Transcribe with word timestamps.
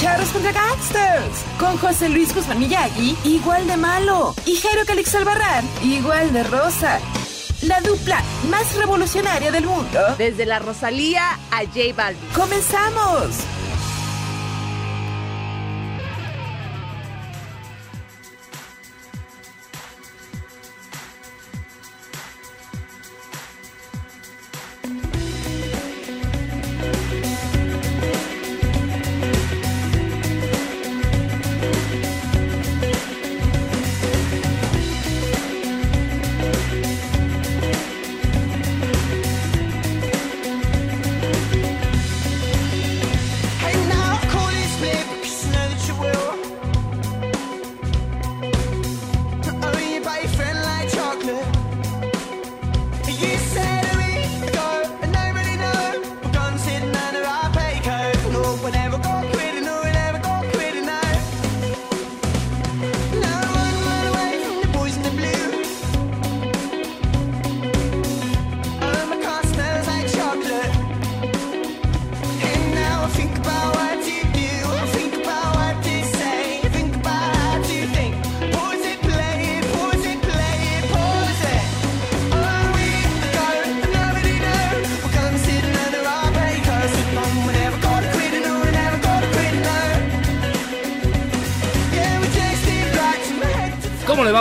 Charros 0.00 0.28
contra 0.30 0.52
Gangsters. 0.52 1.44
Con 1.58 1.78
José 1.78 2.08
Luis 2.08 2.34
Guzmán 2.34 2.58
Miyagi, 2.58 3.16
igual 3.24 3.66
de 3.66 3.76
malo. 3.76 4.34
Y 4.44 4.56
Jairo 4.56 4.84
Calix 4.86 5.14
Albarrán, 5.14 5.64
igual 5.82 6.32
de 6.32 6.42
rosa. 6.42 6.98
La 7.62 7.80
dupla 7.80 8.22
más 8.50 8.74
revolucionaria 8.76 9.52
del 9.52 9.66
mundo. 9.66 10.00
Desde 10.18 10.46
la 10.46 10.58
Rosalía 10.58 11.38
a 11.50 11.60
J 11.60 11.94
Balvin. 11.96 12.20
¡Comenzamos! 12.34 13.30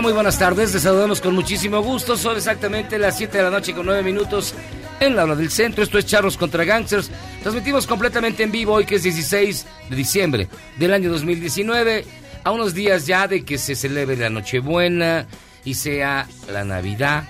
Muy 0.03 0.11
buenas 0.11 0.37
tardes. 0.37 0.73
Les 0.73 0.83
saludamos 0.83 1.21
con 1.21 1.33
muchísimo 1.33 1.81
gusto. 1.81 2.17
Son 2.17 2.35
exactamente 2.35 2.99
las 2.99 3.15
7 3.15 3.37
de 3.37 3.43
la 3.45 3.49
noche 3.49 3.73
con 3.73 3.85
9 3.85 4.03
minutos 4.03 4.53
en 4.99 5.15
la 5.15 5.23
hora 5.23 5.33
del 5.33 5.49
centro. 5.49 5.81
Esto 5.81 5.97
es 5.97 6.05
Charros 6.05 6.35
contra 6.35 6.65
Gangsters. 6.65 7.09
Transmitimos 7.41 7.87
completamente 7.87 8.43
en 8.43 8.51
vivo 8.51 8.73
hoy 8.73 8.85
que 8.85 8.95
es 8.95 9.03
16 9.03 9.65
de 9.89 9.95
diciembre 9.95 10.49
del 10.77 10.93
año 10.93 11.09
2019. 11.09 12.03
A 12.43 12.51
unos 12.51 12.73
días 12.73 13.07
ya 13.07 13.29
de 13.29 13.45
que 13.45 13.57
se 13.57 13.75
celebre 13.75 14.17
la 14.17 14.29
Nochebuena 14.29 15.25
y 15.63 15.75
sea 15.75 16.27
la 16.51 16.65
Navidad 16.65 17.23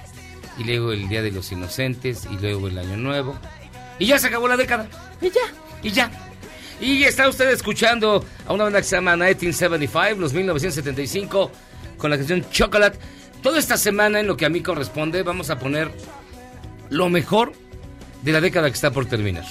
y 0.57 0.63
luego 0.63 0.94
el 0.94 1.07
Día 1.07 1.22
de 1.22 1.29
los 1.29 1.51
Inocentes 1.51 2.28
y 2.31 2.41
luego 2.41 2.69
el 2.69 2.79
Año 2.79 2.97
Nuevo. 2.97 3.38
Y 4.00 4.07
ya 4.07 4.17
se 4.17 4.29
acabó 4.29 4.47
la 4.47 4.57
década. 4.57 4.88
Y 5.22 5.29
ya, 5.29 5.41
y 5.83 5.91
ya. 5.91 6.09
Y 6.81 7.03
está 7.03 7.29
usted 7.29 7.51
escuchando 7.51 8.25
a 8.47 8.53
una 8.53 8.63
banda 8.63 8.79
que 8.79 8.88
se 8.88 8.95
llama 8.95 9.16
1975, 9.16 10.19
los 10.19 10.33
1975, 10.33 11.51
con 12.03 12.11
la 12.11 12.17
canción 12.17 12.43
Chocolate. 12.51 12.99
Toda 13.41 13.57
esta 13.59 13.77
semana, 13.77 14.19
en 14.19 14.27
lo 14.27 14.35
que 14.35 14.45
a 14.45 14.49
mí 14.49 14.59
corresponde, 14.59 15.23
vamos 15.23 15.49
a 15.49 15.57
poner 15.57 15.89
lo 16.89 17.07
mejor 17.07 17.53
de 18.23 18.33
la 18.33 18.41
década 18.41 18.67
que 18.67 18.73
está 18.73 18.91
por 18.91 19.05
terminar. 19.05 19.45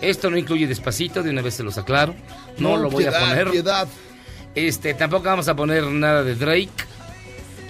Esto 0.00 0.30
no 0.30 0.36
incluye 0.36 0.66
despacito, 0.66 1.22
de 1.22 1.30
una 1.30 1.40
vez 1.40 1.54
se 1.54 1.62
los 1.62 1.78
aclaro. 1.78 2.16
No, 2.58 2.76
lo 2.76 2.90
voy 2.90 3.04
piedad, 3.04 3.22
a 3.22 3.28
poner. 3.28 3.50
Piedad. 3.52 3.86
Este, 4.56 4.94
tampoco 4.94 5.26
vamos 5.26 5.46
a 5.46 5.54
poner 5.54 5.84
nada 5.84 6.24
de 6.24 6.34
Drake, 6.34 6.70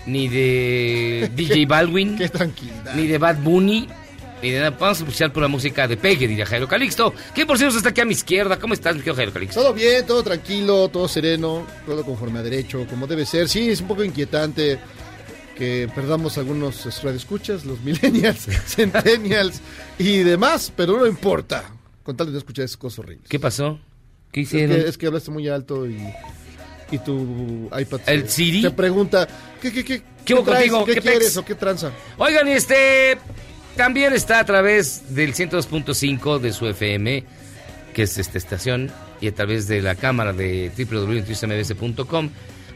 ni 0.06 0.28
de 0.28 1.30
DJ 1.34 1.66
Baldwin, 1.68 2.16
Qué 2.16 2.30
tranquilidad. 2.30 2.94
ni 2.94 3.06
de 3.06 3.18
Bad 3.18 3.36
Bunny, 3.42 3.86
nada. 4.42 4.70
Vamos 4.70 5.00
a 5.00 5.04
escuchar 5.04 5.32
por 5.32 5.42
la 5.42 5.48
música 5.48 5.86
de 5.88 5.96
Pegue, 5.96 6.26
diría 6.28 6.46
Jairo 6.46 6.66
Calixto, 6.68 7.12
que 7.34 7.44
por 7.46 7.58
cierto 7.58 7.76
está 7.76 7.90
aquí 7.90 8.00
a 8.00 8.04
mi 8.04 8.12
izquierda. 8.12 8.58
¿Cómo 8.58 8.74
estás, 8.74 8.94
mi 8.94 9.00
querido 9.00 9.16
Jairo 9.16 9.32
Calixto? 9.32 9.60
Todo 9.60 9.72
bien, 9.74 10.06
todo 10.06 10.22
tranquilo, 10.22 10.88
todo 10.88 11.08
sereno, 11.08 11.66
todo 11.86 12.04
conforme 12.04 12.38
a 12.38 12.42
derecho, 12.42 12.86
como 12.88 13.06
debe 13.06 13.26
ser. 13.26 13.48
Sí, 13.48 13.68
es 13.70 13.80
un 13.80 13.88
poco 13.88 14.04
inquietante 14.04 14.78
que 15.56 15.90
perdamos 15.94 16.38
algunos 16.38 16.86
escuchas, 16.86 17.64
los 17.64 17.80
millennials, 17.84 18.46
centennials 18.66 19.60
y 19.98 20.18
demás, 20.18 20.72
pero 20.76 20.98
no 20.98 21.06
importa. 21.06 21.64
Con 22.02 22.16
tal 22.16 22.26
de 22.28 22.32
no 22.32 22.38
escuchar 22.38 22.64
esas 22.64 22.76
cosas 22.76 23.00
horribles. 23.00 23.28
¿Qué 23.28 23.38
pasó? 23.38 23.78
¿Qué 24.32 24.40
Es 24.42 24.46
hicieron? 24.48 24.76
que, 24.76 24.88
es 24.88 24.96
que 24.98 25.06
hablaste 25.08 25.30
muy 25.30 25.48
alto 25.48 25.86
y, 25.86 25.98
y 26.90 26.98
tu 26.98 27.68
iPad 27.76 28.00
¿El 28.06 28.22
se- 28.22 28.28
Siri? 28.28 28.62
te 28.62 28.70
pregunta 28.70 29.26
¿qué, 29.60 29.72
qué, 29.72 29.84
qué, 29.84 30.02
¿Qué 30.24 30.34
hubo 30.34 30.42
traes? 30.44 30.70
contigo? 30.70 30.84
¿Qué, 30.86 30.94
¿Qué 30.94 31.00
quieres 31.00 31.36
o 31.36 31.44
qué 31.44 31.54
tranza? 31.54 31.90
Oigan, 32.18 32.46
y 32.48 32.52
este 32.52 33.18
también 33.78 34.12
está 34.12 34.40
a 34.40 34.44
través 34.44 35.14
del 35.14 35.34
102.5 35.34 36.40
de 36.40 36.52
su 36.52 36.66
FM, 36.66 37.22
que 37.94 38.02
es 38.02 38.18
esta 38.18 38.36
estación, 38.36 38.90
y 39.20 39.28
a 39.28 39.34
través 39.34 39.68
de 39.68 39.80
la 39.80 39.94
cámara 39.94 40.32
de 40.32 40.70
www.mbs.com, 40.76 42.28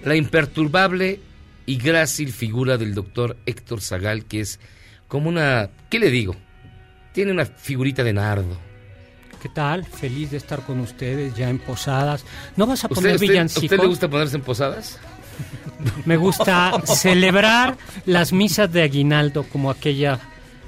la 0.04 0.14
imperturbable 0.14 1.18
y 1.66 1.76
grácil 1.76 2.32
figura 2.32 2.78
del 2.78 2.94
doctor 2.94 3.36
Héctor 3.46 3.80
Zagal, 3.80 4.24
que 4.26 4.40
es 4.40 4.60
como 5.08 5.28
una, 5.28 5.70
¿qué 5.90 5.98
le 5.98 6.08
digo? 6.10 6.36
Tiene 7.12 7.32
una 7.32 7.46
figurita 7.46 8.04
de 8.04 8.12
nardo. 8.12 8.56
¿Qué 9.42 9.48
tal? 9.48 9.84
Feliz 9.84 10.30
de 10.30 10.36
estar 10.36 10.60
con 10.64 10.78
ustedes 10.78 11.34
ya 11.34 11.50
en 11.50 11.58
Posadas. 11.58 12.24
¿No 12.56 12.64
vas 12.64 12.84
a 12.84 12.86
¿Usted, 12.86 12.94
poner 12.94 13.14
usted- 13.16 13.28
villancicos? 13.28 13.64
¿Usted 13.64 13.80
le 13.80 13.86
gusta 13.88 14.08
ponerse 14.08 14.36
en 14.36 14.42
posadas? 14.42 15.00
Me 16.04 16.16
gusta 16.16 16.80
celebrar 16.86 17.76
las 18.06 18.32
misas 18.32 18.72
de 18.72 18.82
aguinaldo 18.82 19.42
como 19.42 19.68
aquella 19.68 20.20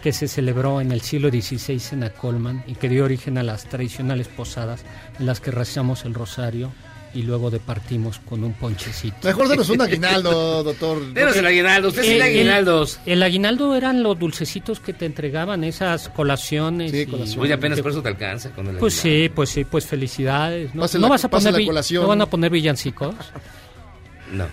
que 0.05 0.13
se 0.13 0.29
celebró 0.29 0.83
en 0.83 0.93
el 0.93 1.01
siglo 1.01 1.31
XVI 1.31 1.81
en 1.93 2.05
Acolman 2.05 2.63
y 2.67 2.75
que 2.75 2.91
dio 2.91 3.05
origen 3.07 3.39
a 3.39 3.43
las 3.43 3.65
tradicionales 3.65 4.29
posadas 4.29 4.85
en 5.19 5.25
las 5.25 5.41
que 5.41 5.51
rezamos 5.51 6.05
el 6.05 6.13
rosario 6.13 6.71
y 7.15 7.23
luego 7.23 7.51
departimos 7.51 8.19
con 8.19 8.45
un 8.45 8.53
ponchecito. 8.53 9.17
Mejor 9.23 9.49
denos 9.49 9.71
un 9.71 9.81
aguinaldo, 9.81 10.63
doctor. 10.63 11.15
Denos 11.15 11.35
el 11.37 11.47
aguinaldo, 11.47 11.89
usted 11.89 12.05
el- 12.05 12.21
aguinaldos. 12.21 12.99
El, 13.07 13.23
aguinaldo 13.23 13.75
eran 13.75 14.03
los 14.03 14.19
dulcecitos 14.19 14.79
que 14.79 14.93
te 14.93 15.07
entregaban, 15.07 15.65
esas 15.65 16.11
colaciones. 16.11 16.91
Sí, 16.91 16.99
y- 16.99 17.07
colaciones. 17.07 17.39
Oye, 17.43 17.55
apenas 17.55 17.81
por 17.81 17.93
eso 17.93 18.03
te 18.03 18.09
alcanza 18.09 18.51
con 18.51 18.67
el 18.67 18.77
Pues 18.77 18.99
aguinaldo. 19.01 19.25
sí, 19.29 19.33
pues 19.35 19.49
sí, 19.51 19.65
pues 19.65 19.87
felicidades. 19.87 20.75
¿No, 20.75 20.83
Pase 20.83 20.99
¿No 20.99 21.07
la- 21.07 21.11
vas 21.13 21.25
a 21.25 21.31
poner 21.31 21.53
la 21.55 21.65
colación. 21.65 22.03
¿No 22.03 22.09
van 22.09 22.21
a 22.21 22.27
poner 22.27 22.51
villancicos? 22.53 23.15
No. 24.35 24.47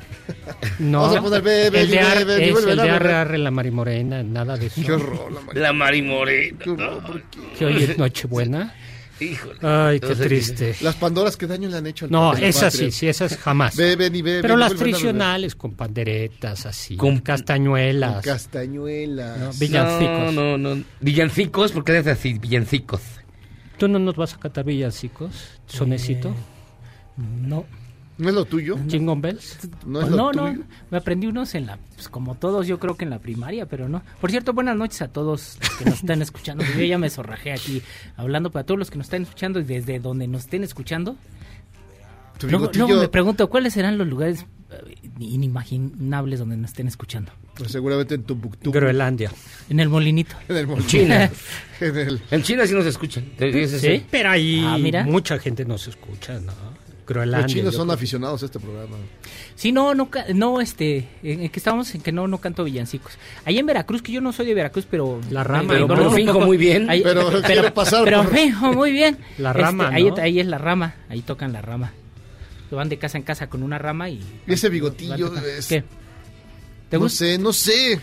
No. 0.80 1.02
Vamos 1.02 1.18
a 1.18 1.22
poner 1.22 1.42
bebe, 1.42 1.82
el 1.82 1.90
de, 1.90 2.00
ar- 2.00 2.26
bebe, 2.26 2.50
es 2.50 2.56
bebe, 2.56 2.72
el 2.72 2.78
de 2.78 2.90
arre, 2.90 3.14
arre 3.14 3.38
la 3.38 3.52
marimorena, 3.52 4.24
nada 4.24 4.58
de 4.58 4.68
eso. 4.68 4.82
Qué 4.86 4.92
horror, 4.92 5.56
la 5.56 5.74
marimorena. 5.74 6.58
Qué 6.60 6.70
horror, 6.70 7.04
¿por 7.04 7.22
qué? 7.24 7.40
Que 7.58 7.66
hoy 7.66 7.84
es 7.84 7.98
Nochebuena. 7.98 8.74
Híjole. 9.20 9.60
Ay, 9.62 10.00
qué 10.00 10.08
Entonces, 10.08 10.28
triste. 10.28 10.76
Las 10.82 10.96
Pandoras 10.96 11.38
que 11.38 11.46
daño 11.46 11.70
le 11.70 11.78
han 11.78 11.86
hecho 11.86 12.06
al 12.06 12.12
No, 12.12 12.34
esas 12.34 12.74
sí, 12.74 12.90
sí, 12.92 13.08
esas 13.08 13.38
jamás. 13.38 13.76
Beben 13.76 14.16
y 14.16 14.22
beben. 14.24 14.42
Pero 14.42 14.58
las 14.58 14.74
tradicionales, 14.74 15.54
con 15.56 15.74
panderetas, 15.74 16.66
así, 16.66 16.96
Con- 16.98 17.20
castañuelas, 17.20 18.14
Con 18.14 18.22
castañuelas. 18.24 19.38
No, 19.40 19.52
villancicos. 19.60 20.34
No, 20.34 20.58
no, 20.58 20.76
no. 20.76 20.84
Villancicos, 21.02 21.72
¿por 21.72 21.84
qué 21.84 21.92
le 21.92 21.98
haces 22.00 22.18
así? 22.18 22.34
Villancicos. 22.34 23.02
¿Tú 23.78 23.88
no 23.88 24.00
nos 24.00 24.16
vas 24.16 24.34
a 24.34 24.40
cantar 24.40 24.66
villancicos? 24.66 25.32
¿Sonecito? 25.68 26.34
No. 27.18 27.66
¿No 28.22 28.30
es 28.30 28.36
lo 28.36 28.46
tuyo? 28.46 28.78
¿Jingle 28.88 29.16
Bells? 29.20 29.58
¿No 29.86 30.02
es 30.02 30.10
no, 30.10 30.32
lo 30.32 30.32
no, 30.34 30.52
tuyo? 30.52 30.64
me 30.92 30.98
aprendí 30.98 31.26
unos 31.28 31.56
en 31.56 31.66
la, 31.66 31.78
pues 31.96 32.08
como 32.08 32.36
todos, 32.36 32.68
yo 32.68 32.80
creo 32.80 32.96
que 32.96 33.04
en 33.04 33.10
la 33.10 33.20
primaria, 33.20 33.66
pero 33.66 33.90
no. 33.90 34.04
Por 34.22 34.30
cierto, 34.30 34.54
buenas 34.54 34.78
noches 34.78 35.02
a 35.02 35.08
todos 35.08 35.58
los 35.60 35.78
que 35.78 35.86
nos 35.86 35.96
están 35.96 36.22
escuchando. 36.22 36.64
Yo 36.78 36.84
ya 36.84 36.98
me 37.00 37.10
zorrajé 37.10 37.52
aquí 37.52 37.82
hablando 38.18 38.52
para 38.52 38.66
todos 38.66 38.78
los 38.78 38.92
que 38.92 38.98
nos 38.98 39.08
están 39.08 39.24
escuchando 39.24 39.60
y 39.60 39.64
desde 39.64 40.00
donde 40.00 40.28
nos 40.28 40.42
estén 40.44 40.64
escuchando. 40.64 41.16
Luego, 42.44 42.70
me 43.00 43.08
pregunto, 43.08 43.50
¿cuáles 43.50 43.74
serán 43.74 43.98
los 44.00 44.08
lugares 44.08 44.46
eh, 44.72 44.96
inimaginables 45.20 46.40
donde 46.40 46.58
nos 46.58 46.72
estén 46.72 46.88
escuchando? 46.88 47.32
pues 47.56 47.72
seguramente 47.72 48.16
en 48.16 48.24
Tumbuctú. 48.24 48.72
Groenlandia. 48.72 49.30
En 49.70 49.80
el 49.80 49.90
molinito. 49.90 50.36
En 50.48 50.58
el 50.58 50.68
Molino. 50.68 50.88
China. 50.88 51.30
En 51.82 51.98
el- 51.98 52.22
En 52.32 52.44
China 52.44 52.66
sí 52.66 52.74
nos 52.74 52.86
escuchan. 52.86 53.26
¿Sí? 53.38 53.88
el- 53.88 54.06
Pero 54.10 54.30
ahí 54.30 54.64
Ah, 54.66 54.78
mira. 54.80 55.04
mucha 55.04 55.38
gente 55.40 55.66
nos 55.66 55.88
escucha, 55.88 56.40
¿no? 56.40 56.54
Groenlandia. 57.14 57.46
Los 57.48 57.54
chinos 57.54 57.76
son 57.76 57.88
creo. 57.88 57.96
aficionados 57.96 58.42
a 58.44 58.46
este 58.46 58.60
programa. 58.60 58.96
Sí, 59.56 59.72
no, 59.72 59.94
no, 59.94 60.10
no, 60.34 60.60
este, 60.62 61.08
en, 61.24 61.42
en 61.42 61.50
que 61.50 61.60
estábamos 61.60 61.94
en 61.94 62.02
que 62.02 62.12
no, 62.12 62.28
no 62.28 62.40
canto 62.40 62.64
villancicos. 62.64 63.14
Ahí 63.46 63.58
en 63.60 63.66
Veracruz, 63.66 64.02
que 64.02 64.12
yo 64.12 64.22
no 64.22 64.34
soy 64.34 64.46
de 64.48 64.54
Veracruz, 64.54 64.86
pero... 64.90 65.20
La 65.30 65.44
Rama, 65.44 65.64
me- 65.64 65.70
Pero, 65.74 65.88
me 65.88 65.96
pero 65.96 66.12
finjo 66.12 66.40
muy 66.40 66.58
bien. 66.58 66.90
Ahí- 66.90 67.02
Pero 67.04 67.30
quiero 67.42 67.74
pasar 67.74 68.04
pero 68.04 68.24
por- 68.24 68.34
fijo 68.36 68.74
muy 68.74 68.92
bien. 68.92 69.18
La 69.38 69.52
Este, 69.52 69.62
rama, 69.62 69.90
ahí, 69.90 70.06
¿no? 70.10 70.16
ahí 70.18 70.40
es 70.40 70.48
la 70.48 70.58
rama, 70.58 70.96
ahí 71.10 71.22
tocan 71.22 71.54
la 71.54 71.62
rama. 71.62 71.92
Se 72.70 72.76
van 72.76 72.90
de 72.90 72.98
casa 72.98 73.18
en 73.18 73.24
casa 73.24 73.48
con 73.48 73.64
una 73.64 73.78
rama 73.78 74.10
y... 74.10 74.22
Y 74.48 74.54
ese 74.54 74.70
bigotillo 74.70 75.32
es- 75.46 75.68
¿Qué? 75.68 75.84
¿Te 76.90 76.98
no 76.98 77.04
gusta? 77.04 77.18
sé, 77.26 77.38
no 77.38 77.54
sé. 77.54 78.00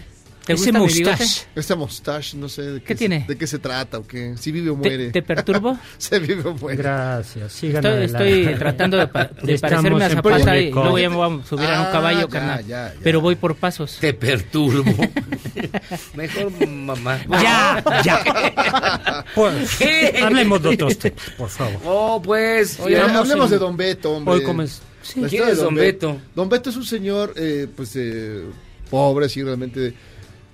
¿Te 0.48 0.54
Ese 0.54 0.70
gusta 0.72 0.78
mustache. 0.80 1.46
Esta 1.54 1.76
mustache, 1.76 2.36
no 2.38 2.48
sé 2.48 2.62
de 2.62 2.80
qué, 2.80 2.86
¿Qué 2.86 2.94
se- 2.94 2.98
tiene? 2.98 3.24
de 3.28 3.36
qué 3.36 3.46
se 3.46 3.58
trata 3.58 3.98
o 3.98 4.06
qué. 4.06 4.34
Si 4.38 4.50
vive 4.50 4.70
o 4.70 4.74
¿Te, 4.74 4.88
muere. 4.88 5.10
te 5.10 5.22
perturbo? 5.22 5.78
Se 5.98 6.18
vive 6.18 6.48
o 6.48 6.54
muere. 6.54 6.78
Gracias, 6.82 7.52
sigan 7.52 7.84
Estoy, 7.84 8.04
estoy 8.44 8.54
tratando 8.58 8.96
de, 8.96 9.06
pa- 9.08 9.24
de 9.42 9.58
parecerme 9.58 10.04
a 10.04 10.08
Zapata 10.10 10.58
y 10.58 10.70
luego 10.72 10.98
ya 10.98 11.10
me 11.10 11.16
voy 11.16 11.40
a 11.40 11.44
subir 11.46 11.66
a 11.66 11.80
un 11.82 11.86
Ah, 11.86 11.90
caballo, 11.92 12.20
ya, 12.20 12.28
carnal. 12.28 12.66
ya, 12.66 12.94
ya. 12.94 13.00
Pero 13.02 13.20
voy 13.20 13.34
por 13.36 13.54
pasos. 13.56 13.98
Te 14.00 14.14
perturbo. 14.14 14.90
Mejor 16.14 16.66
mamá. 16.66 17.20
Ya, 17.28 17.84
ya. 18.04 19.24
Pues, 19.34 19.76
¿Qué? 19.76 20.20
hablemos 20.24 20.62
de 20.62 20.68
otros 20.70 20.98
temas, 20.98 21.20
por 21.36 21.48
favor. 21.50 21.80
Oh, 21.84 22.22
pues. 22.22 22.78
Oye, 22.80 22.98
hablemos 22.98 23.46
en- 23.46 23.50
de 23.50 23.58
Don 23.58 23.76
Beto, 23.76 24.12
hombre. 24.16 24.34
Hoy 24.34 24.42
como 24.42 24.62
es- 24.62 24.80
sí. 25.02 25.20
¿Quién 25.28 25.42
es 25.48 25.58
de 25.58 25.62
Don 25.64 25.74
Beto? 25.74 26.18
Don 26.34 26.48
Beto 26.48 26.70
es 26.70 26.76
un 26.76 26.84
señor, 26.84 27.34
eh, 27.36 27.66
pues, 27.76 27.92
eh, 27.96 28.44
pobre, 28.90 29.28
sí, 29.28 29.42
realmente. 29.42 29.92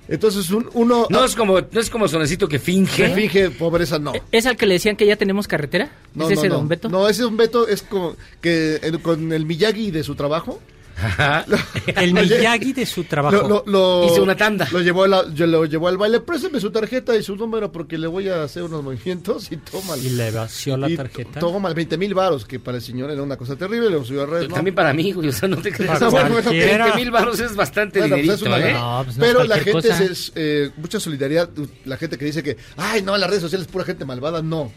Entonces, 0.09 0.51
un, 0.51 0.69
uno 0.75 1.07
No 1.09 1.25
es 1.25 1.35
como, 1.35 1.61
no 1.61 1.81
es 1.81 1.89
como 1.91 2.07
sonecito 2.09 2.47
que 2.47 2.59
finge. 2.59 3.05
que 3.07 3.15
finge 3.15 3.51
pobreza, 3.51 3.99
no. 3.99 4.13
¿Es 4.33 4.45
al 4.47 4.57
que 4.57 4.67
le 4.67 4.75
decían 4.75 4.97
que 4.97 5.07
ya 5.07 5.17
tenemos 5.17 5.49
carretera? 5.49 5.91
No, 6.15 6.25
¿Es 6.29 6.35
no, 6.35 6.41
ese 6.41 6.49
no. 6.49 6.55
Don 6.57 6.69
Beto? 6.69 6.89
No, 6.91 7.09
ese 7.09 7.23
Don 7.23 7.37
Beto 7.37 7.67
es 7.67 7.83
como 7.83 8.15
que 8.41 8.77
el- 8.83 9.01
con 9.01 9.33
el 9.33 9.47
Miyagi 9.47 9.91
de 9.91 10.03
su 10.05 10.15
trabajo. 10.15 10.61
El 11.97 12.13
Miyagi 12.15 12.73
de 12.73 12.87
su 12.87 13.05
trabajo. 13.05 13.37
Lo, 13.37 13.49
lo- 13.49 13.65
lo- 13.67 14.07
Hizo 14.07 14.23
una 14.23 14.37
tanda. 14.37 14.69
Lo 14.73 14.81
llevó, 14.81 15.07
la- 15.07 15.29
yo 15.33 15.47
lo 15.47 15.65
llevó 15.65 15.89
al 15.89 15.97
baile. 15.97 16.21
Préstame 16.21 16.61
su 16.61 16.71
tarjeta 16.71 17.17
y 17.17 17.23
su 17.23 17.37
número 17.37 17.71
porque 17.73 17.99
le 17.99 18.07
voy 18.07 18.29
a 18.29 18.43
hacer 18.43 18.63
unos 18.63 18.83
movimientos 18.83 19.51
y 19.53 19.57
toma. 19.59 19.97
Y 19.97 20.11
le 20.11 20.31
vació 20.31 20.77
la 20.77 20.89
tarjeta. 20.95 21.41
Toma 21.41 21.73
20 21.73 21.97
mil 21.99 22.15
varos, 22.15 22.45
que 22.45 22.59
para 22.61 22.79
el 22.79 22.83
señor 22.83 23.11
era 23.11 23.23
una 23.23 23.37
cosa 23.37 23.57
terrible. 23.57 23.91
Lo 23.91 24.05
subió 24.05 24.23
a 24.23 24.27
redes. 24.27 24.49
¿no? 24.49 24.55
También 24.57 24.75
para 24.75 24.93
mí, 24.93 25.13
güey. 25.13 25.29
O 25.29 25.33
sea, 25.33 25.49
no 25.49 25.57
te 25.59 25.73
creas. 25.73 25.99
Para 25.99 26.11
Bueno, 26.11 26.29
bueno, 26.31 26.43
cualquiera. 26.45 26.85
20 26.87 27.01
mil 27.01 27.11
baros 27.11 27.41
es 27.41 27.55
bastante 27.57 27.99
Bueno, 28.01 28.17
pues 28.25 28.43
es 28.43 28.47
¿eh? 28.47 28.73
No, 28.73 29.03
pues 29.05 29.17
no 29.19 29.25
es 29.25 29.31
Pero 29.33 29.45
la 29.45 29.57
gente 29.57 29.73
cosa. 29.89 30.05
es 30.05 30.33
eh, 30.35 30.71
mucha 30.77 31.01
solidaridad. 31.01 31.51
La 31.85 31.97
gente 31.97 32.19
que 32.19 32.25
dice 32.25 32.43
que, 32.43 32.57
ay, 32.77 33.03
no, 33.03 33.17
las 33.17 33.29
redes 33.29 33.43
sociales 33.43 33.67
es 33.67 33.73
pura 33.73 33.85
gente 33.85 34.05
malvada. 34.05 34.43
No. 34.43 34.71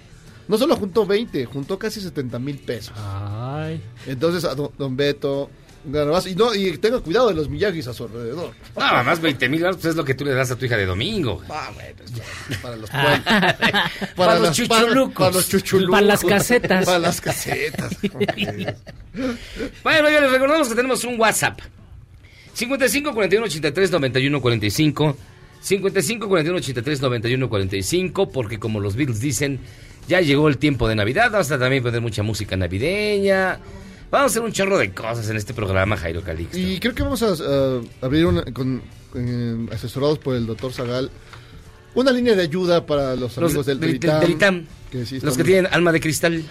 No 0.48 0.58
solo 0.58 0.78
juntó 0.78 1.06
20, 1.06 1.44
juntó 1.46 1.78
casi 1.78 2.00
70 2.00 2.40
mil 2.40 2.58
pesos. 2.60 2.94
Ay, 2.98 3.82
Entonces, 4.06 4.46
a 4.46 4.56
don, 4.56 4.72
don 4.78 4.96
Beto, 4.96 5.50
Y, 5.88 6.36
no, 6.36 6.54
y 6.54 6.78
tenga 6.80 7.00
cuidado 7.00 7.30
de 7.30 7.36
los 7.36 7.48
Miyagis 7.50 7.88
a 7.88 7.94
su 7.94 8.04
alrededor. 8.04 8.52
Nada 8.76 9.04
más 9.04 9.22
20 9.22 9.48
mil 9.48 9.62
baros 9.62 9.78
pues 9.78 9.92
es 9.92 9.96
lo 9.96 10.04
que 10.04 10.14
tú 10.16 10.26
le 10.26 10.34
das 10.34 10.52
a 10.52 10.58
tu 10.58 10.66
hija 10.66 10.76
de 10.76 10.86
domingo. 10.86 11.42
Ah, 11.50 11.72
bueno, 11.74 12.00
ya, 12.14 12.62
para 12.62 12.76
los 12.76 12.90
Ah. 12.92 13.22
pueblos. 14.16 14.16
Para 14.18 14.40
los 14.40 14.52
chuchulucos. 14.56 15.14
Para, 15.16 15.32
los 15.32 15.50
chuchulucos. 15.50 15.92
Para 15.92 16.06
las 16.08 16.24
casetas. 16.24 16.86
Para 16.86 17.00
las 17.00 17.22
casetas. 17.22 17.96
Bueno, 19.84 20.10
ya 20.12 20.22
les 20.22 20.32
recordamos 20.32 20.68
que 20.70 20.76
tenemos 20.76 21.04
un 21.04 21.20
WhatsApp. 21.20 21.60
55 22.54 23.14
41 23.14 23.46
83 23.48 23.92
91 23.92 24.42
45. 24.42 25.18
55 25.62 26.28
41 26.28 26.58
83 26.60 27.02
91 27.02 27.50
45. 27.50 28.30
Porque 28.30 28.60
como 28.60 28.80
los 28.80 28.96
Beatles 28.96 29.20
dicen, 29.20 29.60
ya 30.08 30.22
llegó 30.22 30.50
el 30.50 30.58
tiempo 30.60 30.88
de 30.88 30.96
Navidad. 30.96 31.32
Vamos 31.32 31.50
a 31.52 31.58
también 31.58 31.82
poner 31.82 32.02
mucha 32.02 32.22
música 32.22 32.56
navideña. 32.56 33.60
Vamos 34.10 34.24
a 34.24 34.32
hacer 34.32 34.42
un 34.42 34.52
chorro 34.54 34.78
de 34.78 34.94
cosas 34.94 35.30
en 35.30 35.36
este 35.38 35.54
programa, 35.54 35.98
Jairo 35.98 36.22
Calixto. 36.24 36.58
Y 36.58 36.80
creo 36.80 36.96
que 36.96 37.04
vamos 37.04 37.22
a, 37.24 37.28
a 37.34 37.82
abrir 38.02 38.26
una, 38.26 38.44
con, 38.54 38.82
eh, 39.16 39.68
asesorados 39.72 40.18
por 40.20 40.36
el 40.36 40.46
doctor 40.46 40.72
Zagal 40.74 41.10
una 41.94 42.12
línea 42.12 42.36
de 42.36 42.44
ayuda 42.44 42.86
para 42.86 43.16
los 43.16 43.36
Los 43.38 43.50
amigos 43.52 43.66
del, 43.66 43.80
del- 43.80 44.00
del 44.00 44.20
del 44.20 44.32
ITAM. 44.32 44.66
que 44.92 45.06
sí 45.06 45.20
Los 45.20 45.36
que 45.36 45.44
tienen 45.44 45.68
alma 45.74 45.92
de 45.92 46.00
cristal. 46.00 46.44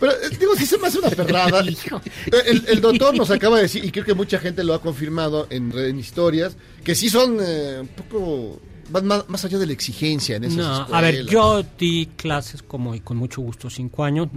Pero 0.00 0.12
eh, 0.12 0.30
digo, 0.38 0.54
si 0.56 0.66
se 0.66 0.78
me 0.78 0.88
hace 0.88 0.98
una 0.98 1.10
perrada. 1.10 1.60
el, 2.46 2.64
el 2.66 2.80
doctor 2.80 3.14
nos 3.16 3.30
acaba 3.30 3.56
de 3.56 3.62
decir, 3.62 3.84
y 3.84 3.92
creo 3.92 4.04
que 4.04 4.14
mucha 4.14 4.38
gente 4.40 4.64
lo 4.64 4.74
ha 4.74 4.82
confirmado 4.82 5.46
en, 5.50 5.72
en 5.78 5.98
historias, 5.98 6.56
que 6.82 6.94
sí 6.94 7.08
son 7.08 7.36
eh, 7.40 7.78
un 7.80 7.88
poco. 7.88 8.60
van 8.90 9.06
más, 9.06 9.28
más 9.28 9.44
allá 9.44 9.58
de 9.58 9.66
la 9.66 9.72
exigencia 9.74 10.36
en 10.36 10.44
esas 10.44 10.56
no, 10.56 10.72
escuelas. 10.80 10.92
a 10.92 11.00
ver, 11.02 11.26
yo 11.26 11.62
di 11.78 12.06
clases 12.16 12.62
como 12.62 12.94
y 12.94 13.00
con 13.00 13.16
mucho 13.16 13.42
gusto 13.42 13.70
cinco 13.70 14.02
años. 14.04 14.28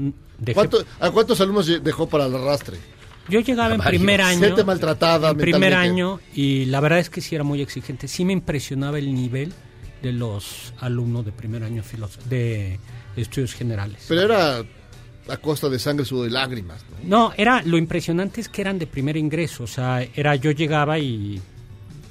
Dejé- 0.43 0.53
¿Cuánto- 0.55 0.85
¿A 0.99 1.11
cuántos 1.11 1.39
alumnos 1.41 1.67
dejó 1.83 2.07
para 2.07 2.25
el 2.25 2.35
arrastre? 2.35 2.77
Yo 3.29 3.39
llegaba 3.39 3.73
en 3.75 3.81
primer 3.81 4.21
año. 4.21 4.39
Gente 4.41 4.63
maltratada 4.65 5.29
En 5.31 5.37
primer 5.37 5.73
año 5.73 6.19
y 6.35 6.65
la 6.65 6.79
verdad 6.81 6.99
es 6.99 7.09
que 7.09 7.21
sí 7.21 7.35
era 7.35 7.43
muy 7.45 7.61
exigente. 7.61 8.07
Sí 8.09 8.25
me 8.25 8.33
impresionaba 8.33 8.99
el 8.99 9.13
nivel 9.13 9.53
de 10.01 10.11
los 10.11 10.73
alumnos 10.79 11.23
de 11.25 11.31
primer 11.31 11.63
año 11.63 11.83
filos- 11.83 12.19
de 12.29 12.79
estudios 13.15 13.53
generales. 13.53 14.03
Pero 14.09 14.21
era 14.23 14.57
a 15.29 15.37
costa 15.37 15.69
de 15.69 15.79
sangre, 15.79 16.03
sudor 16.05 16.27
y 16.27 16.31
lágrimas. 16.31 16.83
¿no? 17.03 17.29
No, 17.29 17.33
era 17.37 17.61
lo 17.63 17.77
impresionante 17.77 18.41
es 18.41 18.49
que 18.49 18.59
eran 18.61 18.77
de 18.77 18.87
primer 18.87 19.15
ingreso, 19.15 19.63
o 19.63 19.67
sea, 19.67 20.05
era 20.15 20.35
yo 20.35 20.51
llegaba 20.51 20.99
y 20.99 21.41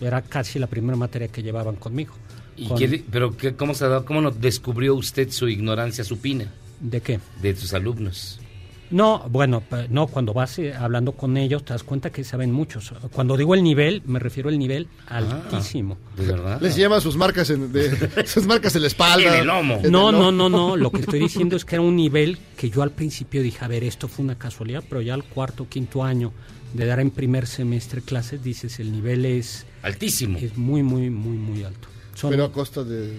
era 0.01 0.23
casi 0.23 0.59
la 0.59 0.67
primera 0.67 0.97
materia 0.97 1.29
que 1.29 1.43
llevaban 1.43 1.77
conmigo. 1.77 2.15
¿Y 2.57 2.69
Con- 2.69 2.79
qué 2.79 3.05
pero 3.11 3.37
qué- 3.37 3.55
cómo, 3.55 3.75
se, 3.75 3.87
da- 3.87 4.03
cómo 4.07 4.23
no 4.23 4.31
descubrió 4.31 4.95
usted 4.95 5.31
su 5.31 5.47
ignorancia 5.49 6.05
supina 6.05 6.51
¿De 6.83 7.01
qué? 7.01 7.19
de 7.41 7.57
sus 7.57 7.73
alumnos? 7.73 8.39
No, 8.91 9.25
bueno, 9.31 9.63
no, 9.89 10.07
cuando 10.07 10.35
vas 10.35 10.59
eh, 10.59 10.75
hablando 10.75 11.13
con 11.13 11.39
ellos 11.39 11.65
te 11.65 11.73
das 11.73 11.83
cuenta 11.83 12.11
que 12.13 12.25
saben 12.25 12.53
muchos. 12.53 12.93
Cuando 13.11 13.39
digo 13.39 13.55
el 13.55 13.63
nivel, 13.63 14.03
me 14.05 14.19
refiero 14.19 14.51
al 14.51 14.59
nivel 14.59 14.87
altísimo. 15.07 15.97
¿De 16.15 16.27
verdad? 16.27 16.61
Les 16.61 16.77
llama 16.77 17.01
sus 17.01 17.17
marcas 17.17 17.49
en, 17.49 17.73
de, 17.73 18.27
sus 18.27 18.47
marcas 18.47 18.75
en 18.77 18.83
la 18.83 18.89
espalda. 18.89 19.29
En 19.35 19.41
el 19.41 19.47
lomo. 19.47 19.77
en 19.79 19.87
el 19.87 19.93
No, 19.93 20.13
lomo. 20.13 20.31
no, 20.31 20.49
no, 20.49 20.49
no. 20.51 20.77
Lo 20.77 20.91
que 20.93 21.01
estoy 21.01 21.21
diciendo 21.29 21.57
es 21.57 21.65
que 21.65 21.77
era 21.77 21.83
un 21.83 21.97
nivel 21.97 22.37
que 22.59 22.69
yo 22.69 22.83
al 22.83 22.91
principio 22.91 23.43
dije, 23.43 23.65
a 23.65 23.69
ver, 23.69 23.83
esto 23.83 24.09
fue 24.09 24.25
una 24.27 24.37
casualidad, 24.37 24.85
pero 24.87 25.01
ya 25.01 25.15
al 25.15 25.25
cuarto, 25.25 25.67
quinto 25.71 26.05
año 26.05 26.33
de 26.75 26.85
dar 26.85 27.01
en 27.01 27.11
primer 27.11 27.47
semestre 27.47 28.03
clases, 28.03 28.43
dices, 28.43 28.79
el 28.79 28.93
nivel 28.93 29.25
es, 29.25 29.65
Altísimo. 29.83 30.37
es 30.39 30.57
muy, 30.59 30.83
muy, 30.83 31.09
muy, 31.09 31.39
muy 31.39 31.65
alto. 31.65 31.89
Son- 32.15 32.29
Pero 32.31 32.45
a 32.45 32.53
costa 32.53 32.85
de. 32.85 33.15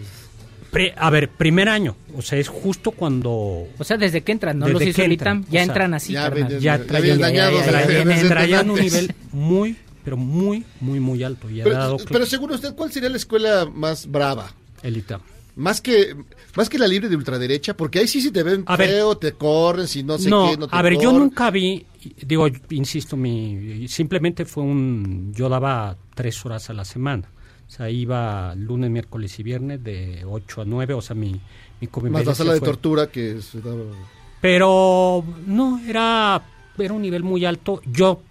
Pre- 0.73 0.93
a 0.97 1.09
ver, 1.09 1.29
primer 1.29 1.69
año, 1.69 1.95
o 2.15 2.21
sea, 2.21 2.37
es 2.37 2.49
justo 2.49 2.91
cuando 2.91 3.31
O 3.77 3.83
sea, 3.83 3.95
desde 3.95 4.21
que 4.21 4.31
entran, 4.33 4.59
no 4.59 4.65
Desde 4.65 4.73
los 4.79 4.87
hizo 4.89 4.95
que 4.97 5.05
el 5.05 5.11
entran, 5.13 5.37
ITAM, 5.37 5.43
ya 5.45 5.49
o 5.49 5.51
sea, 5.53 5.63
entran 5.63 5.93
así, 5.93 6.13
ya 6.13 6.23
carnal. 6.23 6.47
vienen- 6.49 6.61
ya 6.61 6.77
Ya 6.77 6.85
traían, 6.85 8.49
ya 8.49 8.61
un 8.63 8.79
nivel 8.79 9.15
muy, 9.31 9.77
pero 10.03 10.17
muy, 10.17 10.65
muy, 10.81 10.99
muy 10.99 11.23
alto. 11.23 11.49
Y 11.49 11.61
ha 11.61 11.65
dado 11.69 11.97
Pero, 11.97 12.09
pero 12.11 12.25
según 12.25 12.51
usted, 12.51 12.73
¿cuál 12.75 12.91
sería 12.91 13.09
la 13.09 13.17
escuela 13.17 13.65
más 13.73 14.05
brava? 14.07 14.51
el 14.81 14.97
ITAM. 14.97 15.21
Más 15.55 15.79
que 15.81 16.15
más 16.55 16.67
que 16.67 16.79
la 16.79 16.87
libre 16.87 17.07
de 17.09 17.15
ultraderecha, 17.15 17.77
porque 17.77 17.99
ahí 17.99 18.07
sí 18.07 18.21
si 18.21 18.31
te 18.31 18.41
ven 18.41 18.63
A 18.65 18.75
ver. 18.75 18.89
feo, 18.89 19.15
te 19.17 19.33
corren, 19.33 19.87
si 19.87 20.01
no 20.03 20.17
sé 20.17 20.27
no, 20.29 20.49
qué, 20.49 20.57
no 20.57 20.67
te 20.67 20.75
a 20.75 20.81
ver, 20.81 20.97
yo 20.99 21.11
nunca 21.13 21.51
vi, 21.51 21.85
digo, 22.25 22.47
insisto, 22.71 23.15
mi 23.15 23.87
simplemente 23.87 24.45
fue 24.45 24.63
un, 24.63 25.31
yo 25.35 25.49
daba 25.49 25.95
tres 26.15 26.43
horas 26.45 26.69
a 26.71 26.73
la 26.73 26.83
semana. 26.85 27.29
O 27.73 27.75
sea, 27.75 27.89
iba 27.89 28.53
lunes, 28.53 28.91
miércoles 28.91 29.39
y 29.39 29.43
viernes 29.43 29.83
de 29.83 30.23
8 30.29 30.61
a 30.61 30.65
9, 30.65 30.93
o 30.93 31.01
sea, 31.01 31.15
mi, 31.15 31.31
mi 31.81 31.87
Más 32.11 32.23
la 32.25 32.35
sala 32.35 32.53
de 32.53 32.59
tortura 32.67 33.07
que 33.07 33.41
se 33.41 33.61
daba- 33.61 33.81
Pero 34.39 35.23
no, 35.47 35.79
era, 35.79 36.39
era 36.77 36.93
un 36.93 37.01
nivel 37.01 37.23
muy 37.23 37.45
alto. 37.45 37.81
Yo, 37.91 38.21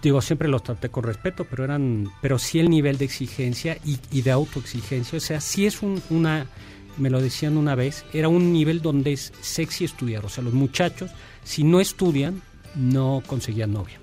digo, 0.00 0.22
siempre 0.22 0.48
los 0.48 0.62
traté 0.62 0.88
con 0.88 1.04
respeto, 1.04 1.44
pero 1.44 1.64
eran 1.64 2.08
pero 2.22 2.38
sí 2.38 2.58
el 2.58 2.70
nivel 2.70 2.96
de 2.96 3.04
exigencia 3.04 3.76
y, 3.84 3.98
y 4.12 4.22
de 4.22 4.30
autoexigencia. 4.30 5.18
O 5.18 5.20
sea, 5.20 5.40
sí 5.42 5.66
es 5.66 5.82
un- 5.82 6.02
una 6.08 6.46
me 6.96 7.10
lo 7.10 7.20
decían 7.20 7.56
una 7.58 7.74
vez, 7.74 8.04
era 8.14 8.28
un 8.28 8.50
nivel 8.52 8.80
donde 8.80 9.12
es 9.12 9.32
sexy 9.42 9.84
estudiar. 9.84 10.24
O 10.24 10.28
sea, 10.30 10.42
los 10.42 10.54
muchachos, 10.54 11.10
si 11.44 11.64
no 11.64 11.80
estudian, 11.80 12.40
no 12.74 13.22
conseguían 13.26 13.72
novia. 13.72 14.00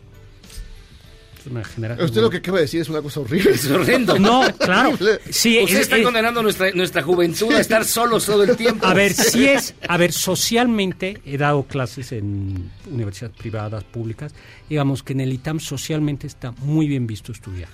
Generación. 1.64 2.06
Usted 2.06 2.22
lo 2.22 2.30
que 2.30 2.38
acaba 2.38 2.58
de 2.58 2.64
decir 2.64 2.82
es 2.82 2.90
una 2.90 3.02
cosa 3.02 3.20
horrible. 3.20 3.52
Es 3.52 3.70
horrendo. 3.70 4.18
No, 4.20 4.44
claro. 4.58 4.98
Sí, 5.30 5.60
Usted 5.64 5.76
es- 5.78 5.82
está 5.84 5.98
es- 5.98 6.04
condenando 6.04 6.42
nuestra, 6.44 6.72
nuestra 6.72 7.02
juventud 7.02 7.52
a 7.54 7.60
estar 7.62 7.84
solos 7.86 8.26
todo 8.26 8.44
el 8.44 8.56
tiempo. 8.56 8.86
A 8.86 8.94
ver, 8.94 9.14
si 9.14 9.46
es, 9.48 9.74
a 9.88 9.98
ver, 9.98 10.12
socialmente 10.12 11.20
he 11.26 11.38
dado 11.38 11.64
clases 11.64 12.12
en 12.12 12.72
universidades 12.90 13.36
privadas, 13.38 13.84
públicas, 13.84 14.34
digamos 14.70 15.04
que 15.04 15.14
en 15.14 15.22
el 15.22 15.34
ITAM 15.34 15.60
socialmente 15.60 16.28
está 16.28 16.52
muy 16.60 16.88
bien 16.88 17.06
visto 17.08 17.32
estudiar. 17.32 17.70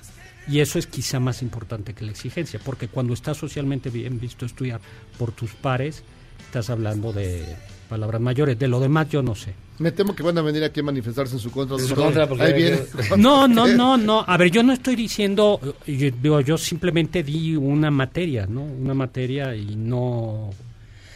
Y 0.47 0.59
eso 0.59 0.77
es 0.77 0.87
quizá 0.87 1.19
más 1.19 1.41
importante 1.41 1.93
que 1.93 2.03
la 2.03 2.11
exigencia, 2.11 2.59
porque 2.63 2.87
cuando 2.89 3.13
está 3.13 3.33
socialmente 3.33 3.89
bien 3.89 4.19
visto 4.19 4.45
estudiar 4.45 4.81
por 5.17 5.31
tus 5.31 5.51
pares, 5.53 6.03
estás 6.45 6.69
hablando 6.69 7.13
de 7.13 7.45
palabras 7.93 8.19
mayores. 8.21 8.57
De 8.57 8.67
lo 8.67 8.79
demás 8.79 9.07
yo 9.09 9.21
no 9.21 9.35
sé. 9.35 9.53
Me 9.79 9.91
temo 9.91 10.15
que 10.15 10.23
van 10.23 10.37
a 10.37 10.41
venir 10.41 10.63
aquí 10.63 10.79
a 10.79 10.83
manifestarse 10.83 11.35
en 11.35 11.39
su 11.39 11.51
contra. 11.51 11.77
En 11.77 11.85
su 11.87 11.95
contra, 11.95 12.27
porque 12.27 12.43
Ahí 12.43 12.53
viene. 12.53 12.79
No, 13.17 13.47
no, 13.47 13.67
no, 13.67 13.97
no. 13.97 14.23
A 14.27 14.37
ver, 14.37 14.49
yo 14.51 14.63
no 14.63 14.73
estoy 14.73 14.95
diciendo, 14.95 15.59
yo, 15.87 16.09
digo, 16.21 16.41
yo 16.41 16.57
simplemente 16.57 17.23
di 17.23 17.55
una 17.55 17.89
materia, 17.91 18.45
¿no? 18.47 18.63
Una 18.63 18.93
materia 18.93 19.55
y 19.55 19.75
no... 19.75 20.49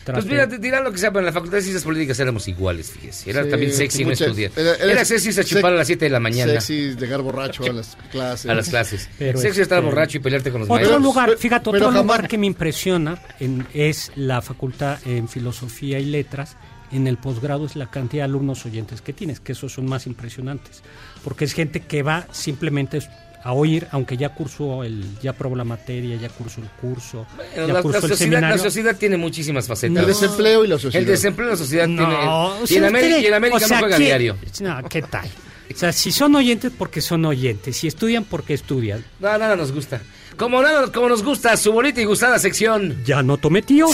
Pues 0.05 0.25
mira, 0.25 0.45
dirán 0.45 0.85
lo 0.85 0.91
que 0.93 0.99
sea, 0.99 1.09
pero 1.09 1.19
en 1.19 1.25
la 1.25 1.33
Facultad 1.33 1.57
de 1.57 1.63
Ciencias 1.63 1.83
Políticas 1.83 2.17
éramos 2.21 2.47
iguales, 2.47 2.91
fíjese. 2.91 3.29
Era 3.29 3.43
Sí, 3.43 3.49
también 3.49 3.73
sexy 3.73 4.05
no 4.05 4.11
estudiar. 4.11 4.51
era- 4.55 4.75
Era, 4.75 4.91
era 4.93 5.03
sexy 5.05 5.29
a 5.29 5.33
sex- 5.33 5.49
chupar 5.49 5.73
a 5.73 5.75
las 5.75 5.87
7 5.87 6.05
de 6.05 6.09
la 6.11 6.21
mañana. 6.21 6.53
Sexy, 6.53 6.95
llegar 6.95 7.21
borracho 7.21 7.65
a 7.65 7.73
las 7.73 7.97
clases. 8.09 8.49
A 8.49 8.53
las 8.55 8.69
clases. 8.69 9.09
Pero 9.19 9.37
sexy 9.37 9.59
estar 9.59 9.79
este- 9.79 9.89
borracho 9.89 10.17
y 10.17 10.21
pelearte 10.21 10.49
con 10.49 10.61
los 10.61 10.69
Otro 10.69 10.77
maestros. 10.77 11.03
lugar, 11.03 11.37
fíjate, 11.37 11.71
pero 11.71 11.87
otro 11.87 11.87
jamás- 11.99 12.03
lugar 12.03 12.27
que 12.29 12.37
me 12.37 12.45
impresiona 12.47 13.21
en- 13.41 13.67
es 13.73 14.13
la 14.15 14.41
facultad 14.41 14.97
en 15.05 15.27
filosofía 15.27 15.99
y 15.99 16.05
letras. 16.05 16.55
En 16.91 17.07
el 17.07 17.17
posgrado 17.17 17.65
es 17.65 17.75
la 17.75 17.87
cantidad 17.87 18.23
de 18.23 18.29
alumnos 18.29 18.65
oyentes 18.65 19.01
que 19.01 19.11
tienes, 19.13 19.39
que 19.39 19.51
esos 19.51 19.73
son 19.73 19.85
más 19.87 20.07
impresionantes. 20.07 20.81
Porque 21.23 21.45
es 21.45 21.53
gente 21.53 21.81
que 21.81 22.01
va 22.03 22.25
simplemente 22.31 22.99
a 23.43 23.53
oír, 23.53 23.87
aunque 23.91 24.17
ya 24.17 24.29
cursó 24.33 24.83
el, 24.83 25.05
ya 25.21 25.33
probó 25.33 25.55
la 25.55 25.63
materia, 25.63 26.15
ya 26.15 26.29
cursó 26.29 26.61
el 26.61 26.69
curso, 26.69 27.25
ya 27.55 27.67
la, 27.67 27.81
cursó 27.81 27.99
la 27.99 28.05
el 28.05 28.11
sociedad, 28.11 28.41
la 28.41 28.57
sociedad 28.57 28.95
tiene 28.97 29.17
muchísimas 29.17 29.67
facetas. 29.67 29.97
El 29.97 30.07
desempleo 30.07 30.63
y 30.65 30.67
la 30.67 30.79
sociedad. 30.79 31.01
El 31.01 31.05
desempleo 31.05 31.47
y 31.47 31.51
la 31.51 31.57
sociedad 31.57 31.87
No, 31.87 32.07
tiene. 32.07 32.15
o 32.27 32.57
y, 32.67 32.75
en 32.75 32.85
América, 32.85 33.19
y 33.19 33.25
en 33.25 33.33
América 33.33 33.57
o 33.57 33.59
sea, 33.59 33.67
no 33.77 33.79
juegan 33.83 33.99
¿qué- 33.99 34.05
diario. 34.05 34.37
No, 34.61 34.89
¿qué 34.89 35.01
tal? 35.01 35.27
O 35.73 35.77
sea, 35.77 35.91
si 35.91 36.11
son 36.13 36.33
oyentes, 36.35 36.71
porque 36.77 37.01
son 37.01 37.25
oyentes. 37.25 37.75
Si 37.77 37.87
estudian, 37.87 38.23
porque 38.23 38.53
estudian. 38.53 39.03
No, 39.19 39.37
nada 39.37 39.55
nos 39.57 39.71
gusta. 39.73 40.01
Como 40.37 40.61
nada, 40.61 40.91
como 40.91 41.09
nos 41.09 41.23
gusta 41.23 41.55
su 41.57 41.71
bonita 41.73 41.99
y 42.01 42.05
gustada 42.05 42.39
sección. 42.39 43.03
Ya 43.05 43.21
no 43.21 43.37
tomé 43.37 43.61
tío. 43.61 43.87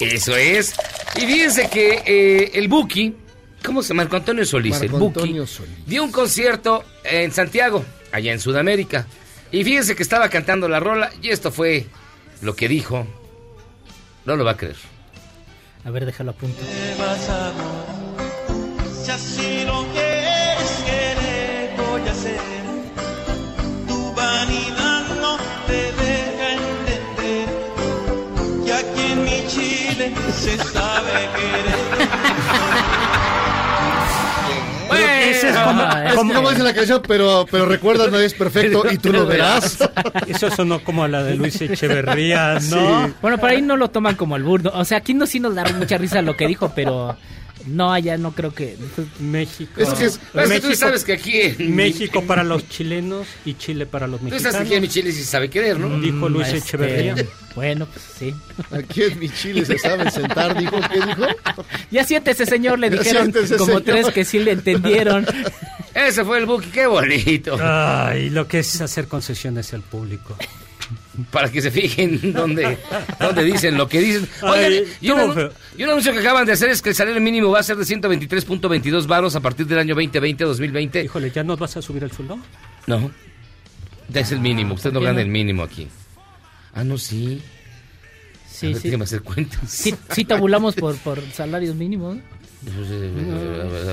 Eso 0.00 0.36
es. 0.36 0.74
Y 1.16 1.20
fíjense 1.20 1.68
que 1.68 2.02
eh, 2.06 2.50
el 2.54 2.68
Buki, 2.68 3.14
¿cómo 3.64 3.82
se 3.82 3.88
llama? 3.88 4.02
Marco 4.04 4.16
Antonio 4.16 4.44
Solís, 4.44 4.80
el 4.82 4.88
Buki, 4.88 5.20
Antonio 5.20 5.46
Solís. 5.46 5.86
dio 5.86 6.04
un 6.04 6.12
concierto 6.12 6.84
en 7.04 7.32
Santiago, 7.32 7.84
allá 8.12 8.32
en 8.32 8.40
Sudamérica. 8.40 9.06
Y 9.50 9.64
fíjense 9.64 9.96
que 9.96 10.02
estaba 10.02 10.28
cantando 10.28 10.68
la 10.68 10.80
rola 10.80 11.10
y 11.22 11.30
esto 11.30 11.50
fue 11.50 11.86
lo 12.42 12.54
que 12.54 12.68
dijo. 12.68 13.06
No 14.24 14.36
lo 14.36 14.44
va 14.44 14.52
a 14.52 14.56
creer. 14.56 14.76
A 15.84 15.90
ver, 15.90 16.04
déjalo 16.04 16.32
a 16.32 16.34
punto. 16.34 16.60
Se 30.32 30.56
sabe 30.58 31.28
querer. 31.36 31.76
Ese 35.28 35.48
es 35.50 35.56
como, 35.58 35.82
Ah, 35.82 36.04
Es 36.08 36.14
como- 36.14 36.32
como 36.34 36.50
dice 36.50 36.62
la 36.62 36.72
canción, 36.72 37.02
pero, 37.06 37.46
pero 37.50 37.66
recuerda, 37.66 38.06
no 38.08 38.18
es 38.18 38.32
perfecto 38.34 38.84
y 38.90 38.96
tú 38.98 39.12
lo 39.12 39.26
verás. 39.26 39.78
Eso 40.26 40.50
sonó 40.50 40.82
como 40.84 41.04
a 41.04 41.08
la 41.08 41.22
de 41.22 41.34
Luis 41.34 41.60
Echeverría, 41.60 42.58
¿no? 42.70 43.12
Bueno, 43.20 43.38
por 43.38 43.50
ahí 43.50 43.60
no 43.62 43.76
lo 43.76 43.88
toman 43.90 44.14
como 44.14 44.34
al 44.36 44.44
burdo. 44.44 44.70
O 44.74 44.84
sea, 44.84 44.98
aquí 44.98 45.14
no 45.14 45.26
sí 45.26 45.40
nos 45.40 45.54
da 45.54 45.64
mucha 45.76 45.98
risa 45.98 46.22
lo 46.22 46.36
que 46.36 46.46
dijo, 46.46 46.72
pero 46.74 47.16
no, 47.66 47.92
allá 47.92 48.16
no 48.16 48.32
creo 48.32 48.54
que. 48.54 48.76
México. 49.20 49.80
Es 49.80 49.88
que 49.90 50.04
es- 50.06 50.20
México, 50.34 50.68
tú 50.68 50.74
sabes 50.74 51.04
que 51.04 51.12
aquí 51.14 51.40
en 51.40 51.74
México 51.74 52.22
para 52.22 52.42
los 52.44 52.68
chilenos 52.68 53.26
y 53.44 53.54
Chile 53.54 53.86
para 53.86 54.06
los 54.06 54.20
Tú 54.20 54.26
sabes 54.28 54.42
mexicanos. 54.42 54.60
que 54.60 54.66
aquí 54.68 54.74
en 54.76 54.82
mi 54.82 54.88
Chile 54.88 55.12
sí 55.12 55.18
se 55.22 55.30
sabe 55.30 55.50
querer, 55.50 55.78
¿no? 55.78 55.98
Dijo 56.00 56.28
Luis 56.28 56.46
Este, 56.48 56.58
Echeverría. 56.58 57.14
Bueno, 57.54 57.86
pues 57.86 58.04
sí. 58.18 58.34
Aquí 58.70 59.02
en 59.02 59.18
mi 59.18 59.28
Chile 59.30 59.64
se 59.64 59.78
saben 59.78 60.10
sentar, 60.10 60.58
dijo. 60.58 60.78
¿Qué 60.92 61.00
dijo? 61.06 61.26
Ya 61.90 62.04
siéntese, 62.04 62.46
señor, 62.46 62.78
le 62.78 62.90
Ya 62.90 62.98
dijeron 62.98 63.32
como 63.32 63.66
señor. 63.66 63.82
tres 63.82 64.06
que 64.10 64.24
sí 64.24 64.38
le 64.38 64.52
entendieron. 64.52 65.26
Ese 65.94 66.24
fue 66.24 66.38
el 66.38 66.46
Buki, 66.46 66.68
qué 66.68 66.86
bonito. 66.86 67.56
Ay, 67.60 68.28
lo 68.30 68.46
que 68.46 68.58
es 68.58 68.80
hacer 68.82 69.08
concesiones 69.08 69.72
al 69.72 69.80
público. 69.80 70.36
Para 71.30 71.50
que 71.50 71.62
se 71.62 71.70
fijen 71.70 72.32
dónde, 72.32 72.78
dónde 73.20 73.44
dicen 73.44 73.76
lo 73.76 73.88
que 73.88 74.00
dicen. 74.00 74.28
Oigan, 74.42 74.72
Ay, 74.72 74.84
y, 75.00 75.10
un, 75.10 75.50
y 75.78 75.82
anuncio 75.82 76.12
que 76.12 76.18
acaban 76.20 76.44
de 76.46 76.52
hacer 76.52 76.68
es 76.70 76.82
que 76.82 76.90
el 76.90 76.94
salario 76.94 77.20
mínimo 77.20 77.50
va 77.50 77.60
a 77.60 77.62
ser 77.62 77.76
de 77.76 77.84
123.22 77.84 79.06
varos 79.06 79.34
a 79.36 79.40
partir 79.40 79.66
del 79.66 79.78
año 79.78 79.94
2020-2020. 79.96 81.04
Híjole, 81.04 81.30
¿ya 81.30 81.42
nos 81.44 81.58
vas 81.58 81.76
a 81.76 81.82
subir 81.82 82.04
el 82.04 82.12
sueldo? 82.12 82.38
No. 82.86 83.10
Ya 84.08 84.20
es 84.20 84.32
el 84.32 84.40
mínimo. 84.40 84.74
Usted 84.74 84.90
no 84.92 85.00
¿Por 85.00 85.02
qué 85.02 85.06
gana 85.06 85.16
no? 85.18 85.22
el 85.22 85.28
mínimo 85.28 85.62
aquí. 85.62 85.88
Ah, 86.74 86.84
no, 86.84 86.98
sí. 86.98 87.42
a 87.42 88.48
Sí, 88.54 88.72
ver, 88.72 88.82
sí. 88.82 88.94
hacer 88.94 89.22
cuentas. 89.22 89.60
Sí, 89.68 89.94
sí 90.12 90.24
tabulamos 90.26 90.74
por, 90.74 90.96
por 90.98 91.20
salarios 91.32 91.74
mínimos. 91.74 92.18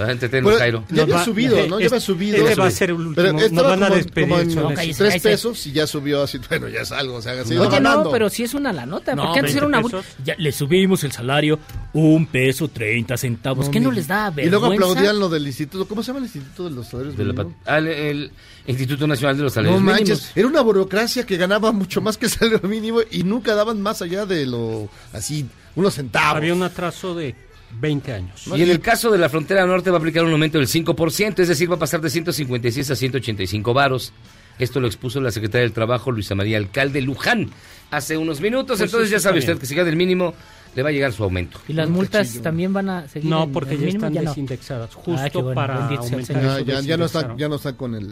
Entretenos, 0.10 0.44
Bueno, 0.44 0.60
Jairo. 0.60 0.84
ya 0.90 0.96
Nos 1.06 1.14
había 1.16 1.26
subido, 1.26 1.56
¿no? 1.68 1.80
Ya 1.80 1.86
este- 1.86 1.96
había 1.96 2.00
subido. 2.06 2.38
este 2.48 2.56
va 2.60 2.68
a 2.68 2.72
ser 2.72 2.90
el 2.90 2.96
último. 2.96 3.16
Pero 3.16 3.34
Nos 3.34 3.42
estaba 3.44 3.70
van 3.70 3.84
a 3.84 3.90
despedir, 3.90 4.30
como 4.30 4.40
en 4.42 4.52
son 4.52 4.64
No, 4.64 4.74
cállese, 4.74 5.04
tres 5.10 5.22
pesos 5.22 5.68
y 5.68 5.72
ya 5.72 5.88
subió 5.88 6.24
así. 6.24 6.40
Bueno, 6.50 6.68
ya 6.70 6.82
es 6.82 6.92
algo, 6.92 7.16
o 7.16 7.22
sea, 7.22 7.34
Oye, 7.34 7.56
ganando. 7.56 8.06
no, 8.06 8.12
pero 8.12 8.30
sí 8.30 8.44
es 8.44 8.54
una 8.54 8.74
la 8.74 8.86
nota. 8.86 9.16
No, 9.16 9.26
porque 9.26 9.40
antes 9.40 9.56
era 9.56 9.68
20 9.68 9.96
una. 9.96 10.06
Ya 10.26 10.36
le 10.38 10.52
subimos 10.52 11.04
el 11.04 11.12
salario 11.12 11.60
un 11.94 12.26
peso 12.28 12.68
30 12.68 13.18
centavos. 13.18 13.70
¿Qué 13.70 13.80
no 13.80 13.92
les 13.92 14.08
da 14.08 14.34
Y 14.38 14.50
luego 14.50 14.70
vergüenza? 14.70 14.92
aplaudían 14.92 15.20
lo 15.20 15.30
del 15.30 15.46
instituto. 15.48 15.88
¿Cómo 15.88 16.02
se 16.04 16.08
llama 16.08 16.20
el 16.20 16.26
instituto 16.26 16.64
de 16.66 16.72
los 16.72 16.88
salarios 16.88 17.18
De 17.18 17.24
la 17.26 17.34
mínimos? 17.34 17.54
pat- 17.64 17.68
al- 17.70 17.88
el 17.88 18.32
Instituto 18.66 19.08
Nacional 19.08 19.38
de 19.38 19.44
los 19.44 19.52
No 19.52 19.56
Salarios 19.56 19.82
manches, 19.82 20.08
Mínimos. 20.10 20.32
era 20.38 20.48
una 20.48 20.62
burocracia 20.62 21.26
que 21.26 21.38
ganaba 21.38 21.72
mucho 21.72 22.02
más 22.02 22.18
que 22.18 22.26
el 22.26 22.32
salario 22.32 22.62
mínimo 22.68 23.00
y 23.12 23.24
nunca 23.24 23.56
daban 23.56 23.82
más 23.82 24.02
allá 24.02 24.26
de 24.26 24.46
lo 24.46 24.90
así, 25.12 25.46
unos 25.76 25.96
centavos. 25.96 26.38
Había 26.38 26.54
un 26.54 26.64
atraso 26.64 27.14
de 27.16 27.36
20 27.80 28.14
años. 28.14 28.48
Y 28.56 28.62
en 28.62 28.70
el 28.70 28.80
caso 28.80 29.12
de 29.12 29.18
la 29.18 29.30
frontera 29.30 29.66
norte 29.66 29.90
va 29.90 29.98
a 29.98 30.00
aplicar 30.00 30.24
un 30.24 30.32
aumento 30.32 30.58
del 30.58 30.68
5%, 30.68 31.40
es 31.40 31.48
decir, 31.48 31.70
va 31.70 31.76
a 31.76 31.80
pasar 31.80 32.02
de 32.02 32.10
156 32.10 32.92
a 32.92 32.96
185 32.96 33.74
varos. 33.74 34.14
Esto 34.60 34.80
lo 34.80 34.88
expuso 34.88 35.20
la 35.20 35.32
secretaria 35.32 35.64
del 35.64 35.74
Trabajo, 35.74 36.12
Luisa 36.12 36.36
María 36.36 36.58
Alcalde 36.58 37.02
Luján, 37.02 37.50
hace 37.90 38.18
unos 38.18 38.40
minutos. 38.40 38.78
Pues 38.78 38.90
Entonces 38.92 39.10
ya 39.10 39.20
sabe 39.20 39.40
está 39.40 39.52
usted 39.54 39.62
que 39.62 39.66
si 39.66 39.74
gana 39.76 39.90
el 39.90 39.96
mínimo, 39.96 40.36
le 40.76 40.84
va 40.84 40.90
a 40.90 40.92
llegar 40.92 41.12
su 41.12 41.24
aumento. 41.24 41.60
¿Y 41.68 41.74
las 41.74 41.90
multas 41.90 42.28
cachillo. 42.28 42.44
también 42.44 42.72
van 42.72 42.90
a 42.90 43.08
seguir? 43.08 43.30
No, 43.30 43.44
en 43.46 43.52
porque 43.52 43.74
el 43.74 43.82
ya 43.82 43.88
están 43.90 44.14
Ya 44.14 44.22
no. 44.22 44.30
desindexadas. 44.30 44.92
Ah, 44.94 45.00
Justo 45.04 45.42
bueno, 45.42 45.56
para 45.56 45.88
aumentar. 45.88 46.10
Ya, 46.42 46.58
eso 46.58 46.66
ya, 46.66 46.82
ya 46.82 46.98
no 46.98 47.06
están, 47.06 47.22
desindexaron. 47.24 47.38
ya 47.38 47.48
no 47.50 47.56
están 47.56 47.76
con 47.76 47.96
el 47.96 48.06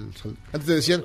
antes 0.51 0.65
te 0.65 0.73
decían 0.73 1.03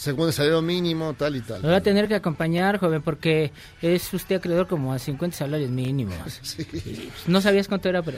según 0.00 0.28
el 0.28 0.32
salario 0.32 0.62
mínimo 0.62 1.12
tal 1.12 1.36
y 1.36 1.42
tal. 1.42 1.60
Me 1.60 1.68
va 1.68 1.76
a 1.76 1.80
tener 1.82 2.08
que 2.08 2.14
acompañar, 2.14 2.78
joven, 2.78 3.02
porque 3.02 3.52
es 3.82 4.14
usted 4.14 4.36
acreedor 4.36 4.66
como 4.66 4.94
a 4.94 4.98
50 4.98 5.36
salarios 5.36 5.70
mínimos. 5.70 6.16
Sí. 6.42 6.66
No 7.26 7.42
sabías 7.42 7.68
cuánto 7.68 7.90
era, 7.90 8.02
pero 8.02 8.16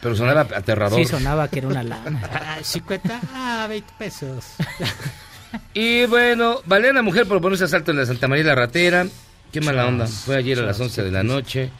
Pero 0.00 0.16
sonaba 0.16 0.40
aterrador. 0.40 0.98
sí 0.98 1.04
sonaba 1.04 1.46
que 1.46 1.60
era 1.60 1.68
una 1.68 1.84
lana. 1.84 2.20
Ah, 2.32 2.58
50, 2.60 3.20
ah, 3.32 3.66
20 3.68 3.92
pesos. 3.96 4.44
Y 5.72 6.04
bueno, 6.06 6.62
balean 6.66 6.96
a 6.96 7.02
mujer 7.02 7.28
por 7.28 7.40
ponerse 7.40 7.62
asalto 7.62 7.92
en 7.92 7.98
la 7.98 8.06
Santa 8.06 8.26
María 8.26 8.42
la 8.46 8.54
Ratera. 8.56 9.06
Qué 9.52 9.60
mala 9.60 9.86
onda. 9.86 10.08
Fue 10.08 10.34
ayer 10.34 10.58
a 10.58 10.62
las 10.62 10.80
11 10.80 11.04
de 11.04 11.12
la 11.12 11.22
noche. 11.22 11.70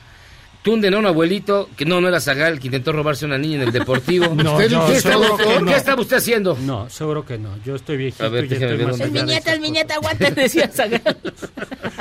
Tunden 0.64 0.94
a 0.94 0.98
un 0.98 1.04
abuelito, 1.04 1.68
que 1.76 1.84
no, 1.84 2.00
no 2.00 2.08
era 2.08 2.20
Zagal, 2.20 2.58
que 2.58 2.68
intentó 2.68 2.90
robarse 2.90 3.26
a 3.26 3.28
una 3.28 3.36
niña 3.36 3.56
en 3.56 3.62
el 3.64 3.72
deportivo. 3.72 4.34
No, 4.34 4.52
¿Usted 4.56 4.70
no, 4.70 4.86
qué 4.86 5.00
seguro 5.00 5.36
está 5.38 5.44
que 5.44 5.60
no. 5.60 5.66
¿Qué 5.66 5.76
estaba 5.76 6.00
usted 6.00 6.16
haciendo? 6.16 6.56
No, 6.62 6.88
seguro 6.88 7.24
que 7.26 7.36
no. 7.36 7.50
Yo 7.66 7.74
estoy 7.76 7.98
viejito 7.98 8.24
A 8.24 8.28
ver, 8.30 8.44
y 8.46 8.54
estoy 8.54 8.76
ver 8.78 8.86
más 8.86 8.98
de 8.98 9.06
viñeta, 9.10 9.32
esas 9.38 9.52
el 9.54 9.60
viñeta, 9.60 9.94
aguanta, 9.96 10.30
decía 10.34 10.70
Zagal. 10.72 11.16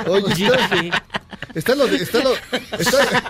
Oye, 0.08 0.46
está, 0.46 0.68
Sí. 0.80 0.90
está 1.54 1.74
lo 1.74 1.86
de, 1.86 1.96
está 1.96 2.18
lo, 2.22 2.32
está. 2.78 3.22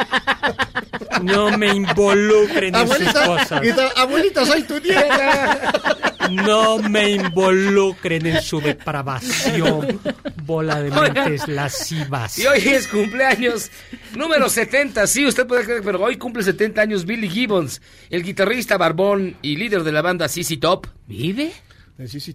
No 1.22 1.56
me 1.58 1.68
involucren 1.74 2.74
en 2.74 2.88
sus 2.88 3.12
cosas. 3.12 3.60
grita, 3.60 3.88
abuelita, 3.96 4.46
soy 4.46 4.62
tu 4.62 4.78
nieta. 4.78 5.72
No 6.30 6.78
me 6.78 7.10
involucren 7.10 8.26
en 8.26 8.40
su 8.42 8.60
depravación. 8.60 10.00
Bola 10.44 10.80
de 10.80 10.90
mentes 10.90 11.48
lascivas. 11.48 12.38
Y 12.38 12.46
hoy 12.46 12.60
es 12.68 12.86
cumpleaños 12.88 13.70
número 14.14 14.48
70, 14.48 15.06
sí, 15.06 15.24
usted 15.26 15.47
puede 15.47 15.64
creer, 15.64 15.83
pero 15.85 16.02
hoy 16.02 16.16
cumple 16.16 16.43
70 16.43 16.81
años 16.81 17.04
Billy 17.04 17.28
Gibbons, 17.28 17.81
el 18.11 18.23
guitarrista 18.23 18.76
barbón 18.76 19.37
y 19.43 19.57
líder 19.57 19.83
de 19.83 19.93
la 19.93 20.02
banda 20.02 20.28
CC 20.28 20.57
Top. 20.57 20.87
¿Vive? 21.07 21.52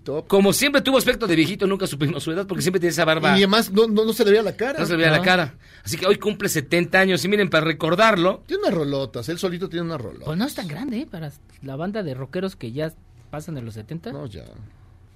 Top. 0.04 0.28
Como 0.28 0.54
siempre 0.54 0.82
tuvo 0.82 0.98
aspecto 0.98 1.28
de 1.28 1.36
viejito, 1.36 1.68
nunca 1.68 1.86
supimos 1.86 2.24
su 2.24 2.32
edad 2.32 2.48
porque 2.48 2.62
siempre 2.62 2.80
tiene 2.80 2.92
esa 2.92 3.04
barba. 3.04 3.32
Y 3.32 3.40
además 3.40 3.72
no, 3.72 3.88
no, 3.88 4.06
no 4.06 4.14
se 4.14 4.24
le 4.24 4.32
veía 4.32 4.44
la 4.44 4.56
cara. 4.56 4.80
No 4.80 4.86
se 4.86 4.94
le 4.94 5.00
veía 5.00 5.12
la 5.12 5.22
cara. 5.22 5.56
Así 5.84 5.98
que 5.98 6.08
hoy 6.08 6.18
cumple 6.18 6.48
70 6.48 6.98
años. 6.98 7.26
Y 7.26 7.28
miren, 7.28 7.50
para 7.50 7.66
recordarlo, 7.66 8.44
Tiene 8.46 8.64
unas 8.64 8.74
rolotas, 8.74 9.28
él 9.28 9.38
solito 9.38 9.68
tiene 9.68 9.86
unas 9.86 10.00
rolotas. 10.00 10.26
Pues 10.26 10.38
no 10.38 10.46
es 10.46 10.56
tan 10.56 10.68
grande, 10.68 11.00
¿eh? 11.00 11.08
Para 11.10 11.34
la 11.62 11.76
banda 11.76 12.04
de 12.04 12.14
rockeros 12.14 12.56
que 12.56 12.72
ya 12.72 12.94
pasan 13.32 13.56
de 13.56 13.62
los 13.62 13.74
70. 13.74 14.14
No, 14.14 14.28
ya. 14.28 14.46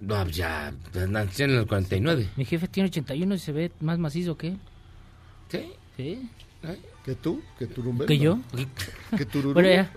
no, 0.01 0.27
ya 0.27 0.73
nació 1.07 1.45
en 1.45 1.51
el 1.51 1.65
49. 1.65 2.29
Mi 2.35 2.43
jefe 2.43 2.67
tiene 2.67 2.89
81 2.89 3.35
y 3.35 3.39
se 3.39 3.51
ve 3.53 3.71
más 3.79 3.97
macizo 3.97 4.37
que... 4.37 4.57
¿Sí? 5.49 5.71
Sí. 5.95 6.29
¿Que 7.03 7.15
tú? 7.15 7.41
¿Que 7.59 7.67
turumbel? 7.67 8.07
¿Que 8.07 8.17
yo? 8.17 8.39
¿Que 9.17 9.25
tururú? 9.25 9.53
Bueno, 9.53 9.69
ya. 9.69 9.91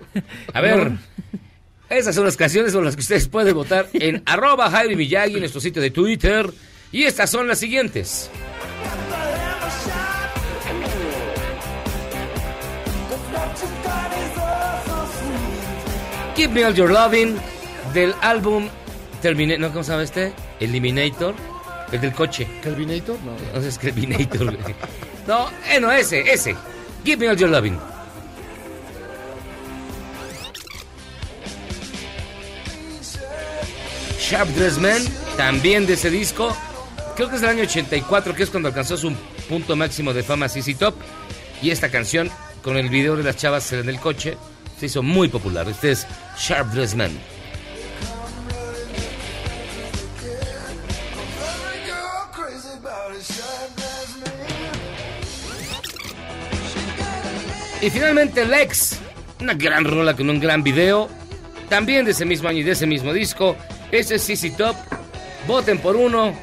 A 0.52 0.60
ver, 0.60 0.92
esas 1.88 2.14
son 2.14 2.24
las 2.24 2.36
canciones 2.36 2.72
sobre 2.72 2.86
las 2.86 2.96
que 2.96 3.02
ustedes 3.02 3.28
pueden 3.28 3.54
votar 3.54 3.88
en 3.92 4.22
arroba 4.26 4.70
Jaime 4.70 4.96
Miyagi, 4.96 5.38
nuestro 5.38 5.60
sitio 5.60 5.80
de 5.80 5.90
Twitter. 5.90 6.52
Y 6.90 7.04
estas 7.04 7.30
son 7.30 7.46
las 7.46 7.58
siguientes. 7.58 8.30
Give 16.36 16.52
Me 16.52 16.64
All 16.64 16.74
Your 16.74 16.90
Loving 16.90 17.36
del 17.94 18.14
álbum 18.20 18.68
Terminator, 19.22 19.60
¿no? 19.60 19.68
¿Cómo 19.70 19.84
se 19.84 19.90
llama 19.92 20.02
este? 20.02 20.32
Eliminator, 20.60 21.34
el 21.92 22.00
del 22.00 22.12
coche. 22.12 22.46
¿Calvinator? 22.62 23.16
No. 23.22 23.32
No 23.54 23.62
sé, 23.62 23.68
es 23.68 23.78
Kelvinator. 23.78 24.44
güey. 24.44 24.74
no, 25.26 25.48
eh, 25.70 25.80
no, 25.80 25.90
ese, 25.90 26.20
ese. 26.20 26.54
Give 27.06 27.20
Me 27.20 27.28
All 27.28 27.36
Your 27.36 27.50
Loving. 27.50 27.78
Sharp 34.18 34.48
Dressed 34.56 34.80
Man, 34.80 35.00
también 35.36 35.86
de 35.86 35.92
ese 35.92 36.10
disco. 36.10 36.56
Creo 37.14 37.28
que 37.28 37.36
es 37.36 37.42
del 37.42 37.50
año 37.50 37.62
84, 37.62 38.34
que 38.34 38.42
es 38.42 38.50
cuando 38.50 38.70
alcanzó 38.70 38.96
su 38.96 39.12
punto 39.48 39.76
máximo 39.76 40.12
de 40.12 40.24
fama 40.24 40.48
CC 40.48 40.74
Top. 40.74 40.96
Y 41.62 41.70
esta 41.70 41.90
canción, 41.90 42.28
con 42.64 42.76
el 42.76 42.88
video 42.88 43.14
de 43.14 43.22
las 43.22 43.36
chavas 43.36 43.72
en 43.72 43.88
el 43.88 44.00
coche, 44.00 44.36
se 44.76 44.86
hizo 44.86 45.04
muy 45.04 45.28
popular. 45.28 45.68
Este 45.68 45.92
es 45.92 46.08
Sharp 46.36 46.72
Dressed 46.72 46.96
Man. 46.96 47.12
Y 57.82 57.90
finalmente 57.90 58.46
Lex, 58.46 58.98
una 59.40 59.52
gran 59.54 59.84
rola 59.84 60.16
con 60.16 60.30
un 60.30 60.40
gran 60.40 60.62
video, 60.62 61.08
también 61.68 62.06
de 62.06 62.12
ese 62.12 62.24
mismo 62.24 62.48
año 62.48 62.60
y 62.60 62.62
de 62.62 62.72
ese 62.72 62.86
mismo 62.86 63.12
disco. 63.12 63.54
Ese 63.92 64.16
es 64.16 64.22
CC 64.22 64.50
Top. 64.56 64.74
Voten 65.46 65.78
por 65.78 65.94
uno. 65.94 66.34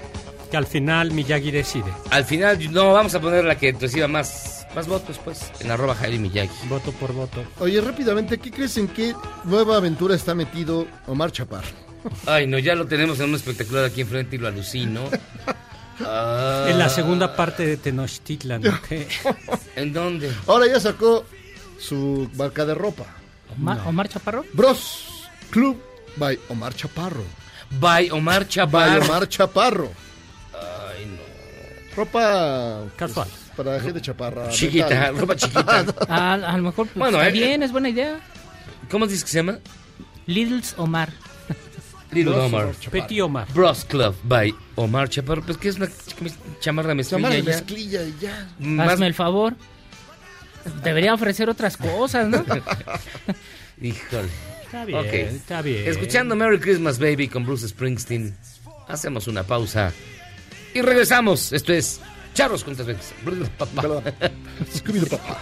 Que 0.51 0.57
al 0.57 0.67
final 0.67 1.11
Miyagi 1.11 1.49
decide. 1.49 1.91
Al 2.11 2.23
final, 2.25 2.71
no, 2.71 2.93
vamos 2.93 3.15
a 3.15 3.19
poner 3.19 3.43
la 3.45 3.57
que 3.57 3.71
reciba 3.71 4.07
más, 4.07 4.67
más 4.75 4.87
votos, 4.87 5.19
pues, 5.23 5.51
en 5.59 5.71
arroba 5.71 5.95
Jaime 5.95 6.19
Miyagi. 6.29 6.67
Voto 6.67 6.91
por 6.91 7.13
voto. 7.13 7.43
Oye, 7.59 7.81
rápidamente, 7.81 8.37
¿qué 8.37 8.51
crees 8.51 8.77
en 8.77 8.87
qué 8.87 9.15
nueva 9.45 9.77
aventura 9.77 10.15
está 10.15 10.35
metido 10.35 10.85
Omar 11.07 11.31
Chaparro? 11.31 11.67
Ay, 12.27 12.45
no, 12.45 12.59
ya 12.59 12.75
lo 12.75 12.85
tenemos 12.85 13.19
en 13.19 13.29
un 13.29 13.35
espectacular 13.35 13.85
aquí 13.85 14.01
enfrente 14.01 14.35
y 14.35 14.39
lo 14.39 14.47
alucino. 14.47 15.01
Ah. 15.99 16.65
En 16.67 16.79
la 16.79 16.89
segunda 16.89 17.35
parte 17.35 17.65
de 17.65 17.77
Tenochtitlan. 17.77 18.61
¿En 19.75 19.93
dónde? 19.93 20.31
Ahora 20.47 20.67
ya 20.67 20.79
sacó 20.79 21.25
su 21.79 22.29
marca 22.35 22.65
de 22.65 22.73
ropa. 22.73 23.05
Omar, 23.57 23.81
Omar 23.85 24.09
Chaparro. 24.09 24.45
Bros 24.53 25.29
Club 25.51 25.81
by 26.15 26.39
Omar 26.49 26.73
Chaparro. 26.75 27.23
By 27.79 28.09
Omar 28.11 28.41
By 28.41 28.49
Chaparro. 28.49 29.05
Omar 29.05 29.29
Chaparro. 29.29 29.91
Ay, 30.53 31.05
no. 31.05 31.95
Ropa 31.95 32.85
Casual. 32.95 33.27
para 33.55 33.79
gente 33.79 34.01
chaparra. 34.01 34.49
Chiquita, 34.49 34.89
mental. 34.89 35.17
ropa 35.19 35.35
chiquita. 35.35 35.85
A, 36.09 36.33
a 36.33 36.57
lo 36.57 36.63
mejor 36.63 36.87
pues, 36.87 36.95
Bueno, 36.97 37.17
está 37.17 37.29
eh, 37.29 37.31
bien, 37.31 37.63
es 37.63 37.71
buena 37.71 37.89
idea. 37.89 38.19
¿Cómo 38.89 39.05
dices 39.05 39.23
que 39.23 39.29
se 39.29 39.37
llama? 39.37 39.59
Littles 40.25 40.73
Omar. 40.77 41.11
Little 42.13 42.35
Omar. 42.39 42.71
Petit 42.91 43.21
Omar. 43.21 43.47
Bros 43.53 43.85
Club 43.85 44.15
by 44.23 44.53
Omar 44.75 45.09
Chaparro. 45.09 45.41
Pues 45.43 45.57
que 45.57 45.69
es 45.69 45.75
una 45.77 45.87
ch- 45.87 46.33
chamarra 46.59 46.93
mezclilla 46.95 47.17
Chamarra 47.21 47.35
de 47.35 47.41
ya. 47.43 47.49
mezclilla 47.51 48.03
y 48.03 48.15
ya. 48.21 48.49
Más- 48.59 48.89
Hazme 48.93 49.07
el 49.07 49.13
favor. 49.13 49.55
Debería 50.83 51.13
ofrecer 51.13 51.49
otras 51.49 51.75
cosas, 51.77 52.27
¿no? 52.29 52.37
Híjole. 53.81 54.29
Está 54.63 54.85
bien, 54.85 54.99
Ok. 54.99 55.13
está 55.13 55.61
bien. 55.61 55.87
Escuchando 55.87 56.35
Merry 56.35 56.59
Christmas 56.59 56.97
Baby 56.99 57.27
con 57.27 57.45
Bruce 57.45 57.67
Springsteen, 57.67 58.35
hacemos 58.87 59.27
una 59.27 59.43
pausa 59.43 59.91
y 60.73 60.81
regresamos. 60.81 61.51
Esto 61.53 61.73
es 61.73 61.99
Charros 62.33 62.63
contra. 62.63 62.85
Scooby-Doo 62.85 63.49
papá. 63.57 65.37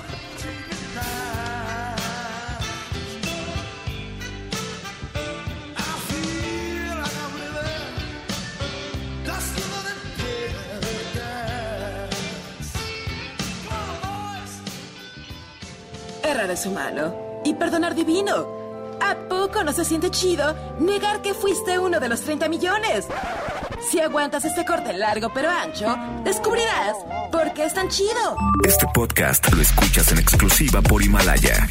Errar 16.32 16.50
es 16.50 16.66
humano 16.66 17.42
y 17.44 17.54
perdonar 17.56 17.94
divino. 17.94 18.48
¿A 19.02 19.16
poco 19.28 19.66
no 19.66 19.74
se 19.74 19.84
siente 19.84 20.10
chido 20.12 20.56
negar 20.80 21.22
que 21.22 21.34
fuiste 21.34 21.78
uno 21.78 22.00
de 22.00 22.08
los 22.08 22.22
30 22.22 22.48
millones? 22.48 23.06
Si 23.90 24.00
aguantas 24.00 24.46
este 24.46 24.64
corte 24.64 24.94
largo 24.94 25.30
pero 25.34 25.50
ancho, 25.50 25.94
descubrirás 26.24 26.96
por 27.34 27.52
qué 27.52 27.66
es 27.66 27.74
tan 27.74 27.90
chido. 27.90 28.38
Este 28.66 28.88
podcast 28.94 29.52
lo 29.52 29.62
escuchas 29.62 30.10
en 30.14 30.20
exclusiva 30.20 30.82
por 30.82 31.04
Himalaya. 31.04 31.68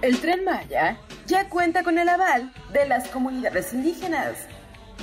El 0.00 0.18
tren 0.20 0.44
Maya 0.44 0.98
ya 1.28 1.48
cuenta 1.48 1.84
con 1.84 1.96
el 1.96 2.08
aval 2.08 2.52
de 2.72 2.88
las 2.88 3.06
comunidades 3.06 3.72
indígenas. 3.72 4.32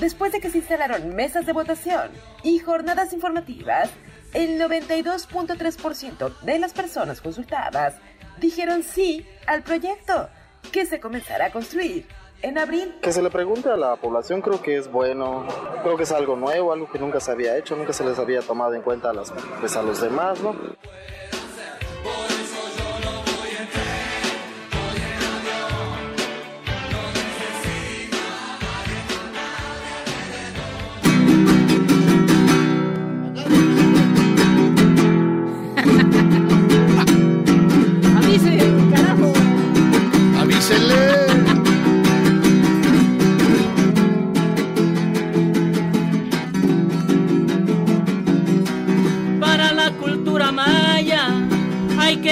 Después 0.02 0.34
de 0.34 0.42
que 0.42 0.50
se 0.50 0.58
instalaron 0.58 1.16
mesas 1.16 1.46
de 1.46 1.54
votación 1.54 2.12
y 2.44 2.60
jornadas 2.60 3.14
informativas, 3.14 3.90
el 4.34 4.60
92.3% 4.60 6.40
de 6.42 6.60
las 6.60 6.74
personas 6.74 7.22
consultadas 7.22 7.96
dijeron 8.40 8.84
sí 8.84 9.26
al 9.48 9.64
proyecto, 9.64 10.30
que 10.72 10.86
se 10.86 11.00
comenzará 11.00 11.48
a 11.48 11.52
construir 11.52 12.06
en 12.42 12.58
abril. 12.58 12.96
Que 13.02 13.12
se 13.12 13.22
le 13.22 13.30
pregunte 13.30 13.70
a 13.70 13.76
la 13.76 13.96
población 13.96 14.42
creo 14.42 14.62
que 14.62 14.78
es 14.78 14.92
bueno, 14.92 15.46
creo 15.84 15.98
que 15.98 16.04
es 16.04 16.12
algo 16.12 16.36
nuevo, 16.36 16.72
algo 16.72 16.90
que 16.90 17.00
nunca 17.00 17.20
se 17.20 17.32
había 17.32 17.58
hecho, 17.58 17.76
nunca 17.76 17.94
se 17.94 18.04
les 18.06 18.18
había 18.20 18.42
tomado 18.42 18.74
en 18.74 18.82
cuenta 18.82 19.10
a, 19.10 19.14
las, 19.14 19.34
pues 19.60 19.76
a 19.76 19.82
los 19.82 20.02
demás, 20.02 20.42
¿no? 20.42 20.56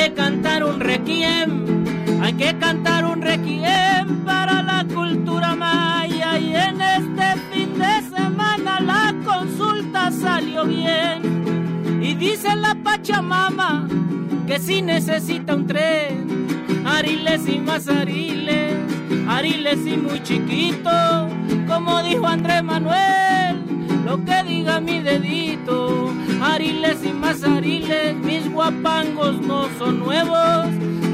Que 0.07 0.13
cantar 0.13 0.63
un 0.63 0.79
requiem, 0.79 1.83
hay 2.21 2.33
que 2.33 2.57
cantar 2.59 3.03
un 3.05 3.21
requiem 3.21 4.23
para 4.23 4.61
la 4.61 4.85
cultura 4.85 5.55
maya 5.55 6.37
y 6.39 6.55
en 6.55 6.81
este 6.81 7.35
fin 7.51 7.77
de 7.77 8.15
semana 8.15 8.79
la 8.79 9.13
consulta 9.25 10.11
salió 10.11 10.65
bien. 10.65 11.99
Y 12.01 12.13
dice 12.13 12.55
la 12.55 12.75
Pachamama 12.75 13.87
que 14.45 14.59
si 14.59 14.81
necesita 14.81 15.55
un 15.55 15.67
tren, 15.67 16.47
ariles 16.85 17.47
y 17.49 17.59
más 17.59 17.87
ariles, 17.89 18.75
ariles 19.27 19.85
y 19.85 19.97
muy 19.97 20.23
chiquito, 20.23 21.27
como 21.67 22.01
dijo 22.03 22.25
Andrés 22.27 22.63
Manuel, 22.63 23.46
lo 24.07 24.23
que 24.23 24.41
diga 24.43 24.79
mi 24.79 25.01
dedito, 25.01 26.13
ariles 26.41 27.03
y 27.03 27.11
más 27.11 27.43
ariles, 27.43 28.15
mis 28.15 28.49
guapangos 28.49 29.41
no 29.41 29.67
son 29.77 29.99
nuevos, 29.99 30.67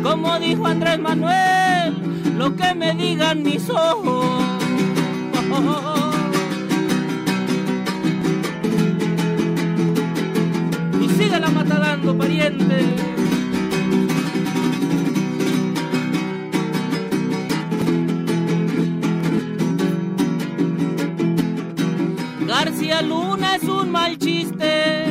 como 0.03 0.39
dijo 0.39 0.67
Andrés 0.67 0.99
Manuel, 0.99 1.95
lo 2.37 2.55
que 2.55 2.75
me 2.75 2.93
digan 2.93 3.41
mis 3.41 3.67
ojos. 3.67 4.43
Y 11.01 11.09
sigue 11.09 11.39
la 11.39 11.49
matadando, 11.49 12.15
pariente. 12.15 13.12
media 22.93 23.01
luna 23.01 23.55
es 23.55 23.63
un 23.63 23.91
mal 23.91 24.17
chiste 24.19 25.05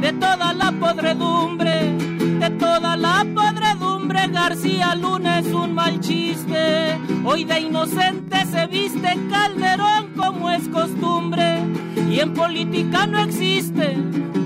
de 0.00 0.12
toda 0.12 0.52
la 0.52 0.70
podredumbre, 0.70 1.92
de 2.38 2.50
toda 2.50 2.96
la 2.96 3.26
podredumbre. 3.34 4.28
García 4.28 4.94
Luna 4.94 5.40
es 5.40 5.46
un 5.46 5.74
mal 5.74 6.00
chiste. 6.00 6.98
Hoy 7.24 7.44
de 7.44 7.60
inocente 7.60 8.44
se 8.46 8.66
viste 8.66 9.18
Calderón 9.30 10.12
como 10.16 10.50
es 10.50 10.68
costumbre. 10.68 11.58
Y 12.10 12.20
en 12.20 12.32
política 12.32 13.06
no 13.06 13.18
existe 13.18 13.96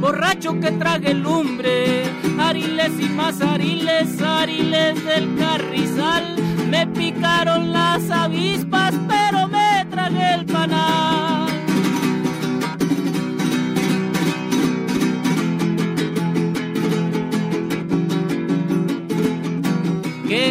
borracho 0.00 0.58
que 0.60 0.70
trague 0.72 1.12
lumbre. 1.12 2.04
Ariles 2.38 2.92
y 3.00 3.08
más 3.10 3.40
ariles, 3.40 4.22
ariles 4.22 5.04
del 5.04 5.36
carrizal. 5.36 6.36
Me 6.70 6.86
picaron 6.86 7.72
las 7.72 8.10
avispas, 8.10 8.94
pero 9.08 9.48
me 9.48 9.86
tragué 9.90 10.34
el 10.34 10.46
panal. 10.46 11.27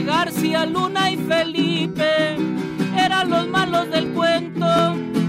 García 0.02 0.66
Luna 0.66 1.12
y 1.12 1.18
Felipe. 1.18 2.38
Eran 2.98 3.30
los 3.30 3.48
malos 3.48 3.90
del 3.90 4.10
cuento, 4.14 4.66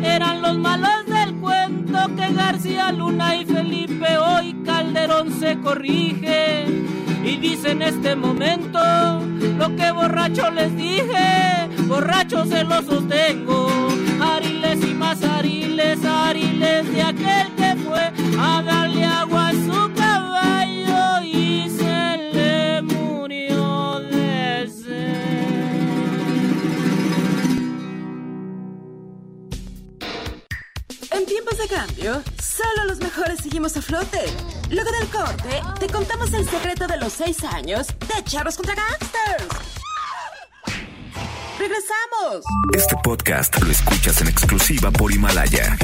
eran 0.02 0.42
los 0.42 0.58
malos 0.58 1.06
del 1.06 1.34
cuento 1.34 1.98
que 2.16 2.32
García 2.32 2.92
Luna 2.92 3.36
y 3.36 3.44
Felipe 3.44 4.16
hoy 4.18 4.54
Calderón 4.64 5.32
se 5.38 5.58
corrige. 5.60 6.66
Y 7.24 7.36
dice 7.36 7.72
en 7.72 7.82
este 7.82 8.16
momento 8.16 8.78
lo 9.58 9.76
que 9.76 9.90
borracho 9.92 10.50
les 10.50 10.74
dije, 10.76 11.68
borracho 11.86 12.44
se 12.46 12.64
lo 12.64 12.82
sostengo, 12.82 13.68
a 33.76 33.82
flote. 33.82 34.24
Luego 34.70 34.90
del 34.92 35.08
corte, 35.08 35.60
te 35.78 35.88
contamos 35.88 36.32
el 36.32 36.48
secreto 36.48 36.86
de 36.86 36.96
los 36.96 37.12
seis 37.12 37.44
años 37.44 37.86
de 37.86 38.24
Charros 38.24 38.56
contra 38.56 38.74
Gangsters. 38.74 39.46
¡Regresamos! 41.58 42.44
Este 42.74 42.96
podcast 43.04 43.60
lo 43.62 43.70
escuchas 43.70 44.22
en 44.22 44.28
exclusiva 44.28 44.90
por 44.90 45.12
Himalaya. 45.12 45.76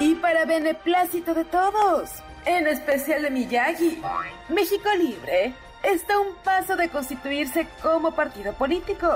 Y 0.00 0.16
para 0.16 0.44
beneplácito 0.44 1.34
de 1.34 1.44
todos, 1.44 2.10
en 2.44 2.66
especial 2.66 3.22
de 3.22 3.30
Miyagi, 3.30 4.02
México 4.48 4.88
Libre 4.98 5.54
está 5.84 6.14
a 6.14 6.20
un 6.20 6.34
paso 6.42 6.74
de 6.74 6.88
constituirse 6.88 7.68
como 7.80 8.12
partido 8.12 8.54
político. 8.54 9.08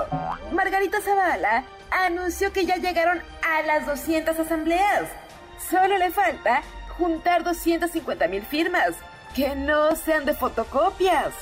Margarita 0.53 1.01
Zavala 1.01 1.65
anunció 1.91 2.53
que 2.53 2.65
ya 2.65 2.77
llegaron 2.77 3.21
a 3.43 3.61
las 3.63 3.85
200 3.85 4.39
asambleas. 4.39 5.09
Solo 5.69 5.97
le 5.97 6.11
falta 6.11 6.63
juntar 6.97 7.43
250 7.43 8.27
mil 8.27 8.43
firmas, 8.43 8.95
que 9.33 9.55
no 9.55 9.95
sean 9.95 10.25
de 10.25 10.33
fotocopias. 10.33 11.33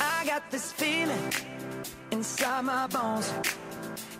I 0.00 0.24
got 0.24 0.50
this 0.50 0.72
feeling 0.72 1.32
inside 2.10 2.64
my 2.64 2.86
bones. 2.86 3.32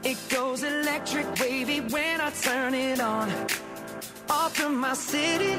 It 0.05 0.19
goes 0.29 0.63
electric 0.63 1.27
wavy 1.41 1.81
when 1.81 2.21
I 2.21 2.31
turn 2.31 2.75
it 2.75 3.01
on. 3.01 3.31
Off 4.31 4.57
from 4.57 4.77
my 4.79 4.95
city, 4.95 5.59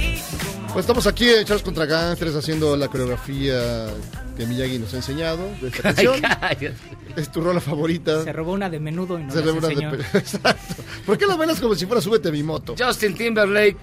Pues 0.73 0.83
estamos 0.83 1.05
aquí 1.05 1.27
en 1.29 1.43
Charles 1.45 1.63
contra 1.63 1.85
Gangsters 1.85 2.33
haciendo 2.35 2.77
la 2.77 2.87
coreografía 2.87 3.87
que 4.37 4.45
Miyagi 4.45 4.79
nos 4.79 4.93
ha 4.93 4.97
enseñado 4.97 5.49
de 5.61 5.67
esta 5.67 5.81
canción. 5.93 6.21
es 7.17 7.31
tu 7.31 7.41
rola 7.41 7.59
favorita. 7.59 8.23
Se 8.23 8.31
robó 8.31 8.53
una 8.53 8.69
de 8.69 8.79
menudo 8.79 9.19
y 9.19 9.23
no 9.23 9.33
Se 9.33 9.43
le 9.43 9.51
una 9.51 9.67
de- 9.67 9.73
enseñó. 9.73 9.93
Exacto. 10.13 10.75
¿Por 11.05 11.17
qué 11.17 11.25
lo 11.25 11.37
bailas 11.37 11.59
como 11.59 11.75
si 11.75 11.85
fuera 11.85 12.01
súbete 12.01 12.29
a 12.29 12.31
mi 12.31 12.41
moto? 12.41 12.75
Justin 12.79 13.15
Timberlake, 13.15 13.75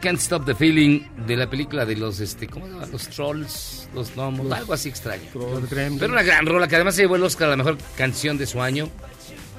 Can't 0.00 0.18
Stop 0.20 0.46
the 0.46 0.54
Feeling, 0.54 1.02
de 1.26 1.36
la 1.36 1.50
película 1.50 1.84
de 1.84 1.96
los, 1.96 2.18
este, 2.20 2.46
¿cómo 2.48 2.66
se 2.66 2.72
llama? 2.72 2.86
Los 2.90 3.08
trolls, 3.08 3.88
los 3.94 4.14
gnomos, 4.16 4.50
algo 4.52 4.72
así 4.72 4.88
extraño. 4.88 5.24
Pero 5.34 6.12
una 6.12 6.22
gran 6.22 6.46
rola 6.46 6.66
que 6.66 6.76
además 6.76 6.94
se 6.94 7.02
llevó 7.02 7.16
el 7.16 7.24
Oscar 7.24 7.48
a 7.48 7.50
la 7.50 7.56
mejor 7.58 7.76
canción 7.98 8.38
de 8.38 8.46
su 8.46 8.62
año, 8.62 8.88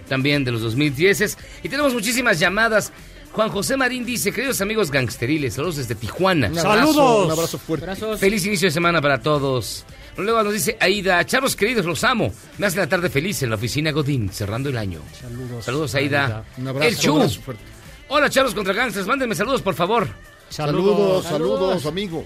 también 0.09 0.43
de 0.43 0.51
los 0.51 0.61
2010. 0.63 1.37
Y 1.61 1.69
tenemos 1.69 1.93
muchísimas 1.93 2.39
llamadas. 2.39 2.91
Juan 3.33 3.49
José 3.49 3.75
Marín 3.77 4.05
dice, 4.05 4.31
queridos 4.31 4.61
amigos 4.61 4.91
gangsteriles, 4.91 5.55
saludos 5.55 5.77
desde 5.77 5.95
Tijuana. 5.95 6.49
Un 6.49 6.59
abrazo, 6.59 7.25
Un 7.25 7.31
abrazo 7.31 7.57
fuerte. 7.57 7.87
Feliz 8.17 8.45
inicio 8.45 8.67
de 8.67 8.71
semana 8.71 9.01
para 9.01 9.19
todos. 9.21 9.85
Luego 10.17 10.43
nos 10.43 10.53
dice 10.53 10.77
Aida, 10.79 11.25
charros 11.25 11.55
queridos, 11.55 11.85
los 11.85 12.03
amo. 12.03 12.31
Me 12.59 12.67
hace 12.67 12.77
la 12.77 12.87
tarde 12.87 13.09
feliz 13.09 13.41
en 13.41 13.49
la 13.49 13.55
oficina 13.55 13.91
Godín, 13.91 14.29
cerrando 14.29 14.69
el 14.69 14.77
año. 14.77 15.01
Saludos. 15.19 15.65
Saludos, 15.65 15.95
Aida. 15.95 16.45
Un 16.57 16.67
abrazo, 16.67 16.87
El 16.87 16.97
Chu. 16.97 17.13
un 17.15 17.21
abrazo 17.21 17.41
fuerte. 17.41 17.63
Hola, 18.09 18.29
charros 18.29 18.53
contra 18.53 18.73
gangsters. 18.73 19.07
Mándenme 19.07 19.33
saludos, 19.33 19.63
por 19.63 19.73
favor. 19.73 20.07
Saludos, 20.49 21.25
saludos, 21.25 21.85
amigo. 21.87 22.23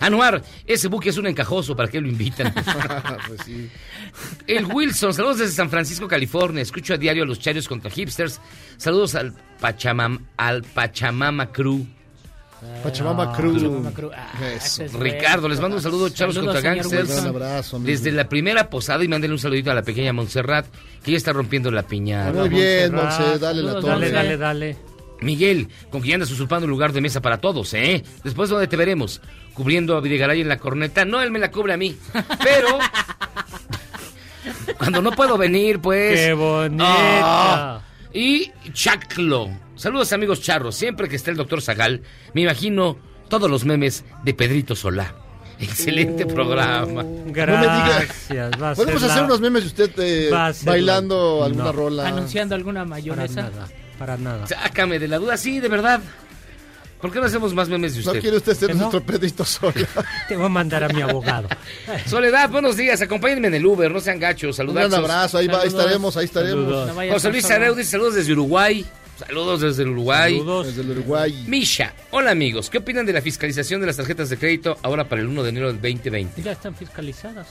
Anuar, 0.00 0.42
ese 0.66 0.88
buque 0.88 1.10
es 1.10 1.18
un 1.18 1.26
encajoso, 1.26 1.76
¿para 1.76 1.88
qué 1.88 2.00
lo 2.00 2.08
invitan? 2.08 2.52
Pues 3.26 3.42
sí. 3.44 3.68
El 4.46 4.66
Wilson, 4.66 5.14
saludos 5.14 5.38
desde 5.38 5.52
San 5.52 5.70
Francisco, 5.70 6.08
California. 6.08 6.62
Escucho 6.62 6.94
a 6.94 6.96
diario 6.96 7.22
a 7.22 7.26
los 7.26 7.38
charios 7.38 7.68
contra 7.68 7.90
hipsters. 7.90 8.40
Saludos 8.76 9.14
al 9.14 9.32
Pachamam, 9.60 10.26
al 10.36 10.62
Pachamama 10.62 11.52
Crew. 11.52 11.86
Pachamama 12.82 13.32
Crew. 13.32 13.54
Pachamama 13.54 13.90
Crew. 13.92 14.10
Ah, 14.14 14.32
Ricardo, 14.98 15.48
les 15.48 15.60
mando 15.60 15.76
un 15.76 15.82
saludo, 15.82 16.08
chavos 16.08 16.38
contra 16.38 16.60
gangsters. 16.60 17.08
Wilson. 17.08 17.24
Un 17.24 17.36
abrazo, 17.36 17.76
amigo. 17.76 17.90
Desde 17.90 18.12
la 18.12 18.28
primera 18.28 18.68
posada 18.68 19.04
y 19.04 19.08
mándenle 19.08 19.34
un 19.34 19.40
saludito 19.40 19.70
a 19.70 19.74
la 19.74 19.82
pequeña 19.82 20.12
Montserrat, 20.12 20.66
que 21.04 21.12
ya 21.12 21.16
está 21.16 21.32
rompiendo 21.32 21.70
la 21.70 21.82
piñata. 21.82 22.32
Muy 22.32 22.48
bien, 22.48 22.94
Montserrat. 22.94 23.28
Monse, 23.28 23.38
dale 23.38 23.62
la 23.62 23.72
torre. 23.80 24.10
Dale, 24.10 24.10
dale, 24.10 24.36
dale. 24.36 24.76
Miguel, 25.22 25.68
con 25.90 26.00
quien 26.00 26.14
andas 26.14 26.30
usurpando 26.30 26.64
un 26.64 26.70
lugar 26.70 26.92
de 26.92 27.00
mesa 27.00 27.20
para 27.20 27.38
todos, 27.38 27.72
¿eh? 27.74 28.02
Después, 28.24 28.48
¿dónde 28.50 28.66
te 28.66 28.76
veremos? 28.76 29.20
¿Cubriendo 29.54 29.96
a 29.96 30.00
Videgaray 30.00 30.40
en 30.40 30.48
la 30.48 30.58
corneta? 30.58 31.04
No, 31.04 31.20
él 31.20 31.30
me 31.30 31.38
la 31.38 31.50
cubre 31.50 31.72
a 31.74 31.76
mí. 31.76 31.96
Pero... 32.42 32.78
cuando 34.78 35.02
no 35.02 35.10
puedo 35.12 35.36
venir, 35.36 35.80
pues... 35.80 36.18
¡Qué 36.18 36.32
bonita! 36.32 36.84
Ah. 37.76 37.80
y 38.12 38.50
Chaclo. 38.72 39.50
Saludos, 39.76 40.12
amigos 40.12 40.40
charros. 40.42 40.74
Siempre 40.76 41.08
que 41.08 41.16
esté 41.16 41.30
el 41.30 41.36
doctor 41.36 41.60
Zagal, 41.62 42.02
me 42.34 42.42
imagino 42.42 42.96
todos 43.28 43.50
los 43.50 43.64
memes 43.64 44.04
de 44.24 44.34
Pedrito 44.34 44.74
Solá. 44.74 45.14
Excelente 45.58 46.24
programa. 46.24 47.04
Gracias. 47.26 48.30
a 48.30 48.74
ser 48.74 48.76
Podemos 48.76 49.02
la- 49.02 49.12
hacer 49.12 49.24
unos 49.24 49.40
memes 49.42 49.62
de 49.62 49.66
usted 49.68 49.90
eh, 49.98 50.30
bailando 50.64 51.38
la- 51.40 51.46
alguna 51.46 51.64
no. 51.64 51.72
rola. 51.72 52.08
Anunciando 52.08 52.54
alguna 52.54 52.80
Para 52.80 52.90
mayonesa. 52.90 53.50
Para 54.00 54.16
nada. 54.16 54.46
Sácame 54.46 54.98
de 54.98 55.06
la 55.08 55.18
duda, 55.18 55.36
sí, 55.36 55.60
de 55.60 55.68
verdad. 55.68 56.00
¿Por 57.02 57.12
qué 57.12 57.20
no 57.20 57.26
hacemos 57.26 57.52
más 57.52 57.68
memes 57.68 57.94
de 57.94 58.02
No 58.02 58.06
usted? 58.12 58.20
quiere 58.22 58.36
usted 58.38 58.54
ser 58.54 58.68
¿Que 58.68 58.74
no? 58.74 58.80
nuestro 58.80 59.02
Pedrito 59.02 59.44
Sola. 59.44 59.74
Te 60.28 60.36
voy 60.38 60.46
a 60.46 60.48
mandar 60.48 60.84
a 60.84 60.88
mi 60.88 61.02
abogado. 61.02 61.48
Soledad, 62.06 62.48
buenos 62.48 62.78
días. 62.78 63.00
Acompáñenme 63.02 63.48
en 63.48 63.54
el 63.54 63.66
Uber, 63.66 63.90
no 63.90 64.00
sean 64.00 64.18
gachos. 64.18 64.48
Un 64.48 64.54
Saludos. 64.54 64.88
gran 64.88 64.94
abrazo, 64.94 65.36
ahí, 65.36 65.48
va, 65.48 65.60
ahí 65.60 65.68
estaremos, 65.68 66.16
ahí 66.16 66.24
estaremos. 66.24 66.64
Saludos. 66.64 66.88
No 66.88 66.94
vaya 66.94 67.10
a 67.10 67.14
José 67.14 67.30
Luis. 67.30 67.50
Areu 67.50 67.74
dice 67.74 67.90
saludos 67.90 68.14
desde 68.14 68.32
Uruguay. 68.32 68.86
Saludos 69.18 69.60
desde 69.60 69.82
el 69.82 69.90
Uruguay. 69.90 70.38
Saludos. 70.38 70.66
Desde 70.68 70.80
el 70.80 70.90
Uruguay. 70.92 71.44
Misha, 71.46 71.92
hola 72.10 72.30
amigos. 72.30 72.70
¿Qué 72.70 72.78
opinan 72.78 73.04
de 73.04 73.12
la 73.12 73.20
fiscalización 73.20 73.82
de 73.82 73.86
las 73.86 73.96
tarjetas 73.98 74.30
de 74.30 74.38
crédito 74.38 74.78
ahora 74.82 75.04
para 75.06 75.20
el 75.20 75.28
1 75.28 75.42
de 75.42 75.48
enero 75.50 75.66
del 75.66 75.76
2020? 75.76 76.40
Ya 76.42 76.52
están 76.52 76.74
fiscalizadas. 76.74 77.46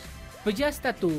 Pues 0.50 0.58
ya 0.58 0.68
está 0.70 0.94
tu, 0.96 1.12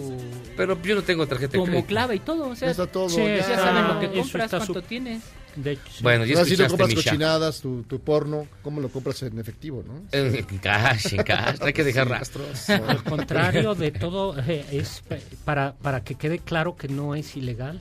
Pero 0.56 0.76
yo 0.82 0.96
no 0.96 1.02
tengo 1.02 1.24
tarjeta 1.24 1.52
de 1.52 1.58
como 1.58 1.70
crédito. 1.70 1.86
clave 1.86 2.16
y 2.16 2.18
todo. 2.18 2.48
O 2.48 2.56
sea, 2.56 2.66
Ya 2.66 2.72
está 2.72 2.86
todo. 2.88 3.08
Sí, 3.08 3.18
ya. 3.22 3.36
ya 3.36 3.44
saben 3.54 3.86
lo 3.86 4.00
que 4.00 4.08
compras, 4.18 4.50
cuánto 4.50 4.74
su- 4.74 4.82
tienes. 4.82 5.22
De 5.54 5.72
hecho, 5.72 5.82
sí. 5.88 6.02
Bueno, 6.02 6.24
ya 6.24 6.44
sí 6.44 6.56
no 6.56 6.66
compras 6.66 6.88
Misha. 6.88 7.10
cochinadas, 7.10 7.60
tu, 7.60 7.82
tu 7.84 8.00
porno, 8.00 8.46
¿cómo 8.62 8.80
lo 8.80 8.88
compras 8.88 9.22
en 9.22 9.38
efectivo, 9.38 9.84
no? 9.86 10.02
En 10.10 10.44
cash, 10.58 11.14
en 11.14 11.22
cash. 11.22 11.58
Hay 11.60 11.72
que 11.72 11.84
dejar 11.84 12.08
rastros. 12.08 12.68
Al 12.70 13.04
contrario 13.04 13.74
de 13.76 13.92
todo, 13.92 14.36
eh, 14.38 14.64
es 14.72 15.02
para, 15.44 15.74
para 15.74 16.02
que 16.02 16.16
quede 16.16 16.40
claro 16.40 16.74
que 16.76 16.88
no 16.88 17.14
es 17.14 17.36
ilegal. 17.36 17.80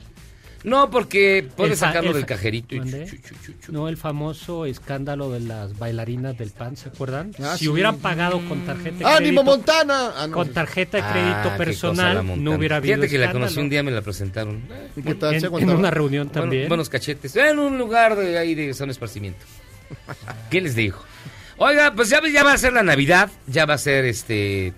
No, 0.62 0.90
porque 0.90 1.48
puedes 1.56 1.78
sacarlo 1.78 2.10
el 2.10 2.16
del 2.16 2.26
cajerito. 2.26 2.74
y 2.74 2.80
¿Mande? 2.80 3.06
chu, 3.06 3.16
chu, 3.16 3.34
chu, 3.44 3.52
chu. 3.64 3.72
No, 3.72 3.88
el 3.88 3.96
famoso 3.96 4.66
escándalo 4.66 5.30
de 5.30 5.40
las 5.40 5.78
bailarinas 5.78 6.36
del 6.36 6.50
PAN, 6.50 6.76
¿se 6.76 6.88
acuerdan? 6.90 7.32
Ah, 7.42 7.54
si 7.56 7.64
sí. 7.64 7.68
hubieran 7.68 7.96
pagado 7.98 8.40
con 8.48 8.66
tarjeta 8.66 8.98
de 8.98 9.04
¡Ánimo, 9.06 9.42
crédito, 9.42 9.44
Montana! 9.44 10.12
Ah, 10.16 10.26
no. 10.26 10.34
con 10.34 10.48
tarjeta 10.52 10.98
de 10.98 11.02
Ah, 11.02 11.12
crédito 11.12 11.56
personal, 11.56 12.42
no 12.44 12.52
hubiera 12.52 12.76
habido 12.76 12.96
Fíjate 12.96 13.10
que 13.10 13.18
la 13.18 13.32
conocí 13.32 13.58
un 13.58 13.70
día, 13.70 13.82
me 13.82 13.90
la 13.90 14.02
presentaron. 14.02 14.62
¿Y 14.96 15.02
qué 15.02 15.14
tal? 15.14 15.34
en, 15.34 15.40
¿Se 15.40 15.46
en 15.46 15.50
aguantaba? 15.50 15.78
una 15.78 15.90
reunión 15.90 16.26
Bueno, 16.28 16.40
también. 16.42 16.68
buenos 16.68 16.88
cachetes. 16.90 17.34
En 17.36 17.58
un 17.58 17.78
lugar 17.78 18.16
de 18.16 18.36
ahí 18.36 18.54
de 18.54 18.74
son 18.74 18.90
esparcimiento. 18.90 19.44
¿Qué 20.50 20.60
les 20.60 20.74
digo? 20.74 20.98
Oiga, 21.56 21.92
pues 21.94 22.08
ya, 22.10 22.20
ya 22.32 22.44
va 22.44 22.52
a 22.52 22.58
ser 22.58 22.72
la 22.72 22.82
Navidad, 22.82 23.30
ya 23.46 23.66
va 23.66 23.74
a 23.74 23.78
ser 23.78 24.04
este 24.04 24.72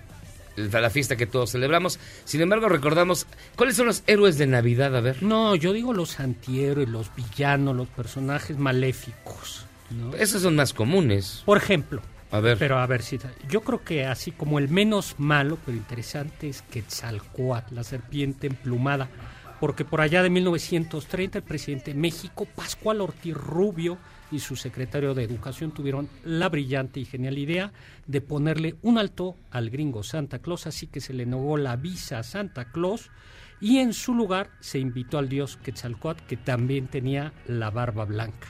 la, 0.55 0.89
fiesta 0.89 1.15
que 1.15 1.25
todos 1.25 1.51
celebramos. 1.51 1.99
Sin 2.25 2.41
embargo, 2.41 2.69
recordamos 2.69 3.27
cuáles 3.55 3.75
son 3.75 3.87
los 3.87 4.03
héroes 4.07 4.37
de 4.37 4.47
Navidad, 4.47 4.95
a 4.95 5.01
ver. 5.01 5.21
No, 5.23 5.55
yo 5.55 5.73
digo 5.73 5.93
los 5.93 6.19
antihéroes, 6.19 6.89
los 6.89 7.13
villanos, 7.15 7.75
los 7.75 7.87
personajes 7.87 8.57
maléficos. 8.57 9.65
¿no? 9.91 10.15
Esos 10.15 10.41
son 10.41 10.55
más 10.55 10.73
comunes. 10.73 11.43
Por 11.45 11.57
ejemplo, 11.57 12.01
A 12.31 12.39
ver. 12.39 12.57
pero 12.57 12.79
a 12.79 12.87
ver 12.87 13.01
si 13.03 13.19
yo 13.49 13.61
creo 13.61 13.83
que 13.83 14.05
así 14.05 14.31
como 14.31 14.59
el 14.59 14.69
menos 14.69 15.15
malo, 15.17 15.57
pero 15.65 15.77
interesante 15.77 16.49
es 16.49 16.61
Quetzalcóatl, 16.63 17.75
la 17.75 17.83
serpiente 17.83 18.47
emplumada, 18.47 19.09
porque 19.59 19.85
por 19.85 20.01
allá 20.01 20.23
de 20.23 20.29
1930 20.29 21.37
el 21.37 21.43
presidente 21.43 21.93
de 21.93 21.99
México, 21.99 22.45
Pascual 22.55 23.01
Ortiz 23.01 23.33
Rubio, 23.35 23.97
y 24.33 24.39
su 24.39 24.55
secretario 24.55 25.13
de 25.13 25.23
Educación 25.23 25.71
tuvieron 25.71 26.09
la 26.25 26.49
brillante 26.49 26.99
y 26.99 27.05
genial 27.05 27.37
idea 27.37 27.71
de 28.07 28.19
ponerle 28.21 28.75
un 28.81 28.97
alto 28.97 29.35
al 29.51 29.69
gringo 29.69 30.03
Santa 30.03 30.39
Claus, 30.39 30.67
así 30.67 30.87
que 30.87 30.99
se 30.99 31.13
le 31.13 31.25
negó 31.25 31.55
la 31.57 31.75
visa 31.75 32.19
a 32.19 32.23
Santa 32.23 32.71
Claus 32.71 33.09
y 33.61 33.77
en 33.77 33.93
su 33.93 34.13
lugar 34.13 34.49
se 34.59 34.79
invitó 34.79 35.17
al 35.17 35.29
dios 35.29 35.57
Quetzalcóatl, 35.57 36.23
que 36.25 36.35
también 36.37 36.87
tenía 36.87 37.31
la 37.47 37.69
barba 37.69 38.03
blanca. 38.05 38.47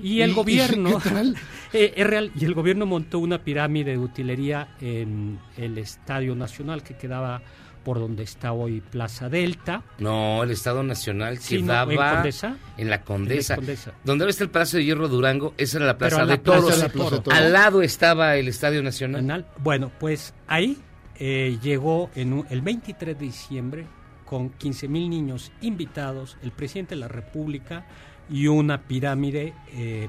Y 0.00 0.20
el 0.20 0.28
¿Y- 0.30 0.32
y 0.32 0.34
gobierno 0.36 1.00
eh, 1.72 1.92
es 1.96 2.06
real, 2.06 2.30
y 2.38 2.44
el 2.44 2.54
gobierno 2.54 2.86
montó 2.86 3.18
una 3.18 3.42
pirámide 3.42 3.92
de 3.92 3.98
utilería 3.98 4.76
en 4.80 5.40
el 5.56 5.78
Estadio 5.78 6.36
Nacional 6.36 6.84
que 6.84 6.96
quedaba 6.96 7.42
por 7.86 8.00
donde 8.00 8.24
está 8.24 8.50
hoy 8.52 8.80
Plaza 8.80 9.28
Delta. 9.28 9.84
No, 10.00 10.42
el 10.42 10.50
Estado 10.50 10.82
Nacional 10.82 11.38
Sí, 11.38 11.62
no, 11.62 11.66
quedaba 11.68 11.92
¿en 11.92 12.14
Condesa? 12.16 12.56
en 12.76 12.90
la 12.90 13.02
Condesa. 13.02 13.54
En 13.54 13.60
la 13.60 13.64
Condesa. 13.66 13.92
Donde 14.02 14.24
ahora 14.24 14.30
está 14.32 14.42
el 14.42 14.50
Palacio 14.50 14.78
de 14.80 14.84
Hierro 14.86 15.06
Durango, 15.06 15.54
esa 15.56 15.76
era 15.76 15.86
la 15.86 15.96
Plaza 15.96 16.24
la 16.24 16.32
de 16.32 16.38
Plaza 16.38 16.60
Toros. 16.60 16.80
de 16.80 16.88
Toros. 17.20 17.22
Al 17.38 17.52
lado 17.52 17.82
estaba 17.82 18.34
el 18.34 18.48
Estadio 18.48 18.82
Nacional. 18.82 19.24
Nacional. 19.24 19.46
Bueno, 19.62 19.92
pues 20.00 20.34
ahí 20.48 20.78
eh, 21.20 21.58
llegó 21.62 22.10
en 22.16 22.32
un- 22.32 22.46
el 22.50 22.60
23 22.60 23.16
de 23.16 23.24
diciembre 23.24 23.86
con 24.24 24.50
15 24.50 24.88
mil 24.88 25.08
niños 25.08 25.52
invitados, 25.60 26.36
el 26.42 26.50
presidente 26.50 26.96
de 26.96 27.00
la 27.02 27.08
República 27.08 27.86
y 28.28 28.48
una 28.48 28.82
pirámide 28.82 29.54
eh, 29.72 30.08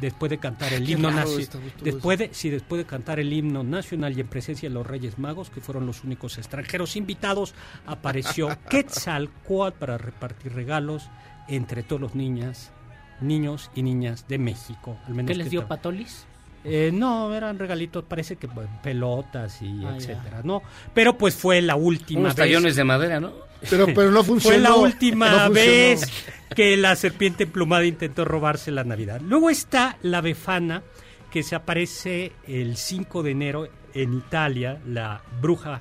después 0.00 0.30
de 0.30 0.38
cantar 0.38 0.72
el 0.72 0.86
Qué 0.86 0.92
himno 0.92 1.10
todo 1.10 1.60
Después 1.82 2.18
de, 2.18 2.30
sí, 2.32 2.50
después 2.50 2.78
de 2.78 2.86
cantar 2.86 3.20
el 3.20 3.32
himno 3.32 3.62
nacional 3.62 4.16
y 4.16 4.20
en 4.20 4.28
presencia 4.28 4.68
de 4.68 4.74
los 4.74 4.86
Reyes 4.86 5.18
Magos, 5.18 5.50
que 5.50 5.60
fueron 5.60 5.86
los 5.86 6.04
únicos 6.04 6.38
extranjeros 6.38 6.96
invitados, 6.96 7.54
apareció 7.86 8.48
Quetzalcóatl 8.70 9.78
para 9.78 9.98
repartir 9.98 10.52
regalos 10.52 11.08
entre 11.48 11.82
todos 11.82 12.00
los 12.00 12.14
niñas, 12.14 12.72
niños 13.20 13.70
y 13.74 13.82
niñas 13.82 14.26
de 14.28 14.38
México. 14.38 14.98
Al 15.06 15.14
menos 15.14 15.28
¿Qué 15.28 15.34
les 15.36 15.50
dio 15.50 15.66
patolis? 15.66 16.26
Eh, 16.64 16.90
no, 16.92 17.32
eran 17.34 17.58
regalitos, 17.58 18.04
parece 18.04 18.36
que 18.36 18.46
bueno, 18.46 18.70
pelotas 18.82 19.60
y 19.62 19.84
Ah, 19.84 19.90
ya. 19.90 19.96
etcétera, 19.96 20.40
¿no? 20.42 20.62
Pero 20.94 21.16
pues 21.18 21.34
fue 21.34 21.60
la 21.62 21.76
última 21.76 22.20
Unos 22.20 22.34
vez. 22.34 22.46
tallones 22.46 22.76
de 22.76 22.84
madera, 22.84 23.20
¿no? 23.20 23.32
Pero, 23.70 23.86
pero 23.94 24.10
no 24.10 24.22
funcionó. 24.24 24.54
Fue 24.56 24.62
la 24.62 24.74
última 24.74 25.46
no 25.48 25.50
vez 25.54 26.06
que 26.54 26.76
la 26.76 26.94
serpiente 26.96 27.44
emplumada 27.44 27.84
intentó 27.86 28.24
robarse 28.26 28.70
la 28.70 28.84
Navidad. 28.84 29.20
Luego 29.22 29.48
está 29.48 29.96
la 30.02 30.20
Befana, 30.20 30.82
que 31.30 31.42
se 31.42 31.54
aparece 31.54 32.32
el 32.46 32.76
5 32.76 33.22
de 33.22 33.30
enero 33.30 33.68
en 33.94 34.12
Italia, 34.14 34.80
la 34.86 35.22
bruja 35.40 35.80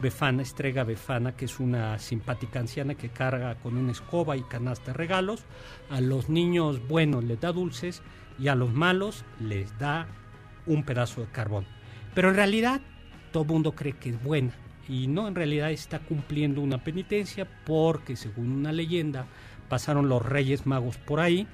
Befana, 0.00 0.42
Estrega 0.42 0.82
Befana, 0.82 1.36
que 1.36 1.44
es 1.44 1.60
una 1.60 1.98
simpática 2.00 2.58
anciana 2.58 2.94
que 2.96 3.10
carga 3.10 3.54
con 3.56 3.76
una 3.76 3.92
escoba 3.92 4.36
y 4.36 4.42
canasta 4.42 4.86
de 4.92 4.94
regalos. 4.94 5.44
A 5.90 6.00
los 6.00 6.28
niños 6.28 6.86
buenos 6.88 7.22
les 7.22 7.38
da 7.40 7.52
dulces 7.52 8.02
y 8.40 8.48
a 8.48 8.54
los 8.56 8.72
malos 8.72 9.24
les 9.38 9.78
da 9.78 10.08
un 10.72 10.84
pedazo 10.84 11.20
de 11.20 11.26
carbón. 11.28 11.66
Pero 12.14 12.30
en 12.30 12.36
realidad 12.36 12.80
todo 13.32 13.42
el 13.44 13.48
mundo 13.48 13.72
cree 13.72 13.92
que 13.92 14.10
es 14.10 14.22
buena 14.22 14.52
y 14.88 15.06
no, 15.06 15.28
en 15.28 15.34
realidad 15.34 15.70
está 15.70 16.00
cumpliendo 16.00 16.60
una 16.60 16.82
penitencia 16.82 17.46
porque 17.64 18.16
según 18.16 18.50
una 18.50 18.72
leyenda 18.72 19.26
pasaron 19.68 20.08
los 20.08 20.24
Reyes 20.24 20.66
Magos 20.66 20.96
por 20.98 21.20
ahí 21.20 21.46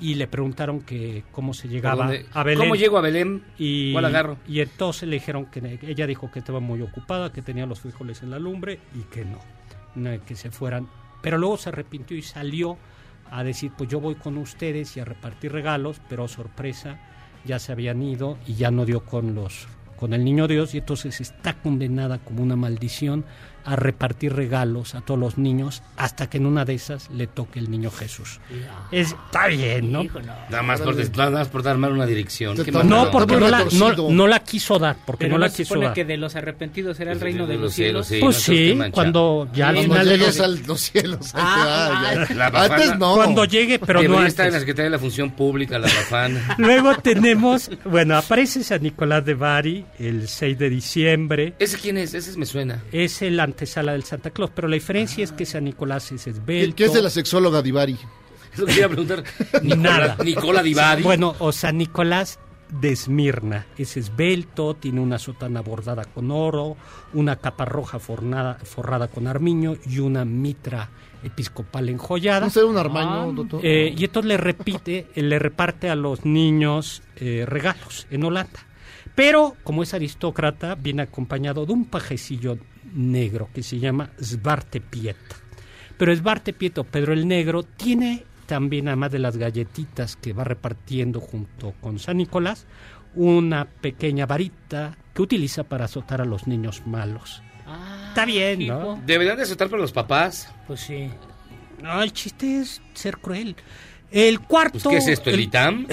y 0.00 0.14
le 0.14 0.26
preguntaron 0.26 0.80
que 0.80 1.24
cómo 1.32 1.52
se 1.52 1.68
llegaba 1.68 2.04
dónde? 2.04 2.26
a 2.32 2.42
Belén. 2.42 2.60
¿Cómo 2.60 2.74
llego 2.76 2.96
a 2.96 3.00
Belén? 3.00 3.42
Y, 3.58 3.92
¿Cuál 3.92 4.04
agarro? 4.06 4.38
y 4.46 4.60
entonces 4.60 5.08
le 5.08 5.16
dijeron 5.16 5.46
que 5.46 5.78
ella 5.82 6.06
dijo 6.06 6.30
que 6.30 6.38
estaba 6.38 6.60
muy 6.60 6.80
ocupada, 6.80 7.32
que 7.32 7.42
tenía 7.42 7.66
los 7.66 7.80
frijoles 7.80 8.22
en 8.22 8.30
la 8.30 8.38
lumbre 8.38 8.78
y 8.94 9.02
que 9.12 9.24
no, 9.24 9.40
no, 9.96 10.24
que 10.24 10.36
se 10.36 10.50
fueran. 10.50 10.88
Pero 11.22 11.38
luego 11.38 11.56
se 11.56 11.68
arrepintió 11.68 12.16
y 12.16 12.22
salió 12.22 12.78
a 13.30 13.44
decir, 13.44 13.72
pues 13.76 13.90
yo 13.90 14.00
voy 14.00 14.14
con 14.14 14.38
ustedes 14.38 14.96
y 14.96 15.00
a 15.00 15.04
repartir 15.04 15.52
regalos, 15.52 16.00
pero 16.08 16.28
sorpresa, 16.28 16.98
ya 17.44 17.58
se 17.58 17.72
habían 17.72 18.02
ido 18.02 18.38
y 18.46 18.54
ya 18.54 18.70
no 18.70 18.84
dio 18.84 19.04
con 19.04 19.34
los 19.34 19.68
con 19.96 20.14
el 20.14 20.24
niño 20.24 20.48
Dios 20.48 20.74
y 20.74 20.78
entonces 20.78 21.20
está 21.20 21.54
condenada 21.60 22.18
como 22.18 22.42
una 22.42 22.56
maldición 22.56 23.24
a 23.64 23.76
repartir 23.76 24.32
regalos 24.34 24.94
a 24.94 25.00
todos 25.00 25.18
los 25.20 25.38
niños 25.38 25.82
hasta 25.96 26.28
que 26.28 26.38
en 26.38 26.46
una 26.46 26.64
de 26.64 26.74
esas 26.74 27.10
le 27.10 27.26
toque 27.26 27.58
el 27.58 27.70
niño 27.70 27.90
Jesús. 27.90 28.40
Es, 28.90 29.08
está 29.12 29.46
bien, 29.48 29.92
¿no? 29.92 30.04
Nada 30.50 30.62
más, 30.62 30.80
por, 30.80 30.94
nada 31.16 31.30
más 31.30 31.48
por 31.48 31.62
dar 31.62 31.78
mal 31.78 31.92
una 31.92 32.06
dirección. 32.06 32.56
No, 32.84 33.10
porque 33.10 33.36
no 33.36 33.48
la, 33.48 33.64
no, 33.72 34.10
no 34.10 34.26
la 34.26 34.40
quiso 34.40 34.78
dar, 34.78 34.96
porque 35.06 35.24
Pero 35.26 35.34
no 35.34 35.38
no 35.38 35.44
la 35.46 35.50
se 35.50 35.58
quiso 35.58 35.68
supone 35.74 35.86
dar. 35.86 35.94
que 35.94 36.04
de 36.04 36.16
los 36.16 36.36
arrepentidos 36.36 36.96
será 36.96 37.12
el 37.12 37.20
reino 37.20 37.46
de 37.46 37.52
de 37.54 37.58
los 37.58 37.64
los 37.64 37.74
cielos. 37.74 38.08
Pues 38.20 38.36
sí, 38.36 38.78
cuando 38.92 39.48
ya 39.52 39.68
al 39.70 39.78
final 39.78 40.08
de 40.08 40.18
los- 40.18 40.40
a 40.40 40.46
los 40.48 40.80
cielos. 40.80 41.30
Ah, 41.34 42.24
ya. 42.28 42.34
La 42.34 42.46
Antes 42.46 42.98
no. 42.98 43.14
Cuando 43.14 43.44
llegue, 43.44 43.78
pero 43.78 44.00
Debería 44.00 44.20
no 44.22 44.26
estar 44.26 44.46
en 44.46 44.52
la 44.52 44.56
antes. 44.58 44.62
Secretaría 44.62 44.84
de 44.84 44.90
la 44.90 44.98
Función 44.98 45.30
Pública, 45.32 45.78
la 45.78 45.86
Bafana. 45.88 46.54
Luego 46.58 46.94
tenemos, 46.96 47.70
bueno, 47.84 48.16
aparece 48.16 48.62
San 48.62 48.82
Nicolás 48.82 49.24
de 49.24 49.34
Bari 49.34 49.84
el 49.98 50.28
6 50.28 50.58
de 50.58 50.70
diciembre. 50.70 51.54
¿Ese 51.58 51.78
quién 51.78 51.98
es? 51.98 52.14
Ese 52.14 52.36
me 52.38 52.46
suena. 52.46 52.82
Es 52.92 53.22
el 53.22 53.40
antesala 53.50 53.92
del 53.92 54.04
Santa 54.04 54.30
Claus, 54.30 54.50
pero 54.54 54.68
la 54.68 54.74
diferencia 54.74 55.22
es 55.24 55.32
que 55.32 55.44
San 55.46 55.64
Nicolás 55.64 56.10
es 56.12 56.24
¿Qué, 56.24 56.30
esbelto. 56.30 56.76
qué 56.76 56.84
es 56.86 56.92
de 56.92 57.02
la 57.02 57.10
sexóloga 57.10 57.62
Divari? 57.62 57.96
Eso 58.54 58.66
quería 58.66 58.88
preguntar. 58.88 59.22
Nicola, 59.62 59.76
Nada. 59.76 60.16
Nicola 60.24 60.62
Divari. 60.62 61.02
Bueno, 61.02 61.34
o 61.38 61.52
San 61.52 61.78
Nicolás 61.78 62.38
de 62.80 62.90
Esmirna. 62.92 63.66
Es 63.78 63.96
esbelto, 63.96 64.74
tiene 64.74 65.00
una 65.00 65.18
sotana 65.18 65.60
bordada 65.60 66.04
con 66.04 66.30
oro, 66.30 66.76
una 67.12 67.36
capa 67.36 67.64
roja 67.64 67.98
fornada- 67.98 68.58
forrada 68.64 69.08
con 69.08 69.26
armiño 69.26 69.76
y 69.88 69.98
una 70.00 70.24
mitra 70.24 70.88
episcopal 71.22 71.88
enjollada. 71.90 72.46
¿No 72.46 72.50
será 72.50 72.66
un 72.66 72.76
armaño, 72.78 73.32
doctor? 73.32 73.60
Eh, 73.62 73.94
y 73.96 74.04
entonces 74.04 74.28
le 74.28 74.36
repite, 74.36 75.06
eh, 75.14 75.22
le 75.22 75.38
reparte 75.38 75.90
a 75.90 75.94
los 75.94 76.24
niños 76.24 77.02
eh, 77.16 77.44
regalos 77.46 78.06
en 78.10 78.24
Holanda. 78.24 78.60
Pero, 79.14 79.56
como 79.64 79.82
es 79.82 79.92
aristócrata, 79.92 80.76
viene 80.76 81.02
acompañado 81.02 81.66
de 81.66 81.72
un 81.72 81.84
pajecillo 81.84 82.56
negro 82.94 83.48
que 83.52 83.62
se 83.62 83.78
llama 83.78 84.10
Svarte 84.20 84.80
Pieta. 84.80 85.36
Pero 85.96 86.14
Svarte 86.16 86.52
Pieto, 86.52 86.84
Pedro 86.84 87.12
el 87.12 87.28
Negro, 87.28 87.62
tiene 87.62 88.24
también, 88.46 88.88
además 88.88 89.12
de 89.12 89.18
las 89.18 89.36
galletitas 89.36 90.16
que 90.16 90.32
va 90.32 90.44
repartiendo 90.44 91.20
junto 91.20 91.74
con 91.80 91.98
San 91.98 92.16
Nicolás, 92.16 92.66
una 93.14 93.64
pequeña 93.64 94.26
varita 94.26 94.96
que 95.14 95.22
utiliza 95.22 95.64
para 95.64 95.84
azotar 95.84 96.20
a 96.20 96.24
los 96.24 96.46
niños 96.46 96.86
malos. 96.86 97.42
Está 98.08 98.24
bien, 98.24 98.66
¿no? 98.66 99.00
Deberían 99.06 99.36
de 99.36 99.44
aceptar 99.44 99.68
para 99.68 99.82
los 99.82 99.92
papás. 99.92 100.52
Pues 100.66 100.80
sí. 100.80 101.10
No, 101.82 102.02
el 102.02 102.12
chiste 102.12 102.60
es 102.60 102.82
ser 102.92 103.18
cruel. 103.18 103.54
El 104.10 104.40
cuarto. 104.40 104.78
Pues, 104.82 104.88
¿Qué 104.88 104.96
es 104.96 105.08
esto, 105.08 105.30
el 105.30 105.40
ITAM? 105.40 105.86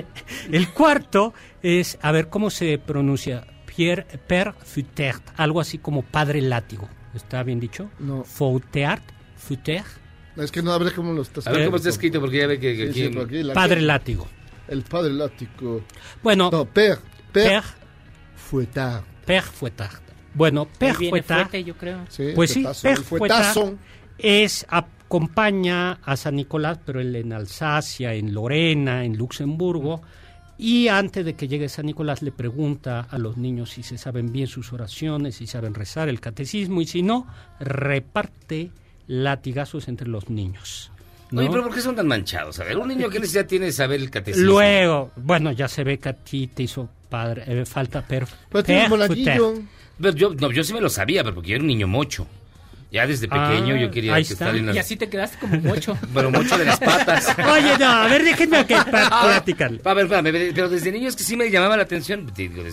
el 0.52 0.68
cuarto 0.68 1.34
es, 1.62 1.98
a 2.00 2.12
ver 2.12 2.28
cómo 2.28 2.50
se 2.50 2.78
pronuncia, 2.78 3.44
Pierre 3.76 4.06
Père 4.26 4.52
Fouettard, 4.64 5.22
algo 5.36 5.60
así 5.60 5.78
como 5.78 6.02
padre 6.02 6.40
látigo. 6.40 6.88
¿Está 7.14 7.42
bien 7.42 7.60
dicho? 7.60 7.90
No. 7.98 8.24
Fouettard, 8.24 9.02
Fouettard, 9.36 9.86
Es 10.36 10.50
que 10.50 10.62
no, 10.62 10.72
a 10.72 10.78
ver 10.78 10.92
cómo 10.94 11.12
lo 11.12 11.22
estás 11.22 11.46
A 11.46 11.52
ver 11.52 11.64
cómo 11.66 11.76
está 11.76 11.88
escrito, 11.90 12.20
porque 12.20 12.38
ya 12.38 12.46
ve 12.46 12.58
que, 12.58 12.76
que 12.76 12.84
Sí, 12.84 12.90
aquí... 12.90 13.00
sí, 13.00 13.06
en- 13.06 13.14
por 13.14 13.24
aquí 13.26 13.42
la- 13.42 13.54
padre 13.54 13.80
látigo. 13.80 14.26
El 14.68 14.82
padre 14.82 15.12
lático. 15.12 15.82
Bueno, 16.22 16.50
No, 16.50 16.64
père. 16.64 16.98
Père. 17.32 17.60
Père, 17.62 17.64
Fouettard. 18.36 19.02
Père 19.26 19.42
Fouettard. 19.44 20.00
Bueno, 20.34 20.66
Père 20.66 20.96
viene 20.98 21.10
Fouettard 21.10 21.40
fuerte, 21.42 21.64
yo 21.64 21.76
creo. 21.76 21.98
Sí, 22.08 22.32
Pues 22.34 22.50
sí, 22.50 22.64
Père. 22.82 22.96
Fouettard 23.02 23.74
es 24.18 24.66
acompaña 24.68 25.92
a 26.02 26.16
San 26.16 26.36
Nicolás, 26.36 26.78
pero 26.84 27.00
él 27.00 27.14
en 27.16 27.32
Alsacia, 27.32 28.14
en 28.14 28.32
Lorena, 28.34 29.04
en 29.04 29.16
Luxemburgo. 29.16 30.02
Y 30.56 30.88
antes 30.88 31.24
de 31.24 31.34
que 31.34 31.48
llegue 31.48 31.68
San 31.68 31.86
Nicolás 31.86 32.22
le 32.22 32.30
pregunta 32.30 33.00
a 33.10 33.18
los 33.18 33.36
niños 33.36 33.70
si 33.70 33.82
se 33.82 33.98
saben 33.98 34.30
bien 34.32 34.46
sus 34.46 34.72
oraciones, 34.72 35.34
si 35.36 35.46
saben 35.46 35.74
rezar 35.74 36.08
el 36.08 36.20
catecismo 36.20 36.80
y 36.80 36.86
si 36.86 37.02
no, 37.02 37.26
reparte 37.58 38.70
latigazos 39.06 39.88
entre 39.88 40.08
los 40.08 40.30
niños. 40.30 40.90
¿no? 41.30 41.40
Oye, 41.40 41.50
pero 41.50 41.64
¿por 41.64 41.74
qué 41.74 41.80
son 41.80 41.96
tan 41.96 42.06
manchados? 42.06 42.60
A 42.60 42.64
ver, 42.64 42.76
un 42.78 42.88
niño, 42.88 43.08
¿qué 43.10 43.18
necesidad 43.18 43.46
tiene 43.46 43.66
de 43.66 43.72
saber 43.72 44.00
el 44.00 44.10
catecismo? 44.10 44.46
Luego, 44.46 45.10
bueno, 45.16 45.50
ya 45.52 45.66
se 45.68 45.82
ve 45.82 45.98
que 45.98 46.10
a 46.10 46.12
ti 46.12 46.46
te 46.46 46.62
hizo 46.62 46.88
padre, 47.08 47.42
eh, 47.46 47.64
falta 47.66 48.02
per, 48.02 48.26
per- 48.50 48.88
monaguillo. 48.88 49.54
Pero 50.00 50.16
yo, 50.16 50.34
no, 50.34 50.50
yo 50.52 50.62
sí 50.64 50.72
me 50.72 50.80
lo 50.80 50.88
sabía, 50.88 51.22
pero 51.24 51.34
porque 51.34 51.50
yo 51.50 51.54
era 51.56 51.62
un 51.62 51.68
niño 51.68 51.86
mocho. 51.88 52.26
Ya 52.94 53.06
desde 53.08 53.26
Ah, 53.28 53.48
pequeño 53.50 53.76
yo 53.76 53.90
quería 53.90 54.14
ahí 54.14 54.24
que 54.24 54.34
está. 54.34 54.44
estar 54.44 54.56
en 54.56 54.66
las... 54.66 54.76
Y 54.76 54.78
así 54.78 54.96
te 54.96 55.08
quedaste 55.08 55.36
como 55.38 55.56
mocho. 55.60 55.98
Pero 56.14 56.30
mocho 56.30 56.56
de 56.56 56.64
las 56.64 56.78
patas. 56.78 57.26
Oye, 57.52 57.76
no, 57.76 57.86
a 57.86 58.06
ver, 58.06 58.22
déjenme 58.22 58.64
que 58.66 58.76
pa- 58.90 59.22
platicarle. 59.24 59.80
A 59.84 59.94
ver, 59.94 60.04
espérame, 60.06 60.52
pero 60.54 60.68
desde 60.68 60.92
niño 60.92 61.08
es 61.08 61.16
que 61.16 61.24
sí 61.24 61.36
me 61.36 61.50
llamaba 61.50 61.76
la 61.76 61.82
atención. 61.82 62.32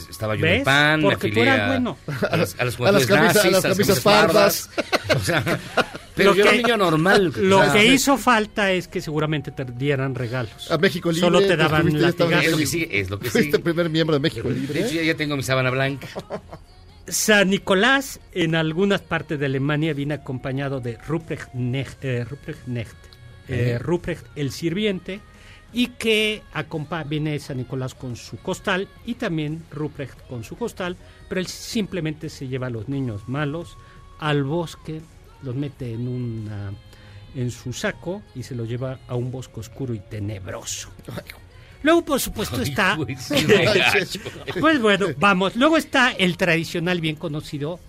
Estaba 0.09 0.35
yo 0.35 0.45
en 0.45 0.53
el 0.57 0.61
pan, 0.63 1.01
me 1.01 1.09
Porque 1.09 1.31
tú 1.31 1.39
eras 1.41 1.59
a, 1.61 1.67
bueno. 1.67 1.97
a 2.07 2.13
las, 2.13 2.29
a 2.29 2.37
las 2.37 2.59
A 2.59 2.65
las 2.65 2.75
juventudes 2.75 3.07
camisas- 3.07 3.45
a 3.45 3.49
las 3.49 3.61
camisas 3.63 3.99
pardas. 4.01 4.69
O 5.15 5.19
sea, 5.19 5.43
pero 6.15 6.31
Lo 6.31 6.35
yo 6.35 6.43
era 6.43 6.51
un 6.51 6.57
que- 6.57 6.63
niño 6.63 6.77
normal. 6.77 7.33
Lo 7.37 7.59
o 7.59 7.63
sea, 7.63 7.73
que 7.73 7.85
hizo 7.87 8.15
falta 8.17 8.71
es 8.71 8.87
que 8.87 9.01
seguramente 9.01 9.49
te 9.49 9.65
dieran 9.65 10.13
regalos. 10.13 10.69
A 10.69 10.77
México 10.77 11.11
Libre. 11.11 11.21
Solo 11.27 11.39
te 11.41 11.57
daban 11.57 11.81
fuiste- 11.83 11.99
latigazos. 11.99 12.45
Es 12.45 12.51
lo 12.51 12.57
que 12.57 12.65
sigue, 12.67 12.99
es 12.99 13.09
lo 13.09 13.17
que 13.19 13.29
Fuiste 13.31 13.51
sigue. 13.57 13.63
primer 13.63 13.89
miembro 13.89 14.13
de 14.15 14.19
México 14.19 14.47
De 14.49 14.53
Libre. 14.53 14.81
hecho, 14.81 14.93
ya, 14.93 15.01
ya 15.01 15.15
tengo 15.15 15.35
mi 15.35 15.41
sábana 15.41 15.71
blanca. 15.71 16.07
San 17.11 17.49
Nicolás 17.49 18.21
en 18.31 18.55
algunas 18.55 19.01
partes 19.01 19.37
de 19.37 19.45
Alemania 19.45 19.93
viene 19.93 20.13
acompañado 20.13 20.79
de 20.79 20.97
Ruprecht 20.97 21.53
Necht, 21.53 22.05
eh, 22.05 22.23
Ruprecht, 22.23 22.67
Necht, 22.67 22.95
eh. 23.49 23.77
Ruprecht 23.79 24.25
el 24.37 24.51
sirviente, 24.51 25.19
y 25.73 25.87
que 25.87 26.41
viene 27.07 27.37
San 27.39 27.57
Nicolás 27.57 27.95
con 27.95 28.15
su 28.15 28.37
costal 28.37 28.87
y 29.05 29.15
también 29.15 29.63
Ruprecht 29.71 30.25
con 30.27 30.45
su 30.45 30.55
costal, 30.55 30.95
pero 31.27 31.41
él 31.41 31.47
simplemente 31.47 32.29
se 32.29 32.47
lleva 32.47 32.67
a 32.67 32.69
los 32.71 32.87
niños 32.87 33.27
malos 33.27 33.77
al 34.19 34.45
bosque, 34.45 35.01
los 35.43 35.55
mete 35.55 35.93
en 35.93 36.07
una 36.07 36.71
en 37.35 37.51
su 37.51 37.73
saco 37.73 38.21
y 38.35 38.43
se 38.43 38.55
los 38.55 38.69
lleva 38.69 38.99
a 39.07 39.15
un 39.15 39.31
bosque 39.31 39.59
oscuro 39.59 39.93
y 39.93 39.99
tenebroso. 39.99 40.89
Luego, 41.83 42.03
por 42.05 42.19
supuesto, 42.19 42.57
Ay, 42.57 42.63
está. 42.63 42.97
sí, 43.19 43.45
gacho. 43.45 44.19
pues 44.59 44.79
bueno, 44.81 45.07
vamos. 45.17 45.55
Luego 45.55 45.77
está 45.77 46.11
el 46.11 46.37
tradicional, 46.37 47.01
bien 47.01 47.15
conocido 47.15 47.79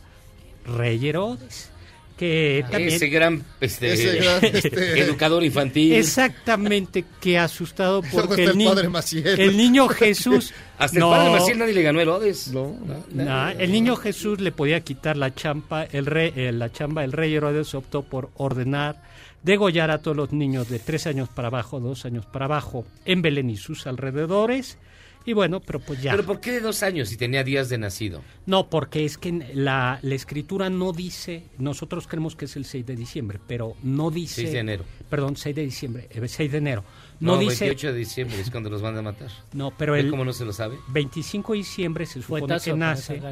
Rey 0.66 1.06
Herodes. 1.06 1.68
Que 2.16 2.64
también. 2.70 2.92
Ese 2.94 3.08
gran, 3.08 3.42
este, 3.60 3.92
Ese 3.94 4.16
gran, 4.18 4.44
este- 4.44 5.00
educador 5.00 5.42
infantil. 5.42 5.94
Exactamente, 5.94 7.04
que 7.20 7.36
asustado 7.38 8.00
porque 8.12 8.44
el, 8.44 8.56
ni- 8.58 8.66
padre 8.66 8.88
Maciel. 8.88 9.40
el 9.40 9.56
niño 9.56 9.88
Jesús. 9.88 10.52
Hasta 10.78 10.98
no, 11.00 11.12
el 11.12 11.18
padre 11.18 11.32
Maciel 11.32 11.58
nadie 11.58 11.72
le 11.72 11.82
ganó 11.82 11.98
a 11.98 12.02
Herodes. 12.02 12.48
No. 12.48 12.76
no, 13.10 13.48
el 13.48 13.72
niño 13.72 13.96
Jesús 13.96 14.40
le 14.40 14.52
podía 14.52 14.80
quitar 14.82 15.16
la 15.16 15.34
champa, 15.34 15.84
el 15.84 16.06
rey, 16.06 16.32
eh, 16.36 16.52
la 16.52 16.70
chamba, 16.70 17.02
el 17.02 17.12
rey 17.12 17.34
Herodes 17.34 17.74
optó 17.74 18.02
por 18.02 18.30
ordenar 18.36 19.02
degollar 19.42 19.90
a 19.90 19.98
todos 19.98 20.16
los 20.16 20.32
niños 20.32 20.68
de 20.68 20.78
tres 20.78 21.06
años 21.06 21.28
para 21.28 21.48
abajo, 21.48 21.80
dos 21.80 22.04
años 22.04 22.26
para 22.26 22.46
abajo, 22.46 22.84
en 23.04 23.22
Belén 23.22 23.50
y 23.50 23.56
sus 23.56 23.86
alrededores. 23.86 24.78
Y 25.24 25.34
bueno, 25.34 25.60
pero 25.60 25.78
pues 25.78 26.02
ya. 26.02 26.10
¿Pero 26.12 26.24
por 26.24 26.40
qué 26.40 26.50
de 26.50 26.60
dos 26.60 26.82
años 26.82 27.08
si 27.08 27.16
tenía 27.16 27.44
días 27.44 27.68
de 27.68 27.78
nacido? 27.78 28.22
No, 28.46 28.68
porque 28.68 29.04
es 29.04 29.18
que 29.18 29.30
la, 29.54 30.00
la 30.02 30.14
escritura 30.16 30.68
no 30.68 30.92
dice, 30.92 31.44
nosotros 31.58 32.08
creemos 32.08 32.34
que 32.34 32.46
es 32.46 32.56
el 32.56 32.64
6 32.64 32.84
de 32.86 32.96
diciembre, 32.96 33.38
pero 33.46 33.76
no 33.84 34.10
dice... 34.10 34.42
6 34.42 34.52
de 34.52 34.58
enero. 34.58 34.84
Perdón, 35.08 35.36
6 35.36 35.54
de 35.54 35.62
diciembre, 35.62 36.08
eh, 36.10 36.26
6 36.26 36.50
de 36.50 36.58
enero. 36.58 36.84
No, 37.20 37.34
No, 37.34 37.38
dice... 37.38 37.66
28 37.66 37.92
de 37.92 37.98
diciembre 37.98 38.40
es 38.40 38.50
cuando 38.50 38.68
los 38.68 38.82
van 38.82 38.98
a 38.98 39.02
matar. 39.02 39.30
No, 39.52 39.70
pero 39.70 39.92
¿Ve 39.92 40.00
el 40.00 40.10
cómo 40.10 40.24
no 40.24 40.32
se 40.32 40.44
lo 40.44 40.52
sabe? 40.52 40.76
25 40.88 41.52
de 41.52 41.58
diciembre 41.58 42.06
se 42.06 42.20
supone 42.20 42.40
Fuetazo 42.40 42.72
que 42.72 42.76
nace. 42.76 43.22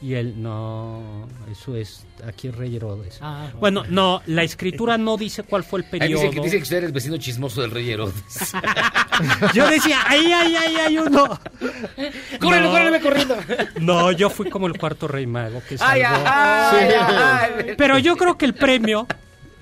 Y 0.00 0.14
él 0.14 0.40
no, 0.40 1.26
eso 1.50 1.74
es 1.76 2.06
aquí 2.26 2.48
es 2.48 2.54
Rey 2.56 2.74
Herodes. 2.76 3.18
Ah, 3.20 3.48
bueno, 3.58 3.84
no, 3.88 4.22
la 4.26 4.42
escritura 4.44 4.96
no 4.98 5.16
dice 5.16 5.42
cuál 5.42 5.64
fue 5.64 5.80
el 5.80 5.86
periodo. 5.86 6.22
dice, 6.22 6.34
que, 6.34 6.40
dice 6.40 6.56
que 6.58 6.62
usted 6.62 6.76
era 6.78 6.86
el 6.86 6.92
vecino 6.92 7.16
chismoso 7.16 7.60
del 7.62 7.70
rey 7.70 7.90
Herodes. 7.90 8.14
Yo 9.54 9.68
decía, 9.68 9.98
ahí, 10.06 10.30
ahí, 10.32 10.54
ahí 10.54 10.76
hay 10.76 10.98
uno. 10.98 11.38
¡Córrele, 12.40 12.66
No. 12.66 12.70
córrele 12.70 13.00
corriendo! 13.00 13.36
No, 13.80 14.12
yo 14.12 14.30
fui 14.30 14.48
como 14.48 14.68
el 14.68 14.78
cuarto 14.78 15.08
rey 15.08 15.26
mago 15.26 15.60
que 15.68 15.76
¡Ay, 15.80 16.02
salvó. 16.02 16.24
ay, 16.26 16.88
ay! 16.94 17.74
Pero 17.76 17.98
yo 17.98 18.16
creo 18.16 18.38
que 18.38 18.44
el 18.44 18.54
premio, 18.54 19.08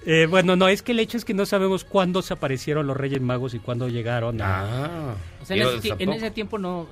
eh, 0.04 0.26
bueno, 0.28 0.56
no, 0.56 0.68
es 0.68 0.82
que 0.82 0.92
el 0.92 1.00
hecho 1.00 1.16
es 1.16 1.24
que 1.24 1.32
no 1.32 1.46
sabemos 1.46 1.84
cuándo 1.84 2.20
se 2.20 2.34
aparecieron 2.34 2.86
los 2.86 2.96
Reyes 2.96 3.20
Magos 3.22 3.54
y 3.54 3.58
cuándo 3.58 3.88
llegaron 3.88 4.42
a... 4.42 4.60
Ah. 4.60 5.14
O 5.42 5.46
sea, 5.46 5.56
en 5.56 6.12
ese 6.12 6.30
tiempo 6.30 6.58
no. 6.58 6.86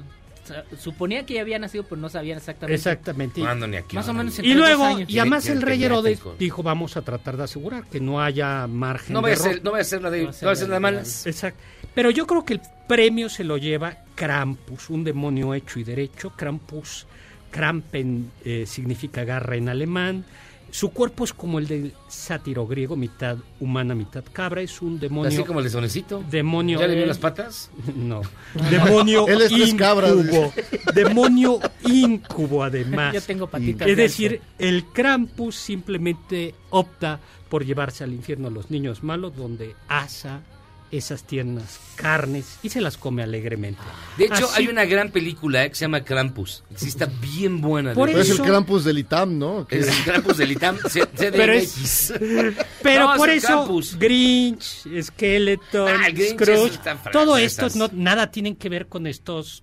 Suponía 0.78 1.24
que 1.26 1.34
ya 1.34 1.40
había 1.40 1.58
nacido, 1.58 1.84
pero 1.84 2.00
no 2.00 2.08
sabían 2.08 2.38
exactamente. 2.38 2.74
Exactamente. 2.74 3.40
¿Cuándo 3.40 3.66
ni 3.66 3.76
aquí? 3.76 3.96
Más 3.96 4.08
o 4.08 4.12
menos 4.14 4.38
Y 4.40 4.54
luego, 4.54 4.84
años. 4.84 5.10
y 5.10 5.18
además 5.18 5.48
el 5.48 5.62
Rey 5.62 5.82
Herodes 5.82 6.20
dijo, 6.38 6.62
vamos 6.62 6.96
a 6.96 7.02
tratar 7.02 7.36
de 7.36 7.44
asegurar 7.44 7.84
que 7.86 8.00
no 8.00 8.20
haya 8.22 8.66
margen 8.66 9.12
No 9.14 9.20
de 9.20 9.22
voy 9.22 9.30
a 9.30 9.34
error". 9.34 9.48
hacer, 9.48 9.64
no 9.64 9.70
voy 9.70 9.78
a 9.78 9.82
hacer 9.82 10.02
la 10.02 10.10
de, 10.10 10.18
No 10.18 10.24
no 10.26 10.32
va 10.32 10.38
a 10.38 10.42
voy 10.44 10.52
a 10.52 10.56
ser 10.56 10.68
nada 10.68 10.80
la 10.80 10.88
de- 10.88 10.94
malas. 10.96 11.26
Exacto. 11.26 11.60
Pero 11.94 12.10
yo 12.10 12.26
creo 12.26 12.44
que 12.44 12.54
el 12.54 12.60
premio 12.88 13.28
se 13.28 13.44
lo 13.44 13.56
lleva 13.56 13.98
Krampus, 14.14 14.90
un 14.90 15.04
demonio 15.04 15.54
hecho 15.54 15.78
y 15.78 15.84
derecho. 15.84 16.30
Krampus, 16.36 17.06
Krampen 17.50 18.30
eh, 18.44 18.64
significa 18.66 19.24
garra 19.24 19.56
en 19.56 19.68
alemán. 19.68 20.24
Su 20.74 20.90
cuerpo 20.90 21.22
es 21.22 21.32
como 21.32 21.60
el 21.60 21.68
del 21.68 21.94
sátiro 22.08 22.66
griego, 22.66 22.96
mitad 22.96 23.36
humana, 23.60 23.94
mitad 23.94 24.24
cabra. 24.32 24.60
Es 24.60 24.82
un 24.82 24.98
demonio. 24.98 25.28
Así 25.28 25.44
como 25.44 25.60
el 25.60 25.66
de 25.66 25.70
Sonecito. 25.70 26.24
Demonio. 26.28 26.80
¿Ya 26.80 26.88
le 26.88 26.96
vio 26.96 27.06
las 27.06 27.18
patas? 27.18 27.70
No. 27.94 28.22
Demonio 28.70 29.28
Él 29.28 29.42
es 29.42 29.52
incubo. 29.52 30.52
Demonio 30.94 31.60
incubo, 31.86 32.64
además. 32.64 33.14
Yo 33.14 33.20
tengo 33.20 33.46
patitas. 33.46 33.86
Es 33.86 33.96
de 33.96 34.02
decir, 34.02 34.40
el 34.58 34.86
Krampus 34.86 35.54
simplemente 35.54 36.56
opta 36.70 37.20
por 37.48 37.64
llevarse 37.64 38.02
al 38.02 38.12
infierno 38.12 38.48
a 38.48 38.50
los 38.50 38.68
niños 38.72 39.04
malos, 39.04 39.36
donde 39.36 39.76
asa 39.86 40.42
esas 40.96 41.24
tiernas 41.24 41.80
carnes 41.96 42.58
y 42.62 42.68
se 42.70 42.80
las 42.80 42.96
come 42.98 43.22
alegremente. 43.22 43.80
De 44.18 44.24
hecho, 44.26 44.46
Así- 44.46 44.62
hay 44.62 44.68
una 44.68 44.84
gran 44.84 45.10
película 45.10 45.64
eh, 45.64 45.68
que 45.70 45.74
se 45.74 45.82
llama 45.84 46.02
Krampus. 46.04 46.62
Sí, 46.76 46.88
está 46.88 47.06
bien 47.06 47.60
buena. 47.60 47.94
Por 47.94 48.08
Pero 48.08 48.20
es 48.20 48.28
el 48.28 48.34
eso- 48.34 48.42
Krampus 48.44 48.84
del 48.84 48.98
ITAM, 48.98 49.38
¿no? 49.38 49.66
Es 49.70 49.88
el 49.88 50.04
Krampus 50.04 50.36
del 50.38 50.52
ITAM. 50.52 50.78
Pero 50.92 51.06
CDMX. 51.14 52.12
Pero 52.82 53.10
No, 53.12 53.16
por 53.16 53.30
es 53.30 53.44
eso 53.44 53.46
Krampus. 53.54 53.96
Grinch, 53.98 54.86
Skeleton, 55.02 55.88
Ah, 55.88 56.08
Grinch, 56.10 56.40
Scrooge, 56.40 56.78
todo 57.12 57.36
esto 57.36 57.66
no, 57.76 57.88
nada 57.92 58.30
tienen 58.30 58.56
que 58.56 58.68
ver 58.68 58.86
con 58.88 59.06
estos 59.06 59.62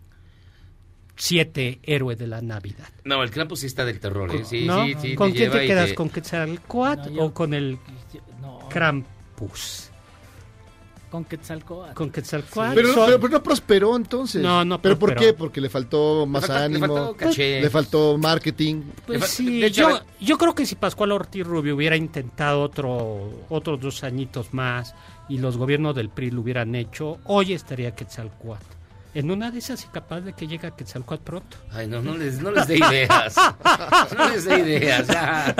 siete 1.15 1.79
héroes 1.83 2.17
de 2.17 2.27
la 2.27 2.41
Navidad. 2.41 2.87
No, 3.03 3.21
el 3.21 3.29
Krampus 3.29 3.59
sí 3.59 3.67
está 3.67 3.85
del 3.85 3.99
terror. 3.99 4.33
¿eh? 4.35 4.43
Sí, 4.43 4.65
¿no? 4.65 4.85
sí, 4.85 4.95
sí. 5.01 5.15
¿Con 5.15 5.31
quién 5.31 5.43
lleva 5.51 5.59
te 5.59 5.67
quedas? 5.67 5.93
¿Con 5.93 6.09
Quetzalcoatl 6.09 7.09
No, 7.11 7.15
yo- 7.15 7.23
o 7.25 7.33
con 7.33 7.53
el 7.53 7.77
No, 8.41 8.67
Krampus? 8.69 9.90
Con 11.11 11.25
Quetzalcoatl. 11.25 11.93
Pero, 12.73 12.93
pero, 12.95 13.19
pero 13.19 13.33
no 13.33 13.43
prosperó 13.43 13.95
entonces. 13.95 14.41
No, 14.41 14.65
no 14.65 14.81
¿Pero 14.81 14.97
por 14.97 15.13
qué? 15.13 15.33
Porque 15.33 15.59
le 15.61 15.69
faltó 15.69 16.25
más 16.25 16.45
faltó- 16.47 16.57
le 16.59 16.65
ánimo. 16.65 16.87
faltó 16.95 17.15
caché. 17.17 17.61
Le 17.61 17.69
faltó 17.69 18.17
marketing. 18.17 18.81
Pues 19.05 19.25
sí, 19.25 19.63
hecho, 19.63 19.89
yo, 19.89 19.99
yo 20.19 20.37
creo 20.37 20.55
que 20.55 20.65
si 20.65 20.75
Pascual 20.75 21.11
Ortiz 21.11 21.45
Rubio 21.45 21.75
hubiera 21.75 21.95
intentado 21.97 22.61
otro, 22.61 23.45
otros 23.49 23.79
dos 23.81 24.03
añitos 24.03 24.53
más 24.53 24.95
y 25.29 25.37
los 25.37 25.57
gobiernos 25.57 25.95
del 25.95 26.09
PRI 26.09 26.31
lo 26.31 26.41
hubieran 26.41 26.73
hecho, 26.75 27.19
hoy 27.25 27.53
estaría 27.53 27.93
Quetzalcoatl. 27.93 28.63
En 29.13 29.29
una 29.29 29.51
de 29.51 29.59
esas 29.59 29.83
y 29.83 29.87
capaz 29.87 30.21
de 30.21 30.31
que 30.33 30.47
llegue 30.47 30.67
a 30.67 30.71
Quetzalcoatl 30.71 31.23
pronto. 31.23 31.57
Ay, 31.71 31.85
no, 31.87 32.01
no 32.01 32.15
les, 32.17 32.41
no 32.41 32.49
les 32.51 32.65
dé 32.67 32.77
ideas. 32.77 33.35
No 34.17 34.29
les 34.29 34.45
dé 34.45 34.59
ideas. 34.59 35.07
Ya, 35.07 35.55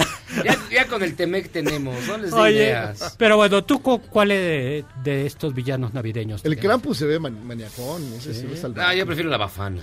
ya, 0.45 0.57
ya 0.71 0.87
con 0.87 1.03
el 1.03 1.15
Temec 1.15 1.51
tenemos. 1.51 1.95
No 2.07 2.17
les 2.17 2.31
dé 2.31 2.37
Oye, 2.39 2.53
ideas. 2.63 3.15
pero 3.17 3.35
bueno, 3.35 3.63
¿tú 3.65 3.81
cu- 3.81 3.99
cuál 4.09 4.31
es 4.31 4.39
de, 4.39 4.85
de 5.03 5.25
estos 5.25 5.53
villanos 5.53 5.93
navideños? 5.93 6.45
El? 6.45 6.57
Krampus 6.57 6.99
se 6.99 7.05
ve 7.05 7.19
man- 7.19 7.45
maniacón. 7.45 8.01
Ese 8.13 8.33
se 8.33 8.47
ve. 8.47 8.81
Ah, 8.81 8.93
yo 8.95 9.05
prefiero 9.05 9.29
la 9.29 9.37
bafana. 9.37 9.81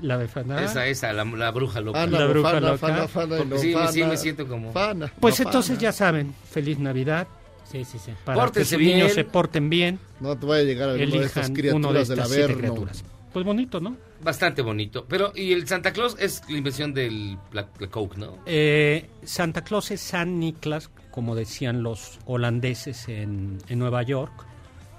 La 0.00 0.16
befana. 0.16 0.64
Esa, 0.64 0.86
esa, 0.86 1.12
la, 1.12 1.24
la 1.26 1.50
bruja 1.50 1.82
loca. 1.82 2.02
Ah, 2.02 2.06
La 2.06 2.20
no, 2.20 2.28
bruja 2.30 2.48
fana, 2.52 2.60
loca. 2.70 2.78
fana, 2.78 3.08
fana, 3.08 3.58
sí, 3.58 3.74
fana, 3.74 3.92
sí 3.92 4.02
me 4.04 4.16
siento 4.16 4.48
como- 4.48 4.72
Fana, 4.72 5.12
Pues 5.20 5.38
no, 5.38 5.44
entonces 5.44 5.72
fana. 5.76 5.80
ya 5.82 5.92
saben, 5.92 6.34
feliz 6.50 6.78
Navidad. 6.78 7.26
Sí, 7.70 7.84
sí, 7.84 7.98
sí. 7.98 8.12
Para 8.24 8.50
que 8.50 8.64
sus 8.64 8.78
niños 8.78 8.96
bien. 8.96 9.10
se 9.10 9.24
porten 9.24 9.68
bien, 9.68 9.98
No 10.20 10.36
te 10.38 10.46
vaya 10.46 10.62
a 10.62 10.64
llegar 10.64 10.88
alguna 10.90 11.20
de 11.20 11.26
estas 11.26 11.50
elijan 11.50 11.74
uno 11.76 11.92
de 11.92 12.00
criaturas 12.00 12.08
del 12.08 12.18
estas 12.18 12.28
siete 12.28 12.44
Averno. 12.44 12.60
criaturas. 12.60 13.04
Pues 13.32 13.44
bonito, 13.44 13.80
¿no? 13.80 13.96
Bastante 14.22 14.62
bonito. 14.62 15.04
Pero, 15.06 15.32
y 15.34 15.52
el 15.52 15.66
Santa 15.68 15.92
Claus 15.92 16.16
es 16.18 16.42
la 16.48 16.56
invención 16.56 16.94
del 16.94 17.36
la, 17.52 17.68
la 17.78 17.86
Coke, 17.88 18.16
¿no? 18.16 18.38
Eh, 18.46 19.10
Santa 19.24 19.62
Claus 19.62 19.90
es 19.90 20.00
San 20.00 20.38
Niklas, 20.40 20.90
como 21.10 21.34
decían 21.34 21.82
los 21.82 22.18
holandeses 22.24 23.08
en, 23.08 23.58
en 23.68 23.78
Nueva 23.78 24.02
York, 24.04 24.32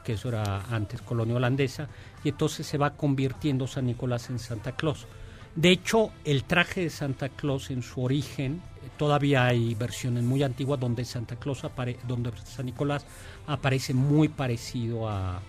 que 0.04 0.14
eso 0.14 0.30
era 0.30 0.66
antes 0.70 1.02
colonia 1.02 1.36
holandesa, 1.36 1.88
y 2.24 2.30
entonces 2.30 2.68
se 2.68 2.78
va 2.78 2.94
convirtiendo 2.96 3.66
San 3.66 3.88
Nicolás 3.88 4.30
en 4.30 4.38
Santa 4.40 4.74
Claus. 4.74 5.08
De 5.56 5.72
hecho, 5.72 6.12
el 6.24 6.44
traje 6.44 6.82
de 6.82 6.90
Santa 6.92 7.30
Claus 7.30 7.72
en 7.72 7.82
su 7.82 8.04
origen, 8.04 8.62
todavía 8.98 9.46
hay 9.46 9.74
versiones 9.76 10.24
muy 10.24 10.44
antiguas 10.44 10.80
donde 10.80 11.06
Santa 11.06 11.36
Claus 11.36 11.64
apare- 11.64 11.98
donde 12.08 12.32
San 12.46 12.66
Nicolás 12.66 13.06
aparece 13.48 13.94
muy 13.94 14.28
parecido 14.28 15.08
a, 15.10 15.40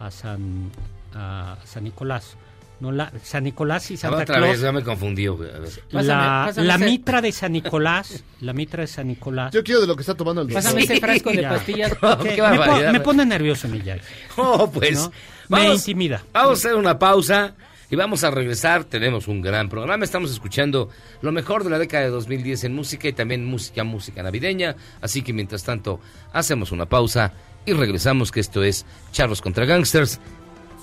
a 0.00 0.10
San, 0.10 0.70
a 1.14 1.56
San 1.64 1.84
Nicolás. 1.84 2.36
No 2.80 2.90
la, 2.90 3.12
San 3.22 3.44
Nicolás 3.44 3.88
y 3.92 3.96
Santa 3.96 4.22
otra 4.22 4.36
Claus. 4.36 4.50
vez, 4.50 4.60
ya 4.60 4.72
me 4.72 4.82
confundió. 4.82 5.36
güey, 5.36 5.48
a 5.48 5.58
ver. 5.60 5.70
La, 5.90 6.00
Pásame- 6.00 6.46
pásame 6.46 6.66
la 6.66 6.74
ese- 6.74 6.84
mitra 6.84 7.20
de 7.22 7.32
San 7.32 7.52
Nicolás, 7.52 8.24
la 8.40 8.52
mitra 8.52 8.80
de 8.80 8.86
San 8.88 9.06
Nicolás. 9.08 9.52
Yo 9.52 9.62
quiero 9.62 9.80
de 9.80 9.86
lo 9.86 9.94
que 9.94 10.02
está 10.02 10.14
tomando 10.14 10.42
el. 10.42 10.48
Pásame 10.52 10.82
ese 10.82 10.98
frasco 11.00 11.30
de 11.30 11.42
pastillas. 11.44 11.90
Me, 12.02 12.36
po- 12.36 12.42
barbaridad. 12.42 12.92
me 12.92 13.00
pone 13.00 13.24
nervioso, 13.24 13.68
Miyagi. 13.68 14.02
Oh, 14.36 14.68
pues. 14.70 14.98
¿no? 14.98 15.12
Me 15.48 15.72
intimida. 15.72 16.22
vamos 16.32 16.50
a 16.50 16.52
hacer 16.68 16.74
una 16.74 16.98
pausa 16.98 17.54
y 17.90 17.96
vamos 17.96 18.24
a 18.24 18.30
regresar. 18.30 18.84
Tenemos 18.84 19.28
un 19.28 19.40
gran 19.40 19.68
programa. 19.68 20.04
Estamos 20.04 20.30
escuchando 20.30 20.88
lo 21.20 21.32
mejor 21.32 21.64
de 21.64 21.70
la 21.70 21.78
década 21.78 22.04
de 22.04 22.10
2010 22.10 22.64
en 22.64 22.74
música 22.74 23.08
y 23.08 23.12
también 23.12 23.44
música, 23.44 23.84
música 23.84 24.22
navideña. 24.22 24.76
Así 25.00 25.22
que 25.22 25.32
mientras 25.32 25.64
tanto, 25.64 26.00
hacemos 26.32 26.72
una 26.72 26.86
pausa 26.86 27.32
y 27.66 27.72
regresamos, 27.72 28.30
que 28.30 28.40
esto 28.40 28.62
es 28.62 28.84
Charlos 29.12 29.40
contra 29.40 29.64
Gangsters. 29.64 30.20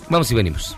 Vamos 0.09 0.31
y 0.31 0.35
venimos. 0.35 0.77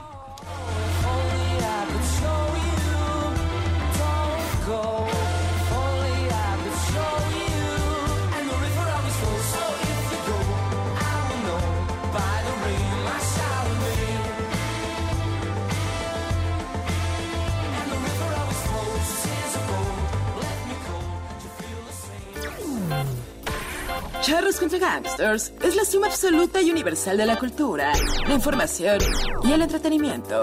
Charros 24.23 24.55
contra 24.55 24.79
Gangsters 24.79 25.51
es 25.61 25.75
la 25.75 25.83
suma 25.83 26.07
absoluta 26.07 26.61
y 26.61 26.71
universal 26.71 27.17
de 27.17 27.25
la 27.25 27.37
cultura, 27.37 27.91
la 28.25 28.33
información 28.33 28.99
y 29.43 29.51
el 29.51 29.61
entretenimiento. 29.61 30.41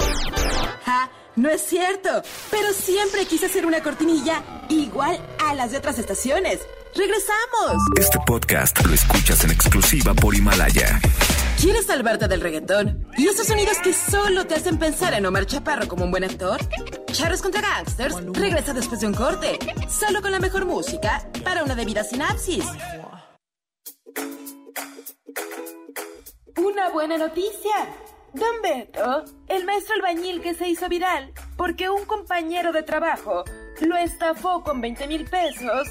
¡Ja! 0.85 1.11
No 1.37 1.49
es 1.49 1.63
cierto, 1.63 2.11
pero 2.51 2.75
siempre 2.75 3.25
quise 3.25 3.47
hacer 3.47 3.65
una 3.65 3.83
cortinilla 3.83 4.43
igual 4.69 5.19
a 5.43 5.55
las 5.55 5.71
de 5.71 5.79
otras 5.79 5.99
estaciones. 5.99 6.61
¡Regresamos! 6.95 7.83
Este 7.99 8.19
podcast 8.27 8.85
lo 8.85 8.93
escuchas 8.93 9.45
en 9.45 9.53
exclusiva 9.53 10.13
por 10.13 10.35
Himalaya. 10.35 11.01
¿Quieres 11.59 11.87
salvarte 11.87 12.29
del 12.29 12.43
reggaetón? 12.43 13.07
¿Y 13.17 13.29
esos 13.29 13.47
sonidos 13.47 13.79
que 13.83 13.95
solo 13.95 14.47
te 14.47 14.57
hacen 14.57 14.79
pensar 14.79 15.15
en 15.15 15.25
Omar 15.25 15.47
Chaparro 15.47 15.89
como 15.89 16.05
un 16.05 16.11
buen 16.11 16.25
actor? 16.25 16.61
Charros 17.13 17.41
contra 17.41 17.63
Gangsters 17.63 18.17
regresa 18.35 18.75
después 18.75 19.01
de 19.01 19.07
un 19.07 19.15
corte, 19.15 19.59
solo 19.89 20.21
con 20.21 20.33
la 20.33 20.39
mejor 20.39 20.67
música 20.67 21.27
para 21.43 21.65
una 21.65 21.75
debida 21.75 22.05
sinapsis. 22.05 22.67
Una 26.57 26.91
buena 26.91 27.19
noticia. 27.19 27.75
Don 28.33 28.63
Beto, 28.63 29.25
el 29.49 29.65
maestro 29.65 29.97
albañil 29.97 30.41
que 30.41 30.55
se 30.55 30.69
hizo 30.69 30.89
viral 30.89 31.33
porque 31.57 31.91
un 31.91 32.05
compañero 32.05 32.73
de 32.73 32.85
trabajo 32.85 33.45
lo 33.81 33.97
estafó 33.97 34.63
con 34.63 34.81
20 34.81 35.09
mil 35.09 35.25
pesos, 35.25 35.89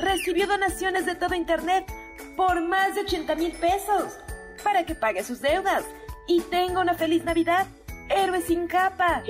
recibió 0.00 0.46
donaciones 0.46 1.04
de 1.04 1.14
todo 1.14 1.34
Internet 1.34 1.92
por 2.36 2.62
más 2.62 2.94
de 2.94 3.02
80 3.02 3.34
mil 3.34 3.52
pesos 3.52 4.18
para 4.64 4.86
que 4.86 4.94
pague 4.94 5.22
sus 5.22 5.40
deudas 5.40 5.84
y 6.26 6.40
tenga 6.42 6.80
una 6.80 6.94
feliz 6.94 7.24
Navidad. 7.24 7.66
Héroe 8.08 8.40
sin 8.40 8.66
capa. 8.66 9.22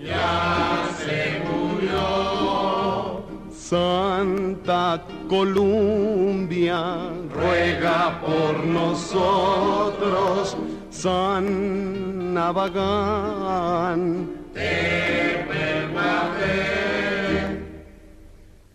Ya 0.00 0.86
se 0.96 1.42
murió. 1.44 3.26
Santa 3.50 5.02
Columbia. 5.28 7.10
Ruega 7.34 8.20
por 8.20 8.64
nosotros. 8.64 10.56
San 10.88 12.32
Navagán. 12.32 14.28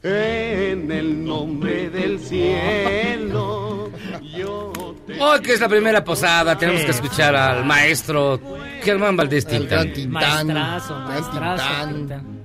En 0.08 0.92
el 0.92 1.26
nombre 1.26 1.90
del 1.90 2.20
cielo, 2.20 3.90
yo 4.38 4.72
te 5.08 5.20
Hoy 5.20 5.40
que 5.40 5.54
es 5.54 5.60
la 5.60 5.68
primera 5.68 6.04
posada, 6.04 6.56
tenemos 6.56 6.84
que 6.84 6.92
escuchar 6.92 7.36
al 7.36 7.66
maestro 7.66 8.40
Germán 8.84 9.18
Valdés 9.18 9.48
Tintán. 9.48 9.92
Maestrazo, 10.10 11.00
maestrazo. 11.00 11.64
Tintán. 11.88 11.96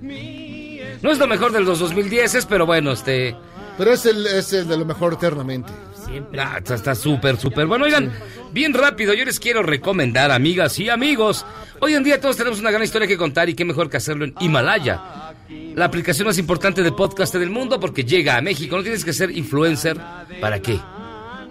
Tintán. 0.01 1.01
No 1.03 1.11
es 1.11 1.19
lo 1.19 1.27
mejor 1.27 1.53
de 1.53 1.61
los 1.61 1.79
2010, 1.81 2.47
pero 2.47 2.65
bueno, 2.65 2.93
este... 2.93 3.37
Pero 3.77 3.93
es 3.93 4.07
el, 4.07 4.27
es 4.27 4.55
el 4.55 4.67
de 4.67 4.79
lo 4.79 4.87
mejor 4.87 5.13
eternamente. 5.15 5.71
Siempre. 6.07 6.41
Ah, 6.41 6.57
está- 6.59 6.75
está 6.77 6.95
súper, 6.95 7.37
súper. 7.37 7.67
Bueno, 7.67 7.85
oigan, 7.85 8.11
bien 8.53 8.73
rápido, 8.73 9.13
yo 9.13 9.25
les 9.27 9.39
quiero 9.39 9.63
recomendar, 9.63 10.31
amigas 10.31 10.79
y 10.79 10.89
amigos. 10.89 11.45
Hoy 11.81 11.93
en 11.95 12.05
día 12.05 12.19
todos 12.21 12.39
tenemos 12.39 12.59
una 12.59 12.71
gran 12.71 12.83
historia 12.85 13.07
que 13.07 13.19
contar 13.19 13.51
y 13.51 13.55
qué 13.55 13.67
mejor 13.67 13.91
que 13.91 13.99
hacerlo 13.99 14.25
en 14.25 14.35
Himalaya. 14.41 15.30
La 15.75 15.87
aplicación 15.87 16.27
más 16.27 16.39
importante 16.39 16.83
de 16.83 16.93
podcast 16.93 17.35
del 17.35 17.51
mundo 17.51 17.81
porque 17.81 18.05
llega 18.05 18.37
a 18.37 18.41
México. 18.41 18.77
No 18.77 18.83
tienes 18.83 19.05
que 19.05 19.13
ser 19.13 19.31
influencer. 19.31 19.97
¿Para 20.41 20.61
qué? 20.61 20.79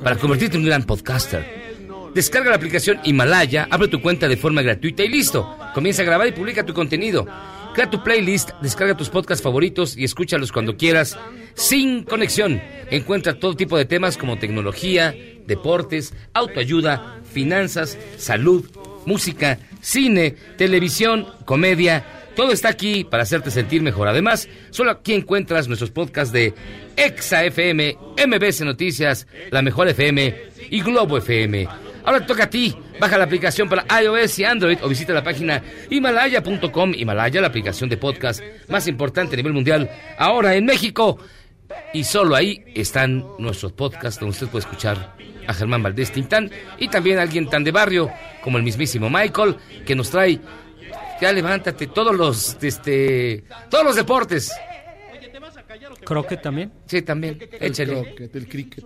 Para 0.04 0.16
convertirte 0.16 0.56
en 0.56 0.64
un 0.64 0.70
gran 0.70 0.84
podcaster. 0.84 1.60
Descarga 2.14 2.50
la 2.50 2.56
aplicación 2.56 3.00
Himalaya, 3.04 3.68
abre 3.70 3.88
tu 3.88 4.02
cuenta 4.02 4.28
de 4.28 4.38
forma 4.38 4.62
gratuita 4.62 5.04
y 5.04 5.10
listo. 5.10 5.58
Comienza 5.74 6.02
a 6.02 6.06
grabar 6.06 6.28
y 6.28 6.32
publica 6.32 6.66
tu 6.66 6.74
contenido. 6.74 7.28
Crea 7.74 7.90
tu 7.90 8.04
playlist, 8.04 8.52
descarga 8.62 8.98
tus 8.98 9.10
podcasts 9.10 9.44
favoritos 9.44 9.96
y 9.96 10.04
escúchalos 10.04 10.52
cuando 10.52 10.76
quieras, 10.76 11.18
sin 11.54 12.04
conexión. 12.04 12.62
Encuentra 12.90 13.38
todo 13.38 13.56
tipo 13.56 13.78
de 13.78 13.86
temas 13.86 14.18
como 14.18 14.40
tecnología, 14.40 15.16
deportes, 15.46 16.14
autoayuda, 16.34 17.22
finanzas, 17.32 17.98
salud, 18.18 18.66
música, 19.06 19.60
cine, 19.82 20.36
televisión, 20.58 21.28
comedia. 21.46 22.19
Todo 22.36 22.52
está 22.52 22.70
aquí 22.70 23.04
para 23.04 23.24
hacerte 23.24 23.52
sentir 23.52 23.82
mejor. 23.82 24.08
Además, 24.08 24.48
solo 24.70 24.92
aquí 24.92 25.14
encuentras 25.14 25.68
nuestros 25.68 25.92
podcasts 25.92 26.32
de 26.32 26.54
Exa 26.96 27.44
FM, 27.44 27.98
MBC 28.28 28.62
Noticias, 28.62 29.28
La 29.52 29.62
Mejor 29.62 29.88
FM 29.90 30.36
y 30.70 30.82
Globo 30.82 31.18
FM. 31.18 31.68
Ahora 32.04 32.26
toca 32.26 32.46
a 32.46 32.50
ti. 32.50 32.76
Baja 33.00 33.18
la 33.18 33.26
aplicación 33.26 33.70
para 33.70 33.86
iOS 34.02 34.40
y 34.40 34.44
Android 34.44 34.78
o 34.82 34.90
visita 34.90 35.14
la 35.14 35.24
página 35.24 35.62
himalaya.com. 35.90 36.94
Himalaya, 36.96 37.42
la 37.42 37.48
aplicación 37.48 37.90
de 37.90 37.98
podcast 37.98 38.42
más 38.68 38.88
importante 38.88 39.36
a 39.36 39.38
nivel 39.38 39.54
mundial, 39.54 39.90
ahora 40.18 40.56
en 40.56 40.66
México. 40.66 41.20
Y 41.94 42.04
solo 42.04 42.36
ahí 42.36 42.64
están 42.76 43.26
nuestros 43.38 43.74
podcasts 43.74 44.20
donde 44.20 44.32
usted 44.32 44.48
puede 44.48 44.66
escuchar 44.66 45.16
a 45.48 45.54
Germán 45.54 45.84
Valdés 45.84 46.12
Tintán 46.12 46.52
y 46.78 46.88
también 46.90 47.20
a 47.20 47.22
alguien 47.22 47.50
tan 47.50 47.64
de 47.64 47.72
barrio 47.72 48.12
como 48.44 48.58
el 48.58 48.64
mismísimo 48.64 49.10
Michael 49.10 49.56
que 49.86 49.96
nos 49.96 50.10
trae 50.10 50.40
ya 51.22 51.32
levántate 51.32 51.88
todos 51.88 52.16
los 52.16 52.58
este 52.62 53.44
todos 53.70 53.84
los 53.84 53.96
deportes. 53.96 54.52
Croquet 56.04 56.42
también. 56.42 56.74
Sí, 56.86 57.02
también. 57.02 57.40
Échale. 57.60 58.04
croquet, 58.04 58.36
el 58.36 58.48
cricket. 58.48 58.86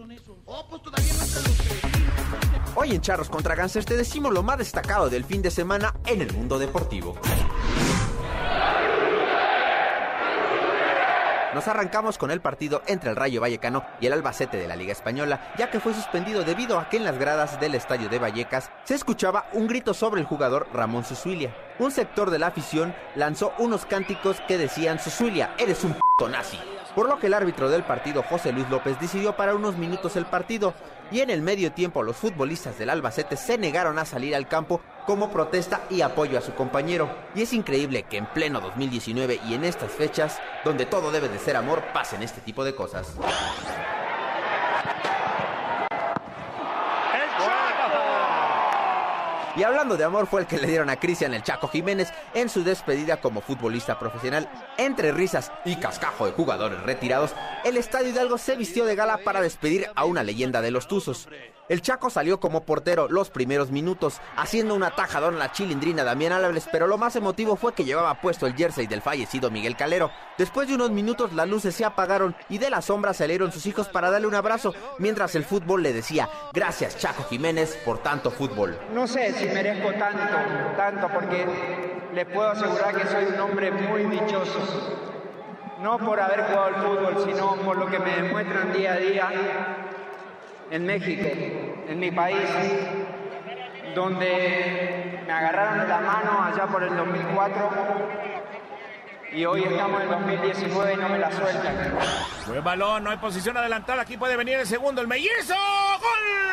Hoy 2.75 2.91
en 2.91 3.01
Charros 3.01 3.29
contra 3.29 3.55
Gangsters 3.55 3.85
te 3.85 3.95
decimos 3.95 4.33
lo 4.33 4.41
más 4.43 4.57
destacado 4.57 5.09
del 5.09 5.23
fin 5.23 5.41
de 5.41 5.51
semana 5.51 5.93
en 6.05 6.21
el 6.21 6.33
mundo 6.33 6.57
deportivo. 6.57 7.15
Nos 11.53 11.67
arrancamos 11.67 12.17
con 12.17 12.31
el 12.31 12.41
partido 12.41 12.81
entre 12.87 13.11
el 13.11 13.15
Rayo 13.15 13.39
Vallecano 13.39 13.85
y 14.01 14.07
el 14.07 14.13
Albacete 14.13 14.57
de 14.57 14.67
la 14.67 14.75
Liga 14.75 14.91
Española, 14.91 15.53
ya 15.55 15.69
que 15.69 15.79
fue 15.79 15.93
suspendido 15.93 16.43
debido 16.43 16.79
a 16.79 16.89
que 16.89 16.97
en 16.97 17.03
las 17.03 17.19
gradas 17.19 17.59
del 17.59 17.75
estadio 17.75 18.09
de 18.09 18.17
Vallecas 18.17 18.71
se 18.85 18.95
escuchaba 18.95 19.45
un 19.53 19.67
grito 19.67 19.93
sobre 19.93 20.19
el 20.19 20.27
jugador 20.27 20.67
Ramón 20.73 21.05
Susuilia. 21.05 21.55
Un 21.77 21.91
sector 21.91 22.31
de 22.31 22.39
la 22.39 22.47
afición 22.47 22.95
lanzó 23.15 23.53
unos 23.59 23.85
cánticos 23.85 24.41
que 24.47 24.57
decían 24.57 24.99
Susuilia, 24.99 25.53
eres 25.59 25.83
un 25.83 25.93
p 25.93 26.29
nazi. 26.29 26.59
Por 26.95 27.07
lo 27.07 27.19
que 27.19 27.27
el 27.27 27.33
árbitro 27.33 27.69
del 27.69 27.83
partido, 27.83 28.23
José 28.23 28.51
Luis 28.51 28.69
López, 28.69 28.99
decidió 28.99 29.35
parar 29.35 29.55
unos 29.55 29.77
minutos 29.77 30.15
el 30.15 30.25
partido 30.25 30.73
y 31.11 31.21
en 31.21 31.29
el 31.29 31.41
medio 31.41 31.71
tiempo 31.71 32.01
los 32.01 32.17
futbolistas 32.17 32.77
del 32.77 32.89
Albacete 32.89 33.35
se 33.35 33.57
negaron 33.57 33.99
a 33.99 34.05
salir 34.05 34.35
al 34.35 34.47
campo 34.47 34.81
como 35.05 35.29
protesta 35.29 35.81
y 35.89 36.01
apoyo 36.01 36.37
a 36.37 36.41
su 36.41 36.53
compañero. 36.53 37.09
Y 37.35 37.41
es 37.41 37.53
increíble 37.53 38.03
que 38.03 38.17
en 38.17 38.25
pleno 38.25 38.61
2019 38.61 39.39
y 39.47 39.53
en 39.53 39.63
estas 39.63 39.91
fechas, 39.91 40.39
donde 40.63 40.85
todo 40.85 41.11
debe 41.11 41.29
de 41.29 41.39
ser 41.39 41.55
amor, 41.55 41.83
pasen 41.93 42.23
este 42.23 42.41
tipo 42.41 42.63
de 42.63 42.75
cosas. 42.75 43.15
Y 49.55 49.61
hablando 49.61 49.97
de 49.97 50.03
amor 50.03 50.25
fue 50.25 50.41
el 50.41 50.47
que 50.47 50.57
le 50.57 50.67
dieron 50.67 50.89
a 50.89 50.99
Cristian 50.99 51.33
el 51.35 51.43
Chaco 51.43 51.67
Jiménez 51.67 52.11
en 52.33 52.49
su 52.49 52.63
despedida 52.63 53.21
como 53.21 53.41
futbolista 53.41 53.99
profesional. 53.99 54.49
Entre 54.77 55.11
risas 55.11 55.51
y 55.63 55.75
cascajo 55.75 56.25
de 56.25 56.31
jugadores 56.31 56.81
retirados, 56.81 57.35
el 57.63 57.77
Estadio 57.77 58.09
Hidalgo 58.09 58.39
se 58.39 58.55
vistió 58.55 58.85
de 58.85 58.95
gala 58.95 59.19
para 59.19 59.41
despedir 59.41 59.91
a 59.93 60.05
una 60.05 60.23
leyenda 60.23 60.61
de 60.61 60.71
los 60.71 60.87
Tuzos. 60.87 61.27
El 61.73 61.81
Chaco 61.81 62.11
salió 62.11 62.39
como 62.39 62.65
portero 62.65 63.07
los 63.09 63.31
primeros 63.31 63.71
minutos, 63.71 64.21
haciendo 64.37 64.75
una 64.75 64.91
tajadón 64.91 65.37
a 65.37 65.39
la 65.39 65.51
chilindrina 65.51 66.03
Damián 66.03 66.31
Álvarez, 66.31 66.67
pero 66.71 66.85
lo 66.85 66.99
más 66.99 67.15
emotivo 67.15 67.55
fue 67.55 67.73
que 67.73 67.83
llevaba 67.83 68.21
puesto 68.21 68.45
el 68.45 68.53
jersey 68.53 68.85
del 68.85 69.01
fallecido 69.01 69.49
Miguel 69.49 69.75
Calero. 69.75 70.11
Después 70.37 70.67
de 70.67 70.75
unos 70.75 70.91
minutos 70.91 71.33
las 71.33 71.49
luces 71.49 71.73
se 71.73 71.83
apagaron 71.83 72.35
y 72.47 72.59
de 72.59 72.69
la 72.69 72.83
sombra 72.83 73.15
salieron 73.15 73.51
sus 73.51 73.65
hijos 73.65 73.89
para 73.89 74.11
darle 74.11 74.27
un 74.27 74.35
abrazo, 74.35 74.75
mientras 74.99 75.33
el 75.33 75.45
fútbol 75.45 75.81
le 75.81 75.93
decía, 75.93 76.29
gracias 76.53 76.95
Chaco 76.95 77.23
Jiménez 77.23 77.75
por 77.83 78.03
tanto 78.03 78.29
fútbol. 78.29 78.77
No 78.93 79.07
sé 79.07 79.33
si 79.33 79.45
merezco 79.47 79.93
tanto, 79.93 80.21
tanto, 80.77 81.07
porque 81.11 81.47
les 82.13 82.25
puedo 82.27 82.51
asegurar 82.51 82.95
que 82.95 83.07
soy 83.07 83.25
un 83.33 83.39
hombre 83.39 83.71
muy 83.71 84.03
dichoso. 84.03 84.59
No 85.81 85.97
por 85.97 86.19
haber 86.19 86.43
jugado 86.43 86.65
al 86.65 86.75
fútbol, 86.75 87.25
sino 87.25 87.55
por 87.55 87.77
lo 87.77 87.87
que 87.87 87.97
me 87.97 88.15
demuestran 88.21 88.71
día 88.73 88.93
a 88.93 88.97
día 88.97 89.92
en 90.71 90.85
México, 90.85 91.27
en 91.87 91.99
mi 91.99 92.11
país, 92.11 92.49
donde 93.95 95.21
me 95.25 95.33
agarraron 95.33 95.79
de 95.79 95.87
la 95.87 95.99
mano 95.99 96.43
allá 96.43 96.67
por 96.67 96.83
el 96.83 96.95
2004 96.95 97.71
y 99.33 99.45
hoy 99.45 99.63
estamos 99.63 100.01
en 100.01 100.03
el 100.03 100.19
2019 100.19 100.93
y 100.93 100.97
no 100.97 101.09
me 101.09 101.17
la 101.17 101.31
sueltan. 101.31 101.97
Buen 102.47 102.63
balón, 102.63 103.03
no 103.03 103.09
hay 103.09 103.17
posición 103.17 103.57
adelantada. 103.57 104.03
Aquí 104.03 104.15
puede 104.15 104.35
venir 104.37 104.59
el 104.59 104.67
segundo, 104.67 105.01
el 105.01 105.07
mellizo. 105.07 105.55
¡Gol! 105.55 106.43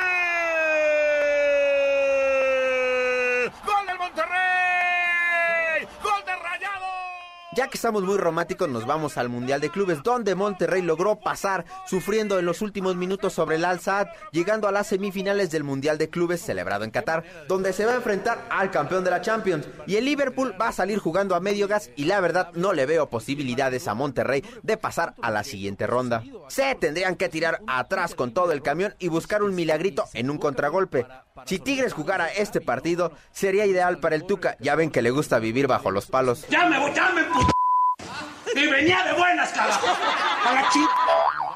¡Gol 3.66 3.86
del 3.86 3.98
Monterrey! 3.98 5.88
¡Gol 6.02 6.24
de 6.24 6.36
Rayado! 6.36 6.86
Ya 7.52 7.66
que 7.66 7.78
estamos 7.78 8.04
muy 8.04 8.16
románticos, 8.16 8.68
nos 8.68 8.86
vamos 8.86 9.18
al 9.18 9.28
Mundial 9.28 9.60
de 9.60 9.70
Clubes, 9.70 10.04
donde 10.04 10.36
Monterrey 10.36 10.82
logró 10.82 11.16
pasar, 11.16 11.64
sufriendo 11.84 12.38
en 12.38 12.46
los 12.46 12.62
últimos 12.62 12.94
minutos 12.94 13.32
sobre 13.32 13.56
el 13.56 13.64
Al 13.64 13.80
Sadd, 13.80 14.06
llegando 14.30 14.68
a 14.68 14.72
las 14.72 14.86
semifinales 14.86 15.50
del 15.50 15.64
Mundial 15.64 15.98
de 15.98 16.08
Clubes 16.08 16.40
celebrado 16.40 16.84
en 16.84 16.92
Qatar, 16.92 17.24
donde 17.48 17.72
se 17.72 17.86
va 17.86 17.92
a 17.92 17.96
enfrentar 17.96 18.46
al 18.50 18.70
campeón 18.70 19.02
de 19.02 19.10
la 19.10 19.20
Champions. 19.20 19.66
Y 19.88 19.96
el 19.96 20.04
Liverpool 20.04 20.54
va 20.60 20.68
a 20.68 20.72
salir 20.72 21.00
jugando 21.00 21.34
a 21.34 21.40
medio 21.40 21.66
gas, 21.66 21.90
y 21.96 22.04
la 22.04 22.20
verdad 22.20 22.52
no 22.54 22.72
le 22.72 22.86
veo 22.86 23.10
posibilidades 23.10 23.88
a 23.88 23.94
Monterrey 23.94 24.44
de 24.62 24.76
pasar 24.76 25.14
a 25.20 25.32
la 25.32 25.42
siguiente 25.42 25.88
ronda. 25.88 26.22
Se 26.46 26.76
tendrían 26.76 27.16
que 27.16 27.28
tirar 27.28 27.62
atrás 27.66 28.14
con 28.14 28.32
todo 28.32 28.52
el 28.52 28.62
camión 28.62 28.94
y 29.00 29.08
buscar 29.08 29.42
un 29.42 29.56
milagrito 29.56 30.04
en 30.14 30.30
un 30.30 30.38
contragolpe. 30.38 31.04
Si 31.46 31.58
Tigres 31.58 31.92
jugara 31.92 32.28
este 32.28 32.60
partido, 32.60 33.12
sería 33.32 33.66
ideal 33.66 33.98
para 33.98 34.16
el 34.16 34.24
Tuca. 34.24 34.56
Ya 34.60 34.74
ven 34.74 34.90
que 34.90 35.02
le 35.02 35.10
gusta 35.10 35.38
vivir 35.38 35.66
bajo 35.66 35.90
los 35.90 36.06
palos. 36.06 36.46
¡Ya 36.48 36.66
me 36.66 36.78
voy, 36.78 36.92
ya 36.94 37.10
me. 37.10 37.22
Y 38.60 38.66
venía 38.66 39.04
de 39.04 39.12
buenas, 39.12 39.50
carajo. 39.50 39.86
A 40.44 40.52
la. 40.52 40.68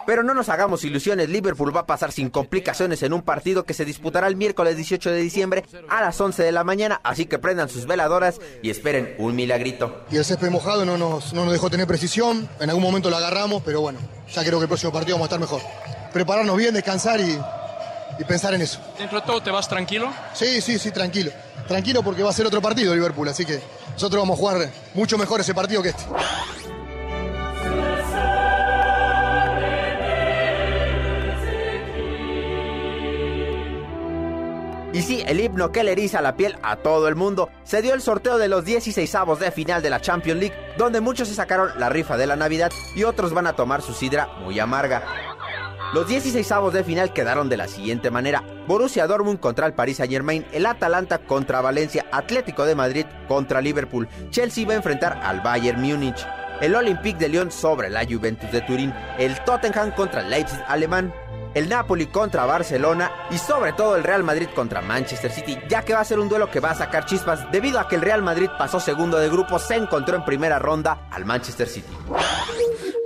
Pero 0.06 0.22
no 0.22 0.34
nos 0.34 0.50
hagamos 0.50 0.84
ilusiones, 0.84 1.30
Liverpool 1.30 1.74
va 1.74 1.80
a 1.80 1.86
pasar 1.86 2.12
sin 2.12 2.28
complicaciones 2.28 3.02
en 3.02 3.14
un 3.14 3.22
partido 3.22 3.64
que 3.64 3.72
se 3.72 3.86
disputará 3.86 4.26
el 4.26 4.36
miércoles 4.36 4.76
18 4.76 5.10
de 5.10 5.16
diciembre 5.16 5.64
a 5.88 6.02
las 6.02 6.20
11 6.20 6.42
de 6.42 6.52
la 6.52 6.62
mañana, 6.62 7.00
así 7.02 7.24
que 7.24 7.38
prendan 7.38 7.70
sus 7.70 7.86
veladoras 7.86 8.38
y 8.62 8.68
esperen 8.68 9.14
un 9.18 9.34
milagrito. 9.34 10.04
Y 10.10 10.16
el 10.16 10.24
césped 10.24 10.50
mojado 10.50 10.84
no 10.84 10.98
nos, 10.98 11.32
no 11.32 11.44
nos 11.44 11.52
dejó 11.52 11.70
tener 11.70 11.86
precisión, 11.86 12.48
en 12.60 12.68
algún 12.68 12.82
momento 12.82 13.08
la 13.08 13.16
agarramos, 13.16 13.62
pero 13.64 13.80
bueno, 13.80 13.98
ya 14.30 14.42
creo 14.44 14.58
que 14.58 14.64
el 14.64 14.68
próximo 14.68 14.92
partido 14.92 15.16
vamos 15.16 15.30
a 15.30 15.34
estar 15.34 15.40
mejor. 15.40 15.62
Prepararnos 16.12 16.56
bien, 16.56 16.74
descansar 16.74 17.18
y, 17.20 17.38
y 18.18 18.24
pensar 18.24 18.54
en 18.54 18.62
eso. 18.62 18.80
¿Dentro 18.98 19.20
de 19.20 19.26
todo 19.26 19.42
te 19.42 19.50
vas 19.50 19.68
tranquilo? 19.68 20.12
Sí, 20.32 20.60
sí, 20.60 20.78
sí, 20.78 20.90
tranquilo. 20.90 21.30
Tranquilo 21.66 22.02
porque 22.02 22.22
va 22.22 22.30
a 22.30 22.32
ser 22.32 22.46
otro 22.46 22.60
partido 22.60 22.94
Liverpool, 22.94 23.28
así 23.28 23.44
que 23.44 23.60
nosotros 23.92 24.22
vamos 24.22 24.38
a 24.38 24.40
jugar 24.40 24.70
mucho 24.94 25.16
mejor 25.18 25.40
ese 25.40 25.54
partido 25.54 25.82
que 25.82 25.90
este. 25.90 26.04
Y 34.94 35.02
sí, 35.02 35.24
el 35.26 35.40
himno 35.40 35.72
que 35.72 35.82
le 35.82 35.90
eriza 35.90 36.22
la 36.22 36.36
piel 36.36 36.56
a 36.62 36.76
todo 36.76 37.08
el 37.08 37.16
mundo. 37.16 37.50
Se 37.64 37.82
dio 37.82 37.94
el 37.94 38.00
sorteo 38.00 38.38
de 38.38 38.46
los 38.46 38.64
16avos 38.64 39.38
de 39.38 39.50
final 39.50 39.82
de 39.82 39.90
la 39.90 40.00
Champions 40.00 40.38
League, 40.38 40.54
donde 40.78 41.00
muchos 41.00 41.26
se 41.26 41.34
sacaron 41.34 41.70
la 41.80 41.88
rifa 41.88 42.16
de 42.16 42.28
la 42.28 42.36
Navidad 42.36 42.70
y 42.94 43.02
otros 43.02 43.32
van 43.32 43.48
a 43.48 43.56
tomar 43.56 43.82
su 43.82 43.92
sidra 43.92 44.28
muy 44.44 44.60
amarga. 44.60 45.33
Los 45.94 46.08
16avos 46.08 46.72
de 46.72 46.82
final 46.82 47.12
quedaron 47.12 47.48
de 47.48 47.56
la 47.56 47.68
siguiente 47.68 48.10
manera. 48.10 48.42
Borussia 48.66 49.06
Dortmund 49.06 49.38
contra 49.38 49.68
el 49.68 49.74
Paris 49.74 49.98
Saint 49.98 50.12
Germain, 50.12 50.44
el 50.50 50.66
Atalanta 50.66 51.18
contra 51.18 51.60
Valencia, 51.60 52.04
Atlético 52.10 52.66
de 52.66 52.74
Madrid 52.74 53.06
contra 53.28 53.60
Liverpool, 53.60 54.08
Chelsea 54.30 54.66
va 54.66 54.72
a 54.72 54.78
enfrentar 54.78 55.20
al 55.22 55.40
Bayern 55.40 55.80
Múnich, 55.80 56.26
el 56.60 56.74
Olympique 56.74 57.20
de 57.20 57.28
Lyon 57.28 57.52
sobre 57.52 57.90
la 57.90 58.04
Juventus 58.04 58.50
de 58.50 58.62
Turín, 58.62 58.92
el 59.20 59.38
Tottenham 59.44 59.92
contra 59.92 60.22
el 60.22 60.30
Leipzig 60.30 60.64
alemán, 60.66 61.14
el 61.54 61.68
Napoli 61.68 62.06
contra 62.06 62.44
Barcelona 62.44 63.12
y 63.30 63.38
sobre 63.38 63.72
todo 63.72 63.94
el 63.94 64.02
Real 64.02 64.24
Madrid 64.24 64.48
contra 64.52 64.82
Manchester 64.82 65.30
City, 65.30 65.56
ya 65.68 65.84
que 65.84 65.94
va 65.94 66.00
a 66.00 66.04
ser 66.04 66.18
un 66.18 66.28
duelo 66.28 66.50
que 66.50 66.58
va 66.58 66.72
a 66.72 66.74
sacar 66.74 67.06
chispas 67.06 67.48
debido 67.52 67.78
a 67.78 67.86
que 67.86 67.94
el 67.94 68.02
Real 68.02 68.20
Madrid 68.20 68.50
pasó 68.58 68.80
segundo 68.80 69.16
de 69.18 69.28
grupo, 69.28 69.60
se 69.60 69.76
encontró 69.76 70.16
en 70.16 70.24
primera 70.24 70.58
ronda 70.58 71.06
al 71.12 71.24
Manchester 71.24 71.68
City. 71.68 71.96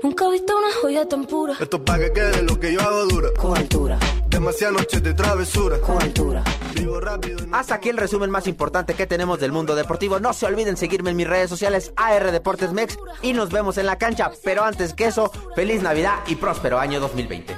Nunca 0.01 0.26
he 0.26 0.30
visto 0.30 0.57
una 0.57 0.68
joya 0.80 1.09
tan 1.09 1.24
pura. 1.24 1.55
Esto 1.59 1.84
pa' 1.84 1.99
que 1.99 2.12
quede 2.12 2.42
lo 2.42 2.61
que 2.61 2.72
yo 2.72 2.80
hago 2.80 3.05
dura. 3.07 3.30
Con 3.36 3.57
altura. 3.57 3.99
Demasiadas 4.28 4.76
noches 4.76 5.03
de 5.03 5.12
travesura. 5.12 5.80
Con 5.80 6.01
altura. 6.01 6.44
Vivo 6.72 7.01
rápido. 7.01 7.38
Hasta 7.51 7.74
aquí 7.74 7.88
el 7.88 7.96
resumen 7.96 8.30
más 8.30 8.46
importante 8.46 8.94
que 8.94 9.09
tenemos 9.09 9.40
del 9.40 9.51
mundo 9.51 9.74
deportivo. 9.74 10.20
No 10.20 10.32
se 10.32 10.46
olviden 10.46 10.76
seguirme 10.76 11.11
en 11.11 11.16
mis 11.16 11.26
redes 11.26 11.51
sociales 11.51 11.92
AR 11.96 12.30
Deportes 12.30 12.72
Mex 12.72 12.96
y 13.22 13.32
nos 13.32 13.51
vemos 13.51 13.76
en 13.76 13.86
la 13.86 13.99
cancha. 13.99 14.30
Pero 14.44 14.62
antes 14.62 14.94
que 14.94 15.07
eso, 15.07 15.32
feliz 15.57 15.82
Navidad 15.82 16.20
y 16.28 16.36
próspero 16.36 16.78
año 16.78 17.01
2020. 17.01 17.57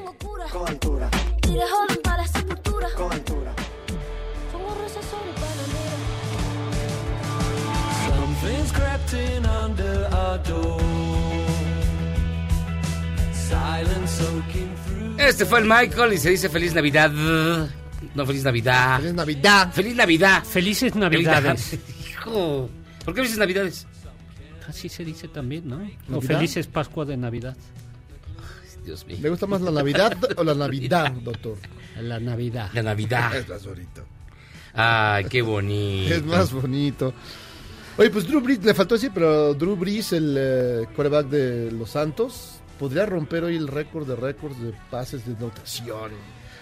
Con 0.50 0.66
altura. 0.66 1.10
Y 1.46 1.52
de 1.52 1.60
joven 1.68 1.98
para 2.02 2.22
la 2.22 2.26
sepultura. 2.26 2.88
Con 2.96 3.12
altura. 3.12 3.52
Somos 4.50 4.78
rosas 4.78 5.04
sobre 5.04 5.32
panamera. 5.34 5.98
Something's 8.16 8.72
crept 8.72 9.12
in 9.12 9.44
under 9.44 10.08
our 10.14 10.38
door. 10.38 10.89
Silence 13.50 14.08
soaking 14.22 14.74
through. 14.86 15.20
Este 15.20 15.44
fue 15.44 15.58
el 15.60 15.64
Michael 15.66 16.12
y 16.14 16.18
se 16.18 16.30
dice 16.30 16.48
Feliz 16.48 16.74
Navidad. 16.74 17.10
No, 18.14 18.24
Feliz 18.26 18.44
Navidad. 18.44 18.98
Feliz 19.00 19.14
Navidad. 19.14 19.72
Feliz 19.72 19.94
Navidad. 19.96 20.44
Felices 20.44 20.94
Navidades. 20.94 21.62
Feliz- 21.70 21.80
Hijo. 22.10 22.70
¿Por 23.04 23.14
qué 23.14 23.20
felices 23.20 23.38
Navidades? 23.38 23.86
Así 24.68 24.88
se 24.88 25.04
dice 25.04 25.26
también, 25.28 25.68
¿no? 25.68 25.80
O 26.16 26.20
felices 26.20 26.66
Pascua 26.68 27.04
de 27.04 27.16
Navidad. 27.16 27.56
Dios 28.84 29.04
mío. 29.06 29.18
¿Le 29.20 29.28
gusta 29.28 29.46
más 29.46 29.60
la 29.60 29.70
Navidad 29.72 30.16
o 30.36 30.44
la 30.44 30.54
Navidad, 30.54 31.10
doctor? 31.12 31.56
La 32.00 32.18
Navidad. 32.20 32.70
La 32.72 32.82
Navidad. 32.82 33.34
Es 33.34 33.48
más 33.48 33.66
bonito. 33.66 34.04
Ay, 34.72 35.24
qué 35.24 35.42
bonito. 35.42 36.14
Es 36.14 36.24
más 36.24 36.52
bonito. 36.52 37.12
Oye, 37.98 38.08
pues 38.10 38.26
Drew 38.26 38.40
Brees, 38.40 38.64
le 38.64 38.72
faltó 38.72 38.94
decir, 38.94 39.10
pero 39.12 39.52
Drew 39.54 39.76
Brees, 39.76 40.12
el 40.12 40.34
eh, 40.38 40.86
quarterback 40.94 41.26
de 41.28 41.72
los 41.72 41.90
Santos, 41.90 42.59
podría 42.80 43.06
romper 43.06 43.44
hoy 43.44 43.54
el 43.56 43.68
récord 43.68 44.08
de 44.08 44.16
récords 44.16 44.60
de 44.60 44.72
pases 44.90 45.24
de 45.26 45.36
anotación. 45.36 46.10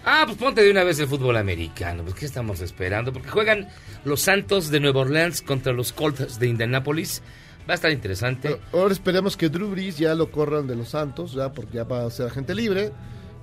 Ah, 0.05 0.25
pues 0.27 0.37
ponte 0.37 0.63
de 0.63 0.71
una 0.71 0.85
vez 0.85 0.99
el 0.99 1.07
fútbol 1.09 1.37
americano. 1.37 2.03
Pues, 2.03 2.15
¿qué 2.17 2.27
estamos 2.27 2.61
esperando? 2.61 3.13
Porque 3.13 3.31
juegan 3.31 3.69
los 4.05 4.21
Santos 4.21 4.69
de 4.71 4.81
Nueva 4.81 5.01
Orleans 5.01 5.41
contra 5.43 5.73
los 5.73 5.93
Colts 5.93 6.39
de 6.39 6.47
Indianapolis. 6.49 7.23
Va 7.69 7.73
a 7.73 7.77
estar 7.77 7.91
interesante. 7.93 8.59
Ahora 8.73 8.93
esperemos 8.93 9.37
que 9.37 9.49
Drew 9.49 9.71
Brees 9.71 9.97
ya 9.99 10.15
lo 10.15 10.31
corran 10.31 10.67
de 10.67 10.75
los 10.77 10.89
Santos, 10.89 11.33
ya 11.35 11.53
porque 11.53 11.75
ya 11.77 11.85
va 11.85 12.05
a 12.07 12.11
ser 12.11 12.27
agente 12.27 12.55
libre 12.55 12.93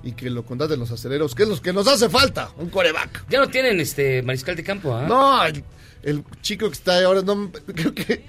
y 0.02 0.12
que 0.12 0.28
lo 0.30 0.44
contraten 0.44 0.78
los 0.78 0.90
aceleros, 0.90 1.34
que 1.34 1.44
es 1.44 1.48
lo 1.48 1.60
que 1.62 1.72
nos 1.72 1.86
hace 1.88 2.08
falta, 2.08 2.50
un 2.58 2.68
coreback. 2.68 3.24
Ya 3.28 3.40
no 3.40 3.48
tienen 3.48 3.80
este 3.80 4.22
mariscal 4.22 4.54
de 4.56 4.62
campo, 4.64 4.94
¿ah? 4.94 5.06
No, 5.08 5.44
el, 5.46 5.64
el 6.02 6.24
chico 6.42 6.66
que 6.68 6.74
está 6.74 6.98
ahí 6.98 7.04
ahora, 7.04 7.22
no, 7.22 7.50
creo 7.74 7.94
que 7.94 8.24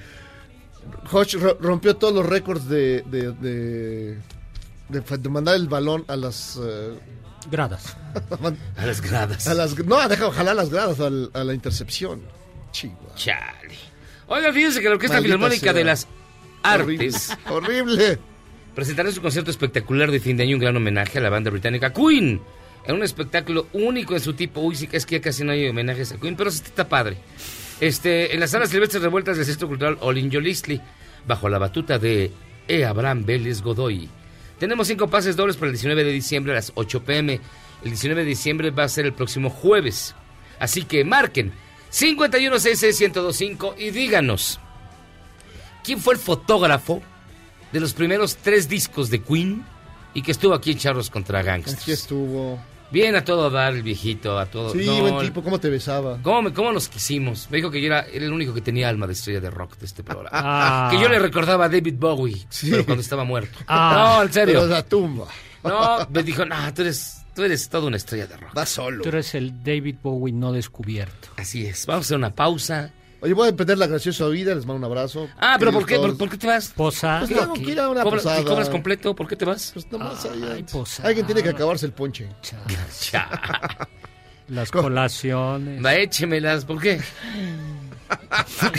Hodge 1.11 1.35
ro- 1.39 1.57
rompió 1.59 1.95
todos 1.95 2.13
los 2.13 2.25
récords 2.25 2.67
de, 2.69 3.01
de, 3.03 3.31
de, 3.33 4.17
de 4.89 5.29
mandar 5.29 5.55
el 5.55 5.67
balón 5.67 6.05
a 6.07 6.15
las... 6.15 6.59
eh, 6.61 6.97
Gradas. 7.51 7.95
A 8.77 8.85
las 8.85 8.99
gradas. 9.01 9.47
a 9.47 9.53
las, 9.53 9.77
no, 9.85 10.05
deja 10.09 10.27
ojalá 10.27 10.53
las 10.53 10.69
gradas 10.69 10.99
al- 10.99 11.29
a 11.33 11.43
la 11.45 11.53
intercepción. 11.53 12.21
Chihuahua. 12.71 13.15
Chale. 13.15 13.75
Oigan, 14.27 14.53
fíjense 14.53 14.81
que 14.81 14.89
la 14.89 14.95
Orquesta 14.95 15.15
Maldita 15.15 15.35
Filarmónica 15.35 15.63
sea. 15.63 15.73
de 15.73 15.83
las 15.85 16.07
Horrible. 16.65 17.05
Artes 17.05 17.37
Horrible. 17.49 18.19
presentará 18.75 19.11
su 19.11 19.21
concierto 19.21 19.49
espectacular 19.51 20.11
de 20.11 20.19
fin 20.19 20.35
de 20.35 20.43
año, 20.43 20.55
un 20.55 20.61
gran 20.61 20.75
homenaje 20.75 21.19
a 21.19 21.21
la 21.21 21.29
banda 21.29 21.49
británica 21.49 21.93
Queen. 21.93 22.41
En 22.85 22.95
un 22.95 23.03
espectáculo 23.03 23.67
único 23.73 24.13
en 24.13 24.19
su 24.21 24.33
tipo. 24.33 24.59
Uy, 24.61 24.75
sí 24.75 24.87
que 24.87 24.97
es 24.97 25.05
que 25.05 25.21
casi 25.21 25.43
no 25.45 25.51
hay 25.53 25.67
homenajes 25.69 26.11
a 26.11 26.17
Queen, 26.17 26.35
pero 26.35 26.51
sí 26.51 26.61
está 26.65 26.87
padre. 26.89 27.17
Este, 27.79 28.33
en 28.33 28.39
las 28.41 28.51
salas 28.51 28.69
silvestres 28.69 29.03
revueltas 29.03 29.37
del 29.37 29.45
Centro 29.45 29.67
Cultural 29.67 29.97
Olin 30.01 30.29
Yolistli, 30.31 30.81
bajo 31.27 31.47
la 31.47 31.59
batuta 31.59 31.97
de 31.99 32.31
E. 32.67 32.83
Abraham 32.85 33.23
Vélez 33.25 33.61
Godoy. 33.61 34.09
Tenemos 34.59 34.87
cinco 34.87 35.07
pases 35.07 35.35
dobles 35.35 35.55
para 35.55 35.67
el 35.67 35.73
19 35.73 36.03
de 36.03 36.11
diciembre 36.11 36.51
a 36.53 36.55
las 36.55 36.71
8 36.75 37.03
pm. 37.03 37.39
El 37.83 37.89
19 37.91 38.21
de 38.23 38.27
diciembre 38.27 38.71
va 38.71 38.83
a 38.83 38.89
ser 38.89 39.05
el 39.05 39.13
próximo 39.13 39.49
jueves. 39.49 40.15
Así 40.59 40.83
que 40.83 41.03
marquen 41.03 41.53
51661025 41.91 43.75
y 43.77 43.91
díganos 43.91 44.59
quién 45.83 45.99
fue 45.99 46.15
el 46.15 46.19
fotógrafo 46.19 47.01
de 47.71 47.79
los 47.79 47.93
primeros 47.93 48.37
tres 48.37 48.67
discos 48.67 49.09
de 49.09 49.21
Queen 49.21 49.63
y 50.13 50.21
que 50.21 50.31
estuvo 50.31 50.53
aquí 50.53 50.71
en 50.71 50.77
Charros 50.79 51.09
contra 51.09 51.39
Aquí 51.39 51.47
Gangsters. 51.47 51.87
estuvo. 51.87 52.59
Bien 52.91 53.15
a 53.15 53.23
todo 53.23 53.49
dar 53.49 53.73
el 53.73 53.83
viejito, 53.83 54.39
a 54.39 54.45
todo. 54.45 54.71
Sí, 54.71 54.85
no, 54.85 55.01
buen 55.01 55.19
tipo, 55.19 55.43
¿cómo 55.43 55.59
te 55.59 55.69
besaba? 55.69 56.19
¿Cómo, 56.21 56.53
cómo 56.53 56.71
nos 56.71 56.87
quisimos? 56.87 57.47
Me 57.51 57.57
dijo 57.57 57.69
que 57.69 57.81
yo 57.81 57.87
era, 57.87 58.01
era 58.01 58.25
el 58.25 58.31
único 58.31 58.53
que 58.53 58.61
tenía 58.61 58.87
alma 58.87 59.07
de 59.07 59.13
estrella 59.13 59.41
de 59.41 59.49
rock 59.49 59.77
de 59.77 59.85
este 59.85 60.03
programa. 60.03 60.29
Ah. 60.31 60.89
Que 60.91 60.99
yo 60.99 61.09
le 61.09 61.19
recordaba 61.19 61.65
a 61.65 61.69
David 61.69 61.95
Bowie, 61.97 62.47
pero 62.61 62.85
cuando 62.85 63.01
estaba 63.01 63.23
muerto. 63.23 63.59
Ah. 63.67 64.15
no, 64.17 64.23
en 64.23 64.33
serio. 64.33 64.59
Pero 64.61 64.67
la 64.67 64.83
tumba. 64.83 65.27
No, 65.63 66.07
me 66.09 66.23
dijo, 66.23 66.45
no, 66.45 66.55
tú 66.73 66.81
eres, 66.83 67.23
tú 67.35 67.43
eres 67.43 67.67
toda 67.67 67.87
una 67.87 67.97
estrella 67.97 68.27
de 68.27 68.37
rock. 68.37 68.57
Va 68.57 68.65
solo. 68.65 69.03
Tú 69.03 69.09
eres 69.09 69.35
el 69.35 69.63
David 69.63 69.97
Bowie 70.01 70.33
no 70.33 70.53
descubierto. 70.53 71.29
Así 71.37 71.65
es. 71.65 71.85
Vamos 71.85 72.05
a 72.05 72.07
hacer 72.07 72.17
una 72.17 72.33
pausa. 72.33 72.91
Oye, 73.19 73.33
voy 73.33 73.47
a 73.47 73.49
emprender 73.49 73.77
la 73.77 73.87
graciosa 73.87 74.27
vida, 74.27 74.53
les 74.53 74.65
mando 74.65 74.77
un 74.77 74.83
abrazo. 74.83 75.27
Ah, 75.39 75.55
pero 75.57 75.71
¿por 75.71 75.85
qué, 75.85 75.97
por, 75.97 76.15
por 76.17 76.29
qué 76.29 76.37
te 76.37 76.47
vas? 76.47 76.71
Posa. 76.75 77.19
Pues 77.19 77.31
tengo 77.31 77.53
que 77.53 77.61
ir 77.61 77.79
a 77.79 77.89
una 77.89 78.03
¿Cobras, 78.03 78.23
posada. 78.23 78.41
¿y 78.41 78.45
cobras 78.45 78.69
completo? 78.69 79.15
¿Por 79.15 79.27
qué 79.27 79.35
te 79.35 79.45
vas? 79.45 79.71
Pues 79.73 79.91
nomás 79.91 80.25
ahí, 80.25 80.63
posada. 80.71 81.09
Alguien 81.09 81.25
tiene 81.25 81.41
que 81.41 81.49
acabarse 81.49 81.85
el 81.87 81.93
ponche. 81.93 82.27
Las 84.49 84.71
colaciones. 84.71 85.83
Va, 85.83 85.95
échemelas, 85.95 86.65
¿por 86.65 86.81
qué? 86.81 87.01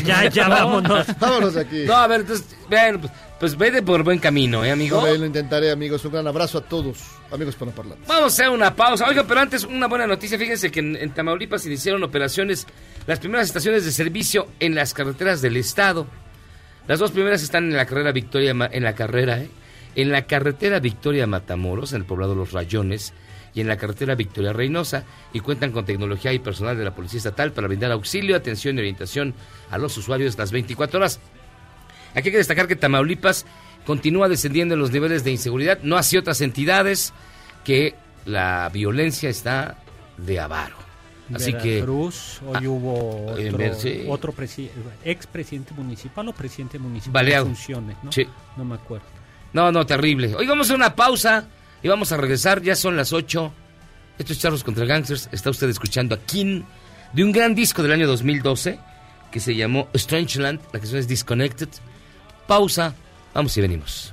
Ya, 0.05 0.27
ya, 0.31 0.49
vámonos. 0.49 1.07
Vámonos 1.19 1.53
de 1.55 1.61
aquí. 1.61 1.85
No, 1.85 1.97
a 1.97 2.07
ver, 2.07 2.21
entonces, 2.21 2.47
vean, 2.71 2.99
pues, 2.99 3.13
pues 3.39 3.59
vete 3.59 3.83
por 3.83 4.03
buen 4.03 4.19
camino, 4.19 4.65
¿eh, 4.65 4.71
amigo? 4.71 5.03
Lo 5.07 5.27
intentaré, 5.27 5.71
amigos. 5.71 6.03
Un 6.07 6.13
gran 6.13 6.27
abrazo 6.27 6.59
a 6.59 6.61
todos. 6.63 6.99
Amigos 7.31 7.55
para 7.57 7.71
hablar. 7.73 7.99
Vamos 8.07 8.25
a 8.25 8.27
hacer 8.27 8.49
una 8.49 8.75
pausa. 8.75 9.07
Oiga, 9.07 9.25
pero 9.29 9.41
antes 9.41 9.65
una 9.65 9.87
buena 9.87 10.07
noticia. 10.07 10.39
Fíjense 10.39 10.71
que 10.71 10.81
en, 10.81 10.97
en 10.97 11.13
Tamaulipas 11.13 11.67
iniciaron 11.67 12.03
operaciones 12.05 12.67
las 13.09 13.21
primeras 13.21 13.47
estaciones 13.47 13.87
de 13.87 13.91
servicio 13.91 14.49
en 14.61 14.75
las 14.75 14.93
carreteras 14.93 15.41
del 15.41 15.57
estado. 15.57 16.07
Las 16.87 16.99
dos 16.99 17.11
primeras 17.11 17.43
están 17.43 17.65
en 17.65 17.75
la 17.75 17.87
carrera 17.87 18.13
Victoria, 18.13 18.51
en 18.51 18.85
la 18.85 18.95
carrera, 18.95 19.41
¿eh? 19.41 19.49
En 19.95 20.13
la 20.13 20.27
carretera 20.27 20.79
Victoria 20.79 21.27
Matamoros, 21.27 21.95
en 21.95 22.03
el 22.03 22.05
poblado 22.05 22.35
Los 22.35 22.53
Rayones, 22.53 23.15
y 23.55 23.63
en 23.63 23.67
la 23.67 23.79
carretera 23.79 24.15
Victoria 24.15 24.53
Reynosa, 24.53 25.05
y 25.33 25.41
cuentan 25.41 25.73
con 25.73 25.87
tecnología 25.87 26.35
y 26.35 26.39
personal 26.39 26.77
de 26.77 26.85
la 26.85 26.95
Policía 26.95 27.17
Estatal 27.17 27.53
para 27.53 27.67
brindar 27.67 27.93
auxilio, 27.93 28.37
atención 28.37 28.77
y 28.77 28.81
orientación 28.81 29.33
a 29.71 29.79
los 29.79 29.97
usuarios 29.97 30.37
las 30.37 30.53
24 30.53 30.99
horas. 30.99 31.19
Aquí 32.11 32.29
hay 32.29 32.33
que 32.33 32.37
destacar 32.37 32.69
que 32.69 32.77
Tamaulipas 32.77 33.47
continúa 33.87 34.29
descendiendo 34.29 34.75
en 34.75 34.81
los 34.81 34.91
niveles 34.91 35.25
de 35.25 35.31
inseguridad, 35.31 35.79
no 35.83 35.97
así 35.97 36.19
otras 36.19 36.43
entidades, 36.43 37.15
que 37.65 37.95
la 38.27 38.69
violencia 38.71 39.31
está 39.31 39.79
de 40.19 40.41
avaro. 40.41 40.88
Así 41.35 41.53
que... 41.53 41.75
Veracruz, 41.75 42.41
hoy 42.47 42.67
hubo 42.67 43.37
en 43.37 43.49
otro, 43.49 43.59
ver- 43.59 43.75
sí. 43.75 44.05
otro 44.09 44.33
presi- 44.35 44.71
expresidente 45.05 45.75
municipal 45.75 46.29
o 46.29 46.33
presidente 46.33 46.79
municipal 46.79 47.13
Baleado. 47.13 47.47
funciones, 47.47 47.97
¿no? 48.03 48.11
Sí. 48.13 48.27
No 48.57 48.65
me 48.65 48.75
acuerdo. 48.77 49.07
No, 49.53 49.71
no, 49.73 49.85
terrible. 49.87 50.35
Hoy 50.35 50.47
vamos 50.47 50.71
a 50.71 50.75
una 50.75 50.95
pausa 50.95 51.47
y 51.83 51.89
vamos 51.89 52.13
a 52.13 52.17
regresar. 52.17 52.63
Ya 52.63 52.75
son 52.77 52.97
las 52.97 53.13
8. 53.13 53.53
Esto 54.19 54.33
es 54.33 54.39
Charlos 54.41 54.65
contra 54.65 54.85
Gangsters. 54.85 55.29
Está 55.33 55.51
usted 55.51 55.69
escuchando 55.69 56.15
a 56.15 56.19
King 56.19 56.63
de 57.13 57.25
un 57.25 57.33
gran 57.33 57.55
disco 57.55 57.83
del 57.83 57.93
año 57.93 58.07
2012 58.07 58.79
que 59.31 59.41
se 59.41 59.55
llamó 59.55 59.89
Strangeland. 59.95 60.61
La 60.73 60.79
canción 60.81 60.99
es 60.99 61.09
Disconnected. 61.09 61.69
Pausa. 62.47 62.95
Vamos 63.35 63.57
y 63.57 63.61
venimos. 63.61 64.13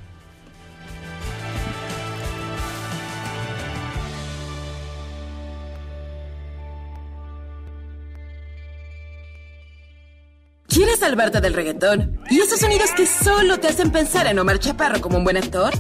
Salvarte 11.06 11.40
del 11.40 11.54
reggaetón? 11.54 12.20
¿Y 12.32 12.40
esos 12.40 12.60
sonidos 12.60 12.90
que 12.98 13.06
solo 13.06 13.60
te 13.60 13.68
hacen 13.68 13.92
pensar 13.92 14.26
en 14.26 14.40
Omar 14.40 14.58
Chaparro 14.58 15.00
como 15.02 15.20
un 15.20 15.24
buen 15.24 15.38
actor? 15.38 15.72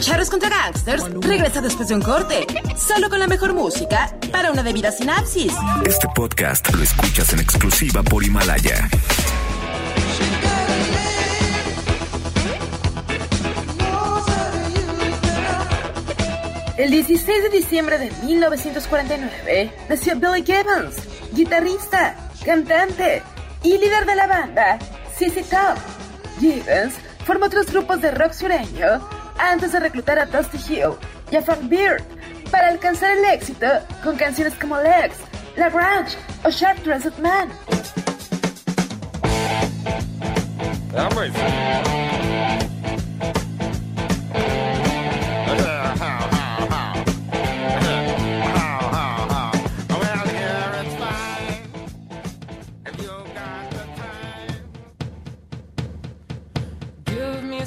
Charros 0.00 0.30
contra 0.30 0.48
Gangsters 0.48 1.04
regresa 1.20 1.60
después 1.60 1.88
de 1.88 1.96
un 1.96 2.00
corte, 2.00 2.46
solo 2.78 3.10
con 3.10 3.18
la 3.18 3.26
mejor 3.26 3.52
música 3.52 4.16
para 4.32 4.50
una 4.50 4.62
debida 4.62 4.90
sinapsis. 4.90 5.52
Este 5.84 6.08
podcast 6.14 6.74
lo 6.74 6.82
escuchas 6.82 7.30
en 7.34 7.40
exclusiva 7.40 8.02
por 8.02 8.24
Himalaya. 8.24 8.88
El 16.78 16.90
16 16.90 17.42
de 17.42 17.48
diciembre 17.50 17.98
de 17.98 18.10
1949 18.24 19.72
nació 19.90 20.16
Billy 20.16 20.42
Gibbons, 20.42 20.96
guitarrista, 21.34 22.16
cantante 22.46 23.22
y 23.62 23.78
líder 23.78 24.06
de 24.06 24.14
la 24.14 24.26
banda 24.26 24.78
CC 25.16 25.42
Top. 25.42 25.76
Gibbons 26.38 26.94
formó 27.24 27.46
otros 27.46 27.70
grupos 27.70 28.00
de 28.00 28.10
rock 28.10 28.32
sureño 28.32 29.06
antes 29.38 29.72
de 29.72 29.80
reclutar 29.80 30.18
a 30.18 30.26
Dusty 30.26 30.58
Hill 30.68 30.92
y 31.30 31.36
a 31.36 31.42
Frank 31.42 31.68
Beard 31.68 32.02
para 32.50 32.68
alcanzar 32.68 33.16
el 33.16 33.24
éxito 33.26 33.66
con 34.02 34.16
canciones 34.16 34.54
como 34.54 34.78
Legs, 34.78 35.16
La 35.56 35.68
Grange 35.68 36.16
o 36.44 36.50
Sharp 36.50 36.82
Dressed 36.84 37.18
Man. 37.18 37.48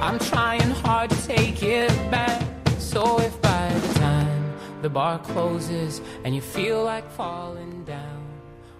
I'm 0.00 0.18
trying 0.18 0.70
hard 0.84 1.10
to 1.10 1.16
take 1.26 1.62
it 1.62 1.90
back. 2.10 2.40
So 2.78 3.18
if 3.20 3.32
by 3.42 3.68
the 3.72 3.98
time 3.98 4.42
the 4.82 4.88
bar 4.88 5.18
closes 5.20 6.00
and 6.24 6.34
you 6.34 6.40
feel 6.40 6.84
like 6.84 7.04
falling 7.16 7.84
down, 7.84 8.22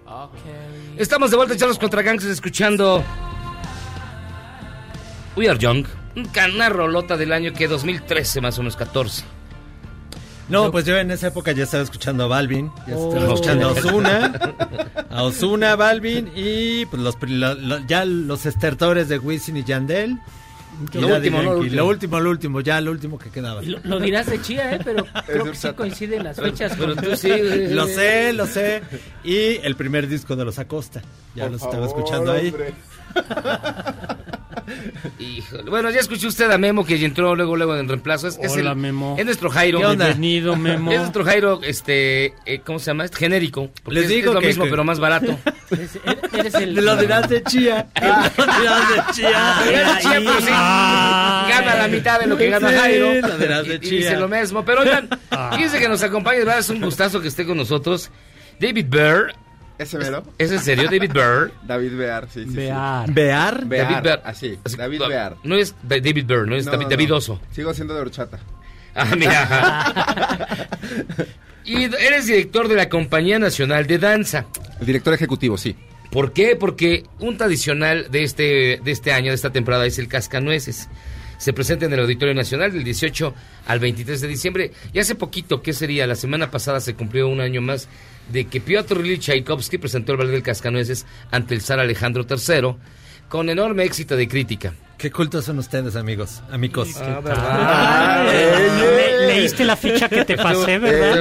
I'll 0.07 0.31
carry 0.45 0.97
Estamos 0.99 1.31
de 1.31 1.37
vuelta 1.37 1.55
en 1.55 1.59
Charlos 1.61 1.79
contra 1.79 2.03
Gangsters 2.03 2.33
escuchando 2.33 3.03
We 5.37 5.49
Are 5.49 5.59
Young. 5.59 5.87
Un 6.16 6.25
cana 6.27 6.69
rolota 6.69 7.16
del 7.16 7.33
año 7.33 7.53
que 7.53 7.69
2013, 7.69 8.41
más 8.41 8.59
o 8.59 8.62
menos 8.62 8.77
14. 8.77 9.25
No, 10.49 10.73
pues 10.73 10.87
yo 10.87 10.97
en 10.97 11.11
esa 11.11 11.27
época 11.29 11.53
ya 11.53 11.64
estaba 11.64 11.83
escuchando 11.83 12.25
a 12.25 12.27
Balvin, 12.27 12.73
ya 12.87 12.97
Oh. 12.97 13.09
estaba 13.12 13.35
escuchando 13.35 13.69
a 13.69 13.73
Ozuna, 13.73 14.33
a 15.11 15.23
Ozuna, 15.25 15.77
Balvin 15.77 16.33
y 16.35 16.87
pues 16.87 17.03
los, 17.03 17.16
lo- 17.21 17.55
lo- 17.55 17.79
ya 17.87 18.07
los 18.07 18.47
estertores 18.47 19.09
de 19.11 19.19
Wisin 19.19 19.59
y 19.59 19.64
Yandel. 19.64 20.19
Lo 20.95 21.09
último. 21.16 21.43
Lo 21.43 21.59
último. 21.59 21.76
Lo 21.76 21.87
último, 21.87 22.20
lo 22.20 22.31
último, 22.31 22.61
ya 22.61 22.81
lo 22.81 22.91
último 22.93 23.18
que 23.18 23.31
quedaba. 23.31 23.62
Lo, 23.62 23.79
lo 23.85 23.99
dirás 24.01 24.26
de 24.26 24.41
chía, 24.41 24.74
¿eh? 24.76 24.81
Pero 24.85 25.05
creo 25.26 25.45
que 25.45 25.55
sí 25.57 25.72
coinciden 25.72 26.24
las 26.24 26.37
fechas. 26.37 26.76
con- 26.76 26.95
Lo 27.74 27.87
sé, 27.87 28.33
lo 28.33 28.47
sé. 28.47 28.83
Y 29.24 29.57
el 29.62 29.74
primer 29.76 30.07
disco 30.09 30.37
de 30.37 30.45
los 30.45 30.59
Acosta. 30.59 31.03
Ya 31.35 31.45
Por 31.45 31.53
los 31.53 31.62
estaba 31.62 31.87
escuchando 31.87 32.33
ahí. 32.33 32.55
Híjole. 35.19 35.71
Bueno, 35.71 35.91
ya 35.91 36.01
escuchó 36.01 36.29
usted 36.29 36.51
a 36.51 36.59
Memo 36.59 36.85
que 36.85 37.03
entró 37.05 37.35
luego 37.35 37.57
luego 37.57 37.77
en 37.77 37.89
reemplazo. 37.89 38.29
Es, 38.29 38.39
es 38.43 38.53
Hola, 38.53 38.71
el- 38.73 38.77
Memo. 38.77 39.16
Es 39.19 39.25
nuestro 39.25 39.51
Jairo. 39.51 39.79
¿Qué 39.81 39.87
onda? 39.87 40.05
Bienvenido, 40.07 40.57
Memo. 40.57 40.91
Es 40.93 40.99
nuestro 41.01 41.25
Jairo, 41.25 41.61
este, 41.62 42.35
eh, 42.47 42.61
¿cómo 42.64 42.79
se 42.79 42.87
llama? 42.87 43.05
Es 43.05 43.14
genérico. 43.14 43.71
Porque 43.83 43.95
Les 44.01 44.05
es, 44.05 44.11
digo 44.11 44.29
es 44.31 44.35
lo 44.35 44.41
que- 44.41 44.47
mismo, 44.49 44.64
que- 44.64 44.71
pero 44.71 44.85
más 44.85 44.99
barato. 45.01 45.39
Eres 46.33 46.55
el. 46.55 46.75
Lo 46.75 46.97
dirás 46.97 47.29
de 47.29 47.43
chía. 47.45 47.87
Lo 48.01 48.07
dirás 48.61 48.89
de 48.89 49.12
chía. 49.14 49.57
Lo 49.64 49.71
dirás 49.71 49.95
de 49.97 50.03
chía, 50.03 50.21
pero 50.25 50.41
sí. 50.41 50.47
Gana 50.51 51.75
la 51.77 51.89
mitad 51.89 52.21
de 52.21 52.27
lo 52.27 52.37
que 52.37 52.49
gana 52.51 52.71
Jairo. 52.71 53.14
lo 53.29 53.39
dirás 53.39 53.66
de 53.66 53.75
Y- 53.75 53.77
y 53.77 53.79
dice 53.79 54.09
chía. 54.11 54.19
lo 54.19 54.29
mismo. 54.29 54.64
Pero 54.64 54.83
oigan, 54.83 55.09
fíjense 55.53 55.79
que 55.79 55.89
nos 55.89 56.03
acompaña, 56.03 56.45
de 56.45 56.59
es 56.59 56.69
un 56.71 56.81
gustazo 56.81 57.21
que 57.21 57.29
esté 57.29 57.45
con 57.47 57.57
nosotros. 57.57 58.11
David 58.61 58.87
Bear. 58.89 59.35
¿Ese 59.79 59.97
mero? 59.99 60.24
¿Es 60.39 60.51
en 60.51 60.59
serio, 60.61 60.85
David 60.85 61.12
Bear? 61.12 61.53
David 61.66 61.97
Bear, 61.97 62.29
sí, 62.31 62.45
sí. 62.45 62.51
sí. 62.51 62.57
Bear. 62.57 63.12
¿Bear? 63.12 63.64
Bear, 63.64 63.89
David 63.89 64.03
Bear. 64.05 64.22
así, 64.24 64.59
Así- 64.64 64.76
David 64.76 64.99
no, 64.99 65.09
Bear. 65.09 65.37
No 65.45 65.55
es 65.57 65.74
David 65.83 66.24
Bear, 66.26 66.47
no 66.49 66.57
es 66.57 66.64
No, 66.66 66.72
David, 66.72 66.85
no, 66.85 66.91
David. 66.91 67.14
Oso. 67.14 67.41
Sigo 67.53 67.72
siendo 67.74 67.95
de 67.95 68.01
horchata. 68.01 68.39
Ah, 68.95 69.14
mira. 69.16 70.68
y 71.64 71.85
eres 71.85 72.26
director 72.26 72.66
de 72.68 72.74
la 72.74 72.89
Compañía 72.89 73.39
Nacional 73.39 73.87
de 73.87 73.99
Danza. 73.99 74.47
El 74.81 74.87
director 74.87 75.14
ejecutivo, 75.14 75.57
sí. 75.57 75.76
¿Por 76.11 76.33
qué? 76.33 76.57
Porque 76.57 77.05
un 77.20 77.37
tradicional 77.37 78.11
de 78.11 78.24
este, 78.24 78.81
de 78.83 78.91
este 78.91 79.12
año, 79.12 79.31
de 79.31 79.35
esta 79.35 79.51
temporada, 79.51 79.85
es 79.87 79.99
el 79.99 80.09
cascanueces. 80.09 80.89
se 81.37 81.53
presenta 81.53 81.85
en 81.87 81.93
el 81.93 82.01
Auditorio 82.01 82.35
Nacional 82.35 82.72
del 82.72 82.83
18 82.83 83.35
al 83.66 83.79
23 83.79 84.20
de 84.22 84.26
diciembre. 84.29 84.72
Y 84.93 84.99
hace 84.99 85.14
poquito, 85.14 85.61
¿qué 85.62 85.72
sería? 85.74 86.07
La 86.07 86.16
semana 86.16 86.51
pasada 86.51 86.81
se 86.81 86.95
cumplió 86.95 87.29
un 87.29 87.41
año 87.41 87.61
más 87.61 87.89
de 88.29 88.47
que 88.47 88.61
Piotr 88.61 88.99
Ilyich 89.01 89.20
Tchaikovsky 89.22 89.79
presentó 89.79 90.12
el 90.12 90.18
ballet 90.18 90.33
del 90.33 90.43
Cascanueces 90.43 91.07
ante 91.31 91.55
el 91.55 91.61
zar 91.62 91.81
Alejandro 91.81 92.26
III 92.29 92.74
con 93.29 93.49
enorme 93.51 93.85
éxito 93.85 94.16
de 94.16 94.26
crítica. 94.29 94.74
Qué 94.97 95.11
cultos 95.12 95.45
son 95.45 95.59
ustedes, 95.61 95.95
amigos. 95.95 96.43
Amigos. 96.51 96.89
Ah, 97.01 97.20
¿verdad? 97.22 98.33
Le- 98.33 99.26
leíste 99.29 99.64
la 99.64 99.76
ficha 99.76 100.09
que 100.09 100.24
te 100.24 100.37
pasé, 100.37 100.79
¿verdad? 100.79 101.18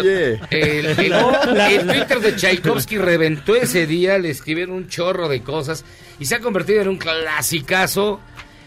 El, 0.50 0.86
el- 0.88 1.14
el 1.14 1.88
Twitter 1.88 2.20
de 2.20 2.36
Tchaikovsky 2.36 2.98
reventó 2.98 3.56
ese 3.56 3.86
día, 3.86 4.18
le 4.18 4.32
escribieron 4.32 4.76
un 4.76 4.88
chorro 4.88 5.30
de 5.30 5.42
cosas 5.44 5.86
y 6.20 6.26
se 6.26 6.36
ha 6.36 6.40
convertido 6.40 6.82
en 6.82 6.88
un 6.88 6.98
clasicazo 6.98 8.20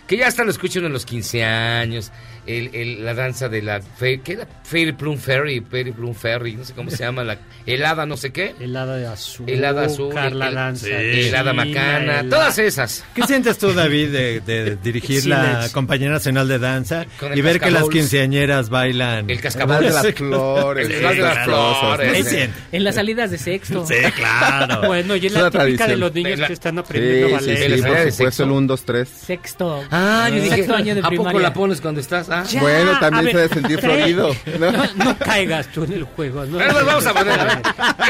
que 0.07 0.16
ya 0.16 0.28
hasta 0.28 0.45
lo 0.45 0.51
escuchan 0.51 0.84
en 0.84 0.93
los 0.93 1.05
15 1.07 1.45
años. 1.45 2.12
El, 2.47 2.70
el- 2.74 3.05
la 3.05 3.14
danza 3.14 3.49
de 3.49 3.62
la 3.62 3.80
fe, 3.80 4.20
¿qué 4.24 4.32
era? 4.32 4.49
Fairy 4.64 4.93
Plum 4.93 5.18
Ferry, 5.18 5.61
Fairy 5.61 5.93
Plum 5.93 6.14
Ferry, 6.14 6.55
no 6.55 6.64
sé 6.64 6.72
cómo 6.74 6.91
se 6.91 6.99
llama, 6.99 7.22
la 7.24 7.38
helada 7.66 8.07
no 8.07 8.16
sé 8.16 8.30
qué. 8.32 8.55
Helada 8.59 8.97
de 8.97 9.07
azul. 9.07 9.49
Helada 9.49 9.84
azul, 9.86 10.14
La 10.14 10.26
el- 10.49 10.55
danza. 10.55 10.86
el- 10.88 11.18
helada 11.26 11.53
macana, 11.53 12.24
todas 12.28 12.59
esas. 12.59 13.05
¿Qué 13.14 13.22
sientes 13.24 13.59
tú, 13.59 13.72
David, 13.72 14.11
de, 14.11 14.41
de 14.41 14.76
dirigir 14.82 15.26
la. 15.26 15.68
Compañía 15.72 16.09
Nacional 16.11 16.49
de 16.49 16.59
Danza 16.59 17.07
el 17.22 17.38
y 17.38 17.41
ver 17.43 17.61
que 17.61 17.70
las 17.70 17.88
quinceañeras 17.88 18.70
bailan? 18.70 19.28
El 19.30 19.41
cascabel 19.41 19.84
de 19.84 19.91
las 19.91 20.07
flores, 20.14 20.88
el 20.88 21.01
de 21.01 21.14
las 21.22 21.45
flores. 21.45 22.38
En 22.72 22.84
las 22.84 22.95
salidas 22.95 23.30
de 23.30 23.38
sexto. 23.38 23.86
Sí, 23.86 23.95
claro. 24.16 24.80
Bueno, 24.91 25.14
y 25.16 25.26
es 25.26 25.32
la 25.32 25.49
una 25.49 25.51
típica 25.51 25.86
de 25.86 25.97
los 25.97 26.12
niños 26.14 26.38
La- 26.38 26.47
que 26.49 26.53
están 26.53 26.78
aprendiendo 26.78 27.26
Sí, 27.28 27.32
ballet. 27.34 27.57
sí, 27.59 27.62
¿El 27.64 27.76
sí, 27.76 27.82
por 27.82 27.97
de 27.99 28.11
supuesto, 28.12 28.43
el 28.45 28.51
1, 28.51 28.66
2, 28.66 28.82
3. 28.84 29.09
Sexto. 29.09 29.84
Ah, 29.91 30.28
yo 30.30 30.36
dije, 30.43 30.57
Sexto 30.57 30.74
año 30.74 30.95
de 30.95 31.01
¿a 31.01 31.05
poco 31.05 31.14
primaria. 31.16 31.41
la 31.41 31.53
pones 31.53 31.80
cuando 31.80 32.01
estás? 32.01 32.30
Ah. 32.31 32.45
Ya, 32.45 32.61
Bueno, 32.62 32.99
también 33.01 33.24
ver, 33.24 33.33
se 33.35 33.39
debe 33.41 33.55
sentir 33.55 33.81
florido. 33.81 34.35
¿no? 34.59 34.70
No, 34.72 34.85
no 35.05 35.18
caigas 35.18 35.66
tú 35.72 35.83
en 35.85 35.93
el 35.95 36.05
juego. 36.05 36.45
No, 36.47 36.59
Pero 36.59 36.72
nos 36.72 36.87
vamos 36.87 37.07
a 37.07 37.12
poner, 37.14 37.41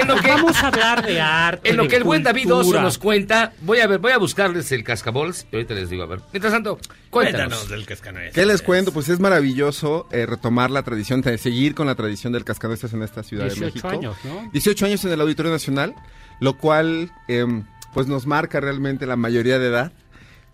en 0.00 0.08
lo 0.08 0.16
que- 0.16 0.28
Vamos 0.28 0.56
a 0.62 0.66
hablar 0.68 1.04
de 1.06 1.20
arte. 1.20 1.70
En 1.70 1.76
lo 1.76 1.88
que 1.88 1.96
el 1.96 2.04
buen 2.04 2.22
David 2.22 2.52
Oso 2.52 2.80
nos 2.80 2.98
cuenta, 2.98 3.52
voy 3.62 3.80
a 3.80 3.86
ver, 3.86 3.98
voy 3.98 4.12
a 4.12 4.18
buscarles 4.18 4.70
el 4.72 4.84
cascabols 4.84 5.46
y 5.50 5.56
ahorita 5.56 5.74
les 5.74 5.88
digo, 5.90 6.02
a 6.02 6.06
ver. 6.06 6.20
Mientras 6.32 6.52
tanto, 6.52 6.78
cuéntanos. 7.08 7.40
Cuéntanos 7.48 7.68
del 7.70 7.86
cascanueces. 7.86 8.34
¿Qué 8.34 8.44
les 8.46 8.62
cuento? 8.62 8.92
Pues 8.92 9.08
es 9.08 9.18
maravilloso 9.20 10.06
eh, 10.12 10.26
retomar 10.26 10.70
la 10.70 10.82
tradición, 10.82 11.22
de 11.22 11.38
seguir 11.38 11.74
con 11.74 11.86
la 11.86 11.94
tradición 11.94 12.32
del 12.32 12.44
cascanueces 12.44 12.92
en 12.92 13.02
esta 13.02 13.22
Ciudad 13.22 13.44
de 13.44 13.50
18 13.54 13.66
México. 13.74 13.88
años, 13.88 14.16
¿no? 14.24 14.50
18 14.52 14.86
años 14.86 15.04
en 15.04 15.12
el 15.12 15.20
Auditorio 15.20 15.50
Nacional, 15.50 15.94
lo 16.40 16.58
cual 16.58 17.10
em, 17.28 17.64
pues 17.94 18.06
nos 18.06 18.26
marca 18.26 18.60
realmente 18.60 19.06
la 19.06 19.16
mayoría 19.16 19.58
de 19.58 19.66
edad. 19.68 19.92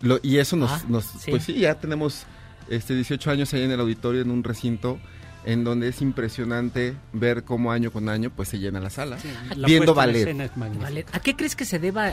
Lo- 0.01 0.19
y 0.23 0.37
eso 0.37 0.55
nos, 0.55 0.71
Ah, 0.71 0.81
nos- 0.87 1.05
sí. 1.05 1.31
pues 1.31 1.43
sí, 1.43 1.53
ya 1.59 1.75
tenemos 1.75 2.25
este 2.69 2.95
18 2.95 3.31
años 3.31 3.53
ahí 3.53 3.63
en 3.63 3.71
el 3.71 3.79
auditorio 3.79 4.21
en 4.21 4.31
un 4.31 4.43
recinto 4.43 4.99
en 5.45 5.63
donde 5.63 5.87
es 5.87 6.01
impresionante 6.01 6.93
ver 7.13 7.43
cómo 7.43 7.71
año 7.71 7.91
con 7.91 8.09
año 8.09 8.29
pues 8.35 8.49
se 8.49 8.59
llena 8.59 8.79
la 8.81 8.89
sala 8.89 9.17
La 9.55 9.67
viendo 9.67 9.93
ballet. 9.93 10.27
¿A 11.13 11.19
qué 11.21 11.35
crees 11.35 11.55
que 11.55 11.63
se 11.65 11.79
deba 11.79 12.11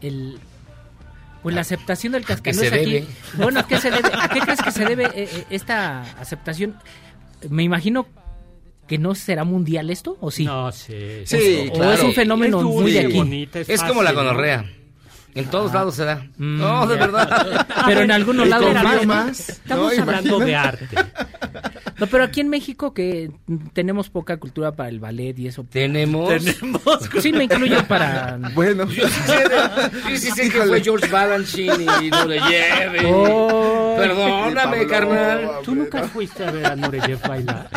el 0.00 0.38
pues 1.42 1.54
la 1.54 1.60
aceptación 1.62 2.12
del 2.12 2.24
cascanueces 2.24 2.72
aquí? 2.72 2.92
debe? 2.92 3.06
Bueno, 3.34 3.60
¿a 3.60 3.66
qué 3.66 3.78
se 3.78 3.90
debe? 3.90 4.08
¿A 4.12 4.28
qué 4.28 4.40
crees 4.40 4.60
que 4.62 4.70
se 4.72 4.84
debe 4.84 5.04
eh, 5.06 5.10
eh, 5.32 5.44
esta 5.50 6.02
aceptación? 6.20 6.76
Me 7.48 7.62
imagino 7.62 8.06
que 8.88 8.98
no 8.98 9.14
será 9.14 9.44
mundial 9.44 9.90
esto 9.90 10.16
o 10.20 10.30
sí. 10.30 10.44
No, 10.44 10.72
sí. 10.72 11.22
Sí, 11.24 11.68
o 11.70 11.74
claro. 11.74 11.92
es 11.92 12.02
un 12.02 12.12
fenómeno 12.14 12.58
Es 12.58 12.64
muy 12.64 12.92
de 12.92 13.00
aquí. 13.00 13.16
bonita, 13.16 13.60
Es 13.60 13.82
como 13.82 14.02
la 14.02 14.12
¿no? 14.12 14.77
En 15.38 15.46
todos 15.50 15.72
lados 15.72 15.94
se 15.94 16.04
da. 16.04 16.16
Mm, 16.36 16.58
no, 16.58 16.86
de 16.86 16.96
verdad. 16.96 17.66
Pero 17.86 18.00
en 18.00 18.10
algunos 18.10 18.46
Y 18.46 18.50
lados 18.50 18.74
más, 18.74 19.06
más. 19.06 19.48
Estamos 19.50 19.96
¿no? 19.96 20.02
hablando 20.02 20.38
de 20.40 20.56
arte. 20.56 20.86
No, 21.98 22.06
pero 22.06 22.22
aquí 22.22 22.40
en 22.40 22.48
México 22.48 22.94
que 22.94 23.30
tenemos 23.72 24.08
poca 24.08 24.36
cultura 24.36 24.72
para 24.72 24.88
el 24.88 25.00
ballet 25.00 25.36
y 25.38 25.48
eso. 25.48 25.64
Tenemos. 25.64 26.32
Sí, 27.20 27.32
me 27.32 27.44
incluyo 27.44 27.84
para. 27.86 28.38
Bueno, 28.54 28.84
Yo 28.88 29.08
sí 29.08 29.22
sé, 29.22 30.18
sí 30.18 30.30
sé 30.30 30.50
que 30.50 30.62
fue. 30.62 30.80
George 30.80 31.08
Balanchine 31.08 31.86
y 32.02 32.10
lleve. 32.10 33.00
Oh. 33.06 33.96
Perdóname, 33.96 34.54
Pablo, 34.54 34.88
carnal. 34.88 35.50
Tú 35.64 35.74
nunca 35.74 36.04
fuiste 36.04 36.44
a 36.44 36.50
ver 36.50 36.66
a 36.66 36.76
Nureyev 36.76 37.20
bailar. 37.26 37.68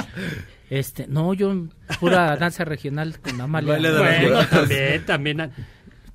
Este, 0.70 1.05
no, 1.07 1.34
yo 1.34 1.53
pura 1.99 2.38
danza 2.38 2.64
regional 2.64 3.20
con 3.20 3.41
Amalia. 3.41 3.78
Bueno, 3.78 4.45
también, 4.47 5.05
también. 5.05 5.51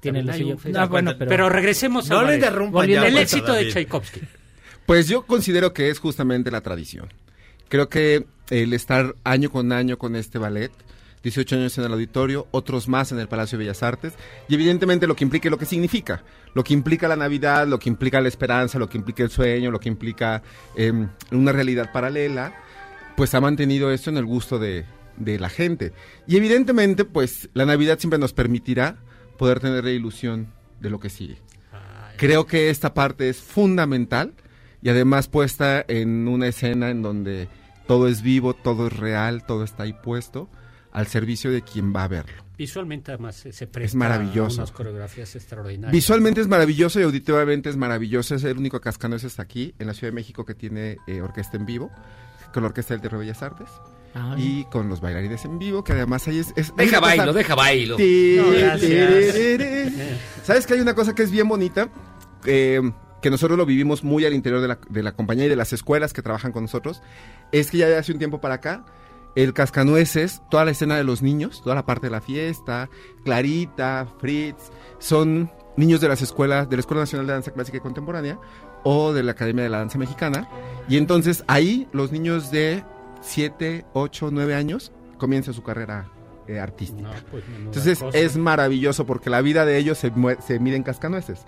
Tiene 0.01 0.23
lo 0.23 0.33
suyo. 0.33 0.57
Ah, 0.77 0.87
bueno, 0.87 1.15
pero- 1.19 1.29
pero 1.29 1.49
regresemos 1.49 2.09
No 2.09 2.19
a 2.19 2.25
le 2.25 2.39
ya, 2.39 2.49
El 2.49 3.13
pues, 3.13 3.23
éxito 3.23 3.53
de. 3.53 3.69
Tchaikovsky. 3.69 4.21
Pues 4.87 5.09
yo 5.09 5.23
considero 5.23 5.73
que 5.73 5.91
es 5.91 5.99
justamente 5.99 6.51
la 6.51 6.61
tradición. 6.61 7.09
Creo 7.69 7.89
que 7.89 8.27
el 8.51 8.73
estar 8.73 9.15
año 9.25 9.51
con 9.51 9.73
año 9.73 9.99
con 9.99 10.15
este 10.15 10.39
ballet, 10.39 10.71
18 11.25 11.57
años 11.57 11.77
en 11.79 11.85
el 11.85 11.93
auditorio, 11.93 12.47
otros 12.53 12.87
más 12.87 13.11
en 13.11 13.19
el 13.19 13.27
Palacio 13.27 13.59
de 13.59 13.65
Bellas 13.65 13.83
Artes, 13.83 14.13
y 14.49 14.55
evidentemente 14.55 15.09
lo 15.09 15.17
que 15.17 15.25
implica 15.25 15.49
y 15.49 15.51
lo 15.51 15.59
que 15.59 15.65
significa, 15.67 16.23
lo 16.55 16.63
que 16.63 16.73
implica 16.73 17.09
la 17.09 17.17
Navidad, 17.17 17.67
lo 17.67 17.81
que 17.81 17.89
implica 17.89 18.21
la 18.21 18.29
esperanza, 18.29 18.79
lo 18.79 18.89
que 18.89 18.97
implica 18.99 19.25
el 19.25 19.31
sueño, 19.31 19.73
lo 19.73 19.81
que 19.81 19.89
implica 19.89 20.43
em, 20.77 21.09
una 21.33 21.51
realidad 21.51 21.91
paralela, 21.93 22.55
pues 23.17 23.35
ha 23.35 23.41
mantenido 23.41 23.91
esto 23.91 24.11
en 24.11 24.19
el 24.19 24.25
gusto 24.25 24.61
de, 24.61 24.85
de 25.17 25.41
la 25.41 25.49
gente. 25.49 25.93
Y 26.29 26.37
evidentemente, 26.37 27.05
pues 27.05 27.49
la 27.55 27.67
Navidad 27.67 27.99
siempre 27.99 28.21
nos 28.21 28.33
permitirá 28.33 28.99
poder 29.37 29.61
tener 29.61 29.85
la 29.85 29.91
ilusión 29.91 30.53
de 30.81 30.91
lo 30.91 31.01
que 31.01 31.11
sigue. 31.11 31.39
Creo 32.17 32.47
que 32.47 32.71
esta 32.71 32.95
parte 32.95 33.29
es 33.29 33.39
fundamental 33.39 34.33
y 34.83 34.89
además 34.89 35.29
puesta 35.29 35.85
en 35.87 36.29
una 36.29 36.49
escena 36.49 36.91
en 36.91 37.03
donde 37.03 37.49
todo 37.87 38.09
es 38.09 38.23
vivo, 38.23 38.55
todo 38.55 38.87
es 38.87 38.97
real, 38.97 39.45
todo 39.45 39.65
está 39.65 39.83
ahí 39.83 39.93
puesto 39.93 40.49
al 40.93 41.07
servicio 41.09 41.51
de 41.51 41.61
quien 41.61 41.95
va 41.95 42.05
a 42.05 42.09
verlo. 42.09 42.43
Visualmente 42.57 43.13
además 43.13 43.37
se, 43.37 43.67
presta 43.67 43.99
maravilloso. 43.99 44.63
a 44.63 44.65
unas 44.65 44.73
coreografías 44.73 45.37
extraordinarias. 45.37 45.93
Visualmente 45.93 46.41
es 46.41 46.49
maravilloso 46.49 46.99
y 46.99 47.03
auditivamente 47.03 47.69
es 47.69 47.77
maravilloso. 47.77 48.35
Es 48.35 48.45
el 48.45 48.57
único 48.57 48.81
cascanueces 48.81 49.39
aquí 49.39 49.75
en 49.79 49.89
la 49.89 49.93
Ciudad 49.93 50.11
de 50.11 50.15
México 50.15 50.47
que 50.47 50.55
tiene 50.55 50.97
eh, 51.07 51.21
orquesta 51.21 51.59
en 51.59 51.67
vivo, 51.67 51.91
con 52.55 52.63
la 52.63 52.71
Orquesta 52.71 52.95
del 52.95 53.03
Teatro 53.03 53.19
de 53.19 53.27
Bellas 53.27 53.43
Artes 53.43 53.69
Ah, 54.15 54.35
y 54.39 54.65
con 54.65 54.89
los 54.89 55.01
bailarines 55.01 55.45
en 55.45 55.59
vivo, 55.59 55.85
que 55.85 55.93
además 55.93 56.27
ahí 56.29 56.39
es... 56.39 56.55
Deja 56.55 56.73
cosa- 56.75 57.01
bailo, 57.01 57.33
deja 57.33 57.55
bailo. 57.55 57.97
Ti- 57.97 58.37
No, 58.39 58.79
tiririrí. 58.79 59.95
¿Sabes 60.43 60.67
que 60.67 60.75
hay 60.75 60.81
una 60.81 60.95
cosa 60.95 61.15
que 61.15 61.23
es 61.23 61.31
bien 61.31 61.49
bonita? 61.49 61.89
Eh, 62.47 62.81
que 63.21 63.31
nosotros 63.31 63.59
lo 63.59 63.67
vivimos 63.67 64.05
muy 64.05 64.25
al 64.25 64.35
interior 64.35 64.61
de 64.63 64.69
la, 64.69 64.79
de 64.89 65.03
la 65.03 65.13
compañía 65.13 65.47
y 65.47 65.49
de 65.49 65.57
las 65.57 65.73
escuelas 65.73 66.13
que 66.13 66.23
trabajan 66.23 66.53
con 66.53 66.63
nosotros. 66.65 67.03
Es 67.53 67.71
que 67.71 67.79
ya 67.79 67.89
de 67.89 67.97
hace 67.97 68.13
un 68.13 68.19
tiempo 68.19 68.41
para 68.41 68.55
acá, 68.57 68.85
el 69.35 69.53
Cascanueces, 69.53 70.41
toda 70.51 70.65
la 70.65 70.71
escena 70.71 70.97
de 70.97 71.05
los 71.05 71.23
niños, 71.23 71.61
toda 71.63 71.75
la 71.75 71.85
parte 71.85 72.07
de 72.07 72.11
la 72.13 72.21
fiesta, 72.21 72.89
Clarita, 73.25 74.07
Fritz, 74.19 74.71
son 74.99 75.51
niños 75.77 76.01
de 76.01 76.09
las 76.09 76.23
escuelas, 76.23 76.71
de 76.71 76.77
la 76.77 76.81
Escuela 76.81 77.03
Nacional 77.03 77.27
de 77.27 77.33
Danza 77.35 77.51
Clásica 77.53 77.77
y 77.79 77.81
Contemporánea 77.81 78.39
o 78.85 79.13
de 79.13 79.23
la 79.23 79.33
Academia 79.33 79.65
de 79.65 79.71
la 79.71 79.79
Danza 79.79 79.99
Mexicana. 79.99 80.49
Y 80.89 80.97
entonces 80.97 81.45
ahí 81.49 81.89
los 81.93 82.13
niños 82.13 82.51
de 82.51 82.83
7, 83.27 83.85
8, 83.93 84.29
9 84.33 84.55
años 84.55 84.93
comienzan 85.19 85.55
su 85.55 85.63
carrera 85.63 86.09
eh, 86.49 86.61
artística. 86.61 87.09
No, 87.09 87.15
pues, 87.31 87.45
Entonces 87.59 87.99
cosa. 87.99 88.17
es 88.19 88.37
maravilloso 88.37 89.05
porque 89.07 89.31
la 89.31 89.41
vida 89.43 89.65
de 89.65 89.79
ellos 89.79 89.99
se, 89.99 90.13
se 90.47 90.59
mide 90.61 90.77
en 90.77 90.83
cascanueces. 90.83 91.45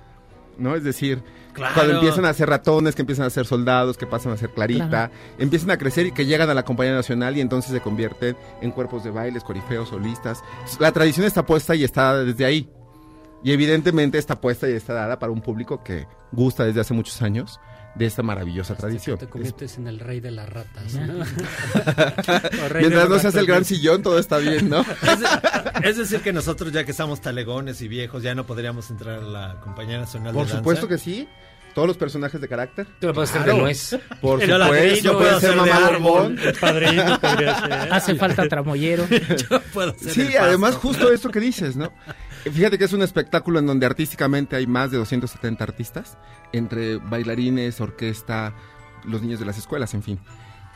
¿No? 0.59 0.75
Es 0.75 0.83
decir, 0.83 1.23
Claro. 1.53 1.75
cuando 1.75 1.95
empiezan 1.95 2.25
a 2.25 2.33
ser 2.35 2.49
ratones, 2.49 2.97
que 2.97 3.03
empiezan 3.03 3.27
a 3.27 3.31
ser 3.31 3.47
soldados, 3.47 3.97
que 3.97 4.07
pasan 4.09 4.33
a 4.33 4.37
ser 4.37 4.51
clarita, 4.51 4.89
Claro. 4.89 5.13
empiezan 5.39 5.71
a 5.71 5.79
crecer 5.79 6.07
y 6.07 6.13
que 6.13 6.27
llegan 6.27 6.51
a 6.51 6.55
la 6.55 6.65
compañía 6.65 6.95
nacional 6.95 7.37
y 7.37 7.41
entonces 7.41 7.71
se 7.71 7.81
convierten 7.81 8.37
en 8.61 8.73
cuerpos 8.73 9.05
de 9.05 9.11
bailes, 9.13 9.45
corifeos, 9.45 9.89
solistas. 9.91 10.43
La 10.81 10.91
tradición 10.91 11.27
está 11.27 11.47
puesta 11.47 11.77
y 11.77 11.85
está 11.85 12.25
desde 12.25 12.45
ahí. 12.45 12.69
Y 13.45 13.53
evidentemente 13.53 14.19
está 14.19 14.41
puesta 14.41 14.69
y 14.69 14.73
está 14.73 14.95
dada 14.95 15.21
para 15.21 15.31
un 15.31 15.41
público 15.43 15.85
que 15.85 16.09
gusta 16.33 16.65
desde 16.65 16.81
hace 16.81 16.93
muchos 16.93 17.23
años 17.23 17.61
de 17.95 18.07
esta 18.07 18.23
maravillosa 18.23 18.75
tradición. 18.77 19.19
Te 19.19 19.25
Es- 19.25 19.31
conviertes 19.31 19.77
en 19.79 19.89
el 19.89 19.99
rey 19.99 20.21
de 20.21 20.31
las 20.31 20.49
ratas. 20.49 20.95
¿no? 20.95 21.25
Mientras 22.79 23.05
no 23.09 23.15
los 23.15 23.23
se 23.23 23.29
hace 23.29 23.41
el 23.41 23.47
gran 23.47 23.65
sillón, 23.65 24.03
todo 24.03 24.19
está 24.19 24.39
bien, 24.39 24.69
¿no? 24.69 24.81
Es, 25.83 25.91
es 25.91 25.97
decir, 25.97 26.21
que 26.21 26.33
nosotros, 26.33 26.73
ya 26.73 26.85
que 26.85 26.91
estamos 26.91 27.21
talegones 27.21 27.81
y 27.83 27.89
viejos, 27.89 28.23
ya 28.23 28.35
no 28.35 28.45
podríamos 28.47 28.91
entrar 28.91 29.21
a 29.21 29.23
la 29.23 29.61
Compañía 29.61 29.99
Nacional 29.99 30.33
Por 30.33 30.43
de 30.45 30.49
Danza. 30.53 30.59
supuesto 30.59 30.89
que 30.89 30.99
sí. 30.99 31.29
Todos 31.75 31.87
los 31.87 31.97
personajes 31.97 32.41
de 32.41 32.49
carácter. 32.49 32.87
Tú 33.01 33.07
lo 33.09 33.15
puedes 33.15 33.31
hacer 33.31 33.43
Claro. 33.43 33.59
de 33.59 33.63
nuez. 33.63 33.97
Por 34.21 34.43
El 34.43 34.51
supuesto, 34.51 34.69
puede 34.69 35.03
puedo 35.03 35.25
ser 35.29 35.35
hacer 35.37 35.51
de 35.51 35.57
mamá 35.57 35.87
árbol. 35.87 36.01
Borbón. 36.03 36.39
El 36.41 36.55
padrino 36.55 37.21
podría 37.21 37.61
ser. 37.61 37.93
Hace 37.93 38.15
falta 38.17 38.49
tramoyero. 38.49 39.07
Yo 39.09 39.61
puedo 39.73 39.91
hacer 39.93 40.11
Sí, 40.13 40.37
además 40.37 40.75
justo 40.75 41.13
esto 41.13 41.31
que 41.31 41.39
dices, 41.41 41.77
¿no? 41.77 41.93
Fíjate 42.53 42.79
que 42.79 42.85
es 42.85 42.93
un 42.93 43.03
espectáculo 43.03 43.59
en 43.59 43.67
donde 43.67 43.87
artísticamente 43.87 44.57
hay 44.57 44.67
más 44.67 44.91
de 44.91 44.99
270 44.99 45.63
artistas, 45.65 46.19
entre 46.53 46.97
bailarines, 46.97 47.81
orquesta, 47.81 48.55
los 49.05 49.23
niños 49.23 49.39
de 49.41 49.47
las 49.47 49.59
escuelas, 49.59 49.95
en 49.95 50.03
fin. 50.03 50.19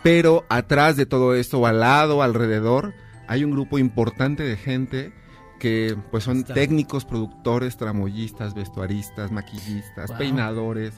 Pero 0.03 0.45
atrás 0.49 0.97
de 0.97 1.07
todo 1.07 1.35
esto, 1.35 1.65
al 1.67 1.81
lado, 1.81 2.23
alrededor, 2.23 2.93
hay 3.29 3.45
un 3.45 3.53
grupo 3.53 3.79
importante 3.79 4.43
de 4.43 4.57
gente 4.57 5.13
que 5.61 5.97
pues 6.11 6.25
son 6.25 6.43
técnicos, 6.43 7.05
productores, 7.05 7.77
tramoyistas, 7.77 8.53
vestuaristas, 8.53 9.31
maquillistas, 9.31 10.09
Wow. 10.11 10.19
peinadores, 10.19 10.95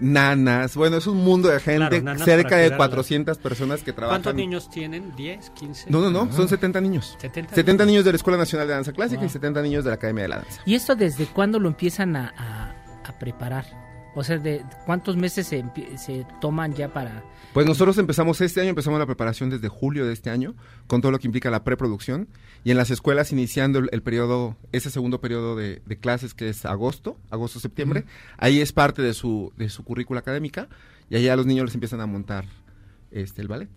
nanas. 0.00 0.76
Bueno, 0.76 0.96
es 0.96 1.06
un 1.06 1.18
mundo 1.24 1.48
de 1.48 1.60
gente, 1.60 2.00
Claro, 2.00 2.18
cerca 2.24 2.56
de 2.56 2.64
cuidarlas. 2.68 2.76
400 2.78 3.38
personas 3.38 3.82
que 3.82 3.92
trabajan. 3.92 4.22
¿Cuántos 4.22 4.34
niños 4.34 4.70
tienen? 4.70 5.12
¿10, 5.16 5.50
15? 5.54 5.90
No, 5.90 6.00
no, 6.00 6.10
no, 6.10 6.32
son 6.32 6.48
70 6.48 6.80
niños. 6.80 7.16
70 7.20 7.54
70 7.54 7.84
niños. 7.84 7.86
niños 7.92 8.04
de 8.04 8.12
la 8.12 8.16
Escuela 8.16 8.38
Nacional 8.38 8.66
de 8.68 8.74
Danza 8.74 8.92
Clásica 8.92 9.20
Wow. 9.20 9.26
y 9.28 9.30
70 9.32 9.62
niños 9.62 9.84
de 9.84 9.90
la 9.90 9.94
Academia 9.94 10.22
de 10.22 10.28
la 10.28 10.36
Danza. 10.40 10.60
¿Y 10.66 10.74
esto 10.74 10.94
desde 10.96 11.26
cuándo 11.26 11.58
lo 11.58 11.68
empiezan 11.68 12.16
a, 12.16 12.32
a- 12.36 12.74
a 13.08 13.18
preparar? 13.18 13.85
O 14.16 14.24
sea, 14.24 14.38
¿de 14.38 14.64
cuántos 14.86 15.16
meses 15.16 15.46
se, 15.46 15.62
se 15.98 16.26
toman 16.40 16.74
ya 16.74 16.88
para...? 16.92 17.22
Pues 17.52 17.66
nosotros 17.66 17.98
empezamos 17.98 18.40
este 18.40 18.62
año, 18.62 18.70
empezamos 18.70 18.98
la 18.98 19.04
preparación 19.04 19.50
desde 19.50 19.68
julio 19.68 20.06
de 20.06 20.14
este 20.14 20.30
año, 20.30 20.54
con 20.86 21.02
todo 21.02 21.12
lo 21.12 21.18
que 21.18 21.26
implica 21.26 21.50
la 21.50 21.64
preproducción, 21.64 22.26
y 22.64 22.70
en 22.70 22.78
las 22.78 22.90
escuelas 22.90 23.30
iniciando 23.30 23.78
el, 23.78 23.90
el 23.92 24.02
periodo, 24.02 24.56
ese 24.72 24.90
segundo 24.90 25.20
periodo 25.20 25.54
de, 25.54 25.82
de 25.84 25.98
clases 25.98 26.32
que 26.32 26.48
es 26.48 26.64
agosto, 26.64 27.18
agosto-septiembre, 27.30 28.06
ahí 28.38 28.60
es 28.60 28.72
parte 28.72 29.02
de 29.02 29.12
su, 29.12 29.52
de 29.58 29.68
su 29.68 29.84
currícula 29.84 30.20
académica, 30.20 30.68
y 31.10 31.16
allá 31.16 31.36
los 31.36 31.44
niños 31.44 31.66
les 31.66 31.74
empiezan 31.74 32.00
a 32.00 32.06
montar 32.06 32.46
este 33.10 33.42
el 33.42 33.48
ballet. 33.48 33.68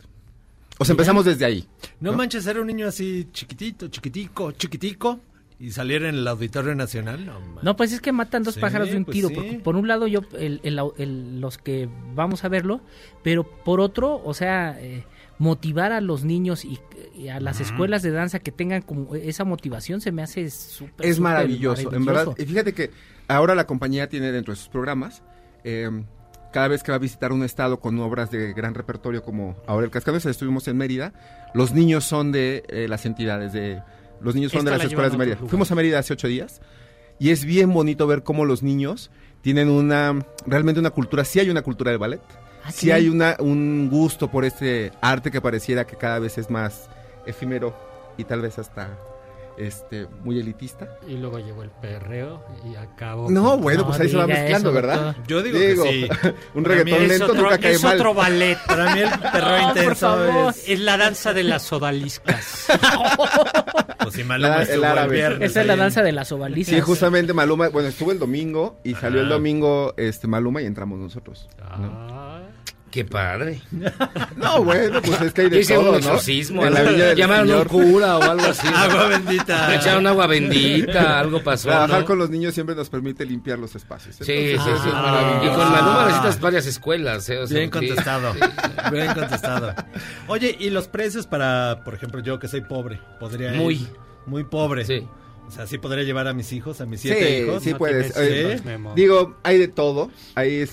O 0.77 0.85
sea, 0.85 0.93
empezamos 0.93 1.25
desde 1.25 1.43
ahí. 1.43 1.67
No, 1.99 2.11
¿no? 2.11 2.17
manches, 2.17 2.47
era 2.47 2.61
un 2.61 2.67
niño 2.67 2.87
así 2.87 3.27
chiquitito, 3.33 3.89
chiquitico, 3.89 4.53
chiquitico, 4.53 5.19
y 5.59 5.71
salir 5.71 6.03
en 6.03 6.15
el 6.15 6.27
Auditorio 6.27 6.73
Nacional. 6.73 7.29
No, 7.61 7.75
pues 7.75 7.91
es 7.91 7.99
que 8.01 8.11
matan 8.13 8.43
dos 8.43 8.55
Sí, 8.55 8.61
pájaros 8.61 8.89
de 8.91 8.97
un 8.97 9.05
pues 9.05 9.15
tiro. 9.15 9.27
sí. 9.27 9.35
Porque 9.35 9.59
por 9.59 9.75
un 9.75 9.87
lado 9.87 10.07
yo, 10.07 10.21
el- 10.37 10.61
el- 10.63 10.79
el- 10.97 11.41
los 11.41 11.57
que 11.57 11.89
vamos 12.15 12.43
a 12.45 12.47
verlo, 12.47 12.81
pero 13.23 13.43
por 13.43 13.81
otro, 13.81 14.21
o 14.23 14.33
sea, 14.33 14.77
eh, 14.79 15.03
motivar 15.37 15.91
a 15.91 16.01
los 16.01 16.23
niños 16.23 16.63
y, 16.65 16.79
y 17.15 17.27
a 17.29 17.39
las 17.39 17.59
escuelas 17.61 18.01
de 18.03 18.11
danza 18.11 18.39
que 18.39 18.51
tengan 18.51 18.81
como 18.81 19.15
esa 19.15 19.43
motivación 19.45 20.01
se 20.01 20.11
me 20.11 20.21
hace 20.21 20.49
súper... 20.49 21.05
Es 21.05 21.19
maravilloso, 21.19 21.93
en 21.93 22.05
verdad. 22.05 22.33
Y 22.37 22.45
fíjate 22.45 22.73
que 22.73 22.91
ahora 23.27 23.55
la 23.55 23.65
compañía 23.67 24.07
tiene 24.09 24.31
dentro 24.31 24.53
de 24.53 24.57
sus 24.57 24.69
programas, 24.69 25.23
eh, 25.63 25.89
cada 26.51 26.67
vez 26.67 26.83
que 26.83 26.91
va 26.91 26.95
a 26.95 26.99
visitar 26.99 27.31
un 27.31 27.43
estado 27.43 27.79
con 27.79 27.99
obras 27.99 28.31
de 28.31 28.53
gran 28.53 28.73
repertorio 28.73 29.23
como 29.23 29.55
ahora 29.67 29.85
el 29.85 29.91
Cascanueces, 29.91 30.31
estuvimos 30.31 30.67
en 30.67 30.77
Mérida, 30.77 31.13
los 31.53 31.73
niños 31.73 32.03
son 32.05 32.31
de 32.31 32.63
eh, 32.69 32.87
las 32.89 33.05
entidades, 33.05 33.53
de 33.53 33.81
los 34.21 34.35
niños 34.35 34.53
Esta 34.53 34.63
de 34.65 34.71
la 34.71 34.77
las 34.77 34.87
escuelas 34.87 35.11
de 35.11 35.17
Mérida. 35.17 35.37
Fuimos 35.47 35.71
a 35.71 35.75
Mérida 35.75 35.99
hace 35.99 36.13
ocho 36.13 36.27
días 36.27 36.61
y 37.19 37.31
es 37.31 37.45
bien 37.45 37.73
bonito 37.73 38.07
ver 38.07 38.23
cómo 38.23 38.45
los 38.45 38.63
niños 38.63 39.11
tienen 39.41 39.69
una, 39.69 40.19
realmente 40.45 40.79
una 40.79 40.89
cultura, 40.89 41.23
sí 41.25 41.39
hay 41.39 41.49
una 41.49 41.61
cultura 41.61 41.91
del 41.91 41.99
ballet, 41.99 42.21
Ah, 42.63 42.71
sí 42.71 42.87
¿sí? 42.87 42.91
hay 42.91 43.07
una, 43.07 43.37
un 43.39 43.89
gusto 43.89 44.29
por 44.29 44.43
este 44.43 44.91
arte 45.01 45.31
que 45.31 45.39
pareciera 45.39 45.87
que 45.87 45.95
cada 45.95 46.19
vez 46.19 46.37
es 46.37 46.49
más 46.49 46.89
efímero 47.25 47.73
y 48.17 48.25
tal 48.25 48.41
vez 48.41 48.59
hasta 48.59 48.89
este 49.59 50.07
muy 50.23 50.39
elitista. 50.39 50.87
Y 51.07 51.15
luego 51.17 51.39
llegó 51.39 51.63
el 51.63 51.69
perreo 51.69 52.43
y 52.71 52.75
acabó. 52.75 53.29
No, 53.29 53.51
con- 53.51 53.61
bueno, 53.61 53.85
pues 53.85 53.99
ahí 53.99 54.09
se 54.09 54.17
va 54.17 54.25
mezclando, 54.27 54.71
¿verdad? 54.71 55.15
Yo 55.27 55.41
digo 55.43 55.57
que 55.59 55.75
sí. 55.75 56.07
un 56.53 56.63
Para 56.63 56.75
reggaetón 56.75 57.07
lento 57.07 57.25
otro- 57.25 57.41
nunca 57.43 57.57
cae 57.57 57.71
es 57.73 57.83
mal. 57.83 57.95
otro 57.97 58.13
ballet. 58.13 58.57
Para 58.65 58.93
mí 58.95 59.01
el 59.01 59.09
perreo 59.31 59.57
No, 59.61 59.69
intenso 59.69 60.49
es... 60.49 60.69
Es 60.69 60.79
la 60.79 60.97
danza 60.97 61.33
de 61.33 61.43
las 61.43 61.71
odaliscas. 61.73 62.67
Pues 64.01 64.15
si 64.15 64.23
Maluma 64.23 64.49
La- 64.49 64.61
estuvo 64.63 64.75
el 64.77 64.83
el 64.83 64.89
árabe. 64.91 65.15
viernes 65.15 65.51
Esa 65.51 65.61
es 65.61 65.67
la 65.67 65.75
danza 65.75 66.01
de 66.01 66.11
las 66.13 66.31
ovalistas. 66.31 66.73
Sí, 66.73 66.81
justamente 66.81 67.33
Maluma, 67.33 67.67
bueno, 67.67 67.89
estuvo 67.89 68.11
el 68.13 68.17
domingo 68.17 68.79
y 68.83 68.95
salió 68.95 69.21
el 69.21 69.27
domingo 69.29 69.93
este 69.97 70.25
Maluma 70.25 70.61
y 70.61 70.65
entramos 70.65 70.99
nosotros. 70.99 71.49
Qué 72.91 73.05
padre. 73.05 73.61
No, 74.35 74.63
bueno, 74.63 75.01
pues 75.01 75.21
es 75.21 75.33
que 75.33 75.41
hay 75.41 75.49
de 75.49 75.57
¿Qué 75.57 75.61
hicieron 75.61 75.85
todo, 75.85 75.95
un 75.95 76.01
¿no? 76.01 76.07
exorcismo? 76.07 76.65
En 76.65 76.73
la 76.73 76.83
¿no? 76.83 76.91
Villa 76.91 77.05
del 77.07 77.17
Llamaron 77.17 77.51
a 77.51 77.57
un 77.57 77.63
cura 77.65 78.17
o 78.17 78.23
algo 78.23 78.45
así. 78.45 78.67
¿no? 78.69 78.77
Agua 78.77 79.07
bendita. 79.07 79.75
Echaron 79.75 80.07
agua 80.07 80.27
bendita, 80.27 81.19
algo 81.19 81.43
pasó. 81.43 81.67
Trabajar 81.69 81.99
¿no? 82.01 82.05
con 82.05 82.17
los 82.17 82.29
niños 82.29 82.53
siempre 82.53 82.75
nos 82.75 82.89
permite 82.89 83.25
limpiar 83.25 83.59
los 83.59 83.75
espacios. 83.75 84.15
Sí, 84.15 84.23
sí, 84.25 84.31
Entonces, 84.51 84.79
sí. 84.81 84.87
es 84.87 84.93
maravilloso. 84.93 85.45
Y 85.45 85.55
con 85.57 85.71
Maluma 85.71 86.05
necesitas 86.05 86.39
varias 86.41 86.65
escuelas. 86.67 87.29
¿eh? 87.29 87.37
O 87.39 87.47
sea, 87.47 87.57
Bien 87.57 87.67
sí. 87.69 87.71
contestado. 87.71 88.33
Sí. 88.33 88.39
Bien 88.91 89.13
contestado. 89.13 89.75
Oye, 90.27 90.55
¿y 90.59 90.69
los 90.69 90.87
precios 90.87 91.27
para, 91.27 91.81
por 91.83 91.93
ejemplo, 91.93 92.21
yo 92.21 92.39
que 92.39 92.47
soy 92.47 92.61
pobre, 92.61 92.99
podría 93.19 93.51
ir? 93.53 93.57
Muy. 93.61 93.87
Muy 94.25 94.43
pobre. 94.45 94.85
Sí. 94.85 95.05
O 95.47 95.51
sea, 95.51 95.65
sí 95.67 95.77
podría 95.79 96.03
llevar 96.03 96.27
a 96.27 96.33
mis 96.33 96.53
hijos, 96.53 96.79
a 96.79 96.85
mis 96.85 97.01
siete 97.01 97.27
Sí, 97.37 97.43
hijos. 97.43 97.63
sí 97.63 97.71
No 97.71 97.77
puedes. 97.79 98.13
tienes 98.13 98.61
Eh, 98.65 98.89
digo, 98.95 99.37
hay 99.43 99.57
de 99.57 99.67
todo. 99.67 100.11
Ahí 100.35 100.57
es, 100.61 100.71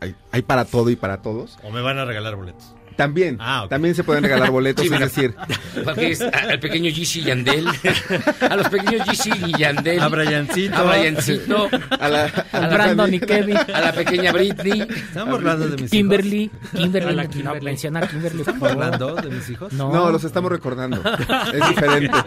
hay, 0.00 0.14
hay 0.30 0.42
para 0.42 0.64
todo 0.64 0.90
y 0.90 0.96
para 0.96 1.22
todos. 1.22 1.58
O 1.62 1.70
me 1.70 1.80
van 1.80 1.98
a 1.98 2.04
regalar 2.04 2.36
boletos. 2.36 2.74
También, 2.98 3.36
Ah, 3.40 3.64
también 3.70 3.94
se 3.94 4.02
pueden 4.02 4.24
regalar 4.24 4.50
boletos, 4.50 4.84
Sí, 4.84 4.92
es 4.92 4.98
decir, 4.98 5.32
Porque 5.84 6.10
es 6.10 6.20
a- 6.20 6.30
al 6.50 6.58
pequeño 6.58 6.90
Gishi 6.90 7.22
Yandel. 7.22 7.64
A 8.50 8.56
los 8.56 8.68
pequeños 8.70 9.08
Gishi 9.08 9.30
y 9.46 9.56
Yandel. 9.56 10.00
A 10.00 10.08
Briancito. 10.08 10.74
A 10.76 10.82
Briancito. 10.82 11.68
a 12.00 12.08
la, 12.08 12.24
A 12.50 12.58
la, 12.60 12.68
Brandon 12.68 13.14
y 13.14 13.20
Kevin. 13.20 13.56
a 13.56 13.80
la 13.80 13.92
pequeña 13.92 14.32
Britney. 14.32 14.80
Estamos 14.80 15.34
hablando 15.36 15.68
de 15.68 15.80
mis 15.80 15.90
Kimberly. 15.92 16.42
hijos. 16.52 16.70
Kimberly. 16.74 17.28
Kimberly. 17.28 17.64
menciona 17.64 18.00
a 18.00 18.08
Kimberly. 18.08 18.40
¿Estamos 18.40 18.72
hablando 18.72 19.14
de 19.14 19.30
mis 19.30 19.48
hijos? 19.48 19.72
No. 19.72 19.92
no, 19.92 20.10
los 20.10 20.24
estamos 20.24 20.50
recordando. 20.50 21.00
Es 21.54 21.68
diferente. 21.68 22.18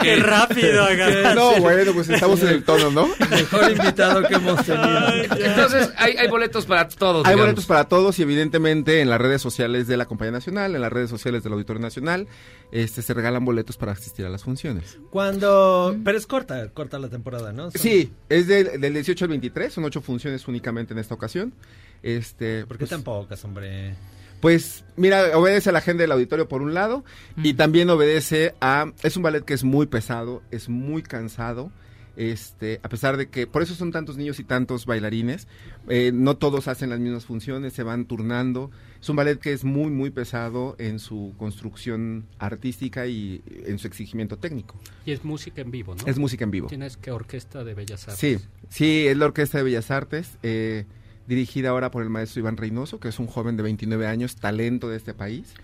Qué 0.00 0.16
rápido, 0.16 0.84
agarraste. 0.84 1.34
No, 1.34 1.52
bueno, 1.60 1.92
pues 1.94 2.08
estamos 2.10 2.40
en 2.42 2.48
el 2.48 2.64
tono, 2.64 2.90
¿no? 2.90 3.08
Mejor 3.30 3.70
invitado 3.70 4.22
que 4.28 4.34
hemos 4.34 4.62
tenido. 4.64 5.08
Entonces, 5.38 5.90
hay, 5.96 6.16
hay 6.18 6.28
boletos 6.28 6.66
para 6.66 6.86
todos. 6.88 7.24
Hay 7.24 7.30
digamos. 7.32 7.46
boletos 7.46 7.66
para 7.66 7.84
todos 7.84 8.18
y 8.18 8.22
evidentemente 8.22 9.04
en 9.06 9.10
las 9.10 9.20
redes 9.20 9.40
sociales 9.40 9.86
de 9.86 9.96
la 9.96 10.06
Compañía 10.06 10.32
Nacional, 10.32 10.74
en 10.74 10.80
las 10.80 10.92
redes 10.92 11.08
sociales 11.10 11.42
del 11.42 11.52
Auditorio 11.54 11.80
Nacional, 11.80 12.26
este 12.72 13.02
se 13.02 13.14
regalan 13.14 13.44
boletos 13.44 13.76
para 13.76 13.92
asistir 13.92 14.26
a 14.26 14.28
las 14.28 14.44
funciones. 14.44 14.98
Cuando... 15.10 15.96
Pero 16.04 16.18
es 16.18 16.26
corta, 16.26 16.68
corta 16.70 16.98
la 16.98 17.08
temporada, 17.08 17.52
¿no? 17.52 17.70
Son- 17.70 17.80
Sí, 17.80 18.12
es 18.28 18.46
del, 18.46 18.80
del 18.80 18.92
18 18.94 19.24
al 19.24 19.28
23, 19.30 19.72
son 19.72 19.84
ocho 19.84 20.00
funciones 20.02 20.46
únicamente 20.48 20.92
en 20.92 20.98
esta 20.98 21.14
ocasión. 21.14 21.54
Este, 22.02 22.66
¿Por 22.66 22.76
qué 22.76 22.82
pues, 22.82 22.90
tan 22.90 23.02
pocas, 23.02 23.44
hombre? 23.44 23.94
Pues 24.40 24.84
mira, 24.96 25.36
obedece 25.38 25.70
a 25.70 25.72
la 25.72 25.78
agenda 25.78 26.02
del 26.02 26.12
auditorio 26.12 26.46
por 26.48 26.60
un 26.62 26.74
lado 26.74 27.04
y 27.42 27.54
también 27.54 27.88
obedece 27.90 28.54
a... 28.60 28.92
Es 29.02 29.16
un 29.16 29.22
ballet 29.22 29.44
que 29.44 29.54
es 29.54 29.64
muy 29.64 29.86
pesado, 29.86 30.42
es 30.50 30.68
muy 30.68 31.02
cansado. 31.02 31.72
Este, 32.16 32.80
a 32.82 32.88
pesar 32.88 33.18
de 33.18 33.28
que, 33.28 33.46
por 33.46 33.62
eso 33.62 33.74
son 33.74 33.92
tantos 33.92 34.16
niños 34.16 34.40
y 34.40 34.44
tantos 34.44 34.86
bailarines, 34.86 35.48
eh, 35.88 36.12
no 36.14 36.36
todos 36.38 36.66
hacen 36.66 36.88
las 36.88 36.98
mismas 36.98 37.26
funciones, 37.26 37.74
se 37.74 37.82
van 37.82 38.06
turnando. 38.06 38.70
Es 39.06 39.10
un 39.10 39.14
ballet 39.14 39.38
que 39.38 39.52
es 39.52 39.62
muy, 39.62 39.88
muy 39.92 40.10
pesado 40.10 40.74
en 40.80 40.98
su 40.98 41.32
construcción 41.38 42.26
artística 42.40 43.06
y 43.06 43.40
en 43.64 43.78
su 43.78 43.86
exigimiento 43.86 44.36
técnico. 44.36 44.74
Y 45.04 45.12
es 45.12 45.22
música 45.22 45.60
en 45.60 45.70
vivo, 45.70 45.94
¿no? 45.94 46.04
Es 46.08 46.18
música 46.18 46.42
en 46.42 46.50
vivo. 46.50 46.66
Tienes 46.66 46.96
que 46.96 47.12
orquesta 47.12 47.62
de 47.62 47.74
Bellas 47.74 48.08
Artes. 48.08 48.18
Sí, 48.18 48.44
sí, 48.68 49.06
es 49.06 49.16
la 49.16 49.26
Orquesta 49.26 49.58
de 49.58 49.62
Bellas 49.62 49.92
Artes, 49.92 50.38
eh, 50.42 50.86
dirigida 51.28 51.68
ahora 51.68 51.92
por 51.92 52.02
el 52.02 52.10
maestro 52.10 52.40
Iván 52.40 52.56
Reynoso, 52.56 52.98
que 52.98 53.06
es 53.06 53.20
un 53.20 53.28
joven 53.28 53.56
de 53.56 53.62
29 53.62 54.08
años, 54.08 54.34
talento 54.34 54.88
de 54.88 54.96
este 54.96 55.14
país, 55.14 55.54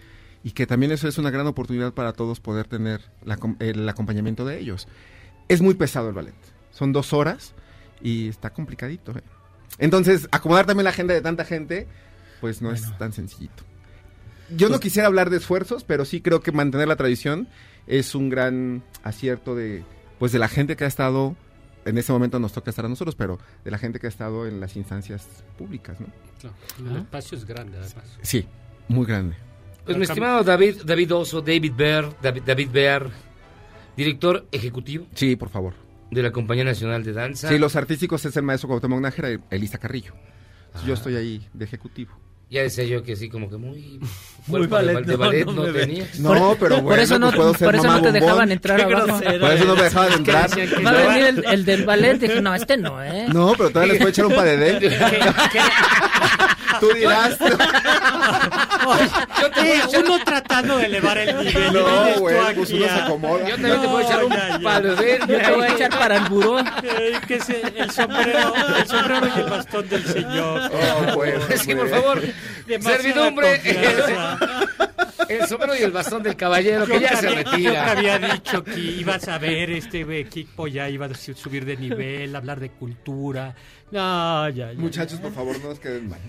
y 0.45 0.53
que 0.53 0.69
también 0.69 0.93
eso 0.93 1.09
es 1.09 1.19
una 1.19 1.33
gran 1.33 1.49
oportunidad 1.49 1.95
para 1.95 2.13
todos 2.13 2.39
poder 2.39 2.69
tener 2.69 3.01
la 3.25 3.41
el 3.59 3.89
acompañamiento 3.89 4.45
de 4.45 4.61
ellos. 4.61 4.87
Es 5.49 5.63
muy 5.63 5.75
pesado 5.75 6.11
el 6.11 6.15
ballet, 6.15 6.35
son 6.71 6.93
dos 6.93 7.13
horas 7.13 7.55
y 8.01 8.29
está 8.29 8.51
complicadito. 8.51 9.19
eh. 9.19 9.23
Entonces, 9.79 10.29
acomodar 10.31 10.65
también 10.65 10.85
la 10.85 10.91
agenda 10.91 11.13
de 11.13 11.23
tanta 11.23 11.45
gente, 11.45 11.89
pues 12.43 12.61
no 12.61 12.73
es 12.73 12.99
tan 12.99 13.13
sencillito. 13.13 13.63
Yo 14.51 14.69
no 14.69 14.81
quisiera 14.81 15.07
hablar 15.07 15.31
de 15.31 15.37
esfuerzos, 15.39 15.85
pero 15.85 16.05
sí 16.05 16.21
creo 16.21 16.43
que 16.43 16.51
mantener 16.53 16.89
la 16.89 16.97
tradición 16.97 17.49
es 17.87 18.15
un 18.17 18.29
gran 18.29 18.83
acierto 19.05 19.55
de, 19.55 19.85
pues 20.19 20.33
de 20.33 20.39
la 20.41 20.49
gente 20.49 20.77
que 20.77 20.83
ha 20.85 20.89
estado, 20.89 21.37
en 21.85 21.97
ese 21.99 22.13
momento 22.13 22.41
nos 22.41 22.53
toca 22.53 22.69
estar 22.71 22.85
a 22.85 22.89
nosotros, 22.89 23.15
pero 23.15 23.39
de 23.65 23.71
la 23.71 23.79
gente 23.79 24.01
que 24.01 24.07
ha 24.07 24.11
estado 24.11 24.47
en 24.49 24.61
las 24.61 24.77
instancias 24.77 25.27
públicas, 25.57 26.01
¿no? 26.01 26.09
Claro, 26.41 26.57
El 26.91 26.97
espacio 27.03 27.39
es 27.39 27.45
grande, 27.47 27.79
además. 27.79 28.19
Sí, 28.23 28.45
muy 28.89 29.07
grande. 29.07 29.37
Pues 29.85 29.97
mi 29.97 30.03
estimado 30.03 30.43
David, 30.43 30.83
David 30.85 31.15
Oso, 31.15 31.41
David 31.41 31.73
Bear, 31.77 32.17
David, 32.21 32.43
David 32.45 32.69
Bear, 32.73 33.11
director 33.97 34.47
ejecutivo 34.53 35.07
Sí, 35.15 35.37
por 35.37 35.49
favor. 35.49 35.75
de 36.11 36.23
la 36.23 36.33
Compañía 36.33 36.65
Nacional 36.65 37.05
de 37.05 37.13
Danza. 37.13 37.49
Sí, 37.49 37.59
los 37.59 37.75
artísticos 37.77 38.25
es 38.25 38.37
el 38.37 38.43
maestro 38.43 38.69
Cuauhtémoc 38.69 39.01
Nájera 39.01 39.31
y 39.33 39.39
Elisa 39.51 39.79
Carrillo. 39.79 40.13
Yo 40.87 40.95
estoy 40.95 41.17
ahí 41.17 41.49
de 41.53 41.65
ejecutivo. 41.65 42.13
Ya 42.53 42.63
decía 42.63 42.85
yo 42.85 43.03
que 43.03 43.17
sí, 43.17 43.29
como 43.31 43.49
que 43.49 43.57
muy... 43.57 43.99
Muy 44.49 44.63
de 44.63 44.67
ballet, 44.67 45.05
de 45.07 45.13
no, 45.13 45.19
ballet 45.19 45.47
no 45.47 45.53
no, 45.53 45.63
me 45.63 45.71
ve. 45.71 45.81
tenías. 45.87 46.19
No, 46.19 46.57
pero 46.59 46.75
por 46.75 46.83
bueno, 46.85 47.03
eso 47.03 47.17
no, 47.17 47.27
pues 47.29 47.37
puedo 47.37 47.55
ser 47.55 47.65
por 47.67 47.75
eso 47.77 47.85
mamá 47.85 47.95
no 47.99 48.03
te 48.03 48.09
bombón. 48.09 48.21
dejaban 48.21 48.51
entrar 48.53 48.77
Qué 48.77 48.83
abajo. 48.83 49.21
Por 49.21 49.53
eso 49.53 49.65
no 49.67 49.77
me 49.77 49.83
dejaban 49.85 50.13
entrar. 50.15 50.51
Va 50.85 50.91
a 50.91 50.93
venir 51.07 51.25
el, 51.27 51.45
el 51.47 51.65
del 51.65 51.85
ballet. 51.85 52.19
Dije, 52.19 52.41
no, 52.43 52.53
este 52.53 52.77
no, 52.77 53.01
¿eh? 53.05 53.27
No, 53.33 53.53
pero 53.57 53.71
todavía 53.71 53.93
les 53.93 54.03
puedo 54.03 54.11
echar 54.11 54.27
un 54.27 54.35
padedé. 54.35 54.81
Tú 56.81 56.89
dirás. 56.95 57.39
Yo 59.41 59.51
te 59.51 59.61
voy 59.61 59.71
a 59.71 59.75
Eh, 59.75 59.83
echar- 59.87 60.05
uno 60.05 60.25
tratando 60.25 60.79
de 60.79 60.87
elevar 60.87 61.19
el 61.19 61.45
nivel. 61.45 61.73
No, 61.73 62.01
aquí 62.03 62.21
pues 62.57 62.71
uno 62.71 62.85
se 62.85 62.91
a- 62.91 63.05
acomoda. 63.05 63.49
Yo 63.49 63.55
también 63.57 63.81
te 63.81 63.89
puedo 63.89 64.01
echar 64.01 64.25
un 64.25 64.63
palo 64.63 64.89
Yo 64.91 64.97
te 65.39 65.53
voy 65.53 65.67
a 65.67 65.69
echar 65.69 65.91
para 65.99 66.17
el 66.17 66.25
buró. 66.25 66.61
Eh, 66.61 67.21
que 67.27 67.35
es 67.37 67.49
el 67.49 67.91
sombrero, 67.91 68.55
el 68.79 68.87
sombrero 68.87 69.29
y 69.37 69.41
el 69.41 69.51
bastón 69.51 69.89
del 69.89 70.07
señor. 70.07 70.71
Oh, 70.73 71.15
bueno, 71.15 71.41
Sí, 71.57 71.75
por 71.75 71.85
hombre. 71.85 72.01
favor. 72.01 72.23
Demasiada 72.67 73.03
Servidumbre. 73.03 73.61
confianza. 73.63 74.39
El 75.41 75.47
sombrero 75.49 75.75
y 75.79 75.83
el 75.83 75.91
bastón 75.93 76.23
del 76.23 76.37
caballero, 76.37 76.87
Yo 76.87 76.95
que 76.95 77.01
ya 77.01 77.17
se 77.17 77.27
había- 77.29 77.43
Yo 77.43 77.51
te 77.51 77.57
retira. 77.57 77.91
había 77.93 78.19
dicho 78.19 78.65
que 78.65 78.79
ibas 78.81 79.29
a 79.29 79.39
ver 79.39 79.71
este 79.71 80.21
equipo 80.21 80.67
ya 80.69 80.89
iba 80.89 81.07
a 81.07 81.15
subir 81.15 81.65
de 81.65 81.77
nivel, 81.77 82.35
hablar 82.37 82.61
de 82.61 82.71
cultura. 82.71 83.55
No, 83.91 84.49
ya, 84.49 84.73
ya. 84.73 84.79
Muchachos, 84.79 85.21
por 85.21 85.33
favor, 85.35 85.59
no 85.61 85.69
nos 85.71 85.79
queden 85.79 86.09
mal. 86.09 86.21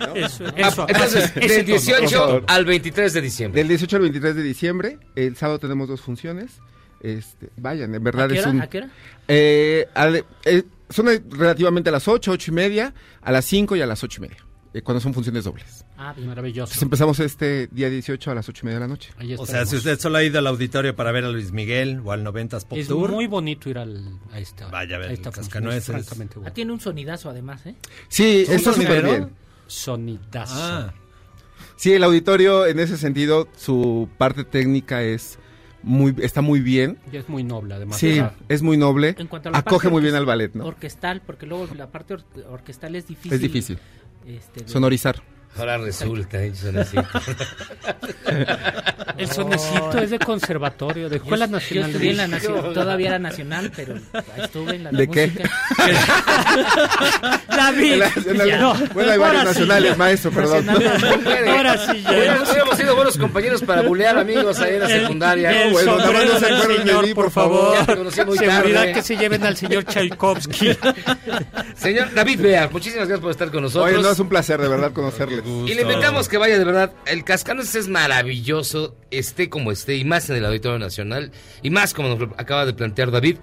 ¿no? 0.00 0.14
Eso, 0.16 0.44
Ah, 0.46 0.52
eso. 0.56 0.86
entonces, 0.88 1.34
del 1.34 1.42
tono, 1.48 1.56
por 1.56 1.64
18 1.64 2.08
favor. 2.18 2.44
al 2.46 2.64
23 2.64 3.12
de 3.12 3.20
diciembre. 3.20 3.60
Del 3.60 3.68
18 3.68 3.96
al 3.96 4.02
23 4.02 4.34
de 4.36 4.42
diciembre, 4.42 4.98
el 5.16 5.36
sábado 5.36 5.58
tenemos 5.58 5.88
dos 5.88 6.00
funciones. 6.00 6.60
Este, 7.00 7.48
vayan, 7.56 7.94
en 7.94 8.02
verdad 8.02 8.24
¿A 8.26 8.28
qué 8.28 8.34
es 8.34 8.40
hora? 8.42 8.50
un... 8.50 8.60
¿A 8.60 8.66
qué 8.68 8.78
hora? 8.78 8.88
Eh, 9.28 9.86
al- 9.94 10.24
eh, 10.44 10.62
son 10.90 11.06
relativamente 11.30 11.90
a 11.90 11.92
las 11.92 12.08
8, 12.08 12.32
8 12.32 12.50
y 12.50 12.54
media, 12.54 12.94
a 13.22 13.30
las 13.32 13.44
5 13.44 13.76
y 13.76 13.82
a 13.82 13.86
las 13.86 14.02
8 14.02 14.18
y 14.18 14.28
media, 14.28 14.38
eh, 14.74 14.82
cuando 14.82 15.00
son 15.00 15.14
funciones 15.14 15.44
dobles. 15.44 15.84
Ah, 15.96 16.12
bien. 16.14 16.28
Maravilloso. 16.28 16.64
Entonces 16.64 16.82
empezamos 16.82 17.20
este 17.20 17.68
día 17.68 17.88
18 17.90 18.30
a 18.30 18.34
las 18.34 18.48
8 18.48 18.60
y 18.62 18.66
media 18.66 18.76
de 18.76 18.80
la 18.80 18.88
noche. 18.88 19.10
O 19.38 19.46
sea, 19.46 19.64
si 19.66 19.76
usted 19.76 19.98
solo 19.98 20.18
ha 20.18 20.22
ido 20.24 20.38
al 20.38 20.46
auditorio 20.46 20.94
para 20.94 21.10
ver 21.12 21.24
a 21.24 21.30
Luis 21.30 21.52
Miguel 21.52 22.00
o 22.04 22.12
al 22.12 22.24
90s 22.24 22.64
Pop 22.66 22.78
Es 22.78 22.88
Tour, 22.88 23.10
muy 23.10 23.26
bonito 23.26 23.68
ir 23.70 23.78
al, 23.78 24.18
a 24.32 24.38
esta. 24.38 24.68
Vaya 24.68 24.96
a 24.96 24.98
ver 24.98 25.10
a 25.10 25.12
esta 25.14 25.30
es 25.30 25.34
Cascanueces. 25.36 26.12
Ah, 26.12 26.14
bueno. 26.34 26.52
tiene 26.52 26.72
un 26.72 26.80
sonidazo 26.80 27.30
además, 27.30 27.64
¿eh? 27.66 27.74
Sí, 28.08 28.44
¿Un 28.48 28.54
eso 28.54 28.70
es 28.70 28.76
súper 28.76 29.04
bien. 29.04 29.30
Sonidazo. 29.66 30.54
Ah. 30.56 30.94
Sí, 31.76 31.92
el 31.92 32.02
auditorio 32.04 32.66
en 32.66 32.78
ese 32.80 32.96
sentido, 32.96 33.48
su 33.56 34.08
parte 34.18 34.44
técnica 34.44 35.02
es 35.02 35.38
muy, 35.82 36.14
está 36.20 36.40
muy 36.42 36.60
bien. 36.60 36.98
Y 37.12 37.16
es 37.16 37.28
muy 37.28 37.44
noble, 37.44 37.74
además. 37.74 37.98
Sí, 37.98 38.10
O 38.12 38.14
sea, 38.14 38.34
es 38.48 38.62
muy 38.62 38.76
noble. 38.76 39.14
En 39.16 39.28
cuanto 39.28 39.48
a 39.48 39.52
la 39.52 39.58
Acoge 39.58 39.84
parte 39.84 39.90
muy 39.90 40.02
bien 40.02 40.14
al 40.16 40.26
ballet, 40.26 40.52
¿no? 40.54 40.66
Orquestal, 40.66 41.22
porque 41.24 41.46
luego 41.46 41.68
la 41.76 41.86
parte 41.90 42.14
or- 42.14 42.24
orquestal 42.50 42.96
es 42.96 43.06
difícil. 43.06 43.32
Es 43.32 43.40
difícil. 43.40 43.78
Este, 44.36 44.68
Sonorizar. 44.68 45.22
Ahora 45.56 45.78
resulta, 45.78 46.42
¿eh? 46.42 46.52
sonecito. 46.54 47.04
El 49.16 49.28
sonecito 49.30 49.98
es 49.98 50.10
de 50.10 50.18
conservatorio, 50.20 51.08
de 51.08 51.16
Escuela 51.16 51.46
yo 51.46 51.52
Nacional. 51.52 51.90
estudié 51.90 52.10
en 52.12 52.16
la 52.18 52.28
nacional, 52.28 52.72
todavía 52.72 53.08
era 53.08 53.18
nacional, 53.18 53.72
pero 53.74 53.94
estuve 54.36 54.76
en 54.76 54.84
la 54.84 54.90
de, 54.92 54.96
¿De 54.98 55.08
qué? 55.08 55.32
David. 57.48 57.92
En 57.94 57.98
la- 57.98 58.12
en 58.14 58.38
la- 58.38 58.46
ya. 58.46 58.58
No, 58.58 58.74
bueno, 58.94 59.10
hay 59.12 59.18
varios 59.18 59.42
sí 59.42 59.48
nacionales, 59.48 59.96
maestro, 59.98 60.30
perdón. 60.30 60.66
Nacional. 60.66 61.48
Ahora 61.48 61.78
sí 61.78 62.02
ya. 62.02 62.10
Hubiéramos 62.10 62.48
hubiéramos 62.50 62.76
sido 62.78 62.94
buenos 62.94 63.18
compañeros 63.18 63.62
para 63.62 63.82
bulear 63.82 64.18
amigos 64.18 64.60
ahí 64.60 64.74
en 64.74 64.80
la 64.80 64.86
El- 64.92 65.00
secundaria. 65.02 65.62
El, 65.64 65.72
Bueno, 65.72 65.96
no 65.96 66.02
se 66.02 66.08
del 66.10 66.20
acuerdan 66.54 66.68
de 66.68 66.76
señor, 66.84 67.06
mí, 67.06 67.14
por 67.14 67.30
favor. 67.30 67.76
Seguridad 68.12 68.92
que 68.92 69.02
se 69.02 69.16
lleven 69.16 69.44
al 69.44 69.56
señor 69.56 69.84
Tchaikovsky. 69.84 70.76
Señor 71.76 72.12
David 72.14 72.40
Bea, 72.40 72.68
muchísimas 72.70 73.08
gracias 73.08 73.20
por 73.20 73.30
estar 73.32 73.50
con 73.50 73.62
nosotros. 73.62 73.92
Oye, 73.92 74.00
no, 74.02 74.10
es 74.10 74.18
un 74.20 74.28
placer 74.28 74.60
de 74.60 74.68
verdad 74.68 74.92
Y 75.66 75.74
le 75.74 75.82
invitamos 75.82 76.28
que 76.28 76.38
vaya 76.38 76.58
de 76.58 76.64
verdad. 76.64 76.92
El 77.06 77.24
Cascanueces 77.24 77.74
es 77.74 77.88
maravilloso, 77.88 78.96
esté 79.10 79.48
como 79.48 79.72
esté, 79.72 79.96
y 79.96 80.04
más 80.04 80.28
en 80.30 80.36
el 80.36 80.44
Auditorio 80.44 80.78
Nacional, 80.78 81.32
y 81.62 81.70
más 81.70 81.94
como 81.94 82.08
nos 82.08 82.18
lo 82.18 82.34
acaba 82.36 82.66
de 82.66 82.72
plantear 82.74 83.10
David. 83.10 83.36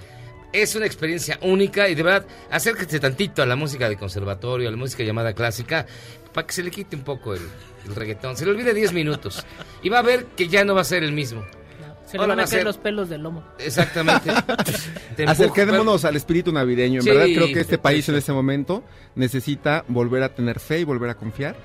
Es 0.53 0.74
una 0.76 0.86
experiencia 0.86 1.38
única 1.41 1.89
y 1.89 1.95
de 1.95 2.03
verdad, 2.03 2.26
acérquese 2.49 2.99
tantito 3.01 3.41
a 3.41 3.45
la 3.45 3.56
música 3.58 3.89
de 3.89 3.97
conservatorio, 3.97 4.70
a 4.70 4.72
la 4.72 4.78
música 4.78 5.03
llamada 5.03 5.34
clásica, 5.34 5.86
para 6.34 6.47
que 6.47 6.53
se 6.53 6.64
le 6.64 6.72
quite 6.72 6.95
un 6.95 7.03
poco 7.03 7.34
el, 7.34 7.41
el 7.88 7.93
reggaetón. 7.95 8.38
Se 8.38 8.45
le 8.45 8.51
olvide 8.51 8.74
10 8.74 8.93
minutos. 8.93 9.45
Y 9.84 9.89
va 9.89 9.99
a 9.99 10.01
ver 10.01 10.26
que 10.38 10.47
ya 10.47 10.64
no 10.64 10.74
va 10.74 10.82
a 10.82 10.86
ser 10.86 11.03
el 11.03 11.12
mismo. 11.12 11.43
Se 12.06 12.14
le 12.14 12.20
van 12.20 12.30
va 12.30 12.34
a 12.34 12.36
caer 12.38 12.49
ser- 12.49 12.64
los 12.64 12.78
pelos 12.78 13.10
del 13.10 13.24
lomo. 13.24 13.43
Exactamente. 13.60 14.30
Empujo, 15.18 15.32
Acerquémonos 15.32 16.06
al 16.06 16.16
espíritu 16.16 16.51
navideño. 16.53 16.97
En 16.99 17.03
Sí, 17.03 17.10
verdad 17.10 17.26
creo 17.26 17.47
que 17.47 17.60
este 17.60 17.78
país 17.78 18.08
en 18.08 18.16
este 18.16 18.32
momento 18.32 18.84
necesita 19.16 19.84
volver 19.89 20.24
a 20.24 20.30
tener 20.30 20.60
fe 20.62 20.80
y 20.80 20.84
volver 20.86 21.10
a 21.10 21.16
confiar. 21.16 21.56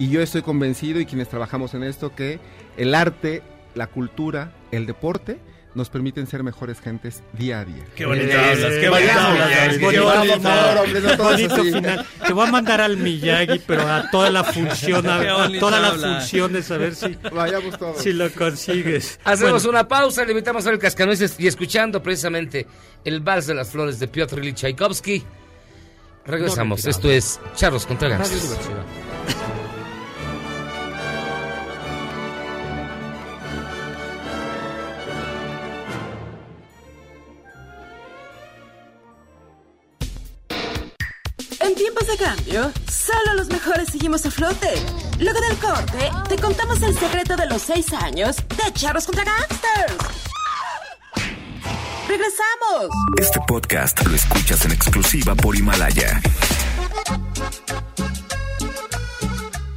Y 0.00 0.08
yo 0.08 0.22
estoy 0.22 0.40
convencido 0.40 0.98
y 0.98 1.04
quienes 1.04 1.28
trabajamos 1.28 1.74
en 1.74 1.82
esto 1.82 2.14
que 2.14 2.40
el 2.78 2.94
arte, 2.94 3.42
la 3.74 3.86
cultura, 3.86 4.50
el 4.72 4.86
deporte 4.86 5.38
nos 5.74 5.90
permiten 5.90 6.26
ser 6.26 6.42
mejores 6.42 6.80
gentes 6.80 7.22
día 7.34 7.60
a 7.60 7.66
día. 7.66 7.84
Qué 7.94 8.06
bonito 8.06 8.32
Eh, 8.32 8.34
hablas, 8.34 8.72
qué 8.80 8.88
bonito 11.18 11.64
final. 11.64 12.06
Te 12.26 12.32
voy 12.32 12.48
a 12.48 12.50
mandar 12.50 12.80
al 12.80 12.96
Miyagi, 12.96 13.60
pero 13.66 13.86
a 13.86 14.10
toda 14.10 14.30
la 14.30 14.42
función, 14.42 15.06
a, 15.06 15.50
todas 15.60 15.82
las 15.82 16.00
funciones, 16.02 16.70
a 16.70 16.78
ver 16.78 16.94
si, 16.94 17.18
Vayamos 17.30 17.78
todos. 17.78 17.98
si 18.02 18.14
lo 18.14 18.32
consigues. 18.32 19.20
Hacemos 19.22 19.64
Bueno, 19.64 19.78
una 19.78 19.86
pausa, 19.86 20.24
le 20.24 20.32
invitamos 20.32 20.64
a 20.64 20.70
ver 20.70 20.74
el 20.76 20.80
Cascanueces 20.80 21.38
y 21.38 21.46
escuchando 21.46 22.02
precisamente 22.02 22.66
el 23.04 23.20
Vals 23.20 23.46
de 23.46 23.54
las 23.54 23.68
Flores 23.68 24.00
de 24.00 24.08
Piotr 24.08 24.38
Ilyich 24.38 24.54
Tchaikovsky. 24.56 25.22
Regresamos, 26.24 26.86
No 26.86 26.90
esto 26.90 27.10
es 27.10 27.38
Charlos 27.54 27.84
contra 27.84 28.08
de 42.10 42.16
cambio, 42.16 42.72
solo 42.90 43.34
los 43.36 43.48
mejores 43.48 43.88
seguimos 43.90 44.26
a 44.26 44.30
flote. 44.30 44.68
Luego 45.20 45.40
del 45.40 45.56
corte, 45.58 46.10
te 46.28 46.36
contamos 46.36 46.82
el 46.82 46.98
secreto 46.98 47.36
de 47.36 47.46
los 47.46 47.62
seis 47.62 47.92
años 47.92 48.36
de 48.36 48.72
Charros 48.72 49.06
contra 49.06 49.24
Gangsters. 49.24 49.94
¡Regresamos! 52.08 52.90
Este 53.16 53.38
podcast 53.46 54.04
lo 54.04 54.16
escuchas 54.16 54.64
en 54.64 54.72
exclusiva 54.72 55.36
por 55.36 55.54
Himalaya. 55.54 56.20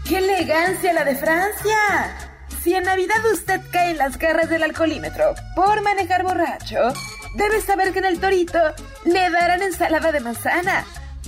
¡Qué 0.08 0.18
elegancia 0.18 0.94
la 0.94 1.04
de 1.04 1.16
Francia! 1.16 2.32
Si 2.64 2.74
en 2.74 2.86
Navidad 2.86 3.24
usted 3.32 3.62
cae 3.72 3.92
en 3.92 4.00
las 4.00 4.18
garras 4.18 4.50
del 4.50 4.64
alcoholímetro 4.64 5.36
por 5.56 5.84
manejar 5.84 6.24
borracho, 6.24 6.94
debe 7.36 7.62
saber 7.62 7.94
que 7.94 8.00
en 8.00 8.06
el 8.06 8.20
torito 8.20 8.60
le 9.06 9.30
darán 9.30 9.62
ensalada 9.62 10.12
de 10.12 10.20
manzana, 10.22 10.84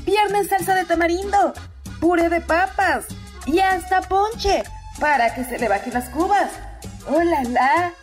pierna 0.06 0.40
en 0.40 0.48
salsa 0.48 0.76
de 0.76 0.86
tamarindo, 0.86 1.54
puré 2.00 2.30
de 2.30 2.42
papas 2.42 3.06
y 3.46 3.60
hasta 3.60 4.02
ponche 4.02 4.64
para 5.00 5.34
que 5.34 5.44
se 5.44 5.58
le 5.58 5.68
bajen 5.68 5.94
las 5.94 6.10
cubas. 6.10 6.52
¡Oh, 7.08 7.22
la, 7.22 7.44
la! 7.44 7.94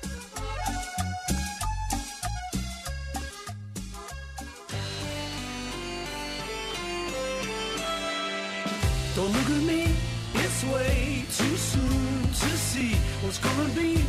Don't 9.14 9.32
look 9.32 9.50
at 9.50 9.62
me, 9.62 9.94
it's 10.34 10.64
way 10.64 11.24
too 11.36 11.57
soon 11.57 12.22
to 12.22 12.57
see 12.57 12.96
what's 13.22 13.38
gonna 13.38 13.68
be. 13.74 14.05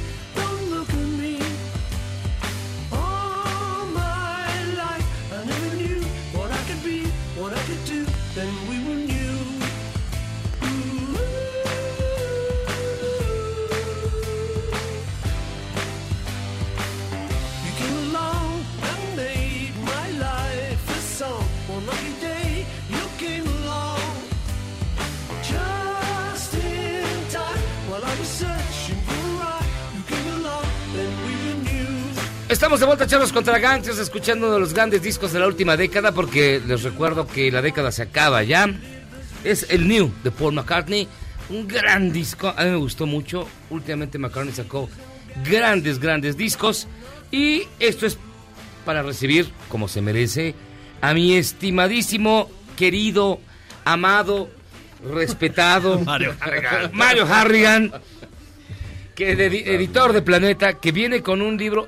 Estamos 32.53 32.79
de 32.79 32.85
vuelta, 32.85 33.07
Charlos 33.07 33.33
contra 33.33 33.57
Gangsters, 33.57 33.97
escuchando 33.97 34.45
uno 34.45 34.53
de 34.53 34.59
los 34.59 34.73
grandes 34.75 35.01
discos 35.01 35.33
de 35.33 35.39
la 35.39 35.47
última 35.47 35.75
década, 35.75 36.11
porque 36.11 36.61
les 36.65 36.83
recuerdo 36.83 37.25
que 37.27 37.51
la 37.51 37.63
década 37.63 37.91
se 37.91 38.03
acaba 38.03 38.43
ya. 38.43 38.69
Es 39.43 39.65
el 39.71 39.87
New 39.87 40.11
de 40.23 40.29
Paul 40.29 40.53
McCartney, 40.53 41.07
un 41.49 41.67
gran 41.67 42.13
disco, 42.13 42.53
a 42.55 42.63
mí 42.63 42.69
me 42.69 42.75
gustó 42.77 43.07
mucho. 43.07 43.47
Últimamente 43.71 44.19
McCartney 44.19 44.53
sacó 44.53 44.87
grandes, 45.43 45.97
grandes 45.99 46.37
discos. 46.37 46.87
Y 47.31 47.63
esto 47.79 48.05
es 48.05 48.17
para 48.85 49.01
recibir, 49.01 49.49
como 49.67 49.87
se 49.87 50.01
merece, 50.01 50.53
a 51.01 51.13
mi 51.15 51.35
estimadísimo, 51.35 52.49
querido, 52.77 53.39
amado, 53.83 54.49
respetado 55.11 55.99
Mario 56.05 56.35
Harrigan. 56.39 56.91
Mario 56.93 57.25
Harrigan, 57.25 57.91
que 59.15 59.35
de- 59.35 59.73
editor 59.75 60.13
de 60.13 60.21
Planeta, 60.21 60.73
que 60.79 60.91
viene 60.91 61.21
con 61.23 61.41
un 61.41 61.57
libro 61.57 61.87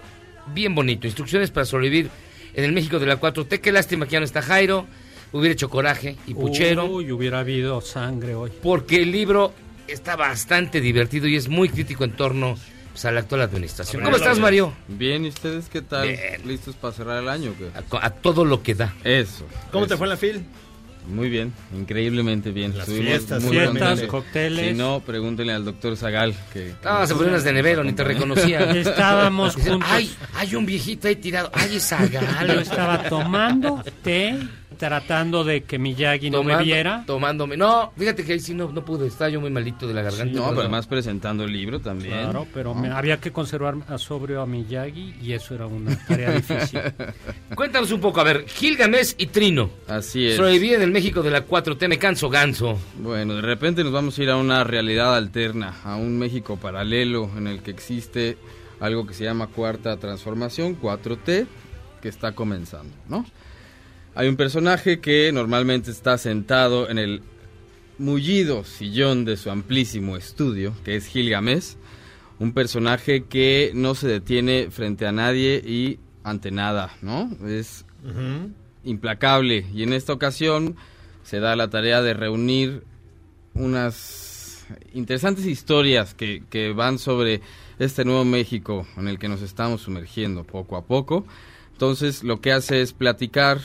bien 0.53 0.75
bonito, 0.75 1.07
Instrucciones 1.07 1.51
para 1.51 1.65
sobrevivir 1.65 2.09
en 2.53 2.63
el 2.63 2.71
México 2.71 2.99
de 2.99 3.05
la 3.05 3.19
4T. 3.19 3.59
Qué 3.59 3.71
lástima 3.71 4.05
que 4.05 4.13
ya 4.13 4.19
no 4.19 4.25
está 4.25 4.41
Jairo, 4.41 4.85
hubiera 5.31 5.53
hecho 5.53 5.69
coraje 5.69 6.15
y 6.27 6.33
puchero, 6.33 6.85
Uy, 6.85 7.11
hubiera 7.11 7.39
habido 7.39 7.81
sangre 7.81 8.35
hoy. 8.35 8.51
porque 8.61 9.01
el 9.01 9.11
libro 9.11 9.53
está 9.87 10.15
bastante 10.15 10.81
divertido 10.81 11.27
y 11.27 11.35
es 11.35 11.47
muy 11.49 11.69
crítico 11.69 12.03
en 12.03 12.11
torno 12.13 12.57
pues, 12.91 13.05
a 13.05 13.11
la 13.11 13.19
actual 13.21 13.41
administración. 13.41 14.03
¿Cómo 14.03 14.15
estás, 14.15 14.39
Mario? 14.39 14.73
Bien, 14.87 15.25
¿y 15.25 15.29
ustedes 15.29 15.67
qué 15.69 15.81
tal? 15.81 16.07
Bien. 16.07 16.47
¿Listos 16.47 16.75
para 16.75 16.93
cerrar 16.93 17.21
el 17.21 17.29
año? 17.29 17.53
A, 17.91 18.05
a 18.05 18.09
todo 18.09 18.45
lo 18.45 18.63
que 18.63 18.73
da. 18.73 18.93
Eso. 19.03 19.45
¿Cómo 19.71 19.85
te 19.87 19.97
fue 19.97 20.05
en 20.05 20.09
la 20.11 20.17
fil? 20.17 20.43
Muy 21.07 21.29
bien, 21.29 21.53
increíblemente 21.75 22.51
bien. 22.51 22.71
Las 22.77 22.87
Estuvimos 22.87 23.09
fiestas, 23.09 23.43
muy 23.43 23.57
fiestas, 23.57 24.01
cócteles. 24.03 24.67
Si 24.69 24.73
no, 24.73 25.01
pregúntenle 25.05 25.53
al 25.53 25.63
doctor 25.65 25.95
Zagal. 25.97 26.33
Que, 26.51 26.73
que 26.81 26.87
Ah, 26.87 27.05
se 27.07 27.13
ponían 27.13 27.33
las 27.33 27.43
de 27.43 27.53
nevero, 27.53 27.83
ni 27.83 27.93
te 27.93 28.03
reconocía. 28.03 28.59
Estábamos 28.75 29.55
juntos. 29.55 29.87
Ay, 29.91 30.11
hay 30.35 30.55
un 30.55 30.65
viejito 30.65 31.07
ahí 31.07 31.15
tirado. 31.15 31.49
Ay, 31.53 31.75
es 31.75 31.87
Zagal. 31.87 32.47
Yo 32.47 32.59
estaba 32.59 33.03
tomando 33.03 33.83
té, 34.03 34.35
tratando 34.75 35.43
de 35.43 35.63
que 35.63 35.79
Miyagi 35.79 36.29
no 36.29 36.43
me 36.43 36.53
Tomando- 36.53 36.63
viera. 36.65 37.03
Tomándome. 37.07 37.57
No, 37.57 37.91
fíjate 37.97 38.23
que 38.23 38.33
ahí 38.33 38.39
sí 38.39 38.53
no, 38.53 38.71
no 38.71 38.85
pude. 38.85 39.07
Estaba 39.07 39.29
yo 39.29 39.41
muy 39.41 39.49
malito 39.49 39.87
de 39.87 39.93
la 39.93 40.01
garganta. 40.01 40.33
No, 40.33 40.41
pero 40.43 40.49
pero 40.49 40.61
además 40.61 40.87
presentando 40.87 41.43
el 41.43 41.51
libro 41.53 41.79
también. 41.79 42.11
Claro, 42.13 42.47
pero 42.53 42.73
¿no? 42.73 42.81
me- 42.81 42.89
había 42.89 43.19
que 43.19 43.31
conservar 43.31 43.75
a 43.87 43.97
sobrio 43.97 44.41
a 44.41 44.45
Miyagi 44.45 45.15
y 45.21 45.33
eso 45.33 45.55
era 45.55 45.65
una 45.67 45.95
tarea 46.05 46.31
difícil. 46.31 46.79
Cuéntanos 47.55 47.91
un 47.91 48.01
poco, 48.01 48.19
a 48.21 48.23
ver, 48.23 48.45
Gilgamesh 48.47 49.15
y 49.17 49.27
Trino. 49.27 49.69
Así 49.87 50.27
es. 50.27 50.35
Sobreviven 50.35 50.75
en 50.77 50.81
el 50.83 50.91
México 50.91 51.21
de 51.21 51.31
la 51.31 51.45
4T, 51.45 51.87
me 51.87 51.97
canso 51.97 52.29
ganso. 52.29 52.77
Bueno, 52.99 53.35
de 53.35 53.41
repente 53.41 53.83
nos 53.83 53.93
vamos 53.93 54.17
a 54.17 54.23
ir 54.23 54.29
a 54.29 54.37
una 54.37 54.63
realidad 54.63 55.15
alterna, 55.15 55.73
a 55.83 55.95
un 55.95 56.17
México 56.17 56.57
paralelo 56.57 57.29
en 57.37 57.47
el 57.47 57.61
que 57.61 57.71
existe 57.71 58.37
algo 58.79 59.05
que 59.07 59.13
se 59.13 59.23
llama 59.23 59.47
cuarta 59.47 59.97
transformación, 59.97 60.79
4T, 60.79 61.47
que 62.01 62.09
está 62.09 62.33
comenzando, 62.33 62.93
¿no? 63.07 63.25
Hay 64.17 64.29
un 64.29 64.37
personaje 64.37 65.01
que 65.01 65.29
normalmente 65.33 65.91
está 65.91 66.17
sentado 66.17 66.89
en 66.89 66.97
el 66.97 67.21
mullido 67.97 68.63
sillón 68.63 69.25
de 69.25 69.35
su 69.35 69.51
amplísimo 69.51 70.15
estudio, 70.15 70.73
que 70.85 70.95
es 70.95 71.07
Gilgamesh, 71.07 71.75
un 72.39 72.53
personaje 72.53 73.25
que 73.25 73.71
no 73.73 73.93
se 73.93 74.07
detiene 74.07 74.71
frente 74.71 75.05
a 75.05 75.11
nadie 75.11 75.57
y 75.57 75.99
ante 76.23 76.49
nada, 76.49 76.95
¿no? 77.01 77.29
Es 77.45 77.85
implacable 78.85 79.65
y 79.73 79.83
en 79.83 79.91
esta 79.91 80.13
ocasión 80.13 80.77
se 81.23 81.41
da 81.41 81.57
la 81.57 81.69
tarea 81.69 82.01
de 82.01 82.13
reunir 82.13 82.83
unas 83.53 84.65
interesantes 84.93 85.45
historias 85.45 86.13
que, 86.13 86.43
que 86.49 86.71
van 86.71 86.99
sobre 86.99 87.41
este 87.79 88.05
nuevo 88.05 88.23
México 88.23 88.87
en 88.95 89.09
el 89.09 89.19
que 89.19 89.27
nos 89.27 89.41
estamos 89.41 89.81
sumergiendo 89.81 90.45
poco 90.45 90.77
a 90.77 90.85
poco. 90.85 91.25
Entonces 91.73 92.23
lo 92.23 92.39
que 92.39 92.53
hace 92.53 92.81
es 92.81 92.93
platicar 92.93 93.59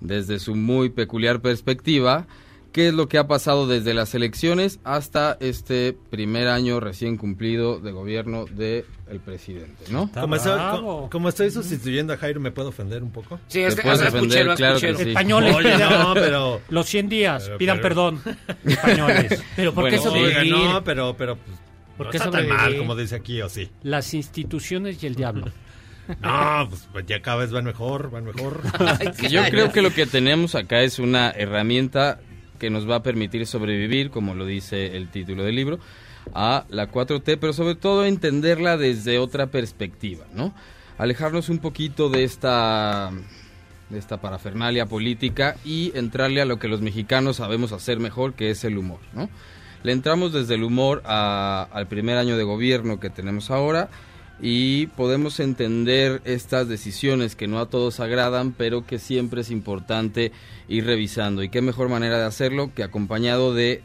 desde 0.00 0.38
su 0.38 0.54
muy 0.54 0.90
peculiar 0.90 1.40
perspectiva 1.40 2.26
qué 2.72 2.88
es 2.88 2.94
lo 2.94 3.08
que 3.08 3.16
ha 3.16 3.26
pasado 3.26 3.66
desde 3.66 3.94
las 3.94 4.14
elecciones 4.14 4.80
hasta 4.84 5.38
este 5.40 5.96
primer 6.10 6.48
año 6.48 6.78
recién 6.78 7.16
cumplido 7.16 7.80
de 7.80 7.90
gobierno 7.90 8.44
del 8.44 8.84
presidente, 9.24 9.84
¿no? 9.90 10.10
Como, 10.12 10.36
estoy, 10.36 10.58
co- 10.82 11.08
como 11.10 11.28
estoy 11.30 11.50
sustituyendo 11.50 12.12
a 12.12 12.18
Jairo, 12.18 12.38
¿me 12.38 12.50
puedo 12.50 12.68
ofender 12.68 13.02
un 13.02 13.10
poco? 13.12 13.40
Sí, 13.48 13.60
es 13.60 13.74
que- 13.76 13.80
claro 13.80 14.78
sí. 14.78 14.86
Españoles, 14.88 15.54
Oye, 15.56 15.72
pidan- 15.74 16.02
no, 16.02 16.12
pero... 16.14 16.60
Los 16.68 16.86
100 16.86 17.08
días, 17.08 17.44
pero- 17.44 17.56
pidan 17.58 17.76
pero- 17.80 17.88
perdón. 17.88 18.20
Españoles. 18.66 19.42
Pero 19.56 19.72
¿por 19.72 19.84
Bueno, 19.84 19.96
qué 19.96 20.02
sobrevivir? 20.02 20.52
oiga, 20.54 20.72
no, 20.74 20.84
pero, 20.84 21.16
pero 21.16 21.36
pues, 21.36 21.56
¿Por 21.96 22.06
no 22.06 22.10
qué 22.12 22.18
está 22.18 22.30
tan 22.30 22.42
sobrevivir? 22.42 22.60
mal 22.72 22.76
como 22.78 22.94
dice 22.94 23.14
aquí, 23.14 23.40
¿o 23.40 23.48
sí? 23.48 23.70
Las 23.84 24.12
instituciones 24.12 25.02
y 25.02 25.06
el 25.06 25.14
diablo. 25.14 25.46
No, 26.20 26.66
pues, 26.68 26.88
pues 26.92 27.06
ya 27.06 27.20
cada 27.22 27.38
vez 27.38 27.50
van 27.52 27.64
mejor, 27.64 28.10
van 28.10 28.24
mejor. 28.24 28.62
Yo 29.30 29.42
creo 29.50 29.72
que 29.72 29.82
lo 29.82 29.90
que 29.92 30.06
tenemos 30.06 30.54
acá 30.54 30.80
es 30.82 30.98
una 30.98 31.30
herramienta 31.30 32.20
que 32.58 32.70
nos 32.70 32.88
va 32.88 32.96
a 32.96 33.02
permitir 33.02 33.46
sobrevivir, 33.46 34.10
como 34.10 34.34
lo 34.34 34.46
dice 34.46 34.96
el 34.96 35.08
título 35.10 35.42
del 35.44 35.56
libro, 35.56 35.78
a 36.34 36.64
la 36.68 36.90
4T, 36.90 37.38
pero 37.40 37.52
sobre 37.52 37.74
todo 37.74 38.04
entenderla 38.06 38.76
desde 38.76 39.18
otra 39.18 39.48
perspectiva, 39.48 40.24
¿no? 40.34 40.54
Alejarnos 40.98 41.48
un 41.50 41.58
poquito 41.58 42.08
de 42.08 42.24
esta 42.24 43.10
de 43.90 43.98
esta 44.00 44.20
parafernalia 44.20 44.86
política 44.86 45.54
y 45.64 45.92
entrarle 45.96 46.40
a 46.40 46.44
lo 46.44 46.58
que 46.58 46.66
los 46.66 46.80
mexicanos 46.80 47.36
sabemos 47.36 47.70
hacer 47.70 48.00
mejor, 48.00 48.34
que 48.34 48.50
es 48.50 48.64
el 48.64 48.78
humor, 48.78 48.98
¿no? 49.12 49.28
Le 49.84 49.92
entramos 49.92 50.32
desde 50.32 50.56
el 50.56 50.64
humor 50.64 51.02
a- 51.04 51.68
al 51.72 51.86
primer 51.86 52.16
año 52.18 52.36
de 52.36 52.42
gobierno 52.42 52.98
que 52.98 53.10
tenemos 53.10 53.50
ahora 53.52 53.88
y 54.40 54.88
podemos 54.88 55.40
entender 55.40 56.20
estas 56.24 56.68
decisiones 56.68 57.36
que 57.36 57.46
no 57.46 57.58
a 57.58 57.70
todos 57.70 58.00
agradan, 58.00 58.52
pero 58.52 58.86
que 58.86 58.98
siempre 58.98 59.40
es 59.40 59.50
importante 59.50 60.32
ir 60.68 60.84
revisando. 60.84 61.42
Y 61.42 61.48
qué 61.48 61.62
mejor 61.62 61.88
manera 61.88 62.18
de 62.18 62.24
hacerlo 62.24 62.70
que 62.74 62.82
acompañado 62.82 63.54
de 63.54 63.82